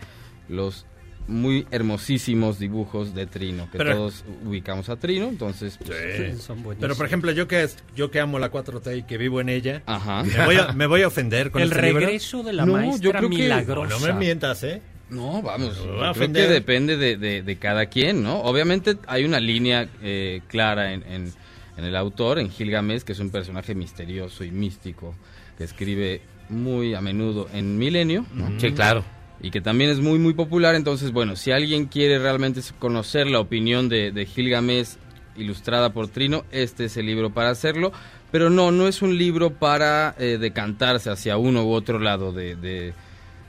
los 0.49 0.85
muy 1.27 1.65
hermosísimos 1.71 2.59
dibujos 2.59 3.13
de 3.15 3.25
Trino, 3.27 3.69
que 3.71 3.77
Pero- 3.77 3.95
todos 3.95 4.25
ubicamos 4.43 4.89
a 4.89 4.97
Trino, 4.97 5.29
entonces... 5.29 5.77
pues, 5.77 6.37
Sí. 6.37 6.51
Pero 6.79 6.95
por 6.95 7.05
ejemplo, 7.05 7.31
yo 7.31 7.47
que 7.47 7.69
yo 7.95 8.11
que 8.11 8.19
amo 8.19 8.37
la 8.39 8.51
4T 8.51 8.97
y 8.97 9.03
que 9.03 9.17
vivo 9.17 9.39
en 9.39 9.47
ella, 9.47 9.83
Ajá. 9.85 10.23
me, 10.23 10.45
voy 10.45 10.55
a, 10.57 10.73
me 10.73 10.87
voy 10.87 11.03
a 11.03 11.07
ofender 11.07 11.51
con 11.51 11.61
El 11.61 11.69
este 11.71 11.83
libro. 11.83 12.01
regreso 12.01 12.43
de 12.43 12.53
la 12.53 12.65
No, 12.65 12.73
maestra 12.73 13.01
yo 13.01 13.11
creo 13.11 13.29
que- 13.29 13.35
milagrosa. 13.37 13.97
No 13.97 14.05
me 14.05 14.13
mientas, 14.19 14.63
¿eh? 14.63 14.81
No, 15.11 15.41
vamos, 15.41 15.77
creo 16.13 16.27
que 16.47 16.53
depende 16.53 16.97
de, 16.97 17.17
de- 17.17 17.43
de 17.43 17.55
cada 17.57 17.85
quien, 17.87 18.23
¿no? 18.23 18.39
Obviamente 18.41 18.97
hay 19.07 19.25
una 19.25 19.39
línea 19.39 19.87
eh, 20.01 20.41
clara 20.47 20.93
en, 20.93 21.03
en- 21.03 21.33
en 21.77 21.85
el 21.85 21.95
autor, 21.95 22.39
en 22.39 22.49
Gilgamesh, 22.49 23.01
que 23.03 23.11
es 23.13 23.19
un 23.19 23.29
personaje 23.29 23.75
misterioso 23.75 24.43
y 24.43 24.51
místico, 24.51 25.15
que 25.57 25.63
escribe 25.65 26.21
muy 26.49 26.93
a 26.93 27.01
menudo 27.01 27.47
en 27.53 27.77
Milenio. 27.77 28.25
¿no? 28.33 28.59
Sí, 28.59 28.71
claro. 28.71 29.03
Y 29.41 29.51
que 29.51 29.61
también 29.61 29.89
es 29.89 29.99
muy, 29.99 30.19
muy 30.19 30.33
popular. 30.33 30.75
Entonces, 30.75 31.11
bueno, 31.11 31.35
si 31.35 31.51
alguien 31.51 31.85
quiere 31.85 32.19
realmente 32.19 32.61
conocer 32.77 33.27
la 33.27 33.39
opinión 33.39 33.89
de, 33.89 34.11
de 34.11 34.25
Gilgamesh 34.25 34.95
ilustrada 35.37 35.91
por 35.93 36.07
Trino, 36.09 36.43
este 36.51 36.85
es 36.85 36.97
el 36.97 37.05
libro 37.05 37.31
para 37.33 37.49
hacerlo. 37.49 37.91
Pero 38.31 38.49
no, 38.49 38.71
no 38.71 38.87
es 38.87 39.01
un 39.01 39.17
libro 39.17 39.51
para 39.51 40.13
eh, 40.19 40.37
decantarse 40.39 41.09
hacia 41.09 41.37
uno 41.37 41.63
u 41.65 41.71
otro 41.71 41.99
lado 41.99 42.31
de, 42.33 42.93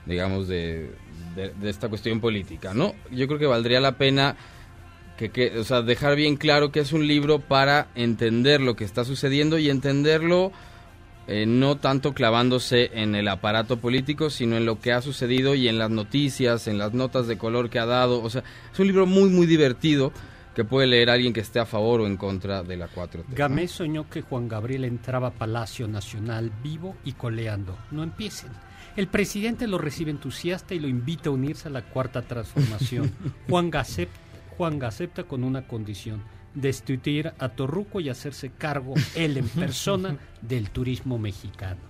digamos, 0.07 0.49
de, 0.49 0.91
de- 1.35 1.51
de 1.51 1.71
esta 1.71 1.89
cuestión 1.89 2.21
política, 2.21 2.73
¿no? 2.75 2.95
Yo 3.11 3.27
creo 3.27 3.39
que 3.39 3.47
valdría 3.47 3.81
la 3.81 3.93
pena 3.99 4.37
que, 5.17 5.31
que, 5.31 5.59
o 5.59 5.65
sea, 5.65 5.83
dejar 5.83 6.17
bien 6.17 6.37
claro 6.37 6.73
que 6.73 6.81
es 6.81 6.93
un 6.93 7.07
libro 7.07 7.39
para 7.39 7.89
entender 7.95 8.61
lo 8.61 8.75
que 8.77 8.85
está 8.85 9.05
sucediendo 9.05 9.59
y 9.59 9.71
entenderlo 9.71 10.53
eh, 11.29 11.47
no 11.47 11.77
tanto 11.77 12.15
clavándose 12.15 12.91
en 12.95 13.15
el 13.15 13.29
aparato 13.29 13.77
político, 13.79 14.29
sino 14.29 14.57
en 14.57 14.67
lo 14.67 14.81
que 14.81 14.93
ha 14.93 15.01
sucedido 15.01 15.55
y 15.55 15.69
en 15.69 15.79
las 15.79 15.89
noticias, 15.91 16.67
en 16.67 16.79
las 16.79 16.95
notas 16.95 17.29
de 17.29 17.39
color 17.39 17.71
que 17.71 17.79
ha 17.79 17.87
dado. 17.87 18.21
O 18.23 18.29
sea, 18.29 18.43
es 18.73 18.79
un 18.81 18.89
libro 18.89 19.07
muy, 19.07 19.31
muy 19.31 19.47
divertido 19.47 20.13
que 20.57 20.65
puede 20.65 20.89
leer 20.89 21.11
alguien 21.11 21.33
que 21.33 21.39
esté 21.41 21.61
a 21.61 21.65
favor 21.65 22.01
o 22.01 22.07
en 22.09 22.17
contra 22.17 22.65
de 22.65 22.77
la 22.77 22.89
4T. 22.89 23.25
¿no? 23.29 23.37
Gamés 23.37 23.71
soñó 23.71 24.11
que 24.11 24.21
Juan 24.23 24.49
Gabriel 24.49 24.85
entraba 24.85 25.29
a 25.29 25.31
Palacio 25.31 25.87
Nacional 25.87 26.51
vivo 26.63 26.97
y 27.05 27.13
coleando. 27.13 27.79
No 27.93 28.03
empiecen. 28.03 28.51
El 28.97 29.07
presidente 29.09 29.67
lo 29.67 29.79
recibe 29.79 30.11
entusiasta 30.11 30.75
y 30.75 30.81
lo 30.81 30.89
invita 30.89 31.31
a 31.31 31.33
unirse 31.33 31.69
a 31.69 31.71
la 31.71 31.83
cuarta 31.83 32.23
transformación. 32.23 33.11
Juan, 33.49 33.71
Juan 34.57 34.83
acepta 34.85 35.25
con 35.25 35.45
una 35.45 35.67
condición, 35.67 36.23
destituir 36.55 37.33
a 37.39 37.49
Torruco 37.51 38.01
y 38.01 38.09
hacerse 38.09 38.51
cargo 38.51 38.95
él 39.15 39.39
en 39.39 39.49
persona 39.49 40.17
del 40.43 40.71
turismo 40.71 41.19
mexicano. 41.19 41.81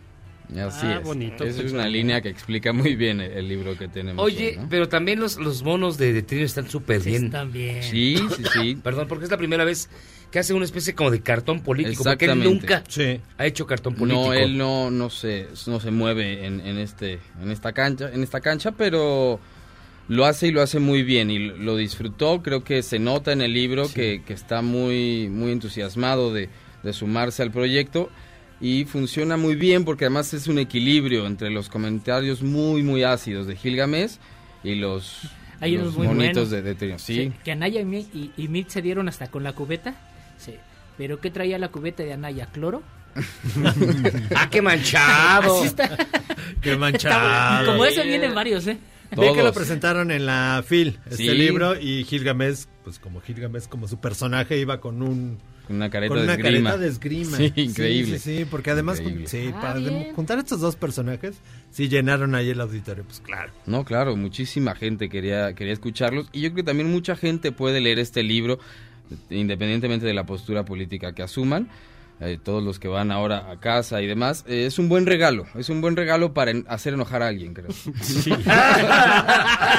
Así 0.51 0.87
Ah, 0.87 0.99
es. 0.99 1.05
bonito 1.05 1.45
Esa 1.45 1.63
es 1.63 1.73
una 1.73 1.89
línea 1.89 2.21
que 2.21 2.29
explica 2.29 2.73
muy 2.75 2.95
bien 2.95 3.21
el, 3.21 3.33
el 3.33 3.49
libro 3.49 3.77
que 3.77 3.89
tenemos. 3.89 4.23
Oye, 4.23 4.59
pero 4.69 4.89
también 4.89 5.19
los, 5.19 5.39
los 5.39 5.63
monos 5.63 5.97
de, 5.97 6.13
de 6.13 6.23
Trino 6.23 6.45
están 6.45 6.69
súper 6.69 7.01
bien. 7.01 7.27
Están 7.27 7.51
bien. 7.51 7.83
Sí, 7.83 8.17
sí, 8.37 8.43
sí. 8.53 8.75
Perdón, 8.83 9.09
porque 9.09 9.25
es 9.25 9.31
la 9.31 9.39
primera 9.39 9.65
vez 9.65 9.89
que 10.33 10.39
hace 10.39 10.55
una 10.55 10.65
especie 10.65 10.95
como 10.95 11.11
de 11.11 11.21
cartón 11.21 11.61
político. 11.61 12.03
Porque 12.03 12.25
él 12.25 12.31
Exactamente. 12.33 12.67
nunca 12.67 12.83
ha 13.39 13.47
hecho 13.47 13.67
cartón 13.67 13.95
político. 13.95 14.25
No, 14.27 14.33
él 14.33 14.57
no, 14.57 14.91
no 14.91 15.11
se, 15.11 15.47
no 15.67 15.79
se 15.79 15.91
mueve 15.91 16.47
en, 16.47 16.61
en 16.61 16.79
este, 16.79 17.21
en 17.41 17.51
esta 17.51 17.73
cancha, 17.73 18.11
en 18.13 18.23
esta 18.23 18.41
cancha, 18.41 18.73
pero 18.73 19.39
lo 20.09 20.25
hace 20.25 20.49
y 20.49 20.51
lo 20.51 20.63
hace 20.63 20.79
muy 20.81 21.03
bien 21.03 21.31
y 21.31 21.39
lo, 21.39 21.77
disfrutó. 21.77 22.43
Creo 22.43 22.65
que 22.65 22.83
se 22.83 22.99
nota 22.99 23.33
en 23.33 23.43
el 23.43 23.53
libro 23.53 23.89
que, 23.93 24.23
que 24.27 24.33
está 24.33 24.63
muy, 24.63 25.29
muy 25.29 25.53
entusiasmado 25.53 26.33
de, 26.33 26.49
de 26.83 26.93
sumarse 26.95 27.43
al 27.43 27.51
proyecto 27.51 28.09
y 28.59 28.87
funciona 28.87 29.37
muy 29.37 29.55
bien 29.55 29.85
porque 29.85 30.07
además 30.07 30.33
es 30.33 30.47
un 30.47 30.59
equilibrio 30.59 31.27
entre 31.27 31.51
los 31.51 31.69
comentarios 31.69 32.43
muy, 32.43 32.83
muy 32.83 33.03
ácidos 33.03 33.47
de 33.47 33.57
Gilgamesh 33.57 34.13
y 34.65 34.77
los, 34.77 35.29
Hay 35.61 35.73
los 35.73 35.83
unos 35.83 35.97
muy 35.99 36.07
monitos 36.07 36.49
buenos. 36.49 36.51
de, 36.51 36.63
de 36.63 36.75
Trino. 36.75 36.99
Sí. 36.99 37.33
Que 37.45 37.53
Anaya 37.53 37.83
y, 37.83 37.97
y, 38.15 38.33
y 38.37 38.49
Mick 38.49 38.69
se 38.69 38.81
dieron 38.81 39.09
hasta 39.09 39.31
con 39.31 39.43
la 39.43 39.53
cubeta. 39.53 39.95
Sí. 40.45 40.55
¿Pero 40.99 41.21
qué 41.21 41.31
traía 41.31 41.59
la 41.59 41.69
cubeta 41.69 42.03
de 42.03 42.13
Anaya? 42.13 42.47
¿Cloro? 42.53 42.83
¡Ah, 44.35 44.49
qué 44.51 44.63
manchado! 44.63 45.59
Así 45.59 45.67
está. 45.67 45.97
Qué 46.61 46.77
manchado. 46.77 47.67
Como 47.73 47.85
ese 47.85 48.05
vienen 48.05 48.35
varios, 48.35 48.67
¿eh? 48.67 48.79
Ve 49.17 49.33
que 49.35 49.43
lo 49.43 49.53
presentaron 49.53 50.11
en 50.11 50.25
la 50.25 50.65
FIL, 50.67 50.99
este 51.05 51.17
Sí. 51.17 51.29
libro, 51.35 51.79
y 51.79 52.05
Gilgamesh, 52.05 52.65
pues 52.83 52.99
como 52.99 53.21
Gilgamesh, 53.21 53.69
como 53.69 53.87
su 53.87 54.01
personaje, 54.01 54.57
iba 54.59 54.81
con 54.81 55.03
un... 55.03 55.39
Con 55.67 55.77
una 55.77 55.91
careta 55.91 56.09
con 56.09 56.19
de 56.19 56.25
una 56.25 56.33
esgrima. 56.35 56.71
careta 56.71 56.79
de 56.83 56.89
esgrima. 56.89 57.37
Sí, 57.37 57.53
increíble. 57.57 58.19
Sí, 58.19 58.33
sí, 58.33 58.39
sí, 58.39 58.45
porque 58.47 58.71
además, 58.71 59.01
Increíble. 59.01 59.27
sí, 59.29 59.51
Ah, 59.55 59.61
para 59.61 59.75
bien. 59.79 60.15
juntar 60.15 60.39
estos 60.39 60.61
dos 60.61 60.77
personajes, 60.77 61.37
sí 61.71 61.89
llenaron 61.89 62.35
ahí 62.35 62.49
el 62.51 62.61
auditorio, 62.61 63.05
pues 63.05 63.21
claro. 63.21 63.53
No, 63.67 63.85
claro, 63.85 64.17
muchísima 64.17 64.75
gente 64.75 65.09
quería, 65.11 65.53
quería 65.55 65.75
escucharlos 65.75 66.29
y 66.33 66.41
yo 66.41 66.49
creo 66.49 66.57
que 66.57 66.63
también 66.71 66.91
mucha 66.91 67.15
gente 67.15 67.53
puede 67.53 67.81
leer 67.83 67.99
este 67.99 68.23
libro 68.23 68.59
independientemente 69.31 70.07
de 70.07 70.15
la 70.15 70.25
postura 70.25 70.65
política 70.65 71.15
que 71.15 71.23
asuman. 71.23 71.69
eh, 72.25 72.39
todos 72.41 72.63
los 72.63 72.79
que 72.79 72.87
van 72.87 73.11
ahora 73.11 73.51
a 73.51 73.59
casa 73.59 74.01
y 74.01 74.07
demás. 74.07 74.45
Eh, 74.47 74.67
es 74.67 74.79
un 74.79 74.89
buen 74.89 75.07
regalo, 75.07 75.45
es 75.57 75.69
un 75.71 75.81
buen 75.81 75.97
regalo 75.97 76.33
para 76.33 76.53
en- 76.53 76.65
hacer 76.69 76.95
enojar 76.95 77.21
a 77.21 77.27
alguien, 77.27 77.53
creo. 77.53 77.67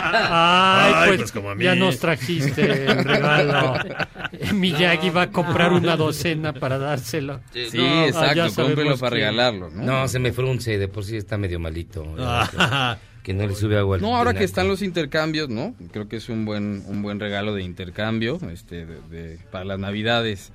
Ay, 0.06 1.18
pues, 1.18 1.34
ya 1.60 1.76
nos 1.76 2.00
trajiste 2.00 2.86
el 2.86 3.04
regalo. 3.04 3.76
Miyagi 4.54 5.10
va 5.10 5.24
a 5.24 5.32
comprar 5.32 5.72
una 5.74 5.96
docena 5.96 6.54
para 6.54 6.78
dárselo. 6.78 7.40
Sí, 7.54 7.78
No, 7.78 8.06
exacto, 8.06 8.44
ah, 8.44 8.50
cómprelo 8.56 8.98
para 8.98 9.16
quién. 9.16 9.28
regalarlo, 9.30 9.70
¿no? 9.70 9.84
No, 9.84 10.08
se 10.08 10.20
me 10.20 10.32
frunce, 10.34 10.78
de 10.78 10.88
por 10.88 11.04
sí 11.06 11.16
está 11.18 11.38
medio 11.38 11.60
malito. 11.60 12.06
Que 13.24 13.34
no 13.34 13.48
le 13.48 13.56
sube 13.56 13.78
agua 13.78 13.96
al 13.96 14.02
No, 14.02 14.18
ahora 14.18 14.34
que 14.34 14.44
están 14.44 14.68
los 14.68 14.82
intercambios, 14.82 15.48
¿no? 15.50 15.74
Creo 15.94 16.10
que 16.10 16.18
es 16.18 16.28
un 16.28 16.44
buen 16.44 16.84
un 16.88 17.02
buen 17.02 17.20
regalo 17.22 17.56
de 17.56 17.64
intercambio, 17.64 18.38
este, 18.52 18.86
de, 18.86 18.98
de- 19.10 19.38
para 19.50 19.64
las 19.64 19.80
Navidades. 19.80 20.52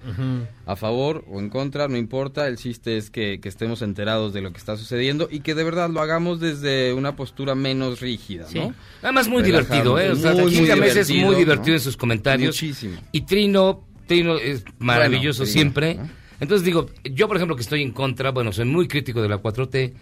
A 0.66 0.76
favor 0.76 1.24
o 1.28 1.40
en 1.40 1.48
contra, 1.48 1.88
no 1.88 1.96
importa. 1.96 2.46
El 2.46 2.58
chiste 2.58 2.98
es 2.98 3.08
que, 3.10 3.40
que 3.40 3.48
estemos 3.48 3.80
enterados 3.80 4.34
de 4.34 4.42
lo 4.42 4.52
que 4.52 4.58
está 4.58 4.76
sucediendo 4.76 5.28
y 5.30 5.40
que 5.40 5.54
de 5.54 5.64
verdad 5.64 5.88
lo 5.88 6.00
hagamos 6.02 6.40
desde 6.40 6.92
una 6.92 7.16
postura 7.16 7.54
menos 7.54 8.00
rígida, 8.00 8.46
Sí. 8.46 8.58
¿no? 8.58 8.74
Además 9.02 9.28
muy 9.28 9.42
divertido, 9.42 9.98
¿eh? 9.98 10.10
O 10.10 10.16
sea, 10.16 10.32
Muy, 10.32 10.54
es 10.54 11.10
muy 11.10 11.34
divertido, 11.36 11.74
en 11.74 11.80
sus 11.80 11.96
comentarios. 11.96 12.48
Muchísimo. 12.54 13.00
Y 13.12 13.22
Trino, 13.22 13.84
Trino 14.06 14.36
es 14.36 14.62
maravilloso 14.78 15.44
Trino, 15.44 15.52
siempre. 15.52 15.94
¿no? 15.94 16.08
Entonces 16.40 16.64
digo, 16.64 16.86
yo 17.02 17.26
por 17.26 17.36
ejemplo 17.36 17.56
que 17.56 17.62
estoy 17.62 17.82
en 17.82 17.90
contra, 17.92 18.30
bueno, 18.30 18.52
soy 18.52 18.64
muy 18.66 18.86
crítico 18.86 19.20
de 19.22 19.28
la 19.28 19.38
4T 19.42 19.92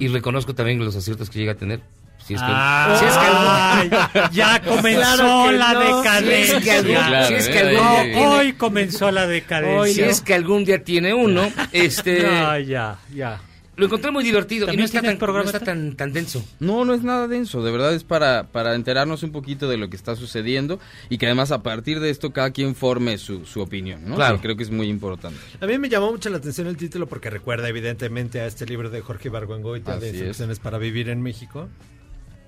y 0.00 0.08
reconozco 0.08 0.54
también 0.54 0.78
los 0.80 0.94
aciertos 0.96 1.30
que 1.30 1.38
llega 1.38 1.52
a 1.52 1.56
tener. 1.56 1.80
Si 2.26 2.34
es 2.34 2.40
que, 2.40 2.46
Ay, 2.48 2.98
si 2.98 3.04
es 3.04 3.12
que 3.16 3.26
algún- 3.26 4.30
ya 4.32 4.60
comenzó 4.64 5.00
Claro 5.00 5.46
que 5.50 5.56
la 5.56 5.72
no. 5.74 5.96
decadencia. 5.98 6.46
Si 6.46 6.56
es 6.56 6.64
que 6.64 6.70
algún- 6.72 7.26
si 7.28 7.34
es 7.34 7.48
que 7.48 7.58
algún 7.60 7.74
No, 7.84 7.92
día 7.92 8.02
tiene- 8.02 8.26
hoy 8.26 8.52
comenzó 8.54 9.10
la 9.12 9.26
decadencia. 9.26 10.04
si 10.04 10.10
es 10.10 10.20
que 10.22 10.34
algún 10.34 10.64
día 10.64 10.82
tiene 10.82 11.14
uno, 11.14 11.48
este 11.72 12.22
No, 12.24 12.58
ya, 12.58 12.98
ya. 13.14 13.40
lo 13.76 13.84
encontré 13.86 14.10
muy 14.10 14.24
divertido 14.24 14.64
y 14.64 14.66
¿También 14.66 14.80
no 14.80 14.86
está, 14.86 15.02
tan, 15.02 15.12
no 15.12 15.18
programa 15.20 15.46
está 15.50 15.60
tan, 15.60 15.94
tan 15.96 16.12
denso. 16.12 16.42
No, 16.60 16.84
no 16.86 16.94
es 16.94 17.02
nada 17.02 17.28
denso, 17.28 17.62
de 17.62 17.70
verdad 17.70 17.94
es 17.94 18.02
para, 18.04 18.44
para 18.44 18.74
enterarnos 18.74 19.22
un 19.22 19.30
poquito 19.32 19.68
de 19.68 19.76
lo 19.76 19.88
que 19.90 19.96
está 19.96 20.16
sucediendo 20.16 20.80
y 21.10 21.18
que 21.18 21.26
además 21.26 21.52
a 21.52 21.62
partir 21.62 22.00
de 22.00 22.08
esto 22.10 22.32
cada 22.32 22.50
quien 22.52 22.74
forme 22.74 23.18
su, 23.18 23.44
su 23.46 23.60
opinión, 23.60 24.00
¿no? 24.08 24.16
Claro. 24.16 24.40
Creo 24.40 24.56
que 24.56 24.62
es 24.64 24.70
muy 24.70 24.88
importante. 24.88 25.38
A 25.60 25.66
mí 25.66 25.78
me 25.78 25.88
llamó 25.90 26.10
mucho 26.10 26.28
la 26.30 26.38
atención 26.38 26.66
el 26.68 26.76
título 26.78 27.06
porque 27.06 27.28
recuerda 27.30 27.68
evidentemente 27.68 28.40
a 28.40 28.46
este 28.46 28.64
libro 28.66 28.88
de 28.90 29.00
Jorge 29.02 29.28
Ibargüengoitia 29.28 29.92
de 29.98 29.98
Así 29.98 30.06
es. 30.06 30.14
instrucciones 30.14 30.58
para 30.58 30.78
vivir 30.78 31.08
en 31.10 31.20
México. 31.22 31.68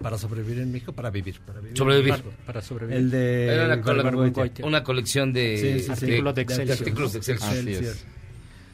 Para 0.03 0.17
sobrevivir 0.19 0.61
en 0.61 0.71
México, 0.73 0.93
para 0.93 1.11
vivir. 1.11 1.41
Para 1.45 1.61
vivir. 1.61 1.77
Sobrevivir. 1.77 2.11
Para, 2.23 2.37
para 2.47 2.63
sobrevivir. 2.63 2.99
El 2.99 3.11
de 3.11 3.47
Era 3.47 3.65
una, 3.67 3.81
cole- 3.83 4.53
una 4.63 4.85
colección 4.85 5.33
de, 5.33 5.57
Sí, 5.59 5.73
sí, 5.81 5.85
sí. 5.87 5.91
Artículos 5.91 6.35
de 6.35 6.39
de 6.39 6.43
Excelsior, 6.43 6.79
artículos 6.79 7.13
de 7.13 7.19
Excelsior. 7.19 7.83
Es. 7.85 8.05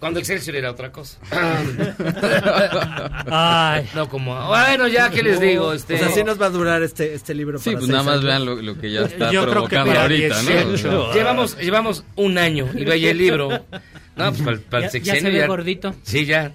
Cuando 0.00 0.18
Excelsior 0.20 0.56
era 0.56 0.70
otra 0.70 0.92
cosa. 0.92 1.18
Ay. 3.26 3.88
No, 3.94 4.08
como, 4.08 4.46
bueno, 4.48 4.86
ya, 4.88 5.10
¿qué 5.10 5.22
les 5.22 5.40
digo? 5.40 5.72
Este, 5.72 5.96
Pues 5.96 6.10
así 6.10 6.22
nos 6.24 6.40
va 6.40 6.46
a 6.46 6.50
durar 6.50 6.82
este, 6.82 7.14
este 7.14 7.34
libro. 7.34 7.58
Sí, 7.58 7.70
para 7.70 7.78
pues 7.78 7.90
nada 7.90 8.02
más 8.02 8.12
años. 8.14 8.24
vean 8.24 8.44
lo, 8.44 8.56
lo 8.60 8.78
que 8.78 8.90
ya 8.90 9.00
está 9.02 9.30
Yo 9.32 9.42
creo 9.42 9.64
que 9.66 9.76
provocando 9.76 10.00
ahorita, 10.00 10.40
18. 10.42 10.90
¿no? 10.92 11.12
Llevamos, 11.14 11.56
llevamos 11.58 12.04
un 12.16 12.38
año 12.38 12.68
y 12.74 12.84
vaya 12.84 13.10
el 13.10 13.18
libro. 13.18 13.64
No, 14.16 14.30
pues 14.30 14.42
para, 14.42 14.58
para 14.58 14.86
el 14.86 14.92
Ya- 14.92 14.98
ya 15.00 15.12
sexenio 15.14 15.32
se 15.32 15.38
ve 15.40 15.46
gordito. 15.48 15.92
Sí, 16.04 16.24
ya. 16.24 16.52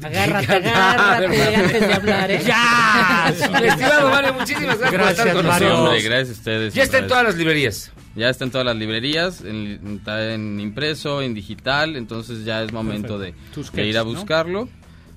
Agárrate, 0.04 0.52
agárrate 0.52 1.36
ya, 1.36 1.58
antes 1.60 1.80
de 1.80 1.94
hablar. 1.94 2.30
¿eh? 2.30 2.42
¡Ya! 2.46 3.34
Mi 3.60 3.66
estimado 3.68 4.10
Mario, 4.10 4.34
muchísimas 4.34 4.78
gracias, 4.78 4.90
por 4.90 4.92
Gracias, 5.00 5.18
estar 5.18 5.34
con 5.36 5.46
Mario. 5.46 5.68
nosotros. 5.68 5.88
Hombre, 5.88 6.02
gracias 6.02 6.28
a 6.28 6.40
ustedes. 6.40 6.74
Ya 6.74 6.82
está 6.82 6.98
en 6.98 7.06
todas 7.08 7.24
las 7.24 7.34
librerías. 7.36 7.92
Ya 8.16 8.28
está 8.28 8.44
en 8.44 8.50
todas 8.50 8.66
las 8.66 8.76
librerías, 8.76 9.40
en, 9.42 9.98
está 9.98 10.32
en 10.32 10.58
impreso, 10.58 11.22
en 11.22 11.32
digital, 11.32 11.96
entonces 11.96 12.44
ya 12.44 12.62
es 12.62 12.72
momento 12.72 13.18
de, 13.18 13.34
Tus 13.54 13.70
de 13.70 13.86
ir 13.86 13.96
a 13.98 14.02
¿no? 14.02 14.68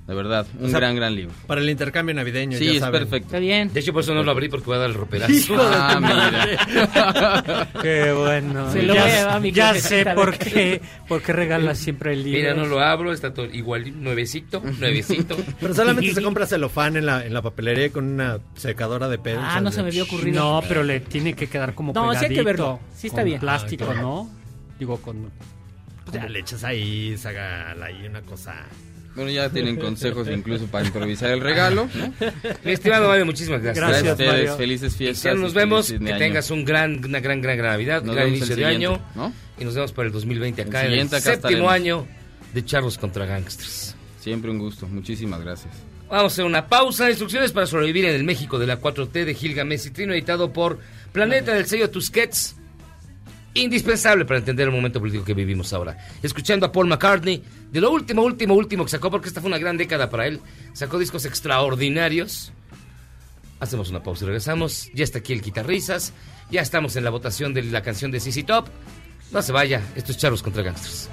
De 0.05 0.13
verdad, 0.13 0.45
un 0.59 0.65
O 0.65 0.69
sea, 0.69 0.79
gran, 0.79 0.97
gran 0.97 1.15
libro. 1.15 1.33
Para 1.47 1.61
el 1.61 1.69
intercambio 1.69 2.13
navideño, 2.13 2.57
Sí, 2.57 2.65
ya 2.65 2.71
es 2.73 2.79
saben. 2.79 2.99
perfecto. 3.03 3.27
Está 3.27 3.39
bien. 3.39 3.71
De 3.71 3.79
hecho, 3.79 3.93
por 3.93 4.03
eso 4.03 4.13
no 4.13 4.21
lo 4.21 4.31
abrí 4.31 4.49
porque 4.49 4.65
voy 4.65 4.75
a 4.75 4.79
dar 4.79 4.89
el 4.89 4.95
roperazo. 4.95 5.55
Ah, 5.57 5.99
mira. 6.01 7.67
Qué 7.81 8.11
bueno. 8.11 8.69
Se 8.71 8.83
lo 8.83 8.95
ya 8.95 9.05
lleva 9.07 9.39
mi 9.39 9.51
ya 9.53 9.73
sé 9.75 10.05
por 10.13 10.37
qué, 10.37 10.81
por 11.07 11.21
qué 11.21 11.31
regalas 11.31 11.77
siempre 11.77 12.13
el 12.13 12.23
libro. 12.23 12.37
Mira, 12.39 12.53
no 12.53 12.65
lo 12.65 12.81
abro, 12.81 13.13
está 13.13 13.33
todo 13.33 13.45
igual, 13.45 14.03
nuevecito, 14.03 14.61
nuevecito. 14.79 15.37
Pero 15.61 15.73
solamente 15.73 16.13
se 16.13 16.21
compra 16.21 16.45
celofán 16.47 16.97
en 16.97 17.05
la, 17.05 17.25
en 17.25 17.33
la 17.33 17.41
papelería 17.41 17.89
con 17.91 18.05
una 18.05 18.39
secadora 18.55 19.07
de 19.07 19.19
pelo. 19.19 19.39
Ah, 19.41 19.61
no 19.61 19.71
se 19.71 19.81
me 19.83 19.87
había 19.87 20.03
ocurrido. 20.03 20.37
No, 20.41 20.61
pero 20.67 20.83
le 20.83 20.99
tiene 20.99 21.33
que 21.33 21.47
quedar 21.47 21.73
como 21.75 21.93
No, 21.93 22.13
sí 22.13 22.25
hay 22.25 22.35
que 22.35 22.43
verlo. 22.43 22.79
Sí 22.95 23.07
está 23.07 23.21
con 23.21 23.25
bien. 23.25 23.39
plástico, 23.39 23.85
Ah, 23.85 23.93
claro. 23.93 24.01
¿no? 24.01 24.29
Digo, 24.79 24.97
con... 24.97 25.31
Pues 26.05 26.13
ya 26.21 26.27
le 26.27 26.39
echas 26.39 26.63
ahí, 26.65 27.17
saga 27.17 27.71
ahí 27.81 28.05
una 28.05 28.21
cosa. 28.21 28.55
Bueno, 29.15 29.29
ya 29.29 29.49
tienen 29.49 29.75
consejos 29.77 30.27
incluso 30.27 30.65
para 30.67 30.85
improvisar 30.87 31.29
el 31.31 31.39
regalo. 31.41 31.87
¿no? 31.93 32.13
Mi 32.63 32.71
estimado 32.71 33.07
Mario, 33.09 33.25
muchísimas 33.25 33.61
gracias. 33.61 33.85
Gracias, 33.85 34.07
a 34.09 34.11
ustedes, 34.13 34.31
Mario. 34.31 34.57
felices 34.57 34.95
fiestas. 34.95 35.23
ya 35.23 35.33
nos 35.39 35.53
vemos, 35.53 35.91
que 35.91 35.95
año. 35.97 36.17
tengas 36.17 36.49
un 36.49 36.65
gran, 36.65 37.03
una 37.05 37.19
gran, 37.19 37.39
gran, 37.41 37.57
gran 37.57 37.71
Navidad, 37.73 38.01
un 38.01 38.07
Nos 38.07 38.15
gran 38.15 38.29
inicio 38.29 38.55
de 38.55 38.65
año. 38.65 38.99
¿no? 39.15 39.31
Y 39.59 39.65
nos 39.65 39.75
vemos 39.75 39.91
para 39.93 40.07
el 40.07 40.13
2020 40.13 40.61
acá, 40.63 40.81
El 40.81 40.85
en 40.85 40.85
el 40.85 40.91
siguiente 41.09 41.15
acá 41.17 41.23
séptimo 41.25 41.49
estaremos. 41.49 41.71
año 41.73 42.07
de 42.53 42.65
Charlos 42.65 42.97
contra 42.97 43.25
Gangsters. 43.25 43.95
Siempre 44.19 44.49
un 44.49 44.57
gusto, 44.57 44.87
muchísimas 44.87 45.41
gracias. 45.41 45.73
Vamos 46.09 46.31
a 46.31 46.33
hacer 46.33 46.45
una 46.45 46.67
pausa. 46.67 47.09
Instrucciones 47.09 47.51
para 47.51 47.65
sobrevivir 47.67 48.05
en 48.05 48.15
el 48.15 48.23
México 48.23 48.57
de 48.59 48.67
la 48.67 48.79
4T 48.79 49.25
de 49.25 49.33
Gilgamesh 49.33 49.87
y 49.87 49.89
Trino, 49.91 50.13
editado 50.13 50.51
por 50.53 50.79
Planeta 51.11 51.53
del 51.53 51.65
sello 51.65 51.89
Tusquets. 51.89 52.55
Indispensable 53.55 54.25
para 54.25 54.39
entender 54.39 54.67
el 54.67 54.73
momento 54.73 54.99
político 54.99 55.23
que 55.23 55.33
vivimos 55.33 55.73
ahora. 55.73 55.97
Escuchando 56.23 56.65
a 56.65 56.71
Paul 56.71 56.87
McCartney, 56.87 57.43
de 57.71 57.81
lo 57.81 57.91
último, 57.91 58.23
último, 58.23 58.55
último 58.55 58.83
que 58.83 58.89
sacó, 58.89 59.11
porque 59.11 59.27
esta 59.27 59.41
fue 59.41 59.47
una 59.47 59.59
gran 59.59 59.77
década 59.77 60.09
para 60.09 60.25
él. 60.25 60.39
Sacó 60.73 60.97
discos 60.97 61.25
extraordinarios. 61.25 62.51
Hacemos 63.59 63.89
una 63.89 64.01
pausa 64.01 64.25
y 64.25 64.27
regresamos. 64.27 64.89
Ya 64.93 65.03
está 65.03 65.19
aquí 65.19 65.33
el 65.33 65.41
Guitarrizas. 65.41 66.13
Ya 66.49 66.61
estamos 66.61 66.95
en 66.95 67.03
la 67.03 67.11
votación 67.11 67.53
de 67.53 67.63
la 67.63 67.83
canción 67.83 68.09
de 68.11 68.19
CC 68.19 68.43
Top. 68.43 68.67
No 69.31 69.41
se 69.41 69.51
vaya, 69.51 69.81
esto 69.95 70.11
es 70.11 70.17
Charlos 70.17 70.41
contra 70.41 70.63
Gangsters. 70.63 71.09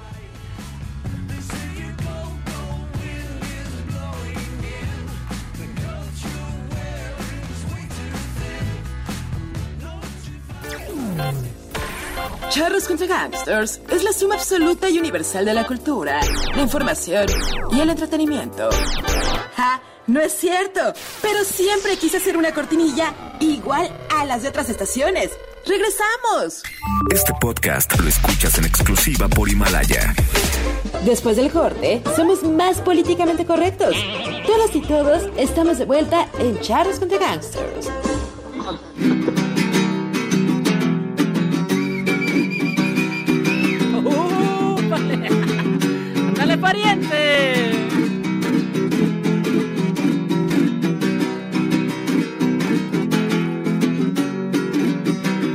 Charros 12.51 12.85
contra 12.85 13.07
Gangsters 13.07 13.79
es 13.89 14.03
la 14.03 14.11
suma 14.11 14.35
absoluta 14.35 14.89
y 14.89 14.99
universal 14.99 15.45
de 15.45 15.53
la 15.53 15.65
cultura, 15.65 16.19
la 16.53 16.61
información 16.61 17.25
y 17.71 17.79
el 17.79 17.89
entretenimiento. 17.89 18.69
¡Ja! 19.55 19.81
No 20.07 20.19
es 20.19 20.33
cierto, 20.33 20.81
pero 21.21 21.45
siempre 21.45 21.95
quise 21.95 22.17
hacer 22.17 22.35
una 22.35 22.53
cortinilla 22.53 23.13
igual 23.39 23.89
a 24.13 24.25
las 24.25 24.43
de 24.43 24.49
otras 24.49 24.67
estaciones. 24.69 25.31
¡Regresamos! 25.65 26.63
Este 27.09 27.31
podcast 27.39 27.97
lo 27.97 28.09
escuchas 28.09 28.57
en 28.57 28.65
exclusiva 28.65 29.29
por 29.29 29.47
Himalaya. 29.47 30.13
Después 31.05 31.37
del 31.37 31.51
corte, 31.51 32.03
somos 32.17 32.43
más 32.43 32.81
políticamente 32.81 33.45
correctos. 33.45 33.95
Todas 34.45 34.75
y 34.75 34.81
todos 34.81 35.29
estamos 35.37 35.77
de 35.77 35.85
vuelta 35.85 36.27
en 36.37 36.59
Charros 36.59 36.99
contra 36.99 37.17
Gangsters. 37.17 37.87
Pariente! 46.61 47.71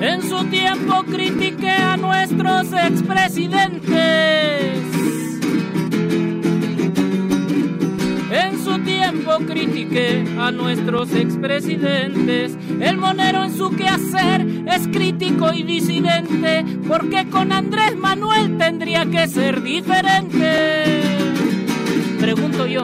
En 0.01 0.23
su 0.23 0.45
tiempo 0.47 1.05
critiqué 1.05 1.71
a 1.71 1.97
nuestros 1.97 2.73
expresidentes. 2.73 4.83
En 8.31 8.65
su 8.65 8.79
tiempo 8.81 9.39
critiqué 9.47 10.25
a 10.39 10.51
nuestros 10.51 11.15
expresidentes. 11.15 12.57
El 12.81 12.99
monero 12.99 13.45
en 13.45 13.57
su 13.57 13.71
quehacer 13.71 14.47
es 14.67 14.89
crítico 14.89 15.53
y 15.53 15.63
disidente, 15.63 16.65
porque 16.87 17.27
con 17.31 17.53
Andrés 17.53 17.97
Manuel 17.97 18.59
tendría 18.59 19.07
que 19.07 19.29
ser 19.29 19.63
diferente. 19.63 20.96
Pregunto 22.27 22.67
yo, 22.67 22.83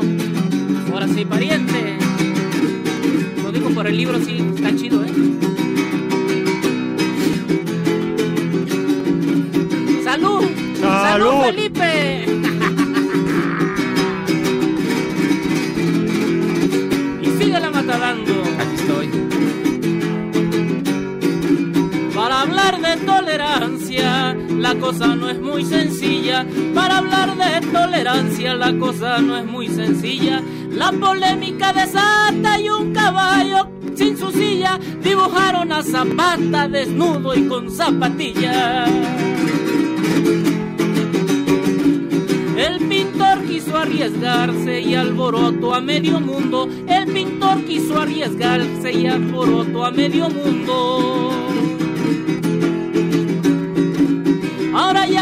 ahora 0.92 1.08
sí, 1.08 1.24
pariente. 1.24 1.98
Lo 3.42 3.50
digo 3.50 3.70
por 3.70 3.88
el 3.88 3.96
libro, 3.96 4.20
sí, 4.20 4.38
está 4.54 4.72
chido, 4.76 5.04
¿eh? 5.04 5.08
¡Salud! 10.04 10.44
¡Salud! 10.80 11.42
Felipe! 11.46 12.24
y 17.20 17.26
síguela 17.42 17.68
matadando. 17.72 18.44
Aquí 18.60 18.76
estoy. 18.76 19.10
Para 22.14 22.42
hablar 22.42 22.80
de 22.80 22.96
tolerancia, 23.04 24.36
la 24.62 24.76
cosa 24.76 25.16
no 25.16 25.28
es 25.28 25.40
muy 25.40 25.64
sencilla. 25.64 26.46
Para 26.72 26.98
hablar 26.98 27.36
de 27.36 27.66
tolerancia, 27.66 28.54
la 28.54 28.72
cosa 28.78 29.18
no 29.18 29.36
es 29.36 29.44
muy 29.44 29.68
sencilla. 29.68 30.40
La 30.70 30.92
polémica 30.92 31.72
desata 31.72 32.60
y 32.60 32.68
un 32.70 32.92
caballo 32.92 33.68
sin 33.96 34.16
su 34.16 34.30
silla 34.30 34.78
dibujaron 35.02 35.72
a 35.72 35.82
Zapata 35.82 36.68
desnudo 36.68 37.34
y 37.34 37.48
con 37.48 37.70
zapatilla. 37.70 38.86
El 42.56 42.78
pintor 42.88 43.44
quiso 43.48 43.76
arriesgarse 43.76 44.80
y 44.80 44.94
alborotó 44.94 45.74
a 45.74 45.80
medio 45.80 46.20
mundo. 46.20 46.68
El 46.86 47.06
pintor 47.12 47.64
quiso 47.64 48.00
arriesgarse 48.00 48.92
y 48.92 49.06
alborotó 49.08 49.84
a 49.84 49.90
medio 49.90 50.30
mundo. 50.30 51.61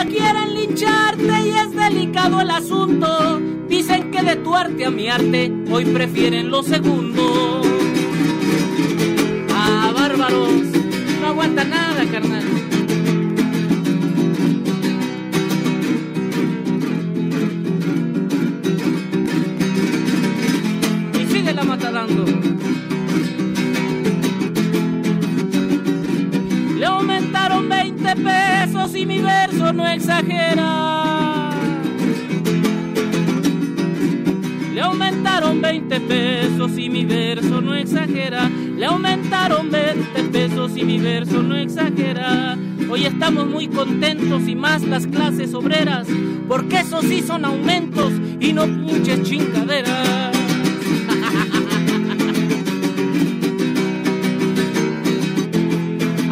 Quieren 0.09 0.55
lincharte 0.55 1.47
y 1.47 1.51
es 1.51 1.72
delicado 1.74 2.40
el 2.40 2.51
asunto. 2.51 3.40
Dicen 3.68 4.10
que 4.10 4.22
de 4.22 4.36
tu 4.36 4.55
arte 4.55 4.85
a 4.86 4.90
mi 4.90 5.09
arte 5.09 5.52
hoy 5.70 5.85
prefieren 5.85 6.51
lo 6.51 6.62
segundo. 6.62 7.60
Ah, 9.55 9.93
bárbaros, 9.94 10.51
no 11.20 11.27
aguanta 11.28 11.64
nada, 11.64 12.05
carnal. 12.06 12.44
Y 21.20 21.27
sigue 21.27 21.52
la 21.52 21.64
mata 21.64 21.90
dando. 21.93 22.24
Le 26.78 26.86
aumentaron 26.86 27.68
20 27.68 28.16
pesos 28.16 28.97
y 28.97 29.06
mi 29.06 29.20
no 29.72 29.86
exagera. 29.86 31.51
Le 34.74 34.80
aumentaron 34.80 35.60
20 35.60 36.01
pesos 36.01 36.78
y 36.78 36.88
mi 36.88 37.05
verso 37.05 37.60
no 37.60 37.74
exagera. 37.74 38.48
Le 38.48 38.86
aumentaron 38.86 39.70
20 39.70 40.22
pesos 40.24 40.76
y 40.76 40.84
mi 40.84 40.98
verso 40.98 41.42
no 41.42 41.56
exagera. 41.56 42.56
Hoy 42.88 43.05
estamos 43.05 43.47
muy 43.47 43.68
contentos 43.68 44.48
y 44.48 44.56
más 44.56 44.82
las 44.82 45.06
clases 45.06 45.55
obreras, 45.55 46.09
porque 46.48 46.80
esos 46.80 47.05
sí 47.05 47.22
son 47.22 47.44
aumentos 47.44 48.12
y 48.40 48.52
no 48.52 48.64
pinches 48.64 49.22
chingaderas. 49.22 50.30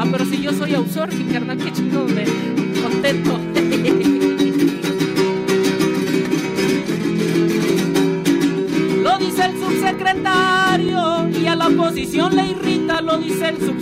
Ah, 0.01 0.07
pero 0.13 0.25
si 0.27 0.41
yo 0.41 0.53
soy 0.53 0.75
outsourcing, 0.75 1.29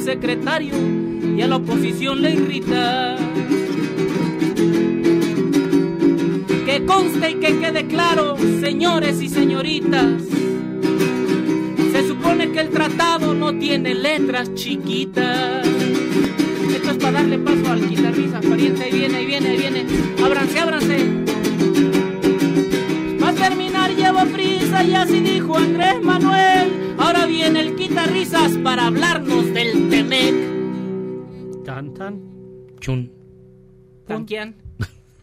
subsecretario 0.07 0.73
y 1.37 1.43
a 1.43 1.49
la 1.49 1.57
oposición 1.57 2.23
le 2.23 2.31
irrita. 2.31 3.17
Que 6.65 6.85
conste 6.87 7.31
y 7.31 7.35
que 7.35 7.59
quede 7.59 7.87
claro, 7.89 8.37
señores 8.61 9.21
y 9.21 9.29
señoritas, 9.29 10.23
se 11.91 12.07
supone 12.07 12.53
que 12.53 12.61
el 12.61 12.69
tratado 12.71 13.35
no 13.35 13.59
tiene 13.59 13.95
letras 13.97 14.55
chiquitas. 14.55 15.67
Esto 15.67 16.91
es 16.93 16.97
para 16.99 17.13
darle 17.19 17.39
paso 17.39 17.73
al 17.73 17.89
guitarrista, 17.89 18.41
pariente, 18.43 18.85
ahí 18.85 18.93
viene, 18.93 19.17
ahí 19.17 19.27
viene, 19.27 19.49
ahí 19.49 19.59
viene. 19.59 19.87
Ábranse, 20.25 20.61
ábranse. 20.61 20.97
Va 23.21 23.31
a 23.31 23.33
terminar, 23.33 23.91
llevo 23.97 24.25
prisa, 24.27 24.85
y 24.85 24.95
así 24.95 25.19
dijo 25.19 25.57
Andrés 25.57 26.01
Manuel. 26.01 26.36
Guitarrizas 28.17 28.57
para 28.65 28.87
hablarnos 28.87 29.53
del 29.53 29.91
Temec. 29.91 31.65
Tan, 31.65 31.93
tan, 31.93 32.21
chun. 32.81 33.13
¿Tanquian? 34.07 34.57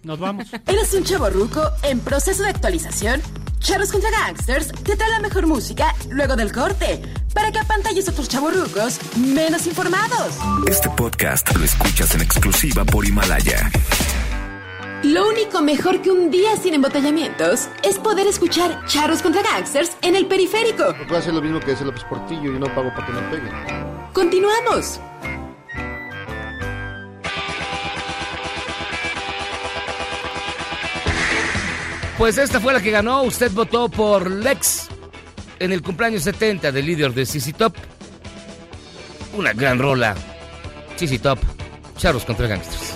Nos 0.03 0.19
vamos. 0.19 0.47
¿Eres 0.67 0.93
un 0.93 1.03
chavo 1.03 1.29
ruco 1.31 1.61
en 1.81 1.99
proceso 2.01 2.43
de 2.43 2.49
actualización? 2.49 3.19
Charros 3.59 3.91
contra 3.91 4.11
Gangsters 4.11 4.71
te 4.83 4.95
trae 4.95 5.09
la 5.09 5.21
mejor 5.21 5.47
música 5.47 5.95
luego 6.09 6.35
del 6.35 6.51
corte 6.51 7.01
para 7.33 7.51
que 7.51 7.59
apantalles 7.59 8.07
a 8.09 8.11
otros 8.11 8.29
chavorrucos 8.29 8.99
menos 9.17 9.65
informados. 9.65 10.35
Este 10.69 10.89
podcast 10.91 11.55
lo 11.55 11.63
escuchas 11.63 12.13
en 12.13 12.21
exclusiva 12.21 12.85
por 12.85 13.07
Himalaya. 13.07 13.71
Lo 15.03 15.27
único 15.27 15.61
mejor 15.61 16.01
que 16.01 16.09
un 16.09 16.31
día 16.31 16.55
sin 16.55 16.75
embotellamientos 16.75 17.67
es 17.83 17.99
poder 17.99 18.25
escuchar 18.25 18.85
Charros 18.85 19.21
contra 19.21 19.41
Gangsters 19.41 19.97
en 20.01 20.15
el 20.15 20.27
periférico. 20.27 20.95
Puedo 20.95 21.17
hacer 21.17 21.33
lo 21.33 21.41
mismo 21.41 21.59
que 21.59 21.73
hace 21.73 21.83
López 21.83 22.05
Portillo 22.05 22.55
y 22.55 22.57
no 22.57 22.73
pago 22.73 22.89
para 22.93 23.05
que 23.07 23.11
me 23.11 23.21
peguen. 23.23 23.51
Continuamos. 24.13 25.01
Pues 32.17 32.37
esta 32.37 32.61
fue 32.61 32.71
la 32.71 32.81
que 32.81 32.91
ganó. 32.91 33.23
Usted 33.23 33.51
votó 33.51 33.89
por 33.89 34.31
Lex 34.31 34.87
en 35.59 35.73
el 35.73 35.81
cumpleaños 35.81 36.23
70 36.23 36.71
del 36.71 36.85
líder 36.85 37.13
de 37.13 37.25
CC 37.25 37.51
Top. 37.51 37.75
Una 39.33 39.51
gran 39.51 39.79
rola. 39.79 40.15
CC 40.95 41.19
Top. 41.19 41.39
Charros 41.97 42.23
contra 42.23 42.47
Gangsters. 42.47 42.93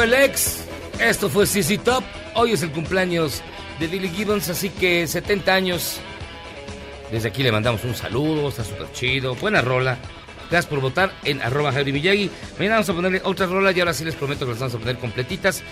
Fue 0.00 0.06
el 0.06 0.14
ex. 0.14 0.64
Esto 0.98 1.28
fue 1.28 1.44
CC 1.44 1.76
Top. 1.76 2.02
Hoy 2.34 2.52
es 2.52 2.62
el 2.62 2.70
cumpleaños 2.70 3.42
de 3.78 3.86
Billy 3.86 4.08
Gibbons, 4.08 4.48
así 4.48 4.70
que 4.70 5.06
70 5.06 5.52
años. 5.52 6.00
Desde 7.12 7.28
aquí 7.28 7.42
le 7.42 7.52
mandamos 7.52 7.84
un 7.84 7.94
saludo, 7.94 8.48
está 8.48 8.64
súper 8.64 8.90
chido. 8.92 9.34
Buena 9.34 9.60
rola. 9.60 9.98
Gracias 10.50 10.70
por 10.70 10.80
votar 10.80 11.12
en 11.24 11.42
arroba 11.42 11.70
Javi 11.70 11.92
Miyagi. 11.92 12.30
Mañana 12.56 12.76
vamos 12.76 12.88
a 12.88 12.94
ponerle 12.94 13.20
otra 13.24 13.44
rola 13.44 13.72
y 13.72 13.80
ahora 13.80 13.92
sí 13.92 14.06
les 14.06 14.14
prometo 14.14 14.46
que 14.46 14.52
las 14.52 14.60
vamos 14.60 14.74
a 14.74 14.78
poner 14.78 14.96
completitas. 14.96 15.62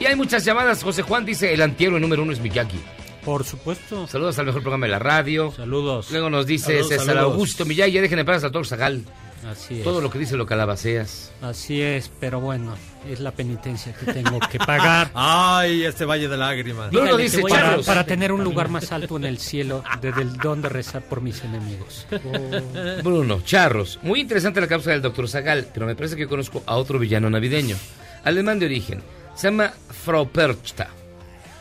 Y 0.00 0.06
hay 0.06 0.16
muchas 0.16 0.44
llamadas. 0.44 0.82
José 0.82 1.02
Juan 1.02 1.24
dice, 1.24 1.54
el 1.54 1.62
antihéroe 1.62 2.00
número 2.00 2.24
uno 2.24 2.32
es 2.32 2.40
Miyagi. 2.40 2.80
Por 3.24 3.44
supuesto. 3.44 4.08
Saludos 4.08 4.36
al 4.40 4.46
mejor 4.46 4.62
programa 4.62 4.86
de 4.86 4.92
la 4.92 4.98
radio. 4.98 5.52
Saludos. 5.52 6.10
Luego 6.10 6.28
nos 6.28 6.44
dice 6.44 6.72
Saludos, 6.72 6.88
César 6.88 7.06
saludos. 7.06 7.32
Augusto 7.34 7.64
Miyagi, 7.64 7.92
ya 7.92 8.00
dejen 8.00 8.18
en 8.18 8.26
paz 8.26 8.42
al 8.42 8.50
doctor 8.50 8.66
Zagal. 8.66 9.04
Así 9.44 9.78
es. 9.78 9.84
Todo 9.84 10.00
lo 10.00 10.10
que 10.10 10.18
dice 10.18 10.36
lo 10.36 10.46
calabaceas. 10.46 11.32
Así 11.40 11.80
es, 11.82 12.10
pero 12.20 12.40
bueno, 12.40 12.74
es 13.08 13.20
la 13.20 13.30
penitencia 13.30 13.92
que 13.92 14.12
tengo 14.12 14.40
que 14.40 14.58
pagar. 14.58 15.10
Ay, 15.14 15.84
este 15.84 16.04
valle 16.04 16.28
de 16.28 16.36
lágrimas. 16.36 16.90
Bruno 16.90 17.16
dice, 17.16 17.42
para, 17.42 17.78
para 17.78 18.04
tener 18.04 18.32
un 18.32 18.42
lugar 18.42 18.68
más 18.68 18.90
alto 18.92 19.16
en 19.16 19.24
el 19.24 19.38
cielo 19.38 19.84
desde 20.00 20.22
el 20.22 20.36
don 20.36 20.62
de 20.62 20.68
rezar 20.68 21.02
por 21.02 21.20
mis 21.20 21.42
enemigos. 21.44 22.06
Bruno, 23.04 23.40
Charros. 23.42 23.98
Muy 24.02 24.20
interesante 24.20 24.60
la 24.60 24.68
causa 24.68 24.90
del 24.90 25.02
doctor 25.02 25.28
Zagal, 25.28 25.68
pero 25.72 25.86
me 25.86 25.94
parece 25.94 26.16
que 26.16 26.26
conozco 26.26 26.62
a 26.66 26.76
otro 26.76 26.98
villano 26.98 27.30
navideño. 27.30 27.76
Alemán 28.24 28.58
de 28.58 28.66
origen. 28.66 29.02
Se 29.36 29.48
llama 29.48 29.72
Frau 30.04 30.28
Perchta. 30.28 30.88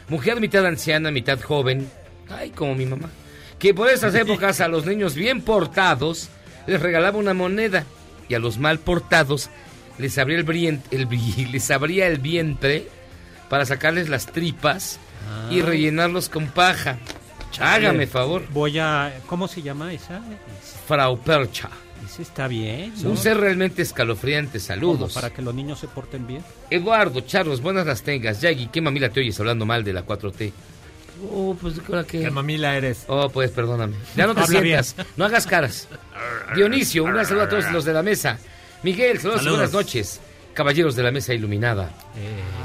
Mujer 0.08 0.40
mitad 0.40 0.66
anciana, 0.66 1.12
mitad 1.12 1.40
joven. 1.42 1.90
Ay, 2.30 2.52
como 2.52 2.74
mi 2.74 2.86
mamá. 2.86 3.10
Que 3.60 3.74
por 3.74 3.90
esas 3.90 4.16
épocas 4.16 4.62
a 4.62 4.68
los 4.68 4.86
niños 4.86 5.16
bien 5.16 5.42
portados 5.42 6.30
les 6.68 6.82
regalaba 6.82 7.18
una 7.18 7.34
moneda. 7.34 7.84
Y 8.28 8.34
a 8.34 8.40
los 8.40 8.58
mal 8.58 8.80
portados 8.80 9.50
les 9.98 10.18
abría 10.18 10.38
el, 10.38 10.46
brien- 10.46 10.82
el 10.92 11.08
les 11.52 11.72
abría 11.72 12.08
el 12.08 12.20
vientre 12.20 12.88
para 13.50 13.66
sacarles 13.66 14.10
las 14.10 14.26
tripas 14.28 15.00
y 15.50 15.60
Ah. 15.62 15.66
rellenarlos 15.66 16.30
con 16.30 16.48
paja. 16.48 16.98
Hágame 17.60 18.06
favor. 18.08 18.44
Voy 18.52 18.78
a. 18.80 19.14
¿Cómo 19.28 19.48
se 19.48 19.62
llama 19.62 19.94
esa? 19.94 20.22
Frau 20.88 21.18
Percha. 21.20 21.70
Ese 22.06 22.22
está 22.22 22.48
bien. 22.48 22.94
¿no? 23.02 23.12
Un 23.12 23.18
ser 23.18 23.38
realmente 23.38 23.82
escalofriante. 23.82 24.60
Saludos. 24.60 25.14
Para 25.14 25.30
que 25.32 25.42
los 25.42 25.56
niños 25.56 25.80
se 25.80 25.88
porten 25.88 26.28
bien. 26.28 26.44
Eduardo, 26.70 27.22
Charlos, 27.22 27.62
buenas 27.62 27.88
las 27.88 28.04
tengas. 28.04 28.42
Yagi, 28.42 28.68
¿qué 28.68 28.82
mamila 28.82 29.10
te 29.10 29.22
oyes 29.22 29.40
hablando 29.40 29.66
mal 29.66 29.84
de 29.84 29.94
la 29.94 30.06
4T? 30.06 30.52
Oh, 31.32 31.56
pues 31.60 31.76
¿ahora 31.88 32.04
qué? 32.04 32.22
Qué 32.22 32.30
mamila 32.32 32.76
eres. 32.76 33.06
Oh, 33.08 33.30
pues 33.30 33.52
perdóname. 33.52 33.96
Ya 34.16 34.28
no 34.28 34.36
te 34.36 34.46
sientas, 34.46 34.96
no 35.18 35.26
hagas 35.26 35.46
caras. 35.48 35.88
Dionisio, 36.56 37.04
un 37.04 37.14
gran 37.14 37.26
saludo 37.26 37.44
a 37.44 37.50
todos 37.50 37.72
los 37.72 37.86
de 37.86 37.94
la 37.94 38.04
mesa. 38.04 38.38
Miguel, 38.84 39.18
saludos, 39.20 39.40
Saludos. 39.42 39.58
buenas 39.60 39.74
noches. 39.74 40.22
Caballeros 40.54 40.96
de 40.96 41.04
la 41.04 41.12
mesa 41.12 41.34
iluminada. 41.34 41.92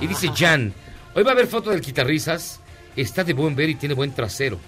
Y 0.00 0.06
dice 0.06 0.30
Jan, 0.34 0.72
hoy 1.14 1.22
va 1.22 1.30
a 1.30 1.34
haber 1.34 1.46
foto 1.46 1.70
del 1.70 1.80
guitarrizas. 1.80 2.60
Está 2.96 3.24
de 3.24 3.32
buen 3.32 3.54
ver 3.54 3.70
y 3.70 3.74
tiene 3.76 3.94
buen 3.94 4.12
trasero. 4.12 4.58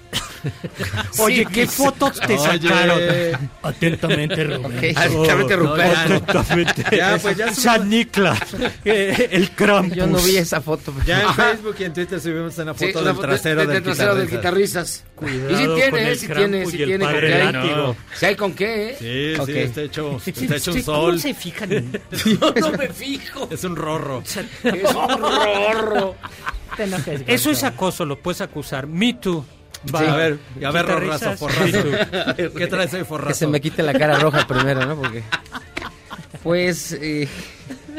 Oye, 1.19 1.47
¿qué 1.53 1.67
fotos 1.67 2.19
te 2.21 2.37
sacaron? 2.37 3.01
Atentamente, 3.63 4.43
Rubén. 4.45 4.65
Ok. 4.65 4.97
Atentamente, 4.97 5.57
Rupert. 5.57 5.97
Atentamente. 5.97 6.85
Ya, 6.97 7.19
pues, 7.21 7.37
ya 7.37 7.55
San 7.55 7.89
Nicolás. 7.89 8.41
eh, 8.85 9.29
el 9.33 9.51
Krampus. 9.51 9.97
Yo 9.97 10.07
no 10.07 10.19
vi 10.19 10.37
esa 10.37 10.61
foto. 10.61 10.93
Ya 11.07 11.23
en. 11.23 11.35
Facebook 11.35 11.77
y 11.79 11.85
en 11.85 11.93
Twitter 11.93 12.21
subimos 12.21 12.59
una 12.59 12.75
foto 12.75 13.03
del 13.05 13.19
trasero 13.19 13.61
de- 13.67 13.75
del, 13.75 13.83
trasero 13.83 14.15
del 14.17 14.29
guitarrizas. 14.29 15.05
Cuidado 15.15 15.51
y 15.61 15.67
con 15.67 15.75
tiene, 15.77 16.13
eh, 16.13 16.17
sí 16.17 16.27
tiene, 16.29 16.63
el 16.63 16.71
tiene 16.73 17.05
con 17.05 17.15
qué. 17.21 17.95
Sí 18.19 18.27
hay 18.27 18.37
con 18.37 18.55
qué, 18.55 18.89
¿eh? 18.91 18.97
Sí, 18.99 19.53
sí, 19.53 19.59
está 19.59 19.81
hecho, 19.83 20.21
está 20.25 20.57
hecho 20.57 20.73
un 20.73 20.83
¿Cómo 20.83 20.97
sol. 21.03 21.21
se 21.21 21.35
fijan 21.35 21.71
Yo 22.25 22.55
no 22.61 22.73
me 22.73 22.89
fijo. 22.89 23.49
Es 23.51 23.63
un 23.65 23.77
rorro. 23.77 24.23
Es 24.25 24.37
un 24.95 25.21
rorro. 25.21 26.17
Eso 27.27 27.51
es 27.51 27.65
acoso, 27.65 28.05
lo 28.05 28.19
puedes 28.19 28.41
acusar. 28.41 28.87
Me 28.87 29.15
too. 29.15 29.45
Va. 29.93 30.13
A 30.13 30.17
ver, 30.17 30.39
a 30.65 30.71
ver, 30.71 30.87
forrazo. 30.87 31.49
¿Qué 32.37 32.67
traes 32.71 32.95
ahí, 32.95 33.05
forrazo? 33.05 33.29
Que 33.29 33.35
se 33.35 33.47
me 33.47 33.61
quite 33.61 33.83
la 33.83 33.93
cara 33.93 34.19
roja 34.19 34.47
primero, 34.47 34.87
¿no? 34.87 34.97
Porque. 34.97 35.25
Pues. 36.43 36.93
eh, 36.93 37.29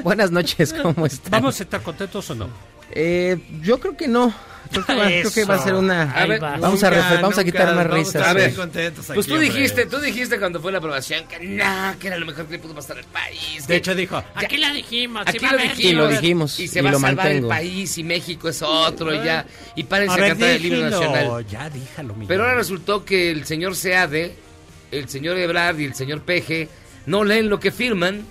buenas 0.03 0.31
noches, 0.31 0.73
¿cómo 0.73 1.05
están? 1.05 1.31
¿Vamos 1.31 1.59
a 1.59 1.63
estar 1.63 1.81
contentos 1.81 2.29
o 2.29 2.35
no? 2.35 2.49
Eh, 2.91 3.37
yo 3.61 3.79
creo 3.79 3.97
que 3.97 4.07
no. 4.07 4.33
Creo 4.73 4.85
que 4.85 4.93
va, 4.95 5.05
creo 5.07 5.31
que 5.31 5.45
va 5.45 5.55
a 5.55 5.63
ser 5.63 5.73
una. 5.75 6.11
A 6.11 6.25
ver, 6.25 6.39
vamos, 6.39 6.83
a 6.83 6.89
nunca, 6.89 6.89
refe- 6.89 7.21
vamos 7.21 7.37
a 7.37 7.43
quitar 7.43 7.75
más 7.75 7.87
risas. 7.87 8.27
A 8.27 8.33
ver, 8.33 8.53
contentos 8.55 9.05
Pues 9.13 9.27
tú 9.27 9.35
aquí, 9.35 9.43
dijiste, 9.45 9.83
hombre. 9.83 9.97
tú 9.97 10.03
dijiste 10.03 10.39
cuando 10.39 10.59
fue 10.59 10.71
la 10.71 10.79
aprobación 10.79 11.25
que 11.27 11.39
no, 11.39 11.63
que 11.99 12.07
era 12.07 12.17
lo 12.17 12.25
mejor 12.25 12.45
que 12.47 12.53
le 12.53 12.59
pudo 12.59 12.73
pasar 12.75 12.97
al 12.97 13.05
país. 13.05 13.65
De 13.67 13.75
hecho, 13.75 13.95
dijo, 13.95 14.23
Aquí 14.35 14.57
la 14.57 14.71
dijimos. 14.73 15.23
Aquí 15.25 15.39
lo 15.39 15.57
dijimos. 15.57 15.79
Y 15.79 15.93
lo 15.93 16.07
dijimos, 16.07 16.59
Y 16.59 16.67
se 16.67 16.79
y 16.79 16.81
va 16.81 16.89
a 16.89 16.93
salvar 16.93 17.15
mantengo. 17.15 17.47
el 17.47 17.49
país 17.57 17.97
y 17.97 18.03
México 18.03 18.49
es 18.49 18.61
otro 18.61 19.13
y 19.13 19.23
ya. 19.23 19.45
Y 19.75 19.83
párense 19.83 20.15
A 20.15 20.17
ver, 20.17 20.29
cantar 20.29 20.49
el 20.49 20.65
himno 20.65 20.89
nacional. 20.89 21.45
Ya, 21.49 21.69
díjalo, 21.69 22.15
mi 22.15 22.25
Pero 22.25 22.43
ahora 22.43 22.55
resultó 22.55 23.05
que 23.05 23.31
el 23.31 23.45
señor 23.45 23.75
Seade, 23.75 24.35
el 24.91 25.07
señor 25.09 25.37
Ebrard 25.37 25.79
y 25.79 25.85
el 25.85 25.93
señor 25.95 26.21
Peje 26.21 26.69
no 27.05 27.23
leen 27.23 27.49
lo 27.49 27.59
que 27.59 27.71
firman 27.71 28.25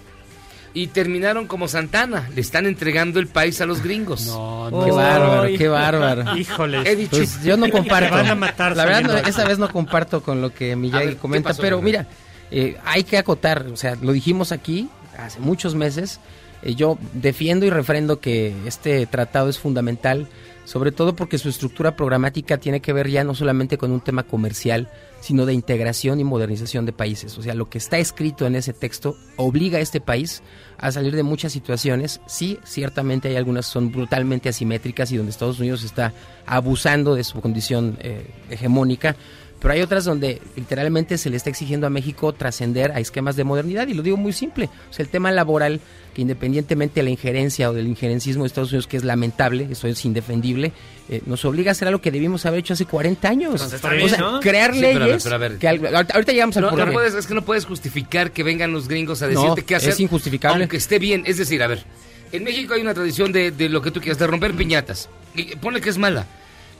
y 0.74 0.86
terminaron 0.88 1.46
como 1.46 1.68
Santana. 1.68 2.28
Le 2.34 2.40
están 2.40 2.66
entregando 2.66 3.20
el 3.20 3.26
país 3.26 3.60
a 3.60 3.66
los 3.66 3.82
gringos. 3.82 4.26
No, 4.26 4.68
Qué 4.84 4.90
no. 4.90 4.94
bárbaro, 4.96 5.58
qué 5.58 5.68
bárbaro. 5.68 6.36
Híjole. 6.36 6.82
He 6.90 6.96
dicho. 6.96 7.16
Pues 7.16 7.42
yo 7.42 7.56
no 7.56 7.68
comparto. 7.70 8.08
Te 8.08 8.22
van 8.22 8.30
a 8.30 8.34
matar 8.34 8.76
La 8.76 8.84
verdad, 8.84 9.02
no, 9.02 9.16
esa 9.28 9.44
vez 9.44 9.58
no 9.58 9.70
comparto 9.70 10.22
con 10.22 10.40
lo 10.40 10.52
que 10.52 10.74
Miyagi 10.76 11.04
ver, 11.06 11.14
¿qué 11.14 11.20
comenta, 11.20 11.50
pasó, 11.50 11.62
pero 11.62 11.82
mira, 11.82 12.06
eh, 12.50 12.76
hay 12.84 13.04
que 13.04 13.18
acotar, 13.18 13.66
o 13.72 13.76
sea, 13.76 13.96
lo 14.00 14.12
dijimos 14.12 14.52
aquí 14.52 14.88
hace 15.18 15.40
muchos 15.40 15.74
meses. 15.74 16.20
eh, 16.62 16.74
yo 16.74 16.98
defiendo 17.12 17.66
y 17.66 17.70
refrendo 17.70 18.20
que 18.20 18.54
este 18.66 19.04
tratado 19.06 19.48
es 19.50 19.58
fundamental, 19.58 20.26
sobre 20.64 20.92
todo 20.92 21.14
porque 21.16 21.38
su 21.38 21.48
estructura 21.48 21.96
programática 21.96 22.58
tiene 22.58 22.80
que 22.80 22.92
ver 22.92 23.08
ya 23.08 23.24
no 23.24 23.34
solamente 23.34 23.78
con 23.78 23.90
un 23.90 24.00
tema 24.00 24.22
comercial, 24.22 24.88
sino 25.20 25.46
de 25.46 25.54
integración 25.54 26.20
y 26.20 26.24
modernización 26.24 26.86
de 26.86 26.92
países. 26.92 27.36
O 27.38 27.42
sea, 27.42 27.54
lo 27.54 27.68
que 27.68 27.78
está 27.78 27.98
escrito 27.98 28.46
en 28.46 28.56
ese 28.56 28.72
texto 28.72 29.16
obliga 29.36 29.78
a 29.78 29.80
este 29.80 30.00
país 30.00 30.42
a 30.78 30.90
salir 30.90 31.14
de 31.14 31.22
muchas 31.22 31.52
situaciones. 31.52 32.20
Sí, 32.26 32.58
ciertamente 32.64 33.28
hay 33.28 33.36
algunas 33.36 33.66
que 33.66 33.72
son 33.72 33.92
brutalmente 33.92 34.48
asimétricas 34.48 35.12
y 35.12 35.16
donde 35.16 35.30
Estados 35.30 35.60
Unidos 35.60 35.84
está 35.84 36.12
abusando 36.44 37.14
de 37.14 37.24
su 37.24 37.40
condición 37.40 37.96
eh, 38.00 38.26
hegemónica, 38.50 39.16
pero 39.62 39.72
hay 39.74 39.80
otras 39.80 40.04
donde 40.04 40.42
literalmente 40.56 41.16
se 41.16 41.30
le 41.30 41.36
está 41.36 41.48
exigiendo 41.48 41.86
a 41.86 41.90
México 41.90 42.32
trascender 42.32 42.90
a 42.92 43.00
esquemas 43.00 43.36
de 43.36 43.44
modernidad 43.44 43.86
y 43.88 43.94
lo 43.94 44.02
digo 44.02 44.16
muy 44.16 44.32
simple. 44.32 44.68
O 44.90 44.92
sea, 44.92 45.04
el 45.04 45.08
tema 45.08 45.30
laboral, 45.30 45.80
que 46.14 46.20
independientemente 46.22 46.96
de 47.00 47.04
la 47.04 47.10
injerencia 47.10 47.70
o 47.70 47.72
del 47.72 47.86
injerencismo 47.86 48.42
de 48.42 48.48
Estados 48.48 48.70
Unidos, 48.72 48.86
que 48.88 48.96
es 48.96 49.04
lamentable, 49.04 49.68
eso 49.70 49.86
es 49.86 50.04
indefendible, 50.04 50.72
eh, 51.08 51.22
nos 51.26 51.44
obliga 51.44 51.70
a 51.70 51.72
hacer 51.72 51.86
algo 51.88 52.00
que 52.02 52.10
debimos 52.10 52.44
haber 52.44 52.60
hecho 52.60 52.74
hace 52.74 52.84
40 52.86 53.28
años. 53.28 53.72
Está 53.72 53.88
o 53.88 53.90
bien, 53.92 54.08
sea, 54.10 54.18
¿no? 54.18 54.40
crear 54.40 54.74
Sí, 54.74 54.80
pero 54.82 55.04
a 55.04 55.06
ver, 55.06 55.18
pero 55.22 55.34
a 55.34 55.38
ver. 55.38 55.58
que 55.58 55.68
algo- 55.68 55.86
ahorita, 55.86 56.14
ahorita 56.14 56.32
llegamos 56.32 56.56
al 56.56 56.62
No, 56.64 56.70
por 56.70 56.78
no 56.80 56.84
qué. 56.86 56.92
puedes, 56.92 57.14
es 57.14 57.26
que 57.26 57.34
no 57.34 57.42
puedes 57.44 57.64
justificar 57.64 58.32
que 58.32 58.42
vengan 58.42 58.72
los 58.72 58.88
gringos 58.88 59.22
a 59.22 59.28
No, 59.28 59.40
decirte 59.40 59.64
qué 59.64 59.76
hacer. 59.76 59.90
es 59.90 60.00
injustificable. 60.00 60.64
Aunque 60.64 60.76
esté 60.76 60.98
bien. 60.98 61.22
Es 61.24 61.38
decir, 61.38 61.62
a 61.62 61.68
ver, 61.68 61.84
en 62.32 62.42
México 62.44 62.74
hay 62.74 62.80
una 62.82 62.94
tradición 62.94 63.30
de, 63.32 63.50
de 63.52 63.68
lo 63.68 63.80
que 63.80 63.90
tú 63.90 64.00
quieras, 64.00 64.18
de 64.18 64.26
romper 64.26 64.54
piñatas. 64.54 65.08
Y 65.34 65.54
ponle 65.56 65.80
que 65.80 65.88
es 65.90 65.98
mala. 65.98 66.26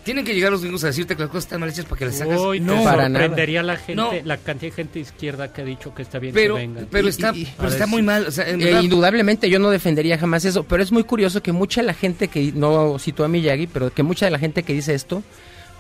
Tienen 0.05 0.25
que 0.25 0.35
llegar 0.35 0.51
los 0.51 0.63
gringos 0.63 0.83
a 0.83 0.89
decirte 0.89 1.15
que 1.15 1.23
las 1.23 1.31
cosas 1.31 1.45
están 1.45 1.61
mal 1.61 1.69
hechas 1.69 1.85
para 1.85 1.99
que 2.01 2.07
las 2.07 2.21
hagas. 2.21 2.41
Uy, 2.41 2.59
No, 2.61 2.79
te 2.79 2.85
para 2.85 3.09
nada. 3.09 3.25
sorprendería 3.27 3.63
la 3.63 3.77
gente, 3.77 3.95
No. 3.95 4.11
la 4.25 4.37
cantidad 4.37 4.73
de 4.73 4.77
gente 4.77 4.99
izquierda 4.99 5.53
que 5.53 5.63
ha 5.63 5.65
dicho 5.65 5.95
que 5.95 6.03
está 6.03 6.19
bien 6.19 6.35
pero, 6.35 6.57
que 6.57 6.61
vengan. 6.63 6.89
pero 6.91 7.07
Y- 7.07 7.11
está, 7.11 7.33
y- 7.35 7.47
pero 7.57 7.69
está 7.69 7.87
muy 7.87 8.03
mal. 8.03 8.27
O 8.27 8.31
sea, 8.33 8.49
en 8.49 8.61
Eh, 8.61 8.65
verdad, 8.65 8.83
indudablemente 8.83 9.49
yo 9.49 9.59
no 9.61 9.71
defendería 9.71 10.19
jamás 10.19 10.45
eso, 10.45 10.65
pero 10.65 10.83
es 10.83 10.91
muy 10.91 11.05
curioso 11.05 11.41
que 11.43 11.53
mucha 11.53 11.83
de 11.83 11.87
la 11.87 11.95
gente 11.95 12.27
que, 12.29 12.53
no 12.53 12.99
citó 12.99 13.25
a 13.25 13.29
Miyagi, 13.29 13.69
pero 13.69 13.93
que 13.95 14.03
mucha 14.03 14.27
de 14.27 14.33
la 14.33 14.39
gente 14.41 14.65
que 14.65 14.73
dice 14.73 14.93
esto, 14.95 15.23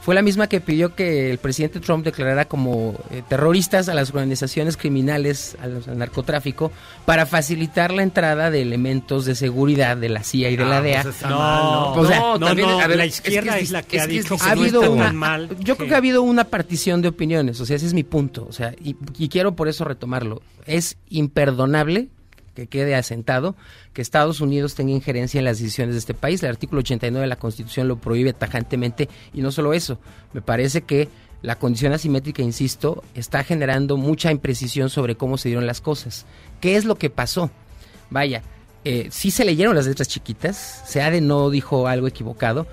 fue 0.02 0.14
la 0.14 0.22
misma 0.22 0.48
que 0.48 0.60
pidió 0.60 0.94
que 0.94 1.30
el 1.30 1.38
presidente 1.38 1.78
Trump 1.80 2.04
declarara 2.04 2.44
como 2.46 2.94
eh, 3.10 3.22
terroristas 3.28 3.88
a 3.88 3.94
las 3.94 4.10
organizaciones 4.10 4.76
criminales, 4.76 5.56
al 5.62 5.96
narcotráfico, 5.96 6.72
para 7.06 7.24
facilitar 7.24 7.92
la 7.92 8.02
entrada 8.02 8.50
de 8.50 8.62
elementos 8.62 9.24
de 9.24 9.34
seguridad 9.36 9.96
de 9.96 10.08
la 10.08 10.24
CIA 10.24 10.50
y 10.50 10.56
de 10.56 10.64
la 10.64 10.78
Ah, 10.78 10.82
DEA. 10.82 11.02
pues 11.04 11.14
está 11.14 11.28
No, 11.30 11.38
mal, 11.38 11.62
O 11.98 12.02
No, 12.02 12.08
sea, 12.08 12.18
no, 12.20 12.38
también, 12.40 12.68
no, 12.68 12.80
a 12.80 12.86
ver, 12.88 12.96
la 12.98 13.04
es 13.04 13.20
que 13.20 13.28
izquierda 13.30 13.56
es 13.58 13.62
es, 13.64 13.70
la 13.70 13.82
que 13.84 13.96
es 13.96 14.02
ha 14.02 14.06
dicho 14.08 14.36
que 14.36 14.42
ha 14.42 14.54
no 14.54 14.60
habido 14.60 14.80
está 14.82 14.90
una, 14.92 15.04
tan 15.06 15.16
mal. 15.16 15.48
yo 15.60 15.76
creo 15.76 15.88
que 15.88 15.94
ha 15.94 15.98
habido 15.98 16.22
una 16.22 16.44
partición 16.44 17.00
de 17.00 17.08
opiniones, 17.08 17.60
o 17.60 17.66
sea, 17.66 17.76
ese 17.76 17.86
es 17.86 17.94
mi 17.94 18.02
punto, 18.02 18.44
o 18.48 18.52
sea, 18.52 18.74
y, 18.82 18.96
y 19.18 19.28
quiero 19.28 19.54
por 19.54 19.68
eso 19.68 19.84
retomarlo. 19.84 20.42
Es 20.66 20.96
imperdonable 21.10 22.08
que 22.54 22.66
quede 22.66 22.94
asentado 22.94 23.56
que 23.92 24.02
Estados 24.02 24.40
Unidos 24.40 24.74
tenga 24.74 24.92
injerencia 24.92 25.38
en 25.38 25.44
las 25.44 25.58
decisiones 25.58 25.94
de 25.94 26.00
este 26.00 26.14
país. 26.14 26.42
El 26.42 26.50
artículo 26.50 26.80
89 26.80 27.22
de 27.22 27.28
la 27.28 27.36
Constitución 27.36 27.88
lo 27.88 27.96
prohíbe 27.96 28.32
tajantemente 28.32 29.08
y 29.32 29.42
no 29.42 29.52
solo 29.52 29.72
eso, 29.72 29.98
me 30.32 30.42
parece 30.42 30.82
que 30.82 31.08
la 31.42 31.58
condición 31.58 31.92
asimétrica, 31.92 32.42
insisto, 32.42 33.02
está 33.14 33.42
generando 33.42 33.96
mucha 33.96 34.30
imprecisión 34.30 34.90
sobre 34.90 35.16
cómo 35.16 35.38
se 35.38 35.48
dieron 35.48 35.66
las 35.66 35.80
cosas. 35.80 36.24
¿Qué 36.60 36.76
es 36.76 36.84
lo 36.84 36.94
que 36.94 37.10
pasó? 37.10 37.50
Vaya, 38.10 38.42
eh, 38.84 39.08
sí 39.10 39.30
se 39.30 39.44
leyeron 39.44 39.74
las 39.74 39.86
letras 39.86 40.08
chiquitas, 40.08 40.82
Seade 40.86 41.20
no 41.20 41.50
dijo 41.50 41.88
algo 41.88 42.06
equivocado. 42.06 42.66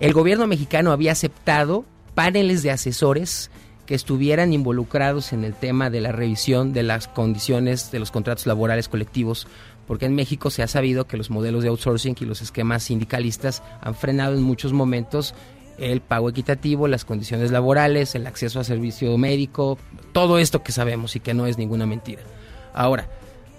El 0.00 0.12
gobierno 0.12 0.46
mexicano 0.46 0.90
había 0.90 1.12
aceptado 1.12 1.84
paneles 2.14 2.64
de 2.64 2.72
asesores 2.72 3.50
que 3.88 3.94
estuvieran 3.94 4.52
involucrados 4.52 5.32
en 5.32 5.44
el 5.44 5.54
tema 5.54 5.88
de 5.88 6.02
la 6.02 6.12
revisión 6.12 6.74
de 6.74 6.82
las 6.82 7.08
condiciones 7.08 7.90
de 7.90 7.98
los 7.98 8.10
contratos 8.10 8.46
laborales 8.46 8.86
colectivos 8.88 9.46
porque 9.86 10.04
en 10.04 10.14
México 10.14 10.50
se 10.50 10.62
ha 10.62 10.66
sabido 10.68 11.06
que 11.06 11.16
los 11.16 11.30
modelos 11.30 11.62
de 11.62 11.70
outsourcing 11.70 12.14
y 12.20 12.26
los 12.26 12.42
esquemas 12.42 12.82
sindicalistas 12.82 13.62
han 13.80 13.94
frenado 13.94 14.34
en 14.34 14.42
muchos 14.42 14.74
momentos 14.74 15.34
el 15.78 16.02
pago 16.02 16.28
equitativo, 16.28 16.86
las 16.88 17.06
condiciones 17.06 17.50
laborales, 17.50 18.14
el 18.14 18.26
acceso 18.26 18.60
a 18.60 18.64
servicio 18.64 19.16
médico, 19.16 19.78
todo 20.12 20.38
esto 20.38 20.62
que 20.62 20.72
sabemos 20.72 21.16
y 21.16 21.20
que 21.20 21.32
no 21.32 21.46
es 21.46 21.56
ninguna 21.56 21.86
mentira. 21.86 22.20
Ahora, 22.74 23.08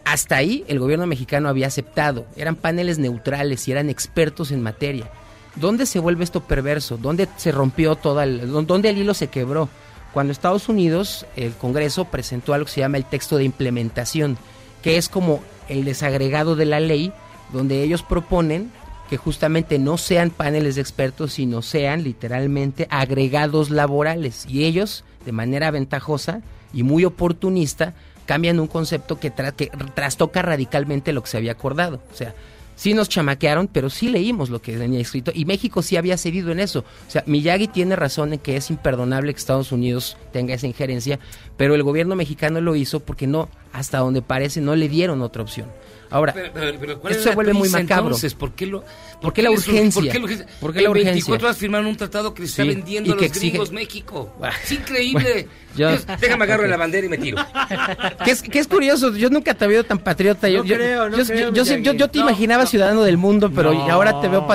hasta 0.05 0.35
ahí 0.35 0.63
el 0.67 0.77
gobierno 0.79 1.07
mexicano 1.07 1.49
había 1.49 1.65
aceptado, 1.65 2.27
eran 2.35 2.55
paneles 2.55 2.99
neutrales 2.99 3.67
y 3.67 3.71
eran 3.71 3.89
expertos 3.89 4.51
en 4.51 4.61
materia. 4.61 5.09
¿Dónde 5.55 5.87
se 5.87 5.97
vuelve 5.97 6.23
esto 6.23 6.41
perverso? 6.41 6.97
¿Dónde 6.97 7.27
se 7.37 7.51
rompió 7.51 7.95
toda 7.95 8.23
el, 8.25 8.51
dó- 8.51 8.61
dónde 8.61 8.89
el 8.89 8.99
hilo 8.99 9.15
se 9.15 9.27
quebró? 9.29 9.67
Cuando 10.13 10.31
Estados 10.31 10.69
Unidos, 10.69 11.25
el 11.35 11.53
Congreso 11.53 12.05
presentó 12.05 12.53
algo 12.53 12.65
que 12.65 12.71
se 12.71 12.81
llama 12.81 12.97
el 12.97 13.05
texto 13.05 13.37
de 13.37 13.43
implementación, 13.43 14.37
que 14.81 14.97
es 14.97 15.09
como 15.09 15.41
el 15.67 15.85
desagregado 15.85 16.55
de 16.55 16.65
la 16.65 16.79
ley, 16.79 17.13
donde 17.53 17.83
ellos 17.83 18.01
proponen 18.03 18.71
que 19.09 19.17
justamente 19.17 19.79
no 19.79 19.97
sean 19.97 20.29
paneles 20.29 20.75
de 20.75 20.81
expertos, 20.81 21.33
sino 21.33 21.61
sean 21.61 22.03
literalmente 22.03 22.87
agregados 22.91 23.69
laborales. 23.71 24.45
Y 24.47 24.65
ellos, 24.65 25.03
de 25.25 25.31
manera 25.31 25.71
ventajosa 25.71 26.41
y 26.73 26.83
muy 26.83 27.05
oportunista, 27.05 27.93
cambian 28.25 28.59
un 28.59 28.67
concepto 28.67 29.19
que, 29.19 29.33
tra- 29.33 29.53
que 29.53 29.71
trastoca 29.95 30.43
radicalmente 30.43 31.11
lo 31.13 31.23
que 31.23 31.29
se 31.29 31.37
había 31.37 31.53
acordado. 31.53 32.01
O 32.11 32.15
sea, 32.15 32.35
sí 32.79 32.93
nos 32.93 33.09
chamaquearon, 33.09 33.67
pero 33.67 33.89
sí 33.89 34.07
leímos 34.07 34.49
lo 34.49 34.61
que 34.61 34.77
venía 34.77 35.01
escrito 35.01 35.33
y 35.35 35.43
México 35.43 35.81
sí 35.81 35.97
había 35.97 36.17
cedido 36.17 36.49
en 36.53 36.61
eso. 36.61 36.85
O 37.07 37.11
sea, 37.11 37.25
Miyagi 37.27 37.67
tiene 37.67 37.97
razón 37.97 38.31
en 38.31 38.39
que 38.39 38.55
es 38.55 38.69
imperdonable 38.69 39.33
que 39.33 39.37
Estados 39.37 39.73
Unidos 39.73 40.15
tenga 40.31 40.53
esa 40.53 40.65
injerencia, 40.65 41.19
pero 41.57 41.75
el 41.75 41.83
gobierno 41.83 42.15
mexicano 42.15 42.61
lo 42.61 42.77
hizo 42.77 43.01
porque 43.01 43.27
no, 43.27 43.49
hasta 43.73 43.97
donde 43.97 44.21
parece, 44.21 44.61
no 44.61 44.77
le 44.77 44.87
dieron 44.87 45.21
otra 45.21 45.43
opción. 45.43 45.67
Ahora, 46.11 46.33
Pero, 46.33 46.51
pero- 46.53 46.79
pero 46.79 46.99
¿cuál 46.99 47.11
esto 47.13 47.23
es 47.23 47.29
se 47.29 47.35
vuelve 47.35 47.53
muy 47.53 47.69
macabro. 47.69 48.07
Entonces, 48.07 48.33
¿por 48.33 48.51
qué 48.53 48.65
lo 48.65 48.83
¿Por 49.21 49.33
qué 49.33 49.41
la 49.43 49.51
urgencia? 49.51 50.01
¿Por 50.01 50.09
qué 50.11 50.17
la 50.19 50.23
urgencia? 50.25 50.45
¿Por 50.61 50.71
qué 50.73 50.79
En 50.79 50.83
la 50.85 50.89
urgencia? 50.91 51.11
24 51.11 51.47
horas 51.47 51.57
firmaron 51.57 51.87
un 51.87 51.97
tratado 51.97 52.33
que 52.33 52.41
le 52.43 52.47
está 52.47 52.63
Sí, 52.63 52.69
vendiendo 52.69 53.09
y 53.09 53.13
a 53.13 53.17
que 53.17 53.27
los 53.27 53.37
exige- 53.37 53.49
gringos 53.49 53.71
México. 53.71 54.33
Es 54.63 54.71
increíble. 54.71 55.47
Yo- 55.75 55.91
Yo- 55.93 55.97
Déjame 56.19 56.45
agarro 56.45 56.65
la 56.67 56.77
bandera 56.77 57.05
y 57.05 57.09
me 57.09 57.17
tiro. 57.17 57.37
que 58.25 58.31
es, 58.31 58.41
que 58.41 58.57
es 58.59 58.67
curioso, 58.67 59.13
yo 59.15 59.29
nunca 59.29 59.53
te 59.53 59.67
veo 59.67 59.83
tan 59.83 59.99
patriota. 59.99 60.47
Yo, 60.49 60.59
No 60.59 60.63
yo- 60.65 60.75
creo, 60.75 61.09
no 61.09 61.17
yo, 61.17 61.25
creo, 61.25 61.49
yo- 61.51 61.53
yo- 61.53 61.63
Miyagi. 61.63 61.83
yo- 61.83 61.93
yo 61.93 62.07
te 62.07 62.19
No, 62.19 62.25
imaginaba 62.29 62.65
ciudadano 62.65 63.03
del 63.03 63.17
mundo, 63.17 63.51
pero 63.53 63.73
No, 63.73 63.91
ahora 63.91 64.19
te 64.21 64.29
veo 64.29 64.47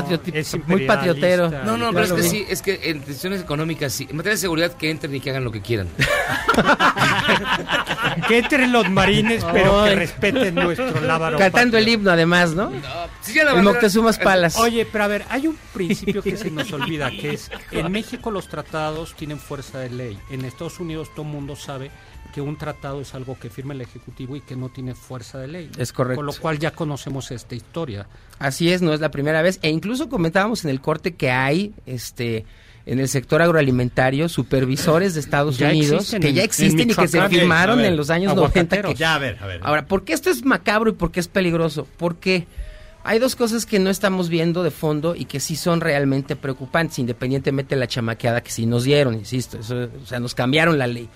muy 0.66 0.86
patriotero. 0.86 1.50
No, 1.64 1.76
no, 1.76 1.92
pero 1.92 2.04
es 2.06 2.12
que 2.14 2.22
sí, 2.22 2.44
es 2.48 2.62
que 2.62 2.80
en 2.84 3.04
decisiones 3.04 3.42
económicas 3.42 3.92
sí. 3.92 4.06
En 4.10 4.16
materia 4.16 4.34
de 4.34 4.40
seguridad 4.40 4.72
que 4.72 4.90
entren 4.90 5.14
y 5.14 5.20
que 5.20 5.30
hagan 5.30 5.44
lo 5.44 5.52
que 5.52 5.60
quieran. 5.60 5.88
Que 8.28 8.38
entren 8.38 8.72
los 8.72 8.88
marines, 8.90 9.44
pero 9.52 9.84
que 9.84 9.94
respeten 9.96 10.54
nuestro 10.54 11.00
lábaro. 11.00 11.36
Cantando 11.52 11.78
el 11.78 11.88
himno, 11.88 12.10
además, 12.10 12.54
¿no? 12.54 12.70
Sí, 13.20 13.34
ya 13.34 13.44
la 13.44 13.52
El 13.52 13.62
Moctezumas 13.62 14.18
Palas. 14.18 14.56
Oye, 14.58 14.86
pero 14.90 15.04
a 15.04 15.08
ver, 15.08 15.24
hay 15.28 15.46
un 15.46 15.58
principio 15.72 16.22
que 16.22 16.36
se 16.36 16.50
nos 16.50 16.72
olvida, 16.72 17.10
que 17.10 17.34
es, 17.34 17.50
en 17.70 17.90
México 17.90 18.30
los 18.30 18.48
tratados 18.48 19.14
tienen 19.14 19.38
fuerza 19.38 19.78
de 19.78 19.90
ley. 19.90 20.18
En 20.30 20.44
Estados 20.44 20.80
Unidos 20.80 21.10
todo 21.14 21.26
el 21.26 21.32
mundo 21.32 21.56
sabe 21.56 21.90
que 22.34 22.40
un 22.40 22.56
tratado 22.56 23.00
es 23.00 23.14
algo 23.14 23.38
que 23.38 23.48
firma 23.48 23.74
el 23.74 23.80
Ejecutivo 23.80 24.34
y 24.34 24.40
que 24.40 24.56
no 24.56 24.68
tiene 24.68 24.94
fuerza 24.94 25.38
de 25.38 25.46
ley. 25.46 25.70
Es 25.78 25.92
correcto. 25.92 26.16
Con 26.16 26.26
lo 26.26 26.32
cual 26.32 26.58
ya 26.58 26.72
conocemos 26.72 27.30
esta 27.30 27.54
historia. 27.54 28.08
Así 28.40 28.72
es, 28.72 28.82
no 28.82 28.92
es 28.92 29.00
la 29.00 29.12
primera 29.12 29.40
vez. 29.40 29.60
E 29.62 29.70
incluso 29.70 30.08
comentábamos 30.08 30.64
en 30.64 30.70
el 30.70 30.80
corte 30.80 31.14
que 31.14 31.30
hay, 31.30 31.74
este, 31.86 32.44
en 32.86 32.98
el 33.00 33.08
sector 33.08 33.40
agroalimentario, 33.40 34.28
supervisores 34.28 35.14
de 35.14 35.20
Estados 35.20 35.56
Ya 35.58 35.68
Unidos 35.70 36.10
que 36.10 36.16
en- 36.16 36.22
ya 36.34 36.42
en 36.42 36.44
existen 36.44 36.90
y 36.90 36.94
que 36.94 37.08
se 37.08 37.28
firmaron 37.28 37.78
ver, 37.78 37.86
en 37.86 37.96
los 37.96 38.10
años 38.10 38.34
90. 38.34 38.60
aguacateros. 38.60 38.92
que- 38.92 38.98
Ya, 38.98 39.14
a 39.14 39.18
ver, 39.18 39.38
a 39.40 39.46
ver. 39.46 39.60
Ahora, 39.62 39.86
¿por 39.86 40.04
qué 40.04 40.12
esto 40.12 40.30
es 40.30 40.44
macabro 40.44 40.90
y 40.90 40.94
por 40.94 41.10
qué 41.10 41.20
es 41.20 41.28
peligroso? 41.28 41.86
Porque 41.96 42.46
hay 43.02 43.18
dos 43.18 43.36
cosas 43.36 43.64
que 43.66 43.78
no 43.78 43.88
estamos 43.90 44.28
viendo 44.28 44.62
de 44.62 44.70
fondo 44.70 45.14
y 45.14 45.24
que 45.24 45.40
sí 45.40 45.56
son 45.56 45.80
realmente 45.80 46.36
preocupantes, 46.36 46.98
independientemente 46.98 47.74
de 47.74 47.78
la 47.80 47.86
chamaqueada 47.86 48.42
que 48.42 48.50
sí 48.50 48.66
nos 48.66 48.84
dieron, 48.84 49.14
insisto, 49.14 49.58
eso, 49.60 49.88
o 50.02 50.06
sea, 50.06 50.20
nos 50.20 50.34
cambiaron 50.34 50.78
la 50.78 50.86
ley. 50.86 51.08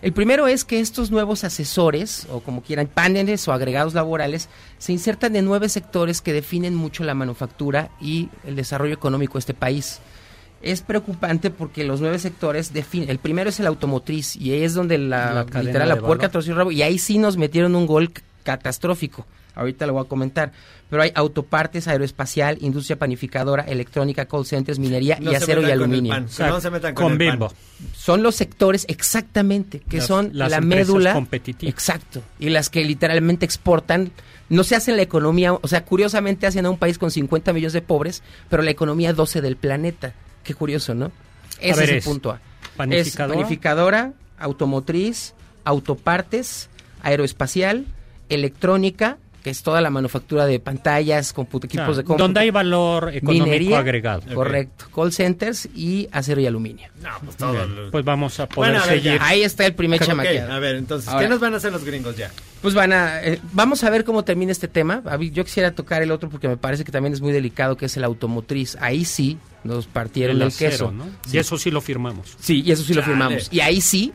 El 0.00 0.12
primero 0.12 0.46
es 0.46 0.64
que 0.64 0.78
estos 0.78 1.10
nuevos 1.10 1.42
asesores, 1.42 2.28
o 2.30 2.38
como 2.38 2.62
quieran, 2.62 2.86
paneles 2.86 3.48
o 3.48 3.52
agregados 3.52 3.94
laborales, 3.94 4.48
se 4.78 4.92
insertan 4.92 5.34
en 5.34 5.44
nueve 5.44 5.68
sectores 5.68 6.20
que 6.22 6.32
definen 6.32 6.76
mucho 6.76 7.02
la 7.02 7.14
manufactura 7.14 7.90
y 8.00 8.28
el 8.46 8.54
desarrollo 8.54 8.94
económico 8.94 9.34
de 9.34 9.40
este 9.40 9.54
país. 9.54 9.98
Es 10.60 10.82
preocupante 10.82 11.50
porque 11.50 11.84
los 11.84 12.00
nueve 12.00 12.18
sectores 12.18 12.72
definen. 12.72 13.10
El 13.10 13.18
primero 13.18 13.50
es 13.50 13.60
el 13.60 13.66
automotriz 13.66 14.34
y 14.36 14.52
ahí 14.52 14.62
es 14.64 14.74
donde 14.74 14.98
la, 14.98 15.46
literal 15.62 15.88
la 15.88 15.96
puerca 16.00 16.28
torció 16.30 16.52
el 16.52 16.58
rabo 16.58 16.72
y 16.72 16.82
ahí 16.82 16.98
sí 16.98 17.18
nos 17.18 17.36
metieron 17.36 17.76
un 17.76 17.86
gol 17.86 18.10
catastrófico. 18.42 19.24
Ahorita 19.54 19.86
lo 19.86 19.92
voy 19.94 20.04
a 20.04 20.08
comentar. 20.08 20.52
Pero 20.88 21.02
hay 21.02 21.12
autopartes, 21.14 21.86
aeroespacial, 21.88 22.58
industria 22.60 22.98
panificadora, 22.98 23.62
electrónica, 23.64 24.24
call 24.26 24.46
centers, 24.46 24.78
minería 24.78 25.18
No 25.20 25.32
y 25.32 25.34
acero 25.34 25.60
y 25.60 25.64
metan 25.64 25.78
con 25.78 25.90
el 25.90 25.92
aluminio. 25.94 26.12
pan, 26.12 26.26
que 26.34 26.42
no 26.44 26.60
se 26.60 26.70
metan 26.70 26.94
con 26.94 27.04
Con 27.04 27.12
el 27.12 27.18
pan. 27.18 27.38
Bimbo. 27.38 27.52
Son 27.94 28.22
los 28.22 28.36
sectores 28.36 28.84
exactamente 28.88 29.80
que 29.80 29.98
Las- 29.98 30.06
son 30.06 30.30
las 30.32 30.50
la 30.50 30.60
médula 30.60 31.12
competitivas. 31.12 31.72
Exacto. 31.74 32.22
Y 32.38 32.48
las 32.50 32.70
que 32.70 32.84
literalmente 32.84 33.44
exportan 33.44 34.12
no 34.48 34.64
se 34.64 34.76
hace 34.76 34.92
la 34.96 35.02
economía, 35.02 35.52
o 35.52 35.68
sea, 35.68 35.84
curiosamente 35.84 36.46
hacen 36.46 36.64
a 36.64 36.70
un 36.70 36.78
país 36.78 36.96
con 36.96 37.10
50 37.10 37.52
millones 37.52 37.74
de 37.74 37.82
pobres, 37.82 38.22
pero 38.48 38.62
la 38.62 38.70
economía 38.70 39.12
12 39.12 39.40
del 39.42 39.56
planeta. 39.56 40.14
Qué 40.48 40.54
curioso, 40.54 40.94
¿no? 40.94 41.12
Ese 41.60 41.78
ver, 41.78 41.84
es 41.84 41.90
el 41.90 41.96
es 41.98 42.04
punto 42.06 42.30
A. 42.30 42.40
panificadora. 42.74 43.34
Es 43.34 43.42
panificadora, 43.44 44.12
automotriz, 44.38 45.34
autopartes, 45.64 46.70
aeroespacial, 47.02 47.84
electrónica, 48.30 49.18
que 49.42 49.50
es 49.50 49.62
toda 49.62 49.82
la 49.82 49.90
manufactura 49.90 50.46
de 50.46 50.58
pantallas, 50.58 51.30
equipos 51.30 51.96
de 51.98 52.02
cómputo. 52.04 52.16
donde 52.24 52.40
hay 52.40 52.50
valor 52.50 53.10
económico 53.14 53.44
Minería, 53.44 53.78
agregado. 53.78 54.22
Correcto. 54.34 54.86
Call 54.94 55.12
centers 55.12 55.68
y 55.74 56.08
acero 56.12 56.40
y 56.40 56.46
aluminio. 56.46 56.88
No, 57.02 57.10
pues 57.24 57.36
todo. 57.36 57.66
lo- 57.66 57.90
Pues 57.90 58.04
vamos 58.06 58.40
a 58.40 58.48
poder 58.48 58.72
Bueno, 58.72 58.84
a 58.84 58.86
ver, 58.88 59.02
seguir. 59.02 59.18
ya. 59.20 59.26
Ahí 59.26 59.42
está 59.42 59.66
el 59.66 59.74
primer 59.74 60.00
Ok, 60.02 60.08
chamaqueado. 60.08 60.50
A 60.52 60.58
ver, 60.58 60.76
entonces, 60.76 61.08
Ahora- 61.08 61.20
¿qué 61.20 61.28
nos 61.28 61.40
van 61.40 61.52
a 61.52 61.58
hacer 61.58 61.72
los 61.72 61.84
gringos 61.84 62.16
ya? 62.16 62.30
Pues 62.62 62.74
van 62.74 62.92
a, 62.92 63.22
eh, 63.22 63.40
vamos 63.52 63.84
a 63.84 63.90
ver 63.90 64.04
cómo 64.04 64.24
termina 64.24 64.50
este 64.50 64.68
tema. 64.68 65.02
Yo 65.32 65.44
quisiera 65.44 65.72
tocar 65.72 66.02
el 66.02 66.10
otro 66.10 66.28
porque 66.28 66.48
me 66.48 66.56
parece 66.56 66.84
que 66.84 66.90
también 66.90 67.12
es 67.12 67.20
muy 67.20 67.32
delicado, 67.32 67.76
que 67.76 67.86
es 67.86 67.96
el 67.96 68.04
automotriz. 68.04 68.76
Ahí 68.80 69.04
sí 69.04 69.38
nos 69.64 69.86
partieron 69.86 70.36
el, 70.36 70.42
acero, 70.42 70.70
queso. 70.70 70.92
¿no? 70.92 71.04
Sí. 71.26 71.36
Y 71.36 71.38
eso 71.38 71.56
sí 71.56 71.70
lo 71.70 71.80
firmamos. 71.80 72.36
Sí, 72.40 72.62
y 72.64 72.72
eso 72.72 72.82
sí 72.82 72.94
lo 72.94 73.02
firmamos. 73.02 73.48
Y 73.52 73.60
ahí 73.60 73.80
sí 73.80 74.12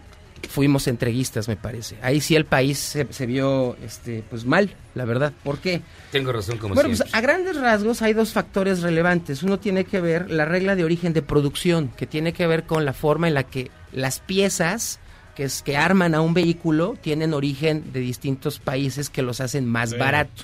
fuimos 0.50 0.88
entreguistas, 0.88 1.48
me 1.48 1.56
parece. 1.56 1.98
Ahí 2.02 2.20
sí 2.22 2.36
el 2.36 2.46
país 2.46 2.78
se, 2.78 3.08
se 3.12 3.26
vio, 3.26 3.78
este, 3.84 4.24
pues 4.30 4.46
mal, 4.46 4.76
la 4.94 5.06
verdad. 5.06 5.34
¿Por 5.44 5.60
qué? 5.60 5.82
Tengo 6.12 6.32
razón 6.32 6.58
como 6.58 6.76
Bueno, 6.76 6.90
siempre. 6.90 7.10
pues 7.12 7.16
a 7.16 7.22
grandes 7.22 7.56
rasgos 7.56 8.02
hay 8.02 8.14
dos 8.14 8.34
factores 8.34 8.82
relevantes. 8.82 9.44
Uno 9.44 9.60
tiene 9.60 9.86
que 9.86 10.02
ver 10.02 10.30
la 10.30 10.46
regla 10.46 10.76
de 10.76 10.84
origen 10.84 11.14
de 11.14 11.22
producción, 11.22 11.90
que 11.96 12.08
tiene 12.08 12.34
que 12.34 12.46
ver 12.46 12.64
con 12.66 12.84
la 12.86 12.94
forma 12.94 13.28
en 13.28 13.36
la 13.36 13.44
que 13.44 13.72
las 13.94 14.20
piezas 14.20 15.00
que, 15.36 15.44
es, 15.46 15.62
que 15.64 15.78
arman 15.78 16.16
a 16.16 16.22
un 16.22 16.34
vehículo 16.34 16.96
tienen 17.02 17.34
origen 17.34 17.92
de 17.94 18.00
distintos 18.00 18.60
países 18.60 19.10
que 19.10 19.22
los 19.22 19.42
hacen 19.42 19.66
más 19.66 19.92
Sí. 19.92 19.98
barato. 19.98 20.44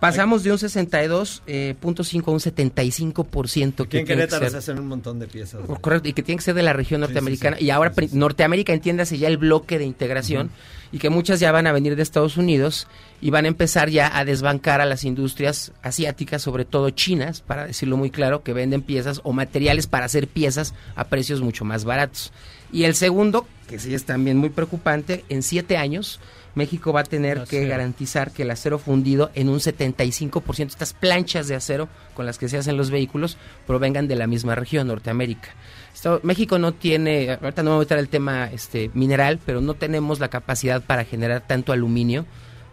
Pasamos 0.00 0.44
de 0.44 0.52
un 0.52 0.58
62.5 0.58 2.28
a 2.28 2.30
un 2.30 2.38
75%. 2.38 3.82
Aquí 3.82 3.82
en 3.82 3.88
tiene 3.88 4.04
que 4.04 4.14
Querétaro 4.14 4.44
ser- 4.44 4.52
se 4.52 4.58
hacen 4.58 4.78
un 4.78 4.86
montón 4.86 5.18
de 5.18 5.26
piezas. 5.26 5.60
Oh, 5.66 5.74
Correcto, 5.80 6.08
y 6.08 6.12
que 6.12 6.22
tiene 6.22 6.36
que 6.38 6.44
ser 6.44 6.54
de 6.54 6.62
la 6.62 6.72
región 6.72 7.00
Sí, 7.00 7.06
sí, 7.06 7.12
norteamericana. 7.14 7.56
sí. 7.58 7.64
Y 7.64 7.70
ahora 7.70 7.92
Norteamérica, 8.12 8.72
entiéndase 8.72 9.18
ya 9.18 9.26
el 9.26 9.38
bloque 9.38 9.76
de 9.78 9.84
integración, 9.86 10.50
y 10.92 10.98
que 10.98 11.10
muchas 11.10 11.40
ya 11.40 11.50
van 11.50 11.66
a 11.66 11.72
venir 11.72 11.96
de 11.96 12.02
Estados 12.04 12.36
Unidos 12.36 12.86
y 13.20 13.30
van 13.30 13.44
a 13.44 13.48
empezar 13.48 13.90
ya 13.90 14.16
a 14.16 14.24
desbancar 14.24 14.80
a 14.80 14.86
las 14.86 15.02
industrias 15.04 15.72
asiáticas, 15.82 16.42
sobre 16.42 16.64
todo 16.64 16.90
chinas, 16.90 17.40
para 17.40 17.66
decirlo 17.66 17.96
muy 17.96 18.10
claro, 18.10 18.44
que 18.44 18.52
venden 18.52 18.82
piezas 18.82 19.20
o 19.24 19.32
materiales 19.32 19.88
para 19.88 20.06
hacer 20.06 20.28
piezas 20.28 20.74
a 20.94 21.04
precios 21.08 21.40
mucho 21.40 21.64
más 21.64 21.84
baratos. 21.84 22.32
Y 22.72 22.84
el 22.84 22.94
segundo, 22.94 23.46
que 23.68 23.78
sí 23.78 23.94
es 23.94 24.04
también 24.04 24.36
muy 24.36 24.50
preocupante, 24.50 25.24
en 25.28 25.42
siete 25.42 25.76
años 25.76 26.20
México 26.54 26.92
va 26.92 27.00
a 27.00 27.04
tener 27.04 27.44
que 27.44 27.66
garantizar 27.68 28.30
que 28.32 28.42
el 28.42 28.50
acero 28.50 28.78
fundido 28.78 29.30
en 29.34 29.48
un 29.48 29.58
75%, 29.60 30.66
estas 30.66 30.92
planchas 30.92 31.46
de 31.48 31.54
acero 31.54 31.88
con 32.14 32.26
las 32.26 32.36
que 32.38 32.48
se 32.48 32.58
hacen 32.58 32.76
los 32.76 32.90
vehículos, 32.90 33.36
provengan 33.66 34.08
de 34.08 34.16
la 34.16 34.26
misma 34.26 34.54
región, 34.54 34.88
Norteamérica. 34.88 35.48
Esto- 35.94 36.20
México 36.24 36.58
no 36.58 36.72
tiene, 36.72 37.38
ahorita 37.40 37.62
no 37.62 37.70
voy 37.70 37.76
a 37.76 37.80
meter 37.80 37.98
el 37.98 38.08
tema 38.08 38.50
este, 38.52 38.90
mineral, 38.94 39.38
pero 39.46 39.60
no 39.60 39.74
tenemos 39.74 40.18
la 40.20 40.28
capacidad 40.28 40.82
para 40.82 41.04
generar 41.04 41.46
tanto 41.46 41.72
aluminio. 41.72 42.26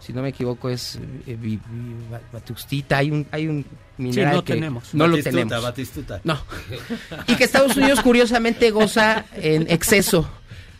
Si 0.06 0.14
no 0.14 0.22
me 0.22 0.30
equivoco 0.30 0.70
es 0.70 1.00
eh, 1.26 1.60
batuxtita, 2.32 2.98
hay 2.98 3.10
un, 3.10 3.26
hay 3.32 3.48
un 3.48 3.66
mineral 3.98 4.36
no 4.36 4.44
que 4.44 4.54
tenemos. 4.54 4.94
no 4.94 5.08
lo 5.08 5.18
tenemos. 5.18 5.64
Batistuta. 5.64 6.22
No. 6.24 6.40
Y 7.26 7.36
que 7.36 7.44
Estados 7.44 7.76
Unidos 7.76 8.02
curiosamente 8.02 8.70
goza 8.70 9.26
en 9.34 9.64
exceso 9.68 10.30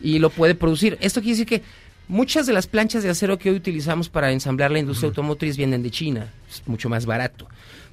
y 0.00 0.20
lo 0.20 0.30
puede 0.30 0.54
producir. 0.54 0.96
Esto 1.00 1.20
quiere 1.20 1.32
decir 1.32 1.46
que 1.46 1.62
muchas 2.06 2.46
de 2.46 2.52
las 2.52 2.68
planchas 2.68 3.02
de 3.02 3.10
acero 3.10 3.36
que 3.36 3.50
hoy 3.50 3.56
utilizamos 3.56 4.08
para 4.08 4.30
ensamblar 4.30 4.70
la 4.70 4.78
industria 4.78 5.08
automotriz 5.08 5.56
vienen 5.56 5.82
de 5.82 5.90
China. 5.90 6.32
es 6.48 6.62
mucho 6.68 6.88
más 6.88 7.04
barato. 7.04 7.48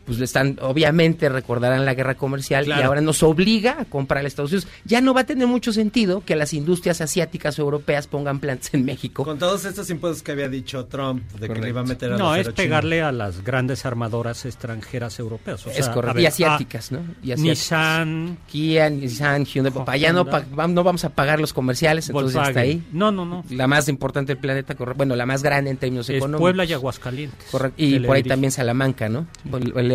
Pues 0.06 0.20
le 0.20 0.26
están, 0.26 0.58
obviamente 0.62 1.30
recordarán 1.30 1.86
la 1.86 1.94
guerra 1.94 2.16
comercial 2.16 2.64
y 2.64 2.68
Claro. 2.68 2.88
ahora 2.88 3.02
nos 3.02 3.24
obliga 3.24 3.78
a 3.80 3.86
comprar 3.86 4.24
a 4.24 4.28
Estados 4.28 4.52
Unidos. 4.52 4.68
Ya 4.84 5.00
no 5.00 5.14
va 5.14 5.22
a 5.22 5.24
tener 5.26 5.48
mucho 5.48 5.72
sentido 5.72 6.24
que 6.26 6.36
las 6.36 6.54
industrias 6.54 7.00
asiáticas 7.00 7.58
o 7.58 7.62
europeas 7.62 8.08
pongan 8.08 8.40
plantas 8.40 8.74
en 8.74 8.84
México. 8.84 9.24
Con 9.24 9.40
todos 9.40 9.64
estos 9.66 9.90
impuestos 9.90 10.22
que 10.24 10.34
había 10.34 10.50
dicho 10.50 10.86
Trump 10.88 11.24
de 11.40 11.48
que 11.48 11.60
le 11.60 11.70
iba 11.70 11.82
a 11.82 11.86
meter 11.86 12.14
a 12.14 12.18
No, 12.18 12.36
es 12.36 12.50
pegarle 12.50 13.02
a 13.02 13.12
las 13.14 13.44
grandes 13.44 13.86
armadoras 13.86 14.46
extranjeras 14.46 15.18
europeas. 15.20 15.66
o 15.66 15.70
Es 15.70 15.86
sea, 15.86 15.94
correcto. 15.94 16.18
a 16.18 16.22
Y 16.22 16.24
ver, 16.24 16.32
asiáticas, 16.34 16.92
ah, 16.92 16.96
¿no? 16.96 17.00
Y 17.24 17.32
asiáticas. 17.32 17.40
Nissan, 17.40 18.38
Kia, 18.48 18.90
Nissan, 18.90 19.46
Hyundai. 19.46 19.72
Para 19.74 19.92
allá 19.94 20.12
no, 20.14 20.26
no 20.68 20.84
vamos 20.84 21.06
a 21.06 21.10
pagar 21.10 21.40
los 21.40 21.54
comerciales, 21.54 22.10
entonces 22.10 22.36
hasta 22.36 22.50
Volkswagen. 22.52 22.70
ahí. 22.82 22.84
No, 22.92 23.12
no, 23.12 23.26
no. 23.26 23.44
La 23.50 23.68
más 23.68 23.88
importante 23.88 24.34
del 24.34 24.42
planeta, 24.42 24.76
corre- 24.76 24.96
bueno, 24.96 25.16
la 25.16 25.26
más 25.26 25.44
grande 25.44 25.72
en 25.72 25.78
términos 25.78 26.10
Es 26.10 26.18
económicos. 26.18 26.42
Puebla 26.42 26.66
y 26.66 26.74
Aguascalientes. 26.74 27.48
Correcto. 27.50 27.76
Y 27.82 28.00
por 28.00 28.16
ahí 28.16 28.22
dirige. 28.22 28.30
también 28.30 28.52
Salamanca, 28.52 29.08
¿no? 29.10 29.28
El, 29.52 29.74
el 29.78 29.93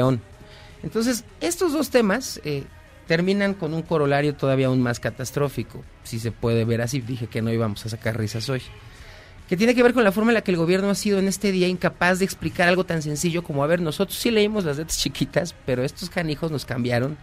Entonces, 0.83 1.25
estos 1.41 1.73
dos 1.73 1.91
temas 1.91 2.41
eh, 2.45 2.65
terminan 3.07 3.55
con 3.55 3.75
un 3.75 3.83
corolario 3.83 4.35
todavía 4.35 4.67
aún 4.67 4.81
más 4.81 5.01
catastrófico, 5.01 5.83
si 6.05 6.19
se 6.19 6.31
puede 6.31 6.65
ver 6.65 6.83
así. 6.83 7.01
Dije 7.01 7.27
que 7.27 7.43
no 7.43 7.53
íbamos 7.53 7.85
a 7.87 7.89
sacar 7.89 8.19
risas 8.19 8.49
hoy. 8.49 8.63
Que 9.49 9.57
tiene 9.57 9.75
que 9.75 9.83
ver 9.83 9.95
con 9.95 10.05
la 10.05 10.13
forma 10.13 10.31
en 10.31 10.35
la 10.35 10.43
que 10.43 10.51
el 10.51 10.59
gobierno 10.59 10.91
ha 10.91 10.95
sido 10.95 11.19
en 11.19 11.27
este 11.27 11.53
día 11.53 11.69
incapaz 11.69 12.19
de 12.19 12.27
explicar 12.27 12.69
algo 12.69 12.85
tan 12.85 13.01
sencillo 13.01 13.43
como, 13.43 13.65
a 13.65 13.67
ver, 13.67 13.81
nosotros 13.81 14.19
sí 14.19 14.31
leímos 14.31 14.65
las 14.65 14.77
letras 14.77 14.99
chiquitas, 14.99 15.55
pero 15.65 15.83
estos 15.83 16.11
canijos 16.11 16.51
nos 16.51 16.67
cambiaron. 16.67 17.17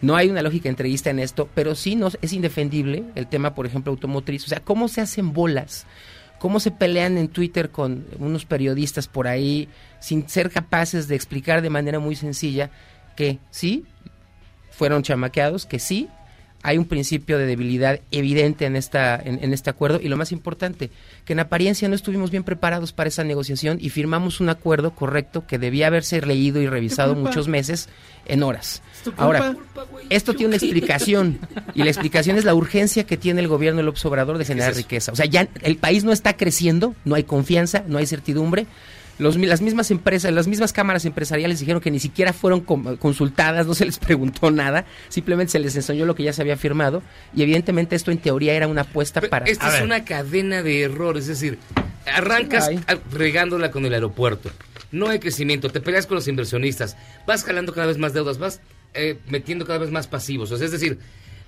No 0.00 0.16
hay 0.16 0.28
una 0.28 0.42
lógica 0.42 0.68
entrevista 0.68 1.10
en 1.10 1.20
esto, 1.20 1.48
pero 1.54 1.76
sí 1.76 1.94
nos, 1.94 2.18
es 2.20 2.32
indefendible 2.32 3.04
el 3.14 3.28
tema, 3.28 3.54
por 3.54 3.66
ejemplo, 3.66 3.92
automotriz. 3.92 4.44
O 4.44 4.48
sea, 4.48 4.58
cómo 4.58 4.88
se 4.88 5.00
hacen 5.00 5.32
bolas, 5.32 5.86
cómo 6.40 6.58
se 6.58 6.72
pelean 6.72 7.16
en 7.16 7.28
Twitter 7.28 7.70
con 7.70 8.06
unos 8.18 8.44
periodistas 8.44 9.06
por 9.06 9.28
ahí 9.28 9.68
sin 10.02 10.28
ser 10.28 10.50
capaces 10.50 11.08
de 11.08 11.14
explicar 11.14 11.62
de 11.62 11.70
manera 11.70 12.00
muy 12.00 12.16
sencilla 12.16 12.70
que 13.16 13.38
sí, 13.50 13.84
fueron 14.70 15.02
chamaqueados, 15.02 15.64
que 15.64 15.78
sí, 15.78 16.08
hay 16.62 16.78
un 16.78 16.86
principio 16.86 17.38
de 17.38 17.46
debilidad 17.46 18.00
evidente 18.10 18.66
en, 18.66 18.76
esta, 18.76 19.16
en, 19.16 19.42
en 19.42 19.52
este 19.52 19.70
acuerdo 19.70 20.00
y 20.00 20.08
lo 20.08 20.16
más 20.16 20.32
importante, 20.32 20.90
que 21.24 21.32
en 21.32 21.40
apariencia 21.40 21.88
no 21.88 21.94
estuvimos 21.94 22.30
bien 22.30 22.44
preparados 22.44 22.92
para 22.92 23.08
esa 23.08 23.24
negociación 23.24 23.78
y 23.80 23.90
firmamos 23.90 24.40
un 24.40 24.48
acuerdo 24.48 24.94
correcto 24.94 25.44
que 25.46 25.58
debía 25.58 25.88
haberse 25.88 26.20
leído 26.20 26.60
y 26.60 26.68
revisado 26.68 27.14
muchos 27.14 27.48
meses 27.48 27.88
en 28.26 28.42
horas. 28.42 28.82
Ahora, 29.16 29.56
esto 30.08 30.34
tiene 30.34 30.48
una 30.48 30.56
explicación 30.56 31.40
y 31.74 31.82
la 31.82 31.90
explicación 31.90 32.36
es 32.38 32.44
la 32.44 32.54
urgencia 32.54 33.04
que 33.04 33.16
tiene 33.16 33.40
el 33.40 33.48
gobierno 33.48 33.78
del 33.78 33.86
López 33.86 34.04
Obrador 34.04 34.38
de 34.38 34.44
generar 34.44 34.74
riqueza. 34.74 35.12
O 35.12 35.16
sea, 35.16 35.26
ya 35.26 35.48
el 35.62 35.76
país 35.76 36.04
no 36.04 36.12
está 36.12 36.36
creciendo, 36.36 36.94
no 37.04 37.16
hay 37.16 37.24
confianza, 37.24 37.84
no 37.86 37.98
hay 37.98 38.06
certidumbre. 38.06 38.66
Los 39.22 39.36
las 39.36 39.62
mismas 39.62 39.90
empresas, 39.90 40.32
las 40.32 40.48
mismas 40.48 40.72
cámaras 40.72 41.04
empresariales 41.04 41.60
dijeron 41.60 41.80
que 41.80 41.90
ni 41.90 42.00
siquiera 42.00 42.32
fueron 42.32 42.60
consultadas, 42.60 43.66
no 43.66 43.74
se 43.74 43.84
les 43.84 43.98
preguntó 44.00 44.50
nada, 44.50 44.84
simplemente 45.08 45.52
se 45.52 45.58
les 45.58 45.74
enseñó 45.76 46.04
lo 46.04 46.14
que 46.14 46.22
ya 46.22 46.32
se 46.32 46.42
había 46.42 46.56
firmado 46.56 47.02
y 47.34 47.42
evidentemente 47.42 47.96
esto 47.96 48.10
en 48.10 48.18
teoría 48.18 48.54
era 48.54 48.68
una 48.68 48.82
apuesta 48.82 49.20
para... 49.20 49.46
Esta 49.46 49.66
A 49.66 49.68
es 49.68 49.74
ver. 49.74 49.84
una 49.84 50.04
cadena 50.04 50.62
de 50.62 50.82
errores, 50.82 51.28
es 51.28 51.40
decir, 51.40 51.58
arrancas 52.06 52.68
Ay. 52.68 52.80
regándola 53.12 53.70
con 53.70 53.86
el 53.86 53.94
aeropuerto, 53.94 54.50
no 54.90 55.08
hay 55.08 55.18
crecimiento, 55.18 55.70
te 55.70 55.80
peleas 55.80 56.06
con 56.06 56.16
los 56.16 56.28
inversionistas, 56.28 56.96
vas 57.26 57.44
jalando 57.44 57.72
cada 57.72 57.86
vez 57.86 57.98
más 57.98 58.12
deudas, 58.12 58.38
vas 58.38 58.60
eh, 58.94 59.18
metiendo 59.28 59.64
cada 59.64 59.78
vez 59.78 59.90
más 59.90 60.06
pasivos, 60.06 60.50
o 60.52 60.56
sea, 60.56 60.66
es 60.66 60.72
decir, 60.72 60.98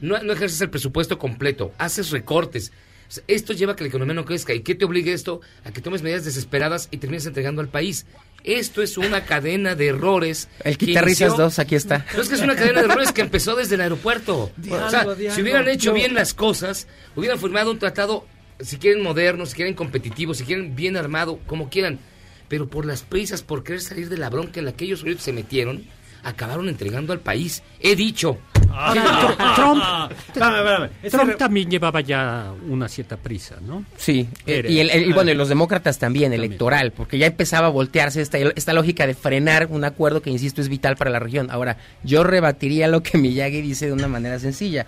no, 0.01 0.23
no 0.23 0.33
ejerces 0.33 0.61
el 0.61 0.71
presupuesto 0.71 1.19
completo, 1.19 1.73
haces 1.79 2.11
recortes. 2.11 2.73
Sea, 3.15 3.25
Esto 3.29 3.53
lleva 3.53 3.73
a 3.73 3.77
que 3.77 3.85
la 3.85 3.89
economía 3.89 4.15
no 4.15 4.25
crezca. 4.25 4.53
¿Y 4.55 4.61
qué 4.61 4.75
te 4.75 4.85
obliga 4.85 5.13
esto? 5.13 5.41
A 5.65 5.71
que 5.73 5.81
tomes 5.81 6.03
medidas 6.03 6.25
desesperadas 6.25 6.89
y 6.91 6.97
termines 6.99 7.27
entregando 7.27 7.61
al 7.61 7.69
país. 7.69 8.07
Esto 8.43 8.83
es 8.83 8.99
una 8.99 9.25
cadena 9.25 9.75
de 9.75 9.87
errores. 9.89 10.49
El 10.65 10.77
que 10.77 10.87
Quitarrisas 10.87 11.31
inició- 11.31 11.45
2, 11.45 11.59
aquí 11.61 11.75
está. 11.77 12.05
no 12.15 12.23
es 12.23 12.29
que 12.29 12.35
es 12.35 12.41
una 12.43 12.57
cadena 12.57 12.81
de 12.81 12.87
errores 12.87 13.13
que 13.13 13.21
empezó 13.23 13.55
desde 13.57 13.77
el 13.77 13.81
aeropuerto. 13.83 14.51
o 14.71 14.91
sea, 14.91 15.05
Diablo, 15.15 15.35
si 15.35 15.43
hubieran 15.43 15.69
hecho 15.69 15.91
No. 15.91 15.95
bien 15.97 16.15
las 16.15 16.35
cosas, 16.35 16.87
hubieran 17.17 17.39
firmado 17.39 17.71
un 17.71 17.79
tratado, 17.79 18.27
si 18.61 18.77
quieren 18.79 19.03
moderno, 19.03 19.47
si 19.47 19.55
quieren 19.55 19.75
competitivo, 19.75 20.35
si 20.35 20.45
quieren 20.45 20.75
bien 20.77 20.97
armado, 20.97 21.39
como 21.47 21.71
quieran. 21.71 22.01
Pero 22.49 22.69
por 22.69 22.85
las 22.85 23.03
prisas, 23.03 23.43
por 23.43 23.65
querer 23.65 23.81
salir 23.81 24.09
de 24.11 24.19
la 24.19 24.29
bronca 24.29 24.59
en 24.61 24.67
la 24.67 24.73
que 24.73 24.85
ellos 24.85 25.05
se 25.19 25.33
metieron, 25.33 25.85
acabaron 26.23 26.69
entregando 26.69 27.13
al 27.13 27.21
país. 27.21 27.63
He 27.81 27.97
dicho. 27.97 28.39
Ahora, 28.75 29.03
Tr- 29.37 29.55
Trump, 29.55 29.83
Espérame, 30.29 30.57
espérame. 30.57 30.91
Es 31.03 31.13
Trump 31.13 31.31
que- 31.33 31.37
también 31.37 31.71
llevaba 31.71 32.01
ya 32.01 32.53
una 32.69 32.89
cierta 32.89 33.17
prisa, 33.17 33.57
¿no? 33.67 33.85
Sí, 33.97 34.29
eh, 34.47 34.65
y, 34.69 34.79
el- 34.81 34.91
el- 34.91 35.09
y 35.09 35.13
bueno, 35.13 35.31
y 35.31 35.35
los 35.35 35.49
demócratas 35.49 35.99
también, 35.99 36.33
electoral, 36.33 36.93
porque 36.93 37.19
ya 37.19 37.27
empezaba 37.27 37.69
a 37.69 37.71
voltearse 37.71 38.21
esta, 38.21 38.39
esta 38.39 38.73
lógica 38.73 39.07
de 39.07 39.15
frenar 39.15 39.69
un 39.71 39.85
acuerdo 39.85 40.23
que, 40.23 40.31
insisto, 40.31 40.61
es 40.61 40.69
vital 40.69 40.97
para 40.97 41.11
la 41.11 41.19
región. 41.21 41.51
Ahora, 41.51 41.77
yo 42.03 42.25
rebatiría 42.25 42.89
lo 42.89 43.03
que 43.03 43.17
Miyagi 43.19 43.61
dice 43.63 43.87
de 43.87 43.93
una 43.93 44.09
manera 44.09 44.39
sencilla. 44.39 44.87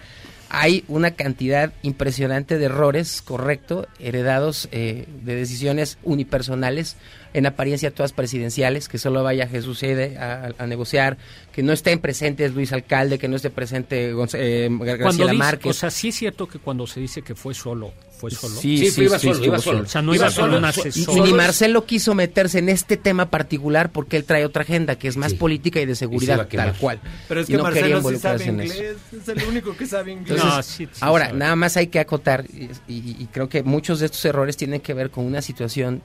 Hay 0.49 0.85
una 0.87 1.11
cantidad 1.11 1.73
impresionante 1.83 2.57
de 2.57 2.67
errores, 2.67 3.21
correcto, 3.21 3.89
heredados 3.99 4.69
eh, 4.71 5.07
de 5.25 5.35
decisiones 5.35 5.99
unipersonales, 6.05 6.97
en 7.35 7.47
apariencia 7.47 7.91
todas 7.91 8.13
presidenciales, 8.13 8.89
que 8.89 8.99
solo 8.99 9.23
vaya 9.23 9.47
Jesús 9.49 9.83
Ede 9.83 10.17
a, 10.19 10.51
a 10.59 10.67
negociar, 10.67 11.19
que 11.53 11.63
no 11.63 11.73
estén 11.73 11.99
presentes 11.99 12.55
Luis 12.55 12.73
Alcalde, 12.73 13.19
que 13.19 13.29
no 13.29 13.37
esté 13.37 13.51
presente 13.51 14.13
Gonz- 14.15 14.37
eh, 14.39 14.67
Cuando 14.69 14.85
Graciela 14.97 15.33
dice- 15.33 15.39
Márquez. 15.39 15.71
o 15.71 15.75
sea, 15.75 15.91
sí 15.91 16.09
es 16.09 16.15
cierto 16.17 16.47
que 16.49 16.59
cuando 16.59 16.87
se 16.87 17.01
dice 17.01 17.23
que 17.23 17.35
fue 17.35 17.55
solo, 17.55 17.93
fue 18.19 18.31
solo. 18.31 18.55
Sí, 18.57 18.79
sí, 18.79 18.91
sí, 18.91 19.03
iba 19.03 19.19
solo, 19.19 19.45
iba 19.45 19.59
solo. 19.59 19.81
O 19.83 19.87
sea, 19.87 20.01
no 20.01 20.15
iba, 20.15 20.31
solo 20.31 20.57
un 20.57 20.65
asesor. 20.65 21.19
Y 21.19 21.21
ni 21.21 21.33
Marcelo 21.35 21.85
quiso 21.85 22.15
meterse 22.15 22.59
en 22.61 22.71
este 22.71 22.97
tema 22.97 23.29
particular 23.31 23.91
porque 23.93 24.17
él 24.17 24.25
trae 24.25 24.45
otra 24.47 24.63
agenda 24.63 24.97
que 24.97 25.09
es 25.09 25.19
más 25.19 25.35
política 25.35 25.81
y 25.81 25.85
de 25.87 25.93
Y 25.93 25.97
seguridad, 25.97 26.49
tal 26.49 26.75
cual. 26.79 27.01
Pero 27.29 27.41
es 27.43 27.49
Y 27.51 27.53
que 27.53 27.59
no 27.59 27.65
quería 27.65 27.81
Marcelo 27.83 27.97
sí 27.97 27.99
involucrarse 27.99 28.45
sabe 28.47 28.65
inglés. 28.65 28.97
Es 29.23 29.29
el 29.29 29.43
único 29.49 29.77
que 29.77 29.87
sabe 29.87 30.13
inglés. 30.13 30.41
Entonces, 30.43 30.89
ahora, 31.03 31.33
nada 31.33 31.57
más 31.57 31.77
hay 31.77 31.89
que 31.89 31.99
acotar, 32.01 32.45
y, 32.51 32.65
y- 32.93 33.17
y 33.19 33.29
creo 33.31 33.49
que 33.51 33.63
muchos 33.63 34.01
de 34.01 34.07
estos 34.07 34.25
errores 34.25 34.57
tienen 34.57 34.81
que 34.81 34.95
ver 34.95 35.11
con 35.11 35.25
una 35.27 35.43
situación 35.43 36.01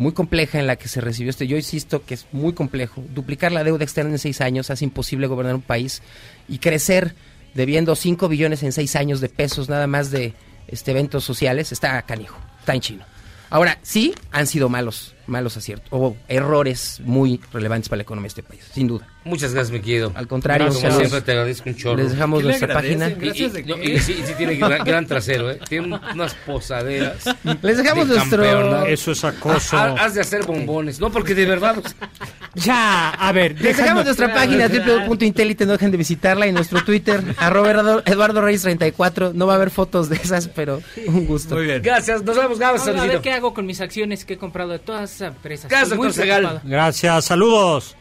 muy 0.00 0.12
compleja 0.12 0.58
en 0.58 0.66
la 0.66 0.76
que 0.76 0.88
se 0.88 1.02
recibió 1.02 1.28
este. 1.28 1.46
Yo 1.46 1.58
insisto 1.58 2.06
que 2.06 2.14
es 2.14 2.26
muy 2.32 2.54
complejo. 2.54 3.04
Duplicar 3.14 3.52
la 3.52 3.64
deuda 3.64 3.84
externa 3.84 4.12
en 4.12 4.18
seis 4.18 4.40
años 4.40 4.70
hace 4.70 4.86
imposible 4.86 5.26
gobernar 5.26 5.54
un 5.54 5.60
país 5.60 6.00
y 6.48 6.56
crecer 6.56 7.14
debiendo 7.52 7.94
5 7.94 8.26
billones 8.26 8.62
en 8.62 8.72
seis 8.72 8.96
años 8.96 9.20
de 9.20 9.28
pesos 9.28 9.68
nada 9.68 9.86
más 9.86 10.10
de 10.10 10.32
este 10.68 10.92
eventos 10.92 11.22
sociales 11.24 11.70
está 11.70 12.00
canijo, 12.00 12.38
está 12.60 12.74
en 12.74 12.80
chino. 12.80 13.04
Ahora, 13.50 13.78
sí 13.82 14.14
han 14.32 14.46
sido 14.46 14.70
malos, 14.70 15.14
malos 15.30 15.56
aciertos, 15.56 15.88
o 15.92 16.16
errores 16.28 17.00
muy 17.04 17.40
relevantes 17.52 17.88
para 17.88 17.98
la 17.98 18.02
economía 18.02 18.24
de 18.26 18.28
este 18.28 18.42
país, 18.42 18.60
sin 18.72 18.86
duda. 18.88 19.06
Muchas 19.24 19.52
gracias, 19.52 19.70
mi 19.72 19.80
querido. 19.80 20.12
Al 20.14 20.26
contrario, 20.26 20.68
Como 20.68 20.80
saludos. 20.80 20.98
siempre 21.00 21.20
te 21.20 21.32
agradezco 21.32 21.68
un 21.68 21.76
chorro. 21.76 21.96
Les 22.02 22.12
dejamos 22.12 22.38
¿Qué 22.38 22.42
le 22.44 22.48
nuestra 22.48 22.74
página. 22.74 23.08
Y, 23.08 23.12
y- 23.12 23.64
no, 23.66 23.76
y 23.82 23.98
sí, 23.98 24.16
y 24.22 24.26
sí 24.26 24.32
tiene 24.38 24.54
gran, 24.56 24.82
gran 24.82 25.06
trasero, 25.06 25.50
¿eh? 25.50 25.58
Tiene 25.68 25.98
unas 26.14 26.34
posaderas. 26.46 27.24
Les 27.62 27.76
dejamos 27.76 28.08
de 28.08 28.14
nuestro- 28.16 28.42
campeón. 28.42 28.86
Eso 28.88 29.12
es 29.12 29.22
acoso. 29.24 29.76
Ha- 29.76 29.92
Has 30.04 30.14
de 30.14 30.22
hacer 30.22 30.44
bombones. 30.46 30.98
No, 31.00 31.10
porque 31.10 31.34
de 31.34 31.44
verdad. 31.44 31.74
pues, 31.80 31.94
Ya, 32.54 33.10
a 33.10 33.30
ver. 33.32 33.60
Les 33.60 33.76
dejamos 33.76 34.04
nuestra 34.06 34.32
página 34.32 34.68
www.intelite, 34.68 35.66
no 35.66 35.72
dejen 35.72 35.90
de 35.90 35.96
visitarla 35.98 36.46
y 36.46 36.52
nuestro 36.52 36.82
Twitter, 36.82 37.22
arroba 37.36 37.70
Eduardo- 37.70 38.02
Eduardo 38.06 38.40
Reyes 38.40 38.62
34. 38.62 39.32
No 39.34 39.46
va 39.46 39.52
a 39.52 39.56
haber 39.56 39.70
fotos 39.70 40.08
de 40.08 40.16
esas, 40.16 40.48
pero 40.48 40.80
un 41.06 41.26
gusto. 41.26 41.54
Muy 41.56 41.66
bien. 41.66 41.82
Gracias, 41.82 42.22
nos 42.24 42.36
vemos, 42.36 42.58
Gabas. 42.58 42.88
A 42.88 42.92
ver 42.92 43.20
qué 43.20 43.32
hago 43.32 43.52
con 43.54 43.66
mis 43.66 43.80
acciones 43.82 44.24
que 44.24 44.34
he 44.34 44.38
comprado 44.38 44.70
de 44.70 44.78
todas 44.78 45.19
empresas. 45.20 45.70
Gracias, 45.70 45.90
doctor 45.90 46.12
Segal. 46.12 46.60
Gracias, 46.64 47.24
saludos. 47.24 47.96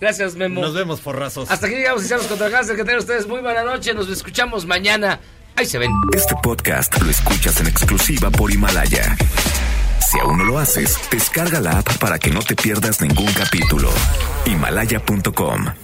Gracias, 0.00 0.34
Memo. 0.34 0.60
Nos 0.60 0.74
vemos, 0.74 1.00
forrazos. 1.00 1.50
Hasta 1.50 1.66
aquí 1.66 1.76
llegamos 1.76 2.04
y 2.04 2.08
seamos 2.08 2.26
contra 2.26 2.50
cáncer. 2.50 2.76
Que 2.76 2.84
tengan 2.84 3.00
ustedes 3.00 3.26
muy 3.26 3.40
buena 3.40 3.62
noche. 3.62 3.94
Nos 3.94 4.08
escuchamos 4.08 4.66
mañana. 4.66 5.20
Ahí 5.56 5.66
se 5.66 5.78
ven. 5.78 5.90
Este 6.12 6.34
podcast 6.42 7.00
lo 7.00 7.10
escuchas 7.10 7.60
en 7.60 7.68
exclusiva 7.68 8.30
por 8.30 8.50
Himalaya. 8.50 9.16
Si 10.00 10.18
aún 10.18 10.38
no 10.38 10.44
lo 10.44 10.58
haces, 10.58 10.98
descarga 11.10 11.60
la 11.60 11.78
app 11.78 11.96
para 11.98 12.18
que 12.18 12.30
no 12.30 12.40
te 12.40 12.54
pierdas 12.54 13.00
ningún 13.00 13.32
capítulo. 13.32 13.90
Himalaya.com 14.46 15.83